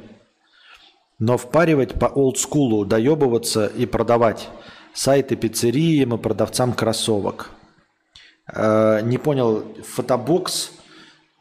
Но 1.20 1.38
впаривать 1.38 1.99
по 1.99 2.06
олдскулу, 2.06 2.86
доебываться 2.86 3.66
и 3.66 3.86
продавать. 3.86 4.48
Сайты 4.94 5.36
пиццериям 5.36 6.14
и 6.14 6.18
продавцам 6.18 6.74
кроссовок. 6.74 7.52
Э, 8.52 9.02
не 9.02 9.18
понял, 9.18 9.76
фотобокс, 9.84 10.72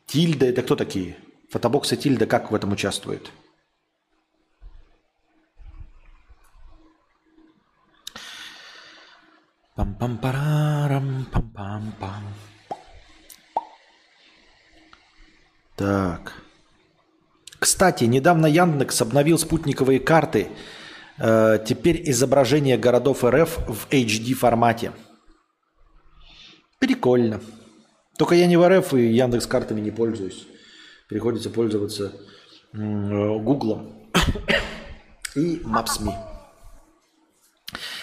тильда, 0.06 0.46
это 0.46 0.62
кто 0.62 0.76
такие? 0.76 1.16
Фотобокс 1.50 1.92
и 1.92 1.96
Тильда 1.96 2.26
как 2.26 2.50
в 2.50 2.54
этом 2.54 2.72
участвует? 2.72 3.30
Пам-пам-парарам, 9.74 11.26
пам-пам-пам. 11.32 12.24
Так. 15.76 16.34
Кстати, 17.58 18.04
недавно 18.04 18.46
Яндекс 18.46 19.00
обновил 19.00 19.38
спутниковые 19.38 20.00
карты. 20.00 20.48
Э, 21.20 21.58
теперь 21.64 22.02
изображение 22.10 22.76
городов 22.76 23.24
РФ 23.24 23.58
в 23.68 23.88
HD 23.90 24.34
формате. 24.34 24.92
Прикольно. 26.78 27.40
Только 28.16 28.34
я 28.34 28.46
не 28.46 28.56
в 28.56 28.68
РФ 28.68 28.94
и 28.94 29.06
Яндекс 29.12 29.46
картами 29.46 29.80
не 29.80 29.90
пользуюсь 29.90 30.46
приходится 31.08 31.50
пользоваться 31.50 32.12
Гуглом 32.72 34.10
и 35.34 35.56
Maps.me. 35.64 36.12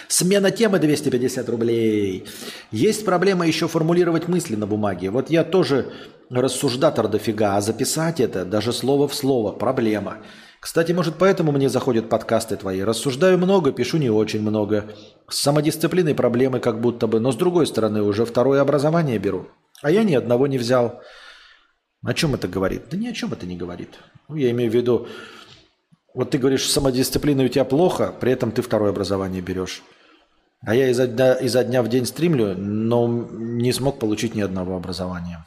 Смена 0.07 0.51
темы 0.51 0.79
250 0.79 1.49
рублей. 1.49 2.25
Есть 2.71 3.05
проблема 3.05 3.47
еще 3.47 3.67
формулировать 3.67 4.27
мысли 4.27 4.55
на 4.55 4.67
бумаге. 4.67 5.09
Вот 5.09 5.29
я 5.29 5.43
тоже 5.43 5.91
рассуждатор 6.29 7.07
дофига, 7.07 7.57
а 7.57 7.61
записать 7.61 8.19
это 8.19 8.45
даже 8.45 8.73
слово 8.73 9.07
в 9.07 9.15
слово– 9.15 9.51
проблема. 9.53 10.17
Кстати, 10.65 10.93
может, 10.93 11.17
поэтому 11.19 11.51
мне 11.51 11.69
заходят 11.69 12.09
подкасты 12.09 12.55
твои. 12.55 12.81
Рассуждаю 12.81 13.37
много, 13.37 13.71
пишу 13.71 13.97
не 13.97 14.09
очень 14.09 14.41
много. 14.41 14.89
С 15.29 15.37
самодисциплиной 15.37 16.15
проблемы 16.15 16.59
как 16.59 16.81
будто 16.81 17.05
бы, 17.05 17.19
но 17.19 17.31
с 17.31 17.35
другой 17.35 17.67
стороны 17.67 18.01
уже 18.01 18.25
второе 18.25 18.61
образование 18.61 19.19
беру. 19.19 19.47
А 19.83 19.91
я 19.91 20.03
ни 20.03 20.15
одного 20.15 20.47
не 20.47 20.57
взял. 20.57 21.03
О 22.03 22.15
чем 22.15 22.33
это 22.33 22.47
говорит? 22.47 22.85
Да 22.89 22.97
ни 22.97 23.05
о 23.07 23.13
чем 23.13 23.31
это 23.31 23.45
не 23.45 23.55
говорит. 23.55 23.91
Ну, 24.27 24.37
я 24.37 24.49
имею 24.49 24.71
в 24.71 24.73
виду, 24.73 25.07
вот 26.15 26.31
ты 26.31 26.39
говоришь, 26.39 26.67
самодисциплина 26.67 27.43
у 27.43 27.47
тебя 27.47 27.63
плохо, 27.63 28.11
при 28.19 28.31
этом 28.31 28.51
ты 28.51 28.63
второе 28.63 28.89
образование 28.89 29.43
берешь. 29.43 29.83
А 30.61 30.73
я 30.73 30.89
изо 30.89 31.05
дня, 31.05 31.33
изо 31.35 31.63
дня 31.63 31.83
в 31.83 31.89
день 31.89 32.07
стримлю, 32.07 32.57
но 32.57 33.07
не 33.07 33.71
смог 33.71 33.99
получить 33.99 34.33
ни 34.33 34.41
одного 34.41 34.75
образования. 34.75 35.45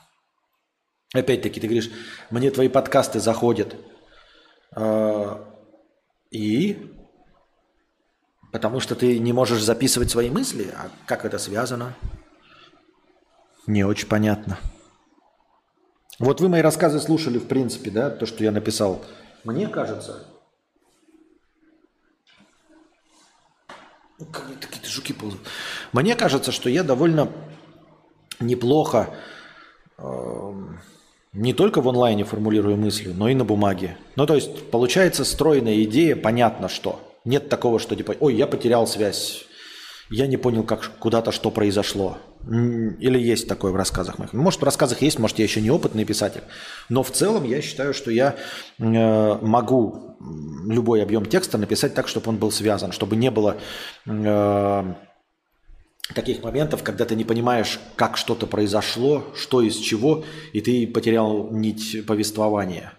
Опять-таки, 1.13 1.59
ты 1.59 1.67
говоришь, 1.67 1.91
мне 2.31 2.53
твои 2.53 2.69
подкасты 2.69 3.19
заходят. 3.19 3.75
А, 4.73 5.45
и 6.31 6.95
Потому 8.53 8.81
что 8.81 8.95
ты 8.95 9.19
не 9.19 9.33
можешь 9.33 9.63
записывать 9.63 10.11
свои 10.11 10.31
мысли? 10.31 10.73
А 10.75 10.91
как 11.07 11.25
это 11.25 11.39
связано? 11.39 11.95
Не 13.67 13.85
очень 13.85 14.09
понятно. 14.09 14.59
Вот 16.19 16.41
вы 16.41 16.49
мои 16.49 16.63
рассказы 16.63 16.99
слушали, 16.99 17.39
в 17.39 17.47
принципе, 17.47 17.91
да, 17.91 18.11
то, 18.11 18.27
что 18.27 18.43
я 18.43 18.51
написал. 18.51 19.05
Мне 19.45 19.69
кажется, 19.69 20.27
ну, 24.19 24.27
какие-то 24.27 24.89
жуки 24.89 25.13
ползают. 25.13 25.47
Мне 25.93 26.17
кажется, 26.17 26.51
что 26.51 26.71
я 26.71 26.83
довольно 26.83 27.31
неплохо 28.41 29.15
э, 29.99 30.53
не 31.33 31.53
только 31.53 31.81
в 31.81 31.89
онлайне 31.89 32.25
формулирую 32.25 32.77
мысли, 32.77 33.13
но 33.13 33.29
и 33.29 33.35
на 33.35 33.45
бумаге. 33.45 33.97
Ну, 34.17 34.27
то 34.27 34.35
есть, 34.35 34.71
получается 34.71 35.25
стройная 35.25 35.83
идея, 35.85 36.17
понятно 36.17 36.69
что. 36.69 37.01
Нет 37.25 37.49
такого, 37.49 37.79
что 37.79 37.95
типа, 37.95 38.15
ой, 38.21 38.35
я 38.35 38.47
потерял 38.47 38.87
связь, 38.87 39.45
я 40.11 40.27
не 40.27 40.37
понял, 40.37 40.63
как 40.63 40.91
куда-то 40.99 41.33
что 41.33 41.51
произошло. 41.51 42.19
Или 42.47 43.19
есть 43.19 43.47
такое 43.49 43.73
в 43.73 43.77
рассказах 43.77 44.19
моих. 44.19 44.33
Может, 44.33 44.61
в 44.61 44.65
рассказах 44.65 45.03
есть, 45.03 45.19
может, 45.19 45.39
я 45.39 45.45
еще 45.45 45.61
не 45.61 45.71
опытный 45.71 46.05
писатель. 46.05 46.43
Но 46.89 47.03
в 47.03 47.11
целом 47.11 47.45
я 47.45 47.61
считаю, 47.61 47.93
что 47.93 48.11
я 48.11 48.37
э, 48.79 49.39
могу 49.43 50.17
любой 50.67 51.03
объем 51.03 51.27
текста 51.27 51.59
написать 51.59 51.95
так, 51.95 52.09
чтобы 52.09 52.31
он 52.31 52.37
был 52.37 52.51
связан, 52.51 52.93
чтобы 52.93 53.17
не 53.17 53.31
было 53.31 53.57
э, 54.07 54.95
таких 56.15 56.43
моментов, 56.43 56.83
когда 56.83 57.05
ты 57.05 57.15
не 57.15 57.25
понимаешь, 57.25 57.79
как 57.97 58.17
что-то 58.17 58.47
произошло, 58.47 59.25
что 59.35 59.61
из 59.63 59.77
чего, 59.77 60.25
и 60.53 60.61
ты 60.61 60.87
потерял 60.87 61.51
нить 61.51 62.07
повествования. 62.07 62.93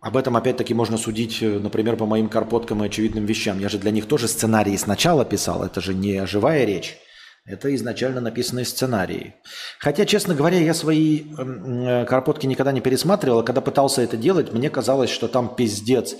Об 0.00 0.16
этом 0.16 0.36
опять-таки 0.36 0.74
можно 0.74 0.98
судить, 0.98 1.40
э, 1.42 1.60
например, 1.60 1.96
по 1.96 2.06
моим 2.06 2.28
карпоткам 2.28 2.82
и 2.82 2.86
очевидным 2.86 3.24
вещам. 3.24 3.60
Я 3.60 3.68
же 3.68 3.78
для 3.78 3.92
них 3.92 4.06
тоже 4.06 4.26
сценарии 4.26 4.76
сначала 4.76 5.24
писал, 5.24 5.62
это 5.62 5.80
же 5.80 5.94
не 5.94 6.26
живая 6.26 6.64
речь. 6.64 6.98
Это 7.44 7.72
изначально 7.74 8.20
написанные 8.20 8.64
сценарии. 8.64 9.34
Хотя, 9.78 10.04
честно 10.04 10.34
говоря, 10.34 10.58
я 10.58 10.74
свои 10.74 11.22
э, 11.22 12.04
карпотки 12.06 12.46
никогда 12.46 12.72
не 12.72 12.80
пересматривал, 12.80 13.40
а 13.40 13.42
когда 13.44 13.60
пытался 13.60 14.02
это 14.02 14.16
делать, 14.16 14.52
мне 14.52 14.70
казалось, 14.70 15.10
что 15.10 15.28
там 15.28 15.54
пиздец, 15.54 16.16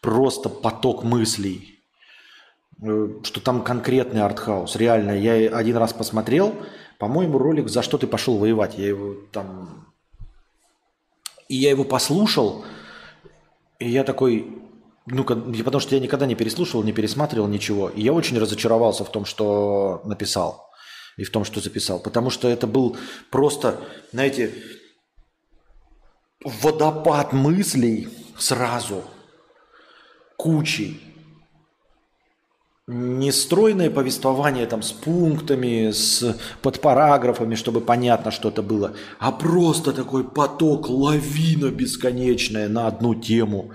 просто 0.00 0.48
поток 0.48 1.02
мыслей, 1.02 1.73
что 3.22 3.40
там 3.40 3.62
конкретный 3.62 4.22
артхаус. 4.22 4.76
Реально, 4.76 5.12
я 5.12 5.56
один 5.56 5.76
раз 5.76 5.92
посмотрел, 5.92 6.54
по-моему, 6.98 7.38
ролик 7.38 7.68
«За 7.68 7.82
что 7.82 7.98
ты 7.98 8.06
пошел 8.06 8.36
воевать?» 8.38 8.78
Я 8.78 8.88
его 8.88 9.14
там... 9.32 9.86
И 11.48 11.56
я 11.56 11.70
его 11.70 11.84
послушал, 11.84 12.64
и 13.78 13.88
я 13.88 14.04
такой, 14.04 14.50
ну, 15.06 15.24
потому 15.24 15.80
что 15.80 15.94
я 15.94 16.00
никогда 16.00 16.26
не 16.26 16.34
переслушивал, 16.34 16.84
не 16.84 16.92
пересматривал 16.92 17.48
ничего. 17.48 17.90
И 17.90 18.00
я 18.00 18.12
очень 18.12 18.38
разочаровался 18.38 19.04
в 19.04 19.12
том, 19.12 19.24
что 19.24 20.00
написал 20.04 20.70
и 21.18 21.24
в 21.24 21.30
том, 21.30 21.44
что 21.44 21.60
записал. 21.60 22.00
Потому 22.00 22.30
что 22.30 22.48
это 22.48 22.66
был 22.66 22.96
просто, 23.30 23.80
знаете, 24.12 24.54
водопад 26.42 27.32
мыслей 27.32 28.08
сразу, 28.38 29.04
кучей 30.36 31.13
не 32.86 33.32
стройное 33.32 33.90
повествование 33.90 34.66
там 34.66 34.82
с 34.82 34.92
пунктами, 34.92 35.90
с 35.90 36.36
подпараграфами, 36.60 37.54
чтобы 37.54 37.80
понятно, 37.80 38.30
что 38.30 38.50
это 38.50 38.62
было, 38.62 38.94
а 39.18 39.32
просто 39.32 39.92
такой 39.92 40.24
поток, 40.24 40.88
лавина 40.90 41.70
бесконечная 41.70 42.68
на 42.68 42.86
одну 42.86 43.14
тему. 43.14 43.72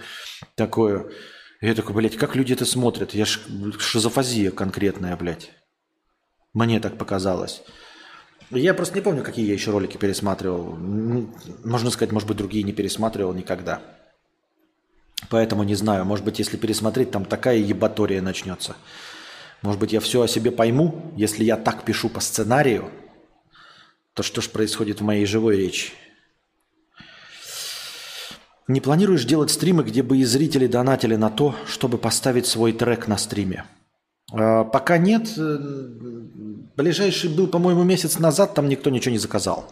Такое. 0.55 1.07
Я 1.61 1.73
такой, 1.75 1.95
блядь, 1.95 2.17
как 2.17 2.35
люди 2.35 2.53
это 2.53 2.65
смотрят? 2.65 3.13
Я 3.13 3.25
ж 3.25 3.39
шизофазия 3.79 4.51
конкретная, 4.51 5.17
блядь. 5.17 5.51
Мне 6.53 6.79
так 6.79 6.97
показалось. 6.97 7.63
Я 8.51 8.73
просто 8.73 8.95
не 8.95 9.01
помню, 9.01 9.23
какие 9.23 9.45
я 9.45 9.53
еще 9.53 9.71
ролики 9.71 9.97
пересматривал. 9.97 10.75
Можно 10.75 11.91
сказать, 11.91 12.11
может 12.11 12.27
быть, 12.27 12.37
другие 12.37 12.63
не 12.63 12.73
пересматривал 12.73 13.33
никогда. 13.33 13.81
Поэтому 15.27 15.63
не 15.63 15.75
знаю, 15.75 16.05
может 16.05 16.23
быть, 16.23 16.39
если 16.39 16.55
пересмотреть, 16.55 17.11
там 17.11 17.25
такая 17.25 17.57
ебатория 17.57 18.21
начнется. 18.21 18.75
Может 19.61 19.79
быть, 19.79 19.91
я 19.91 19.99
все 19.99 20.21
о 20.21 20.27
себе 20.27 20.51
пойму, 20.51 21.11
если 21.17 21.43
я 21.43 21.57
так 21.57 21.83
пишу 21.83 22.07
по 22.09 22.21
сценарию, 22.21 22.89
то 24.13 24.23
что 24.23 24.41
же 24.41 24.49
происходит 24.49 25.01
в 25.01 25.03
моей 25.03 25.25
живой 25.25 25.57
речи? 25.57 25.91
Не 28.67 28.81
планируешь 28.81 29.25
делать 29.25 29.51
стримы, 29.51 29.83
где 29.83 30.03
бы 30.03 30.17
и 30.17 30.23
зрители 30.23 30.67
донатили 30.67 31.15
на 31.15 31.29
то, 31.29 31.55
чтобы 31.65 31.97
поставить 31.97 32.45
свой 32.45 32.71
трек 32.71 33.07
на 33.07 33.17
стриме? 33.17 33.65
А, 34.31 34.63
пока 34.63 34.97
нет. 34.97 35.27
Ближайший 36.77 37.29
был, 37.29 37.47
по-моему, 37.47 37.83
месяц 37.83 38.19
назад, 38.19 38.53
там 38.53 38.69
никто 38.69 38.89
ничего 38.89 39.11
не 39.11 39.17
заказал. 39.17 39.65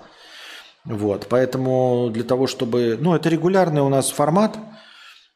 Вот, 0.83 1.27
поэтому 1.29 2.09
для 2.11 2.23
того, 2.23 2.47
чтобы... 2.47 2.97
Ну, 2.99 3.13
это 3.13 3.29
регулярный 3.29 3.81
у 3.81 3.89
нас 3.89 4.09
формат– 4.09 4.57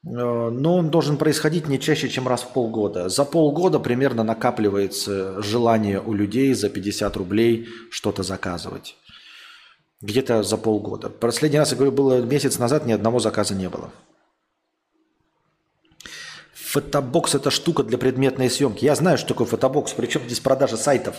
но 0.04 0.78
он 0.78 0.90
должен 0.90 1.18
происходить 1.18 1.68
не 1.68 1.80
чаще, 1.80 2.10
чем 2.10 2.28
раз 2.28 2.42
в 2.42 2.50
полгода. 2.50 3.08
За 3.08 3.24
полгода 3.24 3.80
примерно 3.80 4.24
накапливается 4.24 5.42
желание 5.44 6.02
у 6.02 6.14
людей 6.14 6.54
за 6.54 6.70
50 6.70 7.16
рублей 7.18 7.68
что-то 7.92 8.24
заказывать. 8.24 8.96
Где-то 10.02 10.42
за 10.42 10.58
полгода. 10.58 11.10
Последний 11.10 11.60
раз, 11.60 11.72
я 11.72 11.78
говорю, 11.78 11.92
было 11.92 12.22
месяц 12.22 12.58
назад, 12.58 12.88
ни 12.88 12.92
одного 12.92 13.20
заказа 13.20 13.54
не 13.54 13.70
было. 13.70 13.92
Фотобокс– 16.56 17.36
это 17.36 17.52
штука 17.52 17.84
для 17.84 18.00
предметной 18.00 18.50
съемки. 18.50 18.86
Я 18.86 18.96
знаю, 18.96 19.20
что 19.20 19.30
такое 19.30 19.46
фотобокс, 19.46 19.94
причем 19.94 20.22
здесь 20.26 20.40
продажа 20.40 20.78
сайтов. 20.78 21.18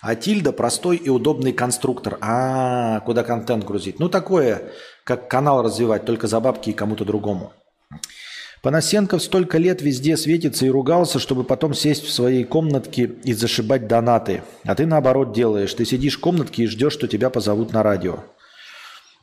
А 0.00 0.14
тильда– 0.14 0.52
простой 0.52 0.96
и 0.96 1.10
удобный 1.10 1.52
конструктор. 1.52 2.16
А, 2.22 3.00
куда 3.00 3.22
контент 3.24 3.64
грузить. 3.64 3.98
Ну, 3.98 4.08
такое, 4.08 4.72
как 5.02 5.28
канал 5.28 5.62
развивать, 5.62 6.06
только 6.06 6.26
за 6.26 6.40
бабки 6.40 6.70
и 6.70 6.74
кому-то 6.74 7.04
другому. 7.04 7.52
Панасенков 8.64 9.22
столько 9.22 9.58
лет 9.58 9.82
везде 9.82 10.16
светится 10.16 10.64
и 10.64 10.70
ругался, 10.70 11.18
чтобы 11.18 11.44
потом 11.44 11.74
сесть 11.74 12.06
в 12.06 12.10
своей 12.10 12.44
комнатке 12.44 13.10
и 13.22 13.34
зашибать 13.34 13.86
донаты. 13.86 14.42
А 14.64 14.74
ты 14.74 14.86
наоборот 14.86 15.34
делаешь. 15.34 15.74
Ты 15.74 15.84
сидишь 15.84 16.16
в 16.16 16.20
комнатке 16.20 16.62
и 16.62 16.66
ждешь, 16.66 16.94
что 16.94 17.06
тебя 17.06 17.28
позовут 17.28 17.74
на 17.74 17.82
радио. 17.82 18.20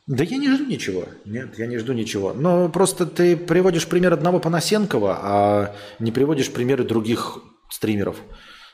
Да 0.06 0.22
я 0.22 0.36
не 0.36 0.48
жду 0.48 0.64
ничего. 0.64 1.06
Нет, 1.24 1.58
я 1.58 1.66
не 1.66 1.78
жду 1.78 1.92
ничего. 1.92 2.32
Но 2.32 2.68
просто 2.68 3.04
ты 3.04 3.36
приводишь 3.36 3.88
пример 3.88 4.12
одного 4.12 4.38
Панасенкова, 4.38 5.18
а 5.20 5.74
не 5.98 6.12
приводишь 6.12 6.52
примеры 6.52 6.84
других 6.84 7.38
стримеров. 7.68 8.18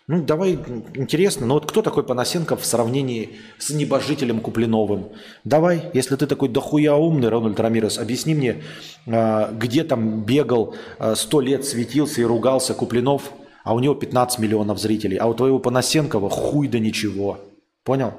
Ну, 0.08 0.22
давай, 0.22 0.58
интересно, 0.94 1.44
но 1.44 1.54
вот 1.54 1.70
кто 1.70 1.82
такой 1.82 2.02
Панасенков 2.02 2.62
в 2.62 2.64
сравнении 2.64 3.36
с 3.58 3.68
небожителем 3.68 4.40
Куплиновым? 4.40 5.10
Давай, 5.44 5.90
если 5.92 6.16
ты 6.16 6.26
такой 6.26 6.48
дохуя 6.48 6.94
умный, 6.94 7.28
Рональд 7.28 7.60
Рамирес, 7.60 7.98
объясни 7.98 8.34
мне, 8.34 8.62
а, 9.06 9.52
где 9.52 9.84
там 9.84 10.24
бегал, 10.24 10.74
а, 10.98 11.14
сто 11.14 11.42
лет 11.42 11.66
светился 11.66 12.22
и 12.22 12.24
ругался 12.24 12.72
Куплинов, 12.72 13.32
а 13.64 13.74
у 13.74 13.80
него 13.80 13.94
15 13.94 14.38
миллионов 14.38 14.78
зрителей, 14.78 15.18
а 15.18 15.26
у 15.26 15.34
твоего 15.34 15.58
Панасенкова 15.58 16.30
хуй 16.30 16.68
да 16.68 16.78
ничего. 16.78 17.38
Понял? 17.84 18.14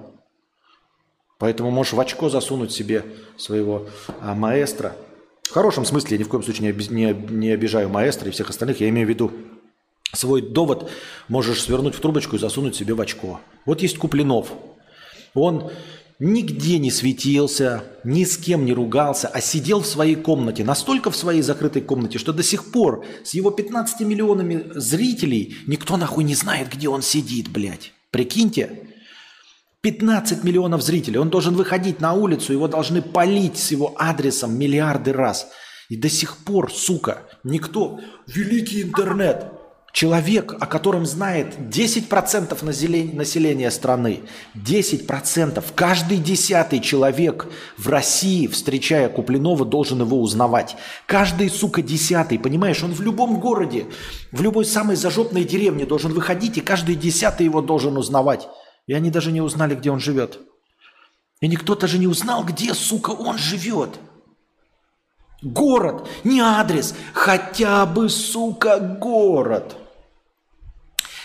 Поэтому 1.39 1.71
можешь 1.71 1.93
в 1.93 1.99
очко 1.99 2.29
засунуть 2.29 2.71
себе 2.71 3.03
своего 3.35 3.87
а, 4.21 4.35
маэстро. 4.35 4.95
В 5.41 5.53
хорошем 5.53 5.85
смысле, 5.85 6.17
я 6.17 6.19
ни 6.19 6.23
в 6.23 6.29
коем 6.29 6.43
случае 6.43 6.71
не 6.71 7.49
обижаю 7.49 7.89
маэстро 7.89 8.29
и 8.29 8.31
всех 8.31 8.51
остальных, 8.51 8.79
я 8.79 8.89
имею 8.89 9.07
в 9.07 9.09
виду 9.09 9.31
свой 10.14 10.41
довод 10.41 10.90
можешь 11.27 11.61
свернуть 11.61 11.95
в 11.95 11.99
трубочку 11.99 12.36
и 12.36 12.40
засунуть 12.40 12.76
себе 12.76 12.94
в 12.94 13.02
очко. 13.02 13.40
Вот 13.65 13.81
есть 13.81 13.98
Куплинов. 13.98 14.52
Он 15.34 15.72
нигде 16.19 16.80
не 16.80 16.91
светился, 16.91 17.84
ни 18.03 18.26
с 18.26 18.38
кем 18.38 18.65
не 18.65 18.73
ругался, 18.73 19.27
а 19.27 19.40
сидел 19.41 19.81
в 19.81 19.88
своей 19.88 20.15
комнате, 20.15 20.64
настолько 20.64 21.11
в 21.11 21.15
своей 21.15 21.41
закрытой 21.41 21.81
комнате, 21.81 22.18
что 22.18 22.34
до 22.34 22.44
сих 22.44 22.72
пор 22.72 23.06
с 23.23 23.34
его 23.34 23.52
15 23.52 24.02
миллионами 24.02 24.65
зрителей 24.76 25.57
никто 25.65 25.98
нахуй 25.98 26.23
не 26.23 26.36
знает, 26.36 26.69
где 26.73 26.90
он 26.90 27.02
сидит, 27.02 27.49
блядь. 27.49 27.94
Прикиньте, 28.11 28.90
15 29.81 30.44
миллионов 30.44 30.81
зрителей, 30.81 31.19
он 31.19 31.30
должен 31.30 31.56
выходить 31.56 32.02
на 32.02 32.14
улицу, 32.14 32.52
его 32.52 32.68
должны 32.68 33.02
полить 33.02 33.57
с 33.57 33.72
его 33.72 33.95
адресом 33.98 34.57
миллиарды 34.57 35.14
раз. 35.14 35.48
И 35.88 35.95
до 35.95 36.10
сих 36.10 36.38
пор, 36.38 36.72
сука, 36.72 37.23
никто, 37.44 37.99
великий 38.27 38.84
интернет, 38.84 39.59
Человек, 39.91 40.55
о 40.59 40.67
котором 40.67 41.05
знает 41.05 41.57
10% 41.57 42.63
населения 43.15 43.71
страны, 43.71 44.21
10%, 44.55 45.63
каждый 45.75 46.17
десятый 46.17 46.79
человек 46.79 47.47
в 47.77 47.89
России, 47.89 48.45
встречая 48.47 49.09
Куплинова, 49.09 49.65
должен 49.65 50.01
его 50.01 50.21
узнавать. 50.21 50.75
Каждый, 51.07 51.49
сука, 51.49 51.81
десятый, 51.81 52.37
понимаешь, 52.37 52.83
он 52.83 52.93
в 52.93 53.01
любом 53.01 53.39
городе, 53.39 53.87
в 54.31 54.41
любой 54.41 54.65
самой 54.65 54.95
зажопной 54.95 55.43
деревне 55.43 55.85
должен 55.85 56.13
выходить, 56.13 56.57
и 56.57 56.61
каждый 56.61 56.95
десятый 56.95 57.45
его 57.45 57.61
должен 57.61 57.97
узнавать. 57.97 58.47
И 58.85 58.93
они 58.93 59.09
даже 59.09 59.31
не 59.31 59.41
узнали, 59.41 59.75
где 59.75 59.89
он 59.89 59.99
живет. 59.99 60.39
И 61.41 61.47
никто 61.47 61.75
даже 61.75 61.97
не 61.97 62.07
узнал, 62.07 62.43
где, 62.43 62.73
сука, 62.73 63.11
он 63.11 63.37
живет. 63.37 63.99
Город, 65.41 66.07
не 66.23 66.41
адрес, 66.41 66.93
хотя 67.13 67.85
бы, 67.85 68.09
сука, 68.09 68.79
город. 68.79 69.77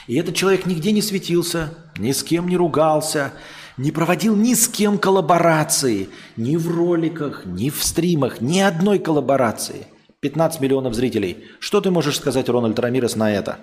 И 0.06 0.16
этот 0.16 0.36
человек 0.36 0.66
нигде 0.66 0.92
не 0.92 1.02
светился, 1.02 1.74
ни 1.98 2.12
с 2.12 2.22
кем 2.22 2.48
не 2.48 2.56
ругался, 2.56 3.32
не 3.76 3.90
проводил 3.90 4.36
ни 4.36 4.54
с 4.54 4.68
кем 4.68 4.98
коллаборации, 4.98 6.08
ни 6.36 6.56
в 6.56 6.70
роликах, 6.70 7.44
ни 7.44 7.70
в 7.70 7.82
стримах, 7.82 8.40
ни 8.40 8.60
одной 8.60 8.98
коллаборации. 9.00 9.86
15 10.20 10.60
миллионов 10.60 10.94
зрителей. 10.94 11.44
Что 11.58 11.80
ты 11.80 11.90
можешь 11.90 12.16
сказать, 12.16 12.48
Рональд 12.48 12.78
Рамирес, 12.78 13.16
на 13.16 13.32
это? 13.32 13.58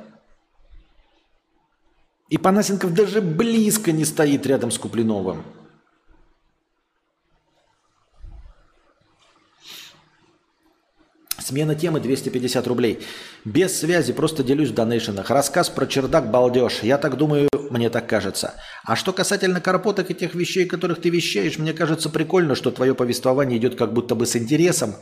И 2.29 2.37
Панасенков 2.37 2.93
даже 2.93 3.21
близко 3.21 3.91
не 3.91 4.05
стоит 4.05 4.45
рядом 4.45 4.71
с 4.71 4.77
Куплиновым. 4.77 5.43
Смена 11.51 11.75
темы 11.75 11.99
250 11.99 12.65
рублей. 12.67 13.05
Без 13.43 13.77
связи, 13.77 14.13
просто 14.13 14.41
делюсь 14.41 14.69
в 14.69 14.73
донейшенах. 14.73 15.29
Рассказ 15.29 15.69
про 15.69 15.85
чердак 15.85 16.31
балдеж. 16.31 16.79
Я 16.81 16.97
так 16.97 17.17
думаю, 17.17 17.49
мне 17.69 17.89
так 17.89 18.07
кажется. 18.07 18.53
А 18.85 18.95
что 18.95 19.11
касательно 19.11 19.59
карпоток 19.59 20.09
и 20.09 20.13
тех 20.13 20.33
вещей, 20.33 20.65
которых 20.65 21.01
ты 21.01 21.09
вещаешь, 21.09 21.57
мне 21.57 21.73
кажется 21.73 22.09
прикольно, 22.09 22.55
что 22.55 22.71
твое 22.71 22.95
повествование 22.95 23.59
идет 23.59 23.77
как 23.77 23.91
будто 23.91 24.15
бы 24.15 24.25
с 24.25 24.37
интересом, 24.37 24.95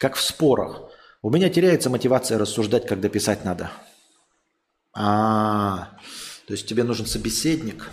как 0.00 0.16
в 0.16 0.20
спорах. 0.20 0.90
У 1.22 1.30
меня 1.30 1.48
теряется 1.48 1.88
мотивация 1.88 2.36
рассуждать, 2.36 2.88
когда 2.88 3.08
писать 3.08 3.44
надо. 3.44 3.70
А, 4.92 5.96
то 6.48 6.54
есть 6.54 6.66
тебе 6.66 6.82
нужен 6.82 7.06
собеседник. 7.06 7.92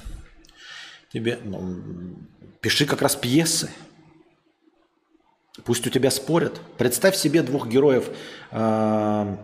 Тебе, 1.14 1.38
ну, 1.44 2.18
пиши 2.60 2.88
как 2.88 3.04
раз 3.04 3.16
пьесы. 3.16 3.70
Пусть 5.66 5.86
у 5.88 5.90
тебя 5.90 6.12
спорят. 6.12 6.60
Представь 6.78 7.16
себе 7.16 7.42
двух 7.42 7.68
героев 7.68 8.10
э, 8.52 9.38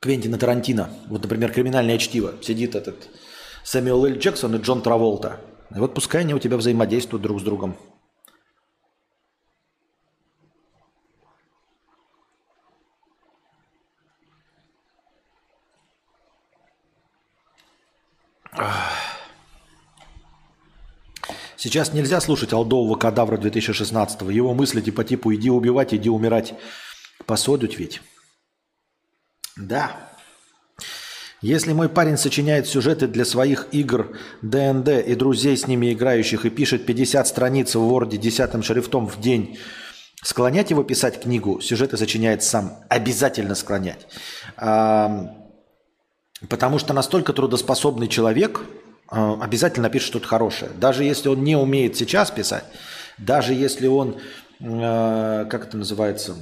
Квентина 0.00 0.38
Тарантино. 0.38 0.90
Вот, 1.08 1.22
например, 1.22 1.52
«Криминальное 1.52 1.98
чтиво». 1.98 2.34
Сидит 2.42 2.74
этот 2.74 3.08
Сэмюэл 3.64 4.06
Л. 4.06 4.18
Джексон 4.18 4.56
и 4.56 4.58
Джон 4.58 4.82
Траволта. 4.82 5.40
И 5.74 5.78
вот 5.78 5.94
пускай 5.94 6.22
они 6.22 6.34
у 6.34 6.38
тебя 6.38 6.56
взаимодействуют 6.56 7.22
друг 7.22 7.40
с 7.40 7.42
другом. 7.42 7.76
Сейчас 21.62 21.92
нельзя 21.92 22.20
слушать 22.20 22.52
Алдового 22.52 22.96
кадавра 22.96 23.36
2016 23.36 24.22
Его 24.22 24.52
мысли 24.52 24.80
типа 24.80 25.04
типу 25.04 25.32
«иди 25.32 25.48
убивать, 25.48 25.94
иди 25.94 26.10
умирать». 26.10 26.54
Посодуть 27.24 27.78
ведь. 27.78 28.02
Да. 29.56 29.92
Если 31.40 31.72
мой 31.72 31.88
парень 31.88 32.16
сочиняет 32.16 32.66
сюжеты 32.66 33.06
для 33.06 33.24
своих 33.24 33.68
игр 33.70 34.18
ДНД 34.42 34.88
и 35.06 35.14
друзей 35.14 35.56
с 35.56 35.68
ними 35.68 35.92
играющих 35.92 36.46
и 36.46 36.50
пишет 36.50 36.84
50 36.84 37.28
страниц 37.28 37.76
в 37.76 37.78
Word 37.78 38.16
десятым 38.16 38.64
шрифтом 38.64 39.06
в 39.06 39.20
день, 39.20 39.56
склонять 40.20 40.70
его 40.70 40.82
писать 40.82 41.22
книгу, 41.22 41.60
сюжеты 41.60 41.96
сочиняет 41.96 42.42
сам. 42.42 42.78
Обязательно 42.88 43.54
склонять. 43.54 44.08
Потому 44.56 45.28
что 46.80 46.92
настолько 46.92 47.32
трудоспособный 47.32 48.08
человек 48.08 48.62
обязательно 49.12 49.84
напишет 49.84 50.08
что-то 50.08 50.26
хорошее. 50.26 50.70
Даже 50.74 51.04
если 51.04 51.28
он 51.28 51.44
не 51.44 51.54
умеет 51.54 51.96
сейчас 51.96 52.30
писать, 52.30 52.64
даже 53.18 53.52
если 53.52 53.86
он, 53.86 54.18
а, 54.60 55.44
как 55.44 55.66
это 55.66 55.76
называется, 55.76 56.34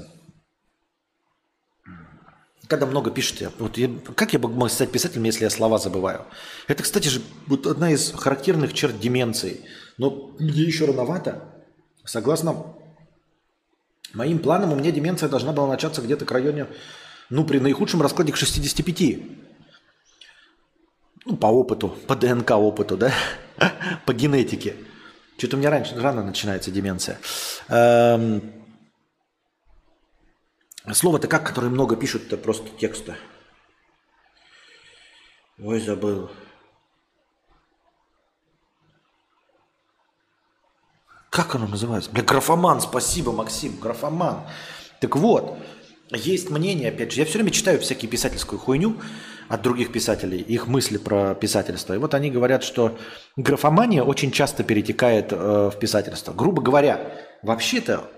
когда 2.69 2.87
много 2.87 3.11
пишете, 3.11 3.51
вот 3.59 3.77
я, 3.77 3.91
как 4.15 4.33
я 4.33 4.39
могу 4.39 4.69
стать 4.69 4.93
писателем, 4.93 5.25
если 5.25 5.43
я 5.43 5.51
слова 5.51 5.79
забываю? 5.79 6.27
Это, 6.69 6.85
кстати 6.85 7.09
же, 7.09 7.21
вот 7.49 7.67
одна 7.67 7.91
из 7.91 8.13
характерных 8.13 8.73
черт 8.73 9.01
деменции. 9.01 9.63
Но 9.99 10.31
мне 10.39 10.63
еще 10.63 10.85
рановато. 10.85 11.43
Согласно 12.05 12.77
моим 14.15 14.39
планам, 14.39 14.73
у 14.73 14.77
меня 14.77 14.93
деменция 14.93 15.29
должна 15.29 15.53
была 15.53 15.67
начаться 15.67 16.03
где-то 16.03 16.25
к 16.25 16.31
районе, 16.31 16.69
ну, 17.29 17.45
при 17.45 17.59
наихудшем 17.59 18.01
раскладе 18.01 18.33
к 18.33 18.37
65 18.37 19.23
ну, 21.25 21.37
по 21.37 21.47
опыту, 21.47 21.89
по 22.07 22.17
ДНК 22.17 22.53
опыту, 22.53 22.97
да, 22.97 23.13
по 24.07 24.13
генетике. 24.13 24.77
Что-то 25.39 25.57
у 25.57 25.59
меня 25.59 25.71
раньше, 25.71 25.99
рано 26.01 26.23
начинается 26.23 26.71
деменция. 26.71 27.19
Эм... 27.69 28.53
Слово-то 30.93 31.29
как, 31.29 31.47
которое 31.47 31.69
много 31.69 31.97
пишут, 31.97 32.27
это 32.27 32.37
просто 32.37 32.69
текста. 32.79 33.17
Ой, 35.59 35.81
забыл. 35.81 36.31
Как 41.31 41.55
оно 41.55 41.67
называется? 41.69 42.11
Бля, 42.11 42.23
графоман, 42.23 42.81
спасибо, 42.81 43.31
Максим, 43.33 43.79
графоман. 43.79 44.47
Так 45.01 45.17
вот, 45.17 45.59
есть 46.11 46.51
мнение, 46.51 46.89
опять 46.89 47.13
же, 47.13 47.21
я 47.21 47.25
все 47.25 47.35
время 47.35 47.53
читаю 47.53 47.79
всякие 47.81 48.11
писательскую 48.11 48.59
хуйню, 48.59 49.01
от 49.51 49.63
других 49.63 49.91
писателей, 49.91 50.39
их 50.39 50.69
мысли 50.69 50.97
про 50.97 51.35
писательство. 51.35 51.93
И 51.93 51.99
вот 51.99 52.15
они 52.15 52.31
говорят, 52.31 52.63
что 52.63 52.97
графомания 53.37 54.05
очень 54.05 54.31
часто 54.31 54.63
перетекает 54.63 55.33
э, 55.33 55.71
в 55.75 55.77
писательство. 55.77 56.33
Грубо 56.33 56.63
говоря, 56.63 57.11
вообще-то 57.43 58.09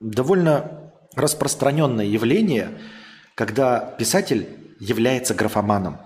довольно 0.00 0.90
распространенное 1.14 2.06
явление, 2.06 2.80
когда 3.34 3.78
писатель 3.78 4.48
является 4.80 5.34
графоманом. 5.34 5.98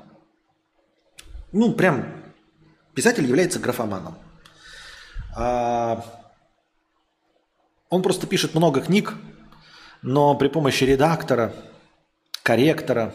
Ну, 1.53 1.73
прям 1.73 2.05
писатель 2.95 3.25
является 3.25 3.61
графоманом. 3.61 4.17
А, 5.37 6.05
он 7.91 8.03
просто 8.03 8.27
пишет 8.27 8.57
много 8.57 8.81
книг, 8.81 9.15
но 10.03 10.35
при 10.35 10.49
помощи 10.49 10.83
редактора, 10.83 11.53
корректора, 12.43 13.15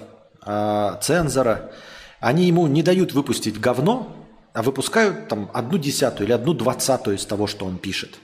цензора, 1.02 1.72
они 2.20 2.46
ему 2.46 2.68
не 2.68 2.82
дают 2.82 3.14
выпустить 3.14 3.60
говно, 3.60 4.16
а 4.54 4.64
выпускают 4.64 5.28
там 5.28 5.52
одну 5.54 5.78
десятую 5.78 6.28
или 6.28 6.34
одну 6.34 6.54
двадцатую 6.54 7.18
из 7.18 7.26
того, 7.26 7.46
что 7.48 7.66
он 7.66 7.78
пишет. 7.78 8.18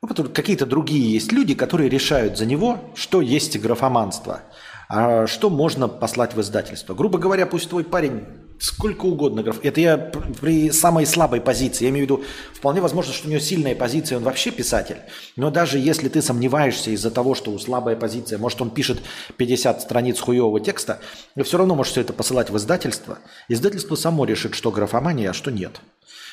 Ну, 0.00 0.08
потому 0.08 0.28
какие-то 0.30 0.64
другие 0.64 1.12
есть 1.12 1.32
люди, 1.32 1.54
которые 1.54 1.90
решают 1.90 2.38
за 2.38 2.46
него, 2.46 2.92
что 2.94 3.20
есть 3.20 3.58
графоманство, 3.60 4.42
а 4.88 5.26
что 5.26 5.50
можно 5.50 5.88
послать 5.88 6.34
в 6.34 6.40
издательство. 6.40 6.94
Грубо 6.94 7.18
говоря, 7.18 7.46
пусть 7.46 7.68
твой 7.68 7.84
парень 7.84 8.24
сколько 8.58 9.06
угодно 9.06 9.42
граф. 9.42 9.58
Это 9.62 9.80
я 9.80 9.96
при 9.96 10.70
самой 10.70 11.06
слабой 11.06 11.40
позиции. 11.40 11.84
Я 11.84 11.90
имею 11.90 12.06
в 12.06 12.10
виду, 12.10 12.24
вполне 12.52 12.80
возможно, 12.80 13.12
что 13.12 13.28
у 13.28 13.30
него 13.30 13.40
сильная 13.40 13.74
позиция, 13.74 14.18
он 14.18 14.24
вообще 14.24 14.50
писатель. 14.50 14.96
Но 15.36 15.50
даже 15.50 15.78
если 15.78 16.08
ты 16.08 16.22
сомневаешься 16.22 16.90
из-за 16.90 17.10
того, 17.10 17.34
что 17.34 17.50
у 17.52 17.58
слабая 17.58 17.96
позиция, 17.96 18.38
может, 18.38 18.60
он 18.60 18.70
пишет 18.70 19.00
50 19.36 19.82
страниц 19.82 20.20
хуевого 20.20 20.60
текста, 20.60 21.00
вы 21.34 21.44
все 21.44 21.58
равно 21.58 21.74
можешь 21.74 21.92
все 21.92 22.00
это 22.00 22.12
посылать 22.12 22.50
в 22.50 22.56
издательство. 22.56 23.18
Издательство 23.48 23.94
само 23.94 24.24
решит, 24.24 24.54
что 24.54 24.70
графомания, 24.70 25.30
а 25.30 25.34
что 25.34 25.50
нет. 25.50 25.80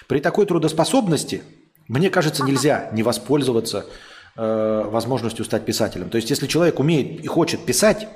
При 0.07 0.19
такой 0.19 0.45
трудоспособности, 0.45 1.43
мне 1.87 2.09
кажется, 2.09 2.43
нельзя 2.43 2.89
не 2.91 3.03
воспользоваться 3.03 3.85
э, 4.35 4.83
возможностью 4.85 5.45
стать 5.45 5.65
писателем. 5.65 6.09
То 6.09 6.17
есть, 6.17 6.29
если 6.29 6.47
человек 6.47 6.79
умеет 6.79 7.23
и 7.23 7.27
хочет 7.27 7.65
писать, 7.65 8.07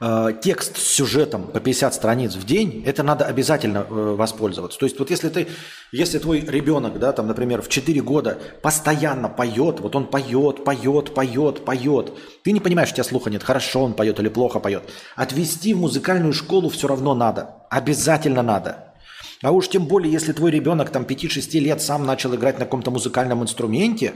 Э, 0.00 0.32
текст 0.40 0.76
с 0.76 0.94
сюжетом 0.94 1.48
по 1.48 1.58
50 1.58 1.92
страниц 1.92 2.36
в 2.36 2.46
день, 2.46 2.84
это 2.86 3.02
надо 3.02 3.24
обязательно 3.24 3.78
э, 3.78 4.14
воспользоваться. 4.16 4.78
То 4.78 4.86
есть 4.86 4.96
вот 4.96 5.10
если 5.10 5.28
ты, 5.28 5.48
если 5.90 6.20
твой 6.20 6.40
ребенок, 6.40 7.00
да, 7.00 7.12
там, 7.12 7.26
например, 7.26 7.62
в 7.62 7.68
4 7.68 8.00
года 8.02 8.38
постоянно 8.62 9.28
поет, 9.28 9.80
вот 9.80 9.96
он 9.96 10.06
поет, 10.06 10.62
поет, 10.62 11.14
поет, 11.14 11.64
поет, 11.64 12.12
ты 12.44 12.52
не 12.52 12.60
понимаешь, 12.60 12.92
у 12.92 12.94
тебя 12.94 13.02
слуха 13.02 13.28
нет, 13.28 13.42
хорошо 13.42 13.82
он 13.82 13.94
поет 13.94 14.20
или 14.20 14.28
плохо 14.28 14.60
поет, 14.60 14.84
отвести 15.16 15.74
в 15.74 15.78
музыкальную 15.78 16.32
школу 16.32 16.68
все 16.68 16.86
равно 16.86 17.14
надо, 17.14 17.56
обязательно 17.68 18.42
надо. 18.42 18.94
А 19.42 19.50
уж 19.50 19.68
тем 19.68 19.86
более, 19.86 20.12
если 20.12 20.32
твой 20.32 20.52
ребенок 20.52 20.90
там 20.90 21.02
5-6 21.02 21.58
лет 21.58 21.82
сам 21.82 22.06
начал 22.06 22.32
играть 22.36 22.60
на 22.60 22.66
каком-то 22.66 22.92
музыкальном 22.92 23.42
инструменте, 23.42 24.14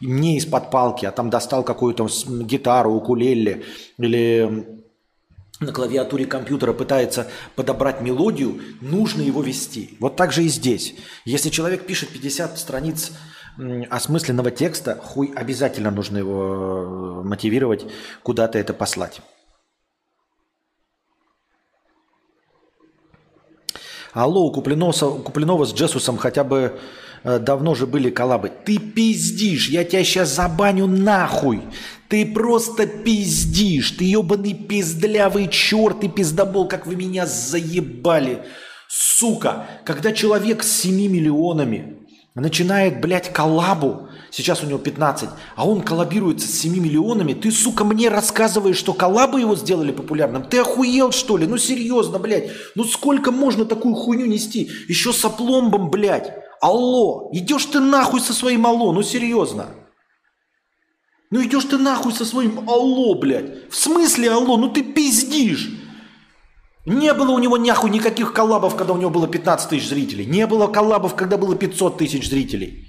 не 0.00 0.36
из-под 0.38 0.70
палки, 0.70 1.06
а 1.06 1.10
там 1.10 1.28
достал 1.28 1.64
какую-то 1.64 2.08
гитару, 2.42 2.92
укулеле 2.92 3.64
или 3.98 4.83
на 5.64 5.72
клавиатуре 5.72 6.26
компьютера 6.26 6.72
пытается 6.72 7.26
подобрать 7.56 8.00
мелодию, 8.00 8.60
нужно 8.80 9.22
его 9.22 9.42
вести. 9.42 9.96
Вот 10.00 10.16
так 10.16 10.32
же 10.32 10.44
и 10.44 10.48
здесь. 10.48 10.94
Если 11.24 11.50
человек 11.50 11.86
пишет 11.86 12.10
50 12.10 12.58
страниц 12.58 13.12
осмысленного 13.90 14.50
текста, 14.50 14.96
хуй 14.96 15.32
обязательно 15.34 15.90
нужно 15.90 16.18
его 16.18 17.22
э, 17.22 17.26
мотивировать, 17.26 17.86
куда-то 18.22 18.58
это 18.58 18.74
послать. 18.74 19.20
Алло, 24.12 24.44
у 24.44 24.52
Куплинова, 24.52 24.92
Куплинова 24.92 25.64
с 25.64 25.74
Джесусом 25.74 26.18
хотя 26.18 26.44
бы 26.44 26.78
э, 27.24 27.38
давно 27.40 27.74
же 27.74 27.86
были 27.86 28.10
коллабы. 28.10 28.48
Ты 28.48 28.78
пиздишь, 28.78 29.68
я 29.68 29.84
тебя 29.84 30.04
сейчас 30.04 30.34
забаню 30.34 30.86
нахуй. 30.86 31.62
Ты 32.14 32.26
просто 32.26 32.86
пиздишь, 32.86 33.90
ты 33.90 34.04
ебаный 34.04 34.54
пиздлявый 34.54 35.48
черт 35.48 36.04
и 36.04 36.08
пиздобол, 36.08 36.68
как 36.68 36.86
вы 36.86 36.94
меня 36.94 37.26
заебали. 37.26 38.44
Сука, 38.88 39.66
когда 39.84 40.12
человек 40.12 40.62
с 40.62 40.82
7 40.82 40.94
миллионами 41.10 42.06
начинает, 42.36 43.00
блядь, 43.00 43.32
коллабу, 43.32 44.10
сейчас 44.30 44.62
у 44.62 44.66
него 44.66 44.78
15, 44.78 45.28
а 45.56 45.68
он 45.68 45.80
коллабируется 45.82 46.46
с 46.46 46.52
7 46.60 46.78
миллионами, 46.78 47.32
ты, 47.32 47.50
сука, 47.50 47.82
мне 47.82 48.08
рассказываешь, 48.10 48.76
что 48.76 48.92
коллабы 48.92 49.40
его 49.40 49.56
сделали 49.56 49.90
популярным? 49.90 50.44
Ты 50.44 50.58
охуел, 50.58 51.10
что 51.10 51.36
ли? 51.36 51.48
Ну, 51.48 51.58
серьезно, 51.58 52.20
блядь. 52.20 52.52
Ну, 52.76 52.84
сколько 52.84 53.32
можно 53.32 53.64
такую 53.64 53.96
хуйню 53.96 54.26
нести? 54.26 54.70
Еще 54.86 55.12
с 55.12 55.24
опломбом, 55.24 55.90
блядь. 55.90 56.32
Алло, 56.60 57.28
идешь 57.32 57.66
ты 57.66 57.80
нахуй 57.80 58.20
со 58.20 58.32
своим 58.32 58.68
алло, 58.68 58.92
ну, 58.92 59.02
серьезно. 59.02 59.66
Ну, 61.34 61.42
идешь 61.42 61.64
ты 61.64 61.78
нахуй 61.78 62.12
со 62.12 62.24
своим 62.24 62.70
алло, 62.70 63.12
блядь. 63.16 63.68
В 63.68 63.74
смысле 63.74 64.30
алло? 64.30 64.56
Ну, 64.56 64.68
ты 64.68 64.84
пиздишь. 64.84 65.68
Не 66.86 67.12
было 67.12 67.32
у 67.32 67.40
него 67.40 67.58
нахуй 67.58 67.90
никаких 67.90 68.32
коллабов, 68.32 68.76
когда 68.76 68.92
у 68.92 68.98
него 68.98 69.10
было 69.10 69.26
15 69.26 69.68
тысяч 69.68 69.88
зрителей. 69.88 70.26
Не 70.26 70.46
было 70.46 70.68
коллабов, 70.68 71.16
когда 71.16 71.36
было 71.36 71.56
500 71.56 71.98
тысяч 71.98 72.30
зрителей. 72.30 72.86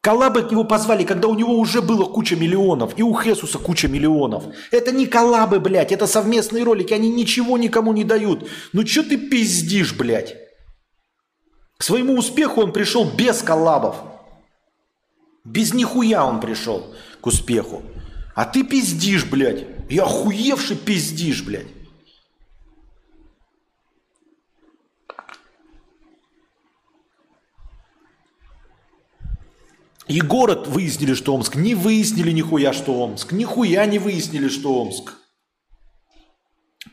Коллабы 0.00 0.42
к 0.42 0.50
него 0.50 0.64
позвали, 0.64 1.04
когда 1.04 1.28
у 1.28 1.36
него 1.36 1.56
уже 1.56 1.82
было 1.82 2.04
куча 2.04 2.34
миллионов. 2.34 2.98
И 2.98 3.04
у 3.04 3.16
Хесуса 3.16 3.60
куча 3.60 3.86
миллионов. 3.86 4.46
Это 4.72 4.90
не 4.90 5.06
коллабы, 5.06 5.60
блядь, 5.60 5.92
это 5.92 6.08
совместные 6.08 6.64
ролики. 6.64 6.94
Они 6.94 7.10
ничего 7.10 7.56
никому 7.56 7.92
не 7.92 8.02
дают. 8.02 8.48
Ну 8.72 8.84
что 8.84 9.04
ты 9.04 9.18
пиздишь, 9.18 9.94
блядь? 9.94 10.34
К 11.78 11.84
своему 11.84 12.14
успеху 12.18 12.60
он 12.60 12.72
пришел 12.72 13.08
без 13.08 13.40
коллабов. 13.40 13.98
Без 15.44 15.72
нихуя 15.72 16.26
он 16.26 16.40
пришел 16.40 16.92
к 17.24 17.26
успеху. 17.26 17.82
А 18.34 18.44
ты 18.44 18.62
пиздишь, 18.62 19.24
блядь. 19.24 19.64
И 19.88 19.96
охуевший 19.96 20.76
пиздишь, 20.76 21.42
блядь. 21.42 21.68
И 30.06 30.20
город 30.20 30.66
выяснили, 30.68 31.14
что 31.14 31.34
Омск. 31.34 31.56
Не 31.56 31.74
выяснили 31.74 32.30
нихуя, 32.30 32.74
что 32.74 32.92
Омск. 32.92 33.32
Нихуя 33.32 33.86
не 33.86 33.98
выяснили, 33.98 34.48
что 34.48 34.74
Омск. 34.74 35.14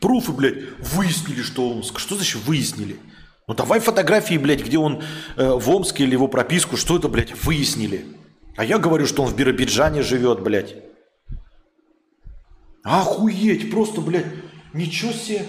Пруфы, 0.00 0.32
блядь, 0.32 0.64
выяснили, 0.78 1.42
что 1.42 1.68
Омск. 1.68 1.98
Что 1.98 2.14
значит 2.14 2.42
выяснили? 2.46 2.98
Ну 3.46 3.52
давай 3.52 3.80
фотографии, 3.80 4.38
блядь, 4.38 4.64
где 4.64 4.78
он 4.78 5.02
э, 5.36 5.52
в 5.52 5.68
Омске 5.68 6.04
или 6.04 6.12
его 6.12 6.26
прописку. 6.26 6.78
Что 6.78 6.96
это, 6.96 7.08
блядь, 7.08 7.34
выяснили? 7.44 8.06
А 8.56 8.64
я 8.64 8.78
говорю, 8.78 9.06
что 9.06 9.22
он 9.22 9.28
в 9.28 9.36
Биробиджане 9.36 10.02
живет, 10.02 10.40
блядь. 10.42 10.76
Охуеть, 12.82 13.70
просто, 13.70 14.00
блядь, 14.00 14.26
ничего 14.72 15.12
себе. 15.12 15.46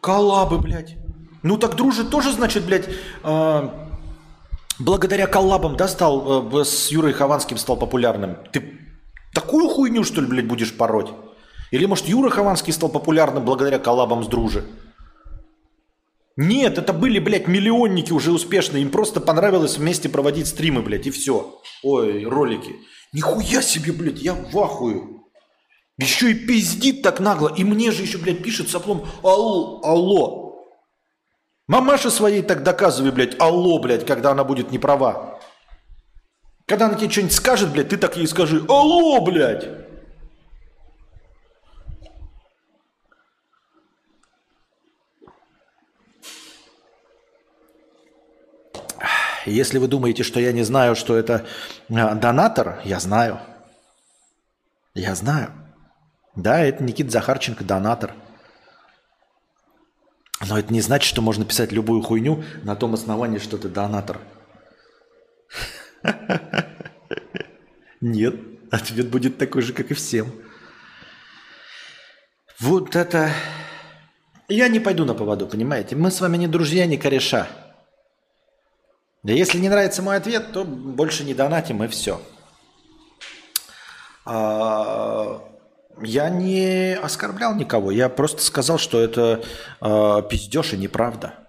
Коллабы, 0.00 0.58
блядь. 0.58 0.96
Ну 1.42 1.56
так 1.56 1.76
дружит 1.76 2.10
тоже, 2.10 2.32
значит, 2.32 2.64
блядь, 2.64 2.88
э, 3.22 3.68
благодаря 4.78 5.26
коллабам, 5.26 5.76
да, 5.76 5.88
стал, 5.88 6.60
э, 6.60 6.64
с 6.64 6.90
Юрой 6.90 7.12
Хованским 7.12 7.56
стал 7.56 7.76
популярным. 7.76 8.36
Ты 8.52 8.78
такую 9.32 9.68
хуйню, 9.68 10.04
что 10.04 10.20
ли, 10.20 10.26
блядь, 10.26 10.46
будешь 10.46 10.76
пороть? 10.76 11.10
Или, 11.70 11.86
может, 11.86 12.06
Юра 12.06 12.30
Хованский 12.30 12.72
стал 12.72 12.88
популярным 12.88 13.44
благодаря 13.44 13.78
коллабам 13.78 14.22
с 14.22 14.28
Дружи? 14.28 14.64
Нет, 16.36 16.78
это 16.78 16.92
были, 16.92 17.20
блядь, 17.20 17.46
миллионники 17.46 18.12
уже 18.12 18.32
успешные. 18.32 18.82
Им 18.82 18.90
просто 18.90 19.20
понравилось 19.20 19.78
вместе 19.78 20.08
проводить 20.08 20.48
стримы, 20.48 20.82
блядь, 20.82 21.06
и 21.06 21.10
все. 21.10 21.60
Ой, 21.82 22.24
ролики. 22.24 22.76
Нихуя 23.12 23.62
себе, 23.62 23.92
блядь, 23.92 24.20
я 24.20 24.34
в 24.34 24.58
ахую. 24.58 25.24
Еще 25.96 26.32
и 26.32 26.34
пиздит 26.34 27.02
так 27.02 27.20
нагло. 27.20 27.54
И 27.54 27.62
мне 27.62 27.92
же 27.92 28.02
еще, 28.02 28.18
блядь, 28.18 28.42
пишет 28.42 28.68
соплом 28.68 29.06
«Алло, 29.22 29.80
алло». 29.84 30.66
Мамаше 31.68 32.10
своей 32.10 32.42
так 32.42 32.64
доказывай, 32.64 33.12
блядь, 33.12 33.40
алло, 33.40 33.78
блядь, 33.78 34.04
когда 34.04 34.32
она 34.32 34.42
будет 34.42 34.72
не 34.72 34.78
права. 34.78 35.38
Когда 36.66 36.86
она 36.86 36.96
тебе 36.96 37.10
что-нибудь 37.10 37.34
скажет, 37.34 37.72
блядь, 37.72 37.90
ты 37.90 37.96
так 37.96 38.16
ей 38.16 38.26
скажи 38.26 38.64
«Алло, 38.68 39.20
блядь». 39.20 39.83
Если 49.46 49.78
вы 49.78 49.88
думаете, 49.88 50.22
что 50.22 50.40
я 50.40 50.52
не 50.52 50.62
знаю, 50.62 50.96
что 50.96 51.16
это 51.16 51.46
а, 51.90 52.14
донатор, 52.14 52.80
я 52.84 52.98
знаю. 53.00 53.40
Я 54.94 55.14
знаю. 55.14 55.52
Да, 56.34 56.60
это 56.60 56.82
Никита 56.82 57.10
Захарченко, 57.10 57.64
донатор. 57.64 58.14
Но 60.46 60.58
это 60.58 60.72
не 60.72 60.80
значит, 60.80 61.08
что 61.08 61.22
можно 61.22 61.44
писать 61.44 61.72
любую 61.72 62.02
хуйню 62.02 62.42
на 62.62 62.74
том 62.76 62.94
основании, 62.94 63.38
что 63.38 63.56
ты 63.58 63.68
донатор. 63.68 64.18
Нет, 68.00 68.34
ответ 68.70 69.08
будет 69.08 69.38
такой 69.38 69.62
же, 69.62 69.72
как 69.72 69.90
и 69.90 69.94
всем. 69.94 70.32
Вот 72.60 72.96
это... 72.96 73.30
Я 74.48 74.68
не 74.68 74.78
пойду 74.78 75.04
на 75.06 75.14
поводу, 75.14 75.46
понимаете? 75.46 75.96
Мы 75.96 76.10
с 76.10 76.20
вами 76.20 76.36
не 76.36 76.48
друзья, 76.48 76.84
не 76.84 76.98
кореша. 76.98 77.48
Да 79.24 79.32
если 79.32 79.58
не 79.58 79.70
нравится 79.70 80.02
мой 80.02 80.16
ответ, 80.18 80.52
то 80.52 80.64
больше 80.64 81.24
не 81.24 81.32
донатим 81.32 81.82
и 81.82 81.88
все. 81.88 82.20
А, 84.26 85.42
я 86.02 86.28
не 86.28 86.94
оскорблял 86.94 87.54
никого, 87.54 87.90
я 87.90 88.10
просто 88.10 88.42
сказал, 88.42 88.76
что 88.76 89.00
это 89.00 89.42
э, 89.80 90.22
пиздеж 90.28 90.74
и 90.74 90.76
неправда. 90.76 91.48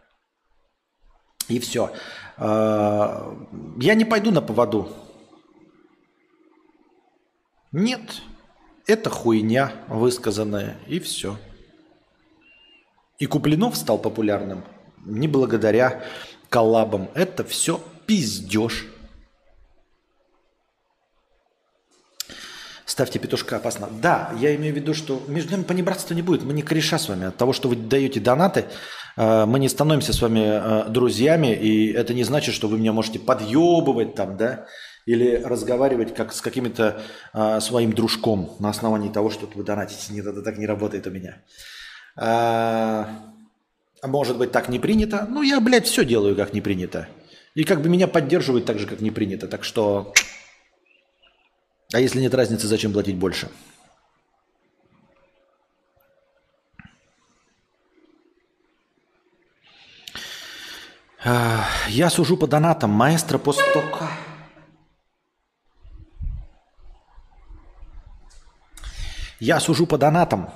И 1.49 1.60
все. 1.60 1.91
А, 2.38 3.35
я 3.77 3.93
не 3.95 4.06
пойду 4.06 4.31
на 4.31 4.41
поводу. 4.41 4.89
Нет, 7.73 8.22
это 8.88 9.10
хуйня 9.10 9.73
высказанная, 9.89 10.77
и 10.88 11.02
все. 11.02 11.38
И 13.19 13.26
Куплинов 13.26 13.76
стал 13.76 13.97
популярным 13.97 14.64
не 15.06 15.27
благодаря 15.27 16.03
коллабам. 16.56 17.10
Это 17.15 17.44
все 17.44 17.82
пиздеж. 18.06 18.86
Ставьте 22.86 23.19
петушка 23.19 23.57
опасно. 23.57 23.90
Да, 24.02 24.32
я 24.40 24.56
имею 24.56 24.73
в 24.73 24.77
виду, 24.77 24.94
что 24.94 25.22
между 25.27 25.52
нами 25.52 25.64
понебратства 25.64 26.14
не 26.14 26.22
будет. 26.22 26.44
Мы 26.44 26.53
не 26.53 26.61
кореша 26.61 26.98
с 26.98 27.10
вами. 27.10 27.26
От 27.26 27.36
того, 27.36 27.52
что 27.52 27.68
вы 27.68 27.76
даете 27.76 28.22
донаты, 28.22 28.68
э, 29.18 29.45
мы 29.45 29.60
не 29.60 29.68
становимся 29.68 30.14
с 30.14 30.22
вами 30.22 30.44
э, 30.45 30.90
друзьями. 30.90 31.53
И 31.53 31.91
это 31.91 32.14
не 32.14 32.23
значит, 32.23 32.56
что 32.56 32.69
вы 32.69 32.77
меня 32.77 32.94
можете 32.94 33.19
подъебывать 33.19 34.15
там, 34.15 34.38
да, 34.38 34.65
или 35.06 35.36
разговаривать 35.44 36.15
как 36.15 36.32
с 36.32 36.40
каким-то 36.40 37.02
э, 37.34 37.60
своим 37.60 37.91
дружком 37.91 38.56
на 38.60 38.69
основании 38.69 39.10
того, 39.10 39.30
что 39.30 39.49
вы 39.53 39.65
донатите. 39.65 40.14
Нет, 40.14 40.26
это 40.26 40.41
так 40.41 40.57
не 40.57 40.68
работает 40.68 41.06
у 41.06 41.11
меня. 41.11 41.36
А 44.01 44.07
может 44.07 44.38
быть, 44.38 44.51
так 44.51 44.69
не 44.69 44.80
принято. 44.80 45.26
Ну, 45.30 45.41
я, 45.41 45.59
блядь, 45.59 45.88
все 45.88 46.05
делаю, 46.05 46.35
как 46.35 46.53
не 46.53 46.61
принято. 46.61 47.07
И 47.55 47.63
как 47.63 47.81
бы 47.81 47.89
меня 47.89 48.07
поддерживают 48.07 48.65
так 48.65 48.80
же, 48.80 48.88
как 48.88 49.01
не 49.01 49.11
принято. 49.11 49.47
Так 49.47 49.63
что... 49.63 50.13
А 51.93 51.99
если 51.99 52.19
нет 52.19 52.34
разницы, 52.34 52.67
зачем 52.67 52.91
платить 52.93 53.15
больше? 53.15 53.49
Я 61.88 62.09
сужу 62.09 62.38
по 62.38 62.47
донатам. 62.47 62.91
Маэстро 62.91 63.38
по 63.38 63.53
стока. 63.53 64.11
Я 69.39 69.59
сужу 69.59 69.88
по 69.88 69.97
донатам. 69.97 70.49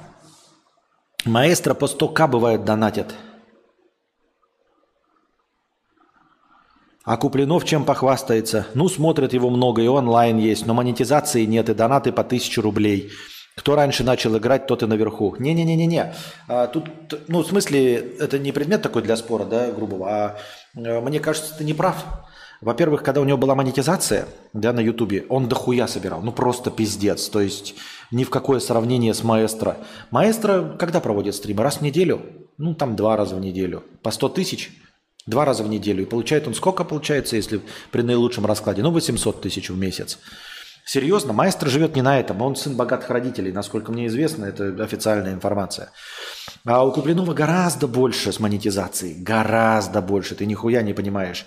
Маэстро 1.25 1.73
по 1.73 1.85
100к 1.85 2.27
бывает 2.27 2.65
донатят. 2.65 3.15
А 7.09 7.17
Куплинов 7.17 7.65
чем 7.65 7.85
похвастается? 7.85 8.67
Ну, 8.75 8.87
смотрят 8.87 9.33
его 9.33 9.49
много, 9.49 9.81
и 9.81 9.87
онлайн 9.87 10.37
есть, 10.37 10.67
но 10.67 10.75
монетизации 10.75 11.45
нет, 11.45 11.67
и 11.67 11.73
донаты 11.73 12.11
по 12.11 12.23
тысячу 12.23 12.61
рублей. 12.61 13.09
Кто 13.57 13.75
раньше 13.75 14.03
начал 14.03 14.37
играть, 14.37 14.67
тот 14.67 14.83
и 14.83 14.85
наверху. 14.85 15.35
Не-не-не-не-не. 15.39 16.13
А, 16.47 16.67
тут, 16.67 16.85
ну, 17.27 17.41
в 17.41 17.47
смысле, 17.47 17.95
это 18.19 18.37
не 18.37 18.51
предмет 18.51 18.83
такой 18.83 19.01
для 19.01 19.15
спора, 19.15 19.45
да, 19.45 19.71
грубого, 19.71 20.07
а, 20.07 20.37
а 20.75 21.01
мне 21.01 21.19
кажется, 21.19 21.57
ты 21.57 21.63
не 21.63 21.73
прав. 21.73 21.95
Во-первых, 22.61 23.01
когда 23.01 23.21
у 23.21 23.23
него 23.23 23.39
была 23.39 23.55
монетизация, 23.55 24.27
да, 24.53 24.71
на 24.71 24.79
Ютубе, 24.79 25.25
он 25.29 25.49
дохуя 25.49 25.87
собирал, 25.87 26.21
ну 26.21 26.31
просто 26.31 26.69
пиздец. 26.69 27.27
То 27.29 27.41
есть 27.41 27.73
ни 28.11 28.23
в 28.23 28.29
какое 28.29 28.59
сравнение 28.59 29.15
с 29.15 29.23
Маэстро. 29.23 29.77
Маэстро 30.11 30.75
когда 30.77 30.99
проводит 30.99 31.33
стримы? 31.33 31.63
Раз 31.63 31.77
в 31.77 31.81
неделю? 31.81 32.21
Ну, 32.59 32.75
там 32.75 32.95
два 32.95 33.17
раза 33.17 33.35
в 33.35 33.39
неделю. 33.39 33.83
По 34.03 34.11
100 34.11 34.29
тысяч– 34.29 34.69
Два 35.25 35.45
раза 35.45 35.63
в 35.63 35.69
неделю. 35.69 36.03
И 36.03 36.07
получает 36.07 36.47
он 36.47 36.55
сколько 36.55 36.83
получается, 36.83 37.35
если 37.35 37.61
при 37.91 38.01
наилучшем 38.01 38.45
раскладе? 38.45 38.81
Ну, 38.81 38.91
800 38.91 39.41
тысяч 39.41 39.69
в 39.69 39.77
месяц. 39.77 40.17
Серьезно, 40.85 41.33
маэстро 41.33 41.69
живет 41.69 41.95
не 41.95 42.01
на 42.01 42.19
этом. 42.19 42.41
Он 42.41 42.55
сын 42.55 42.75
богатых 42.75 43.11
родителей, 43.11 43.51
насколько 43.51 43.91
мне 43.91 44.07
известно, 44.07 44.45
это 44.45 44.83
официальная 44.83 45.33
информация. 45.33 45.91
А 46.65 46.83
у 46.83 46.91
Куплинова 46.91 47.33
гораздо 47.33 47.87
больше 47.87 48.31
с 48.31 48.39
монетизацией. 48.39 49.21
Гораздо 49.21 50.01
больше. 50.01 50.33
Ты 50.33 50.47
нихуя 50.47 50.81
не 50.81 50.93
понимаешь. 50.93 51.45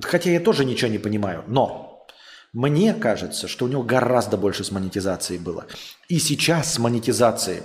Хотя 0.00 0.30
я 0.30 0.40
тоже 0.40 0.64
ничего 0.64 0.90
не 0.90 0.98
понимаю. 0.98 1.44
Но 1.46 2.06
мне 2.54 2.94
кажется, 2.94 3.46
что 3.46 3.66
у 3.66 3.68
него 3.68 3.82
гораздо 3.82 4.38
больше 4.38 4.64
с 4.64 4.70
монетизацией 4.70 5.38
было. 5.38 5.66
И 6.08 6.18
сейчас 6.18 6.72
с 6.72 6.78
монетизацией 6.78 7.62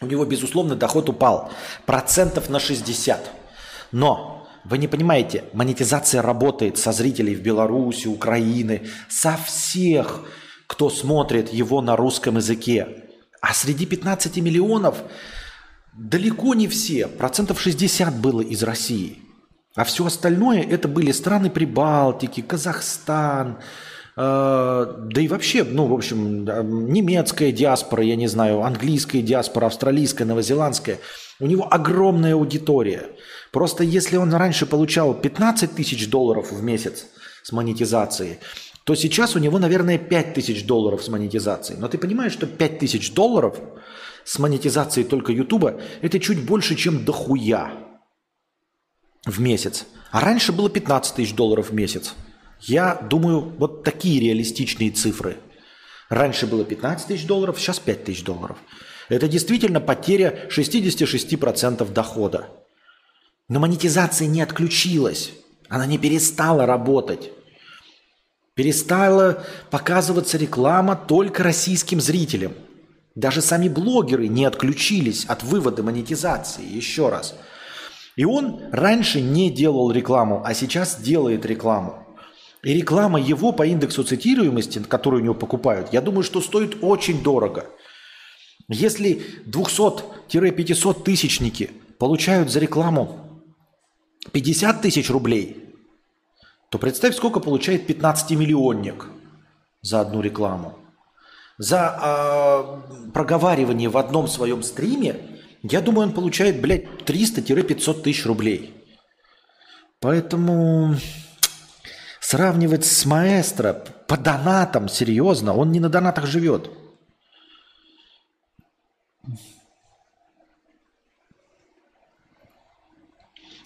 у 0.00 0.06
него, 0.06 0.24
безусловно, 0.24 0.76
доход 0.76 1.08
упал. 1.08 1.50
Процентов 1.86 2.50
на 2.50 2.60
60. 2.60 3.30
Но 3.92 4.37
вы 4.68 4.78
не 4.78 4.86
понимаете, 4.86 5.44
монетизация 5.54 6.20
работает 6.20 6.76
со 6.76 6.92
зрителей 6.92 7.34
в 7.34 7.40
Беларуси, 7.40 8.06
Украины, 8.06 8.82
со 9.08 9.36
всех, 9.36 10.24
кто 10.66 10.90
смотрит 10.90 11.52
его 11.52 11.80
на 11.80 11.96
русском 11.96 12.36
языке. 12.36 13.04
А 13.40 13.54
среди 13.54 13.86
15 13.86 14.36
миллионов 14.38 14.98
далеко 15.94 16.54
не 16.54 16.68
все, 16.68 17.08
процентов 17.08 17.60
60 17.60 18.20
было 18.20 18.42
из 18.42 18.62
России. 18.62 19.18
А 19.74 19.84
все 19.84 20.04
остальное 20.04 20.62
это 20.62 20.86
были 20.86 21.12
страны 21.12 21.48
Прибалтики, 21.48 22.42
Казахстан, 22.42 23.60
э, 24.16 24.20
да 24.20 25.20
и 25.20 25.28
вообще, 25.28 25.64
ну, 25.64 25.86
в 25.86 25.94
общем, 25.94 26.44
немецкая 26.92 27.52
диаспора, 27.52 28.02
я 28.04 28.16
не 28.16 28.26
знаю, 28.26 28.62
английская 28.62 29.22
диаспора, 29.22 29.66
австралийская, 29.66 30.26
новозеландская. 30.26 30.98
У 31.40 31.46
него 31.46 31.72
огромная 31.72 32.34
аудитория– 32.34 33.06
Просто 33.58 33.82
если 33.82 34.16
он 34.16 34.32
раньше 34.32 34.66
получал 34.66 35.12
15 35.14 35.74
тысяч 35.74 36.08
долларов 36.08 36.52
в 36.52 36.62
месяц 36.62 37.06
с 37.42 37.50
монетизацией, 37.50 38.38
то 38.84 38.94
сейчас 38.94 39.34
у 39.34 39.40
него, 39.40 39.58
наверное, 39.58 39.98
5 39.98 40.34
тысяч 40.34 40.64
долларов 40.64 41.02
с 41.02 41.08
монетизацией. 41.08 41.80
Но 41.80 41.88
ты 41.88 41.98
понимаешь, 41.98 42.34
что 42.34 42.46
5 42.46 42.78
тысяч 42.78 43.12
долларов 43.12 43.58
с 44.24 44.38
монетизацией 44.38 45.04
только 45.04 45.32
Ютуба– 45.32 45.80
это 46.02 46.20
чуть 46.20 46.40
больше, 46.46 46.76
чем 46.76 47.04
дохуя 47.04 47.72
в 49.26 49.40
месяц. 49.40 49.86
А 50.12 50.20
раньше 50.20 50.52
было 50.52 50.70
15 50.70 51.16
тысяч 51.16 51.34
долларов 51.34 51.70
в 51.70 51.74
месяц. 51.74 52.14
Я 52.60 52.94
думаю, 53.10 53.40
вот 53.40 53.82
такие 53.82 54.20
реалистичные 54.20 54.92
цифры. 54.92 55.36
Раньше 56.10 56.46
было 56.46 56.64
15 56.64 57.08
тысяч 57.08 57.26
долларов, 57.26 57.58
сейчас 57.58 57.80
5 57.80 58.04
тысяч 58.04 58.22
долларов. 58.22 58.56
Это 59.08 59.26
действительно 59.26 59.80
потеря 59.80 60.46
66% 60.48 61.92
дохода. 61.92 62.46
Но 63.48 63.60
монетизация 63.60 64.28
не 64.28 64.42
отключилась. 64.42 65.32
Она 65.68 65.86
не 65.86 65.98
перестала 65.98 66.66
работать. 66.66 67.30
Перестала 68.54 69.44
показываться 69.70 70.36
реклама 70.36 70.96
только 70.96 71.42
российским 71.42 72.00
зрителям. 72.00 72.52
Даже 73.14 73.40
сами 73.40 73.68
блогеры 73.68 74.28
не 74.28 74.44
отключились 74.44 75.24
от 75.24 75.42
вывода 75.42 75.82
монетизации. 75.82 76.64
Еще 76.64 77.08
раз. 77.08 77.34
И 78.16 78.24
он 78.24 78.60
раньше 78.72 79.20
не 79.20 79.50
делал 79.50 79.92
рекламу, 79.92 80.42
а 80.44 80.54
сейчас 80.54 81.00
делает 81.00 81.46
рекламу. 81.46 82.04
И 82.62 82.74
реклама 82.74 83.20
его 83.20 83.52
по 83.52 83.64
индексу 83.64 84.02
цитируемости, 84.02 84.80
которую 84.80 85.22
у 85.22 85.24
него 85.24 85.34
покупают, 85.34 85.88
я 85.92 86.00
думаю, 86.00 86.24
что 86.24 86.40
стоит 86.40 86.78
очень 86.82 87.22
дорого. 87.22 87.66
Если 88.68 89.22
200-500 89.46 91.02
тысячники 91.02 91.70
получают 91.98 92.50
за 92.50 92.58
рекламу 92.58 93.27
50 94.32 94.82
тысяч 94.82 95.10
рублей, 95.10 95.74
то 96.70 96.78
представь, 96.78 97.16
сколько 97.16 97.40
получает 97.40 97.88
15-миллионник 97.88 99.06
за 99.82 100.00
одну 100.00 100.20
рекламу. 100.20 100.78
За 101.56 102.82
э, 103.06 103.10
проговаривание 103.12 103.88
в 103.88 103.96
одном 103.96 104.28
своем 104.28 104.62
стриме, 104.62 105.16
я 105.62 105.80
думаю, 105.80 106.08
он 106.08 106.14
получает, 106.14 106.60
блядь, 106.60 106.84
300-500 107.04 108.02
тысяч 108.02 108.26
рублей. 108.26 108.74
Поэтому 110.00 110.94
сравнивать 112.20 112.84
с 112.84 113.04
маэстро 113.04 113.72
по 114.06 114.16
донатам, 114.16 114.88
серьезно, 114.88 115.54
он 115.54 115.72
не 115.72 115.80
на 115.80 115.88
донатах 115.88 116.26
живет. 116.26 116.70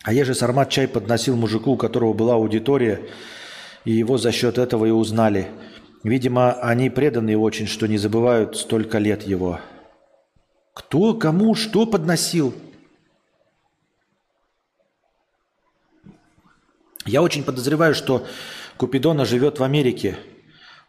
А 0.03 0.13
я 0.13 0.25
же 0.25 0.35
Сармат 0.35 0.69
чай 0.71 0.89
подносил 0.89 1.37
мужику, 1.37 1.73
у 1.73 1.77
которого 1.77 2.13
была 2.13 2.35
аудитория, 2.35 3.01
и 3.85 3.93
его 3.93 4.19
за 4.19 4.33
счет 4.33 4.59
этого 4.59 4.87
и 4.87 4.91
узнали. 4.91 5.49
Видимо, 6.03 6.53
они 6.55 6.91
преданные 6.91 7.39
очень, 7.39 7.69
что 7.69 7.87
не 7.87 7.99
забывают 7.99 8.57
столько 8.57 8.99
лет 8.99 9.23
его. 9.23 9.61
Кто, 10.75 11.15
кому, 11.15 11.55
что 11.55 11.87
подносил? 11.87 12.53
Я 17.05 17.23
очень 17.23 17.45
подозреваю, 17.45 17.95
что 17.95 18.27
Купидона 18.77 19.25
живет 19.25 19.61
в 19.61 19.63
Америке. 19.63 20.17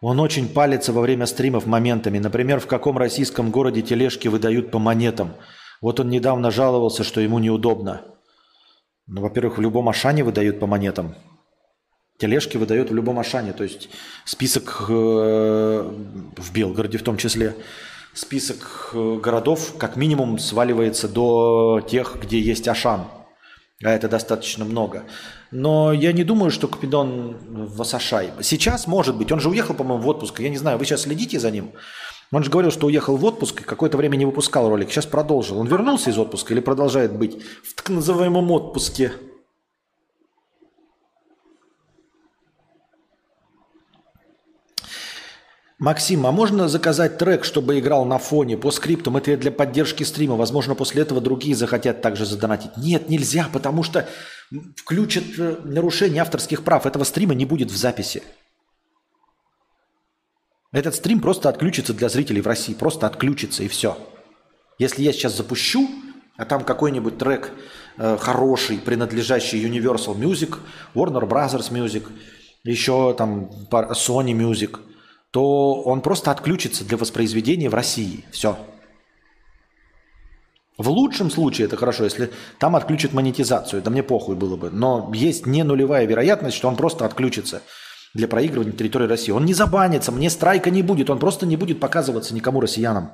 Он 0.01 0.19
очень 0.19 0.49
палится 0.49 0.91
во 0.91 1.01
время 1.01 1.25
стримов 1.27 1.65
моментами. 1.65 2.17
Например, 2.17 2.59
в 2.59 2.67
каком 2.67 2.97
российском 2.97 3.51
городе 3.51 3.81
тележки 3.81 4.27
выдают 4.27 4.71
по 4.71 4.79
монетам. 4.79 5.33
Вот 5.81 5.99
он 5.99 6.09
недавно 6.09 6.49
жаловался, 6.49 7.03
что 7.03 7.21
ему 7.21 7.39
неудобно. 7.39 8.01
Ну, 9.07 9.21
во-первых, 9.21 9.57
в 9.57 9.61
любом 9.61 9.89
Ашане 9.89 10.23
выдают 10.23 10.59
по 10.59 10.67
монетам. 10.67 11.15
Тележки 12.19 12.57
выдают 12.57 12.89
в 12.89 12.95
любом 12.95 13.19
Ашане. 13.19 13.53
То 13.53 13.63
есть 13.63 13.89
список 14.25 14.85
э, 14.87 14.93
в 14.93 16.53
Белгороде 16.53 16.97
в 16.97 17.03
том 17.03 17.17
числе. 17.17 17.55
Список 18.13 18.91
э, 18.93 19.19
городов 19.21 19.75
как 19.77 19.95
минимум 19.95 20.39
сваливается 20.39 21.09
до 21.09 21.81
тех, 21.81 22.17
где 22.21 22.39
есть 22.39 22.67
Ашан. 22.67 23.07
А 23.83 23.89
это 23.89 24.07
достаточно 24.07 24.63
много. 24.63 25.03
Но 25.51 25.91
я 25.91 26.13
не 26.13 26.23
думаю, 26.23 26.51
что 26.51 26.69
Купидон 26.69 27.37
в 27.67 27.81
Асашай. 27.81 28.31
Сейчас, 28.41 28.87
может 28.87 29.17
быть, 29.17 29.31
он 29.31 29.41
же 29.41 29.49
уехал, 29.49 29.75
по-моему, 29.75 30.03
в 30.03 30.07
отпуск. 30.07 30.39
Я 30.39 30.49
не 30.49 30.57
знаю, 30.57 30.77
вы 30.77 30.85
сейчас 30.85 31.01
следите 31.01 31.39
за 31.39 31.51
ним? 31.51 31.71
Он 32.31 32.43
же 32.43 32.49
говорил, 32.49 32.71
что 32.71 32.87
уехал 32.87 33.15
в 33.17 33.25
отпуск 33.25 33.61
и 33.61 33.63
какое-то 33.63 33.97
время 33.97 34.15
не 34.15 34.25
выпускал 34.25 34.69
ролик. 34.69 34.89
Сейчас 34.89 35.05
продолжил. 35.05 35.59
Он 35.59 35.67
вернулся 35.67 36.09
из 36.09 36.17
отпуска 36.17 36.53
или 36.53 36.61
продолжает 36.61 37.15
быть 37.15 37.41
в 37.63 37.75
так 37.75 37.89
называемом 37.89 38.49
отпуске? 38.51 39.13
Максим, 45.83 46.25
а 46.25 46.31
можно 46.31 46.69
заказать 46.69 47.17
трек, 47.17 47.43
чтобы 47.43 47.77
играл 47.77 48.05
на 48.05 48.17
фоне 48.17 48.55
по 48.57 48.71
скриптам? 48.71 49.17
Это 49.17 49.35
для 49.35 49.51
поддержки 49.51 50.03
стрима. 50.03 50.37
Возможно, 50.37 50.75
после 50.75 51.01
этого 51.01 51.19
другие 51.19 51.57
захотят 51.57 52.01
также 52.01 52.25
задонатить. 52.25 52.77
Нет, 52.77 53.09
нельзя, 53.09 53.49
потому 53.51 53.83
что 53.83 54.07
включат 54.77 55.25
э, 55.37 55.57
нарушение 55.65 56.21
авторских 56.21 56.63
прав. 56.63 56.85
Этого 56.85 57.03
стрима 57.03 57.33
не 57.33 57.43
будет 57.43 57.69
в 57.69 57.75
записи. 57.75 58.23
Этот 60.73 60.95
стрим 60.95 61.21
просто 61.21 61.49
отключится 61.49 61.93
для 61.93 62.09
зрителей 62.09 62.41
в 62.41 62.47
России. 62.47 62.73
Просто 62.73 63.05
отключится 63.07 63.63
и 63.63 63.67
все. 63.67 63.95
Если 64.79 65.03
я 65.03 65.13
сейчас 65.13 65.37
запущу, 65.37 65.87
а 66.35 66.45
там 66.45 66.63
какой-нибудь 66.63 67.19
трек 67.19 67.51
э, 67.97 68.17
хороший, 68.19 68.79
принадлежащий 68.79 69.63
Universal 69.63 70.17
Music, 70.17 70.57
Warner 70.95 71.29
Brothers 71.29 71.71
Music, 71.71 72.07
еще 72.63 73.13
там 73.13 73.51
Sony 73.69 74.33
Music, 74.33 74.79
то 75.29 75.81
он 75.83 76.01
просто 76.01 76.31
отключится 76.31 76.83
для 76.83 76.97
воспроизведения 76.97 77.69
в 77.69 77.75
России. 77.75 78.25
Все. 78.31 78.57
В 80.79 80.89
лучшем 80.89 81.29
случае 81.29 81.67
это 81.67 81.77
хорошо, 81.77 82.03
если 82.03 82.31
там 82.57 82.75
отключат 82.75 83.13
монетизацию, 83.13 83.79
это 83.79 83.91
мне 83.91 84.01
похуй 84.01 84.35
было 84.35 84.55
бы. 84.55 84.71
Но 84.71 85.11
есть 85.13 85.45
не 85.45 85.61
нулевая 85.61 86.07
вероятность, 86.07 86.57
что 86.57 86.67
он 86.67 86.75
просто 86.75 87.05
отключится 87.05 87.61
для 88.13 88.27
проигрывания 88.27 88.71
территории 88.73 89.07
России. 89.07 89.31
Он 89.31 89.45
не 89.45 89.53
забанится, 89.53 90.11
мне 90.11 90.29
страйка 90.29 90.69
не 90.69 90.83
будет, 90.83 91.09
он 91.09 91.19
просто 91.19 91.45
не 91.45 91.57
будет 91.57 91.79
показываться 91.79 92.33
никому 92.35 92.59
россиянам. 92.59 93.11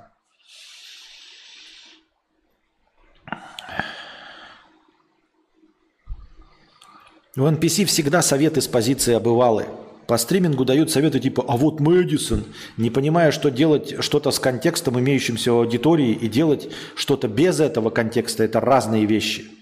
В 7.36 7.46
NPC 7.46 7.86
всегда 7.86 8.22
советы 8.22 8.60
с 8.60 8.68
позиции 8.68 9.14
обывалы. 9.14 9.68
По 10.08 10.18
стримингу 10.18 10.66
дают 10.66 10.92
советы 10.92 11.20
типа 11.20 11.46
«А 11.48 11.56
вот 11.56 11.80
Мэдисон», 11.80 12.44
не 12.76 12.90
понимая, 12.90 13.32
что 13.32 13.50
делать 13.50 14.04
что-то 14.04 14.32
с 14.32 14.40
контекстом, 14.40 15.00
имеющимся 15.00 15.54
в 15.54 15.60
аудитории, 15.60 16.12
и 16.12 16.28
делать 16.28 16.70
что-то 16.96 17.28
без 17.28 17.60
этого 17.62 17.92
контекста– 17.92 18.44
это 18.46 18.60
разные 18.60 19.06
вещи– 19.06 19.50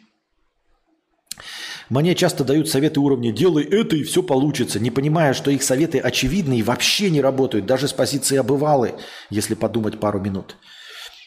мне 1.90 2.16
часто 2.16 2.44
дают 2.44 2.70
советы 2.70 3.00
уровня 3.00 3.32
«делай 3.32 3.64
это 3.64 3.96
и 3.96 4.04
все 4.04 4.22
получится», 4.22 4.80
не 4.80 4.92
понимая, 4.92 5.34
что 5.34 5.52
их 5.52 5.64
советы 5.64 6.00
очевидны 6.00 6.60
и 6.60 6.64
вообще 6.64 7.10
не 7.10 7.22
работают, 7.22 7.66
даже 7.66 7.88
с 7.88 7.94
позиции 7.94 8.38
обывалы, 8.38 8.96
если 9.30 9.54
подумать 9.54 10.00
пару 10.00 10.20
минут. 10.20 10.58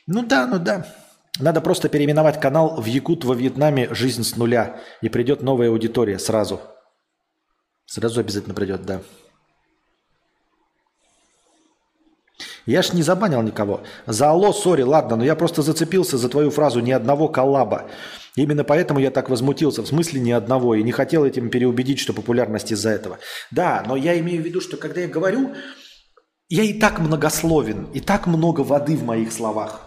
Ну 0.06 0.22
да, 0.22 0.46
ну 0.46 0.58
да. 0.58 0.86
Надо 1.38 1.60
просто 1.60 1.88
переименовать 1.88 2.40
канал 2.40 2.80
в 2.80 2.84
Якут 2.86 3.24
во 3.24 3.34
Вьетнаме 3.34 3.94
«Жизнь 3.94 4.24
с 4.24 4.36
нуля». 4.36 4.80
И 5.00 5.08
придет 5.08 5.42
новая 5.42 5.68
аудитория 5.68 6.18
сразу. 6.18 6.60
Сразу 7.86 8.20
обязательно 8.20 8.54
придет, 8.54 8.84
да. 8.84 9.00
Я 12.66 12.82
ж 12.82 12.92
не 12.92 13.02
забанил 13.02 13.42
никого. 13.42 13.82
За 14.06 14.30
алло, 14.30 14.52
сори, 14.52 14.82
ладно, 14.82 15.16
но 15.16 15.24
я 15.24 15.34
просто 15.34 15.62
зацепился 15.62 16.18
за 16.18 16.28
твою 16.28 16.50
фразу 16.50 16.80
«ни 16.80 16.92
одного 16.92 17.28
коллаба». 17.28 17.90
Именно 18.36 18.64
поэтому 18.64 19.00
я 19.00 19.10
так 19.10 19.28
возмутился, 19.28 19.82
в 19.82 19.88
смысле 19.88 20.20
ни 20.20 20.30
одного, 20.30 20.74
и 20.74 20.82
не 20.82 20.92
хотел 20.92 21.24
этим 21.24 21.50
переубедить, 21.50 21.98
что 21.98 22.12
популярность 22.12 22.70
из-за 22.70 22.90
этого. 22.90 23.18
Да, 23.50 23.82
но 23.86 23.96
я 23.96 24.18
имею 24.20 24.42
в 24.42 24.46
виду, 24.46 24.60
что 24.60 24.76
когда 24.76 25.00
я 25.00 25.08
говорю, 25.08 25.52
я 26.48 26.62
и 26.62 26.72
так 26.78 27.00
многословен, 27.00 27.88
и 27.92 28.00
так 28.00 28.26
много 28.26 28.60
воды 28.60 28.96
в 28.96 29.04
моих 29.04 29.32
словах. 29.32 29.82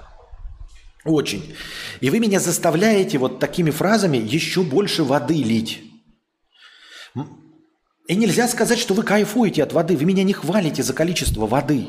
Очень. 1.05 1.55
И 1.99 2.09
вы 2.09 2.19
меня 2.19 2.39
заставляете 2.39 3.17
вот 3.17 3.39
такими 3.39 3.71
фразами 3.71 4.17
еще 4.17 4.63
больше 4.63 5.03
воды 5.03 5.35
лить. 5.35 5.81
И 8.07 8.15
нельзя 8.15 8.47
сказать, 8.47 8.79
что 8.79 8.93
вы 8.93 9.03
кайфуете 9.03 9.63
от 9.63 9.73
воды. 9.73 9.95
Вы 9.95 10.05
меня 10.05 10.23
не 10.23 10.33
хвалите 10.33 10.83
за 10.83 10.93
количество 10.93 11.45
воды. 11.45 11.87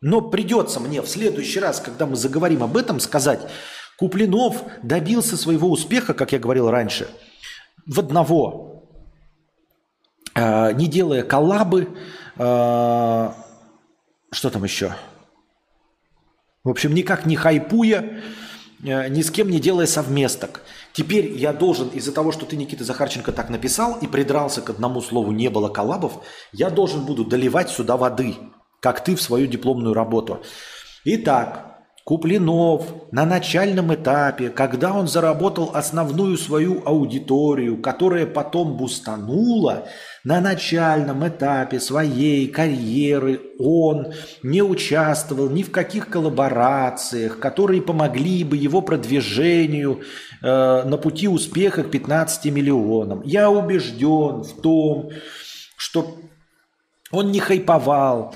Но 0.00 0.20
придется 0.20 0.78
мне 0.80 1.02
в 1.02 1.08
следующий 1.08 1.58
раз, 1.58 1.80
когда 1.80 2.06
мы 2.06 2.16
заговорим 2.16 2.62
об 2.62 2.76
этом, 2.76 3.00
сказать, 3.00 3.40
Куплинов 3.98 4.62
добился 4.82 5.36
своего 5.36 5.68
успеха, 5.70 6.14
как 6.14 6.32
я 6.32 6.38
говорил 6.38 6.70
раньше, 6.70 7.08
в 7.84 7.98
одного, 7.98 8.84
э, 10.34 10.72
не 10.74 10.86
делая 10.86 11.24
коллабы, 11.24 11.88
э, 12.36 13.32
что 14.30 14.50
там 14.50 14.62
еще? 14.62 14.94
В 16.62 16.70
общем, 16.70 16.94
никак 16.94 17.26
не 17.26 17.34
хайпуя, 17.34 18.20
э, 18.84 19.08
ни 19.08 19.22
с 19.22 19.32
кем 19.32 19.50
не 19.50 19.58
делая 19.58 19.86
совместок. 19.86 20.60
Теперь 20.92 21.32
я 21.32 21.52
должен, 21.52 21.88
из-за 21.88 22.12
того, 22.12 22.30
что 22.30 22.46
ты, 22.46 22.56
Никита 22.56 22.84
Захарченко, 22.84 23.32
так 23.32 23.50
написал 23.50 23.98
и 23.98 24.06
придрался 24.06 24.62
к 24.62 24.70
одному 24.70 25.00
слову 25.00 25.32
«не 25.32 25.48
было 25.48 25.68
коллабов», 25.68 26.24
я 26.52 26.70
должен 26.70 27.04
буду 27.04 27.24
доливать 27.24 27.70
сюда 27.70 27.96
воды, 27.96 28.36
как 28.80 29.02
ты 29.04 29.16
в 29.16 29.22
свою 29.22 29.46
дипломную 29.46 29.94
работу. 29.94 30.42
Итак, 31.04 31.68
Куплинов 32.08 32.86
на 33.12 33.26
начальном 33.26 33.94
этапе, 33.94 34.48
когда 34.48 34.94
он 34.94 35.08
заработал 35.08 35.72
основную 35.74 36.38
свою 36.38 36.82
аудиторию, 36.86 37.76
которая 37.82 38.24
потом 38.24 38.78
бустанула, 38.78 39.88
на 40.24 40.40
начальном 40.40 41.28
этапе 41.28 41.80
своей 41.80 42.48
карьеры 42.48 43.42
он 43.58 44.14
не 44.42 44.62
участвовал 44.62 45.50
ни 45.50 45.62
в 45.62 45.70
каких 45.70 46.08
коллаборациях, 46.08 47.38
которые 47.40 47.82
помогли 47.82 48.42
бы 48.42 48.56
его 48.56 48.80
продвижению 48.80 50.00
э, 50.42 50.82
на 50.84 50.96
пути 50.96 51.28
успеха 51.28 51.82
к 51.82 51.90
15 51.90 52.46
миллионам. 52.46 53.20
Я 53.22 53.50
убежден 53.50 54.44
в 54.44 54.62
том, 54.62 55.10
что 55.76 56.16
он 57.10 57.32
не 57.32 57.40
хайповал, 57.40 58.34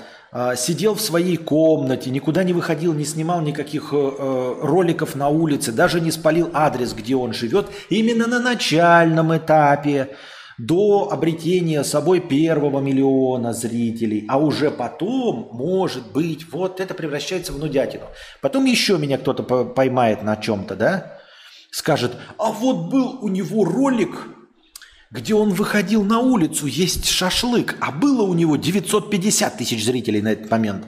сидел 0.55 0.95
в 0.95 1.01
своей 1.01 1.37
комнате, 1.37 2.09
никуда 2.09 2.43
не 2.43 2.53
выходил, 2.53 2.93
не 2.93 3.05
снимал 3.05 3.41
никаких 3.41 3.89
э, 3.93 3.95
э, 3.95 4.55
роликов 4.61 5.15
на 5.15 5.29
улице, 5.29 5.71
даже 5.71 6.01
не 6.01 6.11
спалил 6.11 6.49
адрес, 6.53 6.93
где 6.93 7.15
он 7.15 7.33
живет, 7.33 7.67
именно 7.89 8.25
на 8.25 8.39
начальном 8.39 9.35
этапе, 9.35 10.15
до 10.57 11.09
обретения 11.11 11.83
собой 11.83 12.19
первого 12.19 12.79
миллиона 12.79 13.53
зрителей, 13.53 14.25
а 14.27 14.39
уже 14.39 14.71
потом, 14.71 15.49
может 15.51 16.11
быть, 16.11 16.51
вот 16.51 16.79
это 16.79 16.93
превращается 16.93 17.53
в 17.53 17.59
нудятину. 17.59 18.05
Потом 18.41 18.65
еще 18.65 18.97
меня 18.97 19.17
кто-то 19.17 19.43
поймает 19.43 20.23
на 20.23 20.35
чем-то, 20.35 20.75
да, 20.75 21.19
скажет, 21.71 22.13
а 22.37 22.51
вот 22.51 22.91
был 22.91 23.19
у 23.21 23.29
него 23.29 23.65
ролик 23.65 24.27
где 25.13 25.35
он 25.35 25.51
выходил 25.51 26.03
на 26.03 26.19
улицу 26.19 26.65
есть 26.65 27.07
шашлык, 27.07 27.77
а 27.79 27.91
было 27.91 28.23
у 28.23 28.33
него 28.33 28.55
950 28.55 29.57
тысяч 29.57 29.85
зрителей 29.85 30.23
на 30.23 30.29
этот 30.29 30.49
момент. 30.49 30.87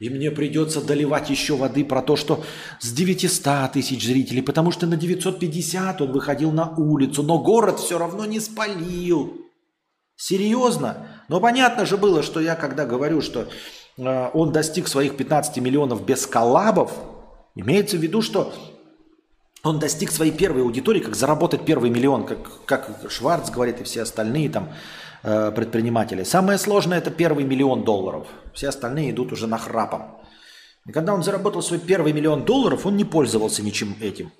И 0.00 0.10
мне 0.10 0.32
придется 0.32 0.80
доливать 0.80 1.30
еще 1.30 1.54
воды 1.54 1.84
про 1.84 2.02
то, 2.02 2.16
что 2.16 2.42
с 2.80 2.90
900 2.90 3.70
тысяч 3.72 4.04
зрителей, 4.04 4.42
потому 4.42 4.72
что 4.72 4.86
на 4.86 4.96
950 4.96 6.00
он 6.00 6.10
выходил 6.10 6.50
на 6.50 6.68
улицу, 6.68 7.22
но 7.22 7.38
город 7.38 7.78
все 7.78 7.96
равно 7.96 8.24
не 8.24 8.40
спалил. 8.40 9.36
Серьезно? 10.16 11.06
Но 11.28 11.38
понятно 11.38 11.86
же 11.86 11.96
было, 11.96 12.24
что 12.24 12.40
я 12.40 12.56
когда 12.56 12.84
говорю, 12.86 13.20
что 13.20 13.48
э, 13.96 14.30
он 14.34 14.52
достиг 14.52 14.88
своих 14.88 15.16
15 15.16 15.58
миллионов 15.58 16.04
без 16.04 16.26
коллабов, 16.26 16.92
имеется 17.54 17.96
в 17.96 18.00
виду, 18.00 18.20
что 18.20 18.52
он 19.62 19.78
достиг 19.78 20.10
своей 20.10 20.32
первой 20.32 20.62
аудитории, 20.62 21.00
как 21.00 21.14
заработать 21.14 21.64
первый 21.64 21.90
миллион, 21.90 22.24
как, 22.24 22.64
как 22.64 23.10
Шварц 23.10 23.50
говорит 23.50 23.80
и 23.80 23.84
все 23.84 24.02
остальные 24.02 24.48
там 24.48 24.70
э, 25.22 25.52
предприниматели. 25.52 26.22
Самое 26.24 26.58
сложное 26.58 26.98
это 26.98 27.10
первый 27.10 27.44
миллион 27.44 27.84
долларов. 27.84 28.26
Все 28.54 28.68
остальные 28.68 29.10
идут 29.10 29.32
уже 29.32 29.46
нахрапом. 29.46 30.16
И 30.86 30.92
когда 30.92 31.12
он 31.12 31.22
заработал 31.22 31.62
свой 31.62 31.78
первый 31.78 32.12
миллион 32.12 32.44
долларов, 32.44 32.86
он 32.86 32.96
не 32.96 33.04
пользовался 33.04 33.62
ничем 33.62 33.96
этим. 34.00 34.32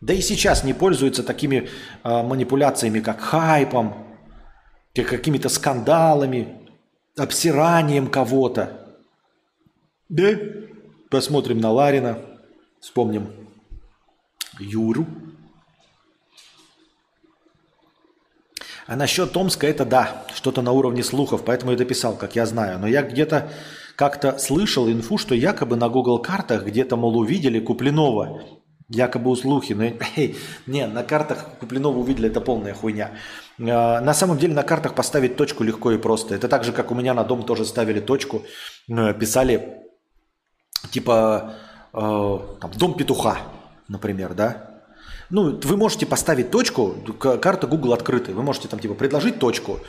Да 0.00 0.12
и 0.12 0.20
сейчас 0.20 0.64
не 0.64 0.74
пользуется 0.74 1.22
такими 1.22 1.68
э, 2.02 2.22
манипуляциями, 2.22 2.98
как 2.98 3.20
хайпом, 3.20 3.94
как 4.94 5.06
какими-то 5.06 5.48
скандалами, 5.48 6.68
обсиранием 7.16 8.08
кого-то. 8.08 8.98
Да? 10.08 10.30
Посмотрим 11.08 11.60
на 11.60 11.70
Ларина, 11.70 12.18
вспомним 12.80 13.45
Юру. 14.58 15.06
А 18.86 18.94
насчет 18.94 19.32
Томска 19.32 19.66
это 19.66 19.84
да, 19.84 20.24
что-то 20.32 20.62
на 20.62 20.70
уровне 20.70 21.02
слухов, 21.02 21.44
поэтому 21.44 21.72
я 21.72 21.78
дописал, 21.78 22.16
как 22.16 22.36
я 22.36 22.46
знаю. 22.46 22.78
Но 22.78 22.86
я 22.86 23.02
где-то 23.02 23.50
как-то 23.96 24.38
слышал 24.38 24.88
инфу, 24.88 25.18
что 25.18 25.34
якобы 25.34 25.76
на 25.76 25.88
Google 25.88 26.20
картах 26.20 26.64
где-то, 26.64 26.96
мол, 26.96 27.18
увидели 27.18 27.58
Куплинова. 27.58 28.42
Якобы 28.88 29.32
у 29.32 29.36
слухи. 29.36 29.72
Но 29.72 29.84
не, 30.72 30.86
на 30.86 31.02
картах 31.02 31.46
Куплинова 31.58 31.98
увидели, 31.98 32.28
это 32.28 32.40
полная 32.40 32.74
хуйня. 32.74 33.10
А, 33.58 34.00
на 34.00 34.14
самом 34.14 34.38
деле 34.38 34.54
на 34.54 34.62
картах 34.62 34.94
поставить 34.94 35.36
точку 35.36 35.64
легко 35.64 35.90
и 35.90 35.98
просто. 35.98 36.36
Это 36.36 36.46
так 36.46 36.62
же, 36.62 36.72
как 36.72 36.92
у 36.92 36.94
меня 36.94 37.12
на 37.12 37.24
дом 37.24 37.42
тоже 37.42 37.64
ставили 37.64 37.98
точку. 37.98 38.44
Э, 38.88 39.12
писали 39.14 39.82
типа 40.92 41.54
э, 41.92 42.38
там, 42.60 42.70
дом 42.76 42.94
петуха 42.94 43.38
например, 43.88 44.34
да, 44.34 44.76
ну, 45.30 45.58
вы 45.62 45.76
можете 45.76 46.06
поставить 46.06 46.50
точку, 46.50 46.94
карта 47.18 47.66
Google 47.66 47.92
открытая, 47.92 48.34
вы 48.34 48.42
можете 48.42 48.68
там 48.68 48.78
типа 48.78 48.94
предложить 48.94 49.38
точку, 49.38 49.80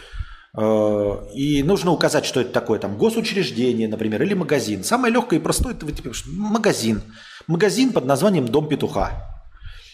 э, 0.57 1.27
и 1.35 1.61
нужно 1.63 1.91
указать, 1.91 2.25
что 2.25 2.41
это 2.41 2.51
такое, 2.51 2.79
там, 2.79 2.97
госучреждение, 2.97 3.87
например, 3.87 4.23
или 4.23 4.33
магазин. 4.33 4.83
Самое 4.83 5.13
легкое 5.13 5.39
и 5.39 5.41
простое, 5.41 5.73
это 5.73 5.91
типа, 5.91 6.11
магазин. 6.27 7.01
Магазин 7.45 7.93
под 7.93 8.05
названием 8.05 8.47
Дом 8.47 8.67
Петуха. 8.67 9.11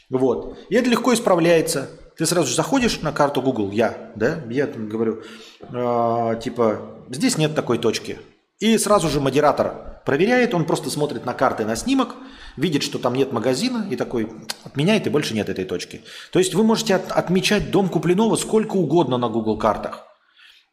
Вот. 0.09 0.57
И 0.69 0.75
это 0.75 0.89
легко 0.89 1.13
исправляется. 1.13 1.89
Ты 2.17 2.25
сразу 2.25 2.47
же 2.47 2.55
заходишь 2.55 3.01
на 3.01 3.11
карту 3.11 3.41
Google, 3.41 3.71
я, 3.71 4.11
да, 4.15 4.39
я 4.49 4.67
там 4.67 4.88
говорю, 4.88 5.23
э, 5.61 6.39
типа, 6.41 7.05
здесь 7.09 7.38
нет 7.38 7.55
такой 7.55 7.80
точки. 7.80 8.19
И 8.59 8.77
сразу 8.77 9.09
же 9.09 9.19
модератор 9.19 9.99
проверяет, 10.05 10.53
он 10.53 10.65
просто 10.65 10.89
смотрит 10.89 11.25
на 11.25 11.34
карты, 11.34 11.65
на 11.65 11.75
снимок, 11.75 12.15
видит, 12.57 12.84
что 12.84 12.99
там 12.99 13.13
нет 13.13 13.31
магазина, 13.31 13.88
и 13.89 13.95
такой 13.95 14.30
отменяет, 14.63 15.07
и 15.07 15.09
больше 15.09 15.34
нет 15.34 15.49
этой 15.49 15.65
точки. 15.65 16.01
То 16.31 16.39
есть 16.39 16.53
вы 16.53 16.63
можете 16.63 16.95
от, 16.95 17.11
отмечать 17.11 17.71
дом 17.71 17.89
Куплинова 17.89 18.35
сколько 18.35 18.75
угодно 18.75 19.17
на 19.17 19.30
Google 19.30 19.57
картах. 19.57 20.05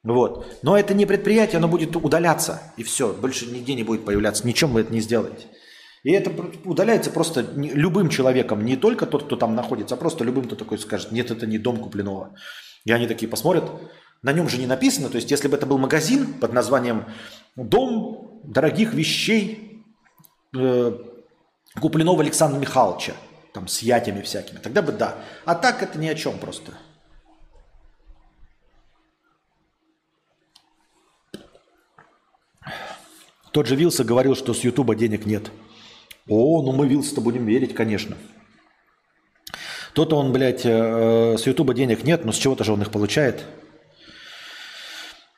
Вот. 0.02 0.46
Но 0.62 0.78
это 0.78 0.94
не 0.94 1.06
предприятие, 1.06 1.58
оно 1.58 1.68
будет 1.68 1.94
удаляться, 1.96 2.62
и 2.76 2.82
все, 2.82 3.12
больше 3.12 3.46
нигде 3.46 3.74
не 3.74 3.82
будет 3.82 4.04
появляться, 4.04 4.46
ничем 4.46 4.72
вы 4.72 4.80
это 4.80 4.92
не 4.92 5.00
сделаете. 5.00 5.46
И 6.02 6.12
это 6.12 6.32
удаляется 6.64 7.10
просто 7.10 7.46
любым 7.54 8.08
человеком, 8.08 8.64
не 8.64 8.76
только 8.76 9.04
тот, 9.04 9.24
кто 9.24 9.36
там 9.36 9.54
находится, 9.54 9.94
а 9.94 9.98
просто 9.98 10.24
любым, 10.24 10.44
кто 10.44 10.56
такой 10.56 10.78
скажет, 10.78 11.12
нет, 11.12 11.30
это 11.30 11.46
не 11.46 11.58
дом 11.58 11.76
Куплинова. 11.76 12.34
И 12.86 12.92
они 12.92 13.06
такие 13.06 13.28
посмотрят, 13.28 13.70
на 14.22 14.32
нем 14.32 14.48
же 14.48 14.56
не 14.56 14.66
написано, 14.66 15.10
то 15.10 15.16
есть 15.16 15.30
если 15.30 15.48
бы 15.48 15.56
это 15.56 15.66
был 15.66 15.78
магазин 15.78 16.34
под 16.34 16.52
названием 16.52 17.04
«Дом 17.56 18.40
дорогих 18.44 18.94
вещей 18.94 19.84
э, 20.56 20.98
Куплинова 21.78 22.22
Александра 22.22 22.58
Михайловича, 22.58 23.12
там 23.52 23.68
с 23.68 23.82
ятями 23.82 24.22
всякими, 24.22 24.58
тогда 24.58 24.82
бы 24.82 24.92
да. 24.92 25.16
А 25.44 25.54
так 25.54 25.82
это 25.82 25.98
ни 25.98 26.08
о 26.08 26.14
чем 26.14 26.38
просто. 26.38 26.72
Тот 33.52 33.66
же 33.66 33.74
Вилса 33.74 34.04
говорил, 34.04 34.36
что 34.36 34.54
с 34.54 34.60
Ютуба 34.60 34.94
денег 34.94 35.26
нет. 35.26 35.50
О, 36.28 36.62
ну 36.62 36.72
мы 36.72 36.86
Вилса-то 36.86 37.20
будем 37.20 37.46
верить, 37.46 37.74
конечно. 37.74 38.16
То-то 39.94 40.16
он, 40.16 40.32
блядь, 40.32 40.64
э, 40.64 41.36
с 41.36 41.46
Ютуба 41.46 41.74
денег 41.74 42.04
нет, 42.04 42.24
но 42.24 42.30
с 42.30 42.36
чего-то 42.36 42.62
же 42.62 42.72
он 42.72 42.82
их 42.82 42.92
получает. 42.92 43.44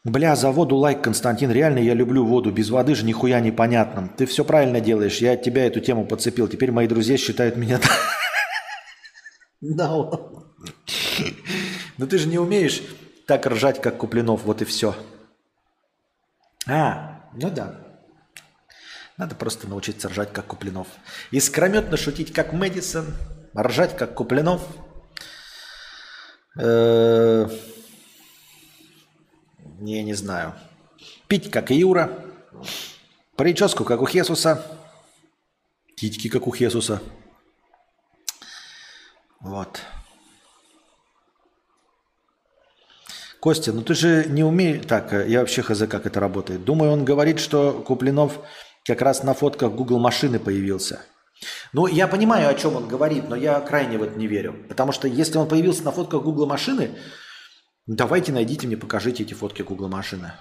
Бля, 0.05 0.35
за 0.35 0.51
воду 0.51 0.77
лайк, 0.77 1.03
Константин. 1.03 1.53
Реально 1.53 1.79
я 1.79 1.95
люблю 1.95 2.27
воду. 2.27 2.51
Без 2.51 2.71
воды 2.71 2.95
же 2.97 3.05
нихуя 3.05 3.39
непонятно. 3.39 4.09
Ты 4.17 4.27
все 4.27 4.45
правильно 4.45 4.81
делаешь. 4.81 5.19
Я 5.19 5.33
от 5.33 5.43
тебя 5.43 5.65
эту 5.67 5.81
тему 5.81 6.07
подцепил. 6.07 6.49
Теперь 6.49 6.73
мои 6.73 6.89
друзья 6.89 7.17
считают 7.17 7.57
меня... 7.57 7.81
No. 9.65 10.43
Но 11.97 12.07
ты 12.09 12.19
же 12.19 12.27
не 12.27 12.37
умеешь 12.37 12.83
так 13.29 13.47
ржать, 13.47 13.81
как 13.81 13.99
Куплинов. 13.99 14.43
Вот 14.43 14.61
и 14.61 14.65
все. 14.65 14.97
А, 16.67 17.29
ну 17.33 17.49
да. 17.49 17.77
Надо 19.17 19.37
просто 19.37 19.69
научиться 19.69 20.09
ржать, 20.09 20.33
как 20.33 20.47
Куплинов. 20.47 20.89
Искрометно 21.31 21.97
шутить, 21.97 22.33
как 22.33 22.53
Мэдисон. 22.53 23.07
Ржать, 23.57 23.97
как 23.97 24.15
Куплинов. 24.15 24.67
Э, 26.59 27.49
не, 29.83 30.03
не 30.03 30.15
знаю. 30.15 30.55
Пить, 31.29 31.51
как 31.51 31.71
Юра. 31.71 32.25
Прическу, 33.37 33.85
как 33.85 34.01
у 34.01 34.07
Хесуса. 34.07 34.65
Титьки, 35.97 36.29
как 36.29 36.47
у 36.47 36.55
Хесуса. 36.55 37.03
Вот. 39.41 39.81
Костя, 43.41 43.73
ну 43.73 43.83
ты 43.83 43.95
же 43.95 44.27
не 44.29 44.45
умеешь... 44.45 44.87
Так, 44.87 45.13
я 45.27 45.41
вообще 45.41 45.63
хз, 45.63 45.81
как 45.89 46.07
это 46.07 46.21
работает. 46.21 46.65
Думаю, 46.65 46.93
он 46.93 47.05
говорит, 47.05 47.41
что 47.41 47.73
Куплинов 47.73 48.39
как 48.85 49.03
раз 49.03 49.25
на 49.25 49.35
фотках 49.35 49.73
Google 49.73 49.99
машины 49.99 50.39
появился. 50.39 51.03
Ну, 51.73 51.89
я 51.89 52.07
понимаю, 52.07 52.49
о 52.49 52.55
чем 52.55 52.77
он 52.77 52.87
говорит, 52.87 53.29
но 53.29 53.35
я 53.35 53.59
крайне 53.61 53.99
в 53.99 54.03
это 54.05 54.17
не 54.17 54.29
верю. 54.29 54.55
Потому 54.69 54.93
что 54.93 55.09
если 55.09 55.39
он 55.39 55.49
появился 55.49 55.83
на 55.83 55.91
фотках 55.91 56.23
Google 56.23 56.47
машины, 56.47 56.91
давайте 57.87 58.33
найдите 58.33 58.67
мне, 58.67 58.77
покажите 58.77 59.23
эти 59.23 59.35
фотки 59.35 59.63
Google 59.63 59.89
машины. 59.89 60.33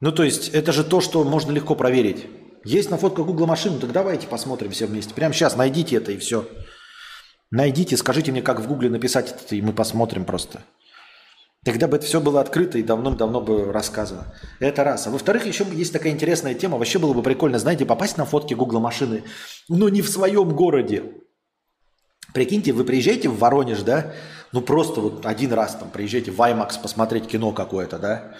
Ну, 0.00 0.12
то 0.12 0.22
есть, 0.22 0.48
это 0.48 0.72
же 0.72 0.84
то, 0.84 1.00
что 1.00 1.24
можно 1.24 1.50
легко 1.52 1.74
проверить. 1.74 2.26
Есть 2.64 2.90
на 2.90 2.96
фотках 2.96 3.26
Google 3.26 3.46
машины, 3.46 3.78
так 3.78 3.92
давайте 3.92 4.26
посмотрим 4.26 4.70
все 4.70 4.86
вместе. 4.86 5.14
Прямо 5.14 5.34
сейчас 5.34 5.56
найдите 5.56 5.96
это 5.96 6.12
и 6.12 6.18
все. 6.18 6.48
Найдите, 7.50 7.96
скажите 7.96 8.32
мне, 8.32 8.42
как 8.42 8.60
в 8.60 8.66
Гугле 8.66 8.90
написать 8.90 9.30
это, 9.30 9.54
и 9.54 9.62
мы 9.62 9.72
посмотрим 9.72 10.24
просто. 10.24 10.62
Тогда 11.64 11.88
бы 11.88 11.96
это 11.96 12.04
все 12.04 12.20
было 12.20 12.40
открыто 12.40 12.78
и 12.78 12.82
давно-давно 12.82 13.40
бы 13.40 13.72
рассказано. 13.72 14.34
Это 14.60 14.84
раз. 14.84 15.06
А 15.06 15.10
во-вторых, 15.10 15.46
еще 15.46 15.64
есть 15.72 15.92
такая 15.92 16.12
интересная 16.12 16.54
тема. 16.54 16.76
Вообще 16.76 16.98
было 16.98 17.14
бы 17.14 17.22
прикольно, 17.22 17.58
знаете, 17.58 17.86
попасть 17.86 18.18
на 18.18 18.26
фотки 18.26 18.52
Гугла 18.52 18.80
машины, 18.80 19.24
но 19.68 19.88
не 19.88 20.02
в 20.02 20.08
своем 20.10 20.54
городе. 20.54 21.04
Прикиньте, 22.34 22.72
вы 22.72 22.84
приезжаете 22.84 23.28
в 23.28 23.38
Воронеж, 23.38 23.82
да? 23.82 24.12
Ну 24.54 24.60
просто 24.60 25.00
вот 25.00 25.26
один 25.26 25.52
раз 25.52 25.74
там 25.74 25.90
приезжаете 25.90 26.30
в 26.30 26.40
IMAX 26.40 26.80
посмотреть 26.80 27.26
кино 27.26 27.50
какое-то, 27.50 27.98
да? 27.98 28.36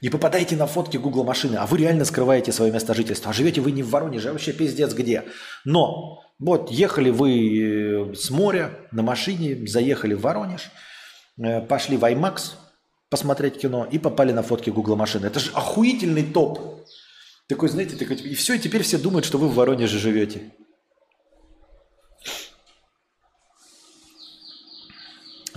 И 0.00 0.08
попадаете 0.08 0.56
на 0.56 0.66
фотки 0.66 0.96
Гугла 0.96 1.24
машины, 1.24 1.56
а 1.56 1.66
вы 1.66 1.76
реально 1.76 2.06
скрываете 2.06 2.52
свое 2.52 2.72
место 2.72 2.94
жительства. 2.94 3.32
А 3.32 3.34
живете 3.34 3.60
вы 3.60 3.72
не 3.72 3.82
в 3.82 3.90
Воронеже, 3.90 4.30
а 4.30 4.32
вообще 4.32 4.54
пиздец 4.54 4.94
где. 4.94 5.24
Но 5.66 6.22
вот 6.38 6.70
ехали 6.70 7.10
вы 7.10 8.12
э, 8.12 8.14
с 8.14 8.30
моря 8.30 8.70
на 8.92 9.02
машине, 9.02 9.66
заехали 9.66 10.14
в 10.14 10.22
Воронеж, 10.22 10.70
э, 11.38 11.60
пошли 11.60 11.98
в 11.98 12.04
IMAX 12.04 12.52
посмотреть 13.10 13.60
кино 13.60 13.86
и 13.90 13.98
попали 13.98 14.32
на 14.32 14.42
фотки 14.42 14.70
Гугла 14.70 14.96
машины. 14.96 15.26
Это 15.26 15.38
же 15.38 15.50
охуительный 15.52 16.24
топ. 16.24 16.86
Такой, 17.46 17.68
знаете, 17.68 17.94
такой, 17.96 18.16
и 18.16 18.34
все, 18.34 18.54
и 18.54 18.58
теперь 18.58 18.82
все 18.82 18.96
думают, 18.96 19.26
что 19.26 19.36
вы 19.36 19.48
в 19.48 19.54
Воронеже 19.54 19.98
живете. 19.98 20.50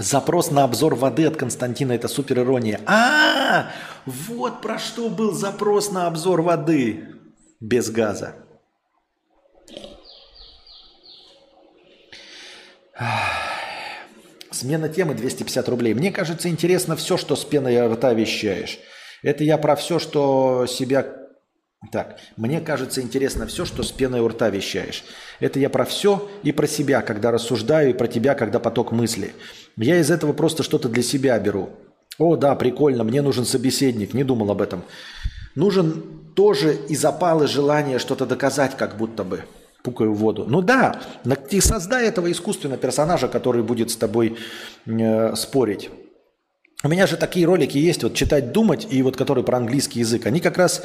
Запрос 0.01 0.49
на 0.49 0.63
обзор 0.63 0.95
воды 0.95 1.27
от 1.27 1.37
Константина– 1.37 1.91
это 1.93 2.07
супер 2.07 2.39
ирония. 2.39 2.79
А, 2.87 2.93
-а, 2.93 2.97
а, 3.51 3.71
вот 4.07 4.61
про 4.61 4.79
что 4.79 5.09
был 5.09 5.31
запрос 5.31 5.91
на 5.91 6.07
обзор 6.07 6.41
воды 6.41 7.05
без 7.59 7.91
газа. 7.91 8.35
Смена 14.49 14.89
темы 14.89 15.13
250 15.13 15.69
рублей. 15.69 15.93
Мне 15.93 16.11
кажется, 16.11 16.49
интересно 16.49 16.95
все, 16.95 17.17
что 17.17 17.35
с 17.35 17.45
пеной 17.45 17.79
рта 17.87 18.13
вещаешь. 18.13 18.79
Это 19.21 19.43
я 19.43 19.59
про 19.59 19.75
все, 19.75 19.99
что 19.99 20.65
себя... 20.67 21.20
Так, 21.89 22.19
мне 22.37 22.61
кажется, 22.61 23.01
интересно 23.01 23.47
все, 23.47 23.65
что 23.65 23.81
с 23.81 23.91
пеной 23.91 24.19
у 24.19 24.27
рта 24.27 24.51
вещаешь. 24.51 25.03
Это 25.39 25.59
я 25.59 25.67
про 25.67 25.83
все 25.83 26.29
и 26.43 26.51
про 26.51 26.67
себя, 26.67 27.01
когда 27.01 27.31
рассуждаю, 27.31 27.89
и 27.89 27.93
про 27.93 28.07
тебя, 28.07 28.35
когда 28.35 28.59
поток 28.59 28.91
мысли. 28.91 29.33
Я 29.77 29.99
из 29.99 30.11
этого 30.11 30.33
просто 30.33 30.61
что-то 30.61 30.89
для 30.89 31.01
себя 31.01 31.39
беру. 31.39 31.71
О, 32.19 32.35
да, 32.35 32.53
прикольно, 32.53 33.03
мне 33.03 33.23
нужен 33.23 33.45
собеседник, 33.45 34.13
не 34.13 34.23
думал 34.23 34.51
об 34.51 34.61
этом. 34.61 34.83
Нужен 35.55 36.03
тоже 36.35 36.77
и 36.87 36.95
запал, 36.95 37.43
и 37.43 37.47
желание 37.47 37.97
что-то 37.97 38.27
доказать, 38.27 38.77
как 38.77 38.95
будто 38.97 39.23
бы 39.23 39.43
пукаю 39.81 40.13
в 40.13 40.17
воду. 40.17 40.45
Ну 40.47 40.61
да, 40.61 41.01
ты 41.49 41.61
создай 41.61 42.07
этого 42.07 42.31
искусственного 42.31 42.79
персонажа, 42.79 43.27
который 43.27 43.63
будет 43.63 43.89
с 43.89 43.95
тобой 43.95 44.37
э, 44.85 45.35
спорить. 45.35 45.89
У 46.83 46.87
меня 46.87 47.05
же 47.05 47.15
такие 47.15 47.45
ролики 47.45 47.77
есть, 47.77 48.01
вот 48.01 48.15
читать, 48.15 48.51
думать, 48.51 48.87
и 48.89 49.03
вот 49.03 49.15
которые 49.15 49.43
про 49.43 49.57
английский 49.57 49.99
язык. 49.99 50.25
Они 50.25 50.39
как 50.39 50.57
раз, 50.57 50.81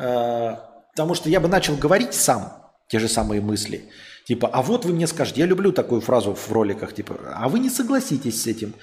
потому 0.00 1.14
что 1.14 1.28
я 1.28 1.40
бы 1.40 1.48
начал 1.48 1.76
говорить 1.76 2.14
сам 2.14 2.52
те 2.88 2.98
же 2.98 3.08
самые 3.08 3.40
мысли. 3.40 3.88
Типа, 4.26 4.48
а 4.48 4.62
вот 4.62 4.84
вы 4.84 4.92
мне 4.92 5.06
скажете, 5.06 5.40
я 5.40 5.46
люблю 5.46 5.72
такую 5.72 6.00
фразу 6.00 6.34
в 6.34 6.52
роликах, 6.52 6.94
типа, 6.94 7.18
а 7.34 7.48
вы 7.48 7.58
не 7.58 7.70
согласитесь 7.70 8.42
с 8.42 8.46
этим. 8.46 8.74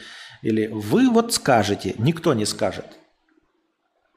Или 0.41 0.67
вы 0.67 1.09
вот 1.09 1.33
скажете, 1.33 1.95
никто 1.97 2.33
не 2.33 2.45
скажет. 2.45 2.85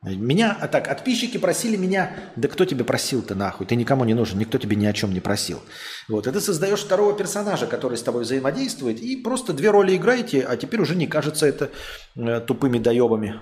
Меня, 0.02 0.56
а 0.58 0.66
так, 0.66 0.88
подписчики 0.88 1.36
просили 1.36 1.76
меня, 1.76 2.16
да 2.34 2.48
кто 2.48 2.64
тебе 2.64 2.84
просил-то 2.84 3.34
нахуй, 3.34 3.66
ты 3.66 3.76
никому 3.76 4.06
не 4.06 4.14
нужен, 4.14 4.38
никто 4.38 4.56
тебе 4.56 4.74
ни 4.74 4.86
о 4.86 4.94
чем 4.94 5.12
не 5.12 5.20
просил. 5.20 5.60
Вот, 6.08 6.26
и 6.26 6.32
ты 6.32 6.40
создаешь 6.40 6.80
второго 6.80 7.12
персонажа, 7.12 7.66
который 7.66 7.98
с 7.98 8.02
тобой 8.02 8.22
взаимодействует, 8.22 8.98
и 8.98 9.16
просто 9.16 9.52
две 9.52 9.70
роли 9.70 9.94
играете, 9.94 10.40
а 10.40 10.56
теперь 10.56 10.80
уже 10.80 10.96
не 10.96 11.06
кажется 11.06 11.46
это 11.46 11.70
э, 12.16 12.40
тупыми 12.40 12.78
доебами. 12.78 13.38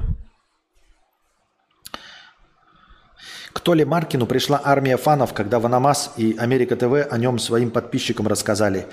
К 3.59 3.61
Толе 3.61 3.85
Маркину 3.85 4.25
пришла 4.25 4.61
армия 4.63 4.97
фанов, 4.97 5.35
когда 5.35 5.59
Ванамас 5.59 6.13
и 6.17 6.37
Америка 6.39 6.77
ТВ 6.77 7.13
о 7.13 7.19
нем 7.19 7.41
своим 7.41 7.73
подписчикам 7.73 8.29
рассказали. 8.29 8.87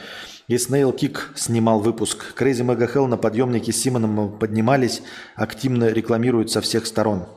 И 0.47 0.57
SnailKick 0.57 1.30
снимал 1.35 1.81
выпуск. 1.81 2.33
CrazyMegaHell 2.34 3.05
на 3.05 3.15
подъемнике 3.15 3.71
с 3.71 3.77
Симоном 3.77 4.39
поднимались, 4.39 5.03
активно 5.35 5.89
рекламируют 5.89 6.49
со 6.49 6.61
всех 6.61 6.87
сторон. 6.87 7.27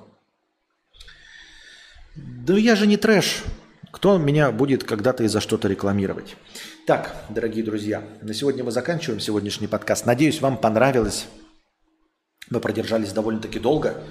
Да 2.17 2.55
я 2.55 2.75
же 2.75 2.87
не 2.87 2.97
трэш. 2.97 3.45
Кто 3.93 4.17
меня 4.17 4.51
будет 4.51 4.85
когда-то 4.85 5.23
и 5.25 5.29
за 5.29 5.43
что-то 5.43 5.69
рекламировать? 5.69 6.35
Так, 6.87 7.15
дорогие 7.29 7.63
друзья, 7.63 8.03
на 8.23 8.33
сегодня 8.33 8.65
мы 8.65 8.71
заканчиваем 8.71 9.21
сегодняшний 9.21 9.67
подкаст. 9.67 10.07
Надеюсь, 10.07 10.41
вам 10.41 10.57
понравилось. 10.57 11.27
Мы 12.49 12.61
продержались 12.61 13.13
довольно-таки 13.13 13.59
долго. 13.59 14.03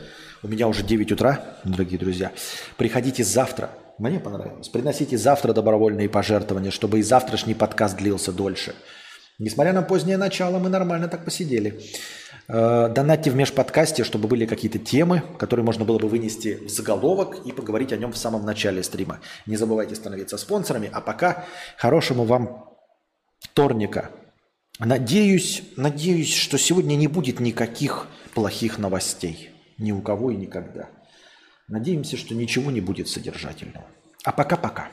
У 0.43 0.47
меня 0.47 0.67
уже 0.67 0.83
9 0.83 1.11
утра, 1.13 1.57
дорогие 1.63 1.97
друзья. 1.97 2.31
Приходите 2.77 3.23
завтра. 3.23 3.71
Мне 3.97 4.19
понравилось. 4.19 4.69
Приносите 4.69 5.17
завтра 5.17 5.53
добровольные 5.53 6.09
пожертвования, 6.09 6.69
чтобы 6.69 6.99
и 6.99 7.01
завтрашний 7.01 7.55
подкаст 7.55 7.97
длился 7.97 8.31
дольше. 8.31 8.75
Несмотря 9.39 9.73
на 9.73 9.81
позднее 9.81 10.17
начало, 10.17 10.59
мы 10.59 10.69
нормально 10.69 11.07
так 11.07 11.25
посидели. 11.25 11.79
Э, 12.47 12.89
донатьте 12.93 13.31
в 13.31 13.35
межподкасте, 13.35 14.03
чтобы 14.03 14.27
были 14.27 14.45
какие-то 14.45 14.77
темы, 14.77 15.23
которые 15.39 15.65
можно 15.65 15.85
было 15.85 15.97
бы 15.97 16.07
вынести 16.07 16.55
в 16.55 16.69
заголовок 16.69 17.45
и 17.45 17.51
поговорить 17.51 17.91
о 17.91 17.97
нем 17.97 18.11
в 18.11 18.17
самом 18.17 18.45
начале 18.45 18.83
стрима. 18.83 19.19
Не 19.47 19.57
забывайте 19.57 19.95
становиться 19.95 20.37
спонсорами. 20.37 20.89
А 20.93 21.01
пока 21.01 21.45
хорошему 21.77 22.25
вам 22.25 22.75
вторника. 23.39 24.11
Надеюсь, 24.79 25.63
надеюсь, 25.75 26.33
что 26.33 26.59
сегодня 26.59 26.95
не 26.95 27.07
будет 27.07 27.39
никаких 27.39 28.07
плохих 28.35 28.77
новостей. 28.77 29.56
Ни 29.77 29.91
у 29.91 30.01
кого 30.01 30.31
и 30.31 30.35
никогда. 30.35 30.89
Надеемся, 31.67 32.17
что 32.17 32.33
ничего 32.33 32.71
не 32.71 32.81
будет 32.81 33.07
содержательного. 33.07 33.85
А 34.23 34.31
пока-пока. 34.31 34.89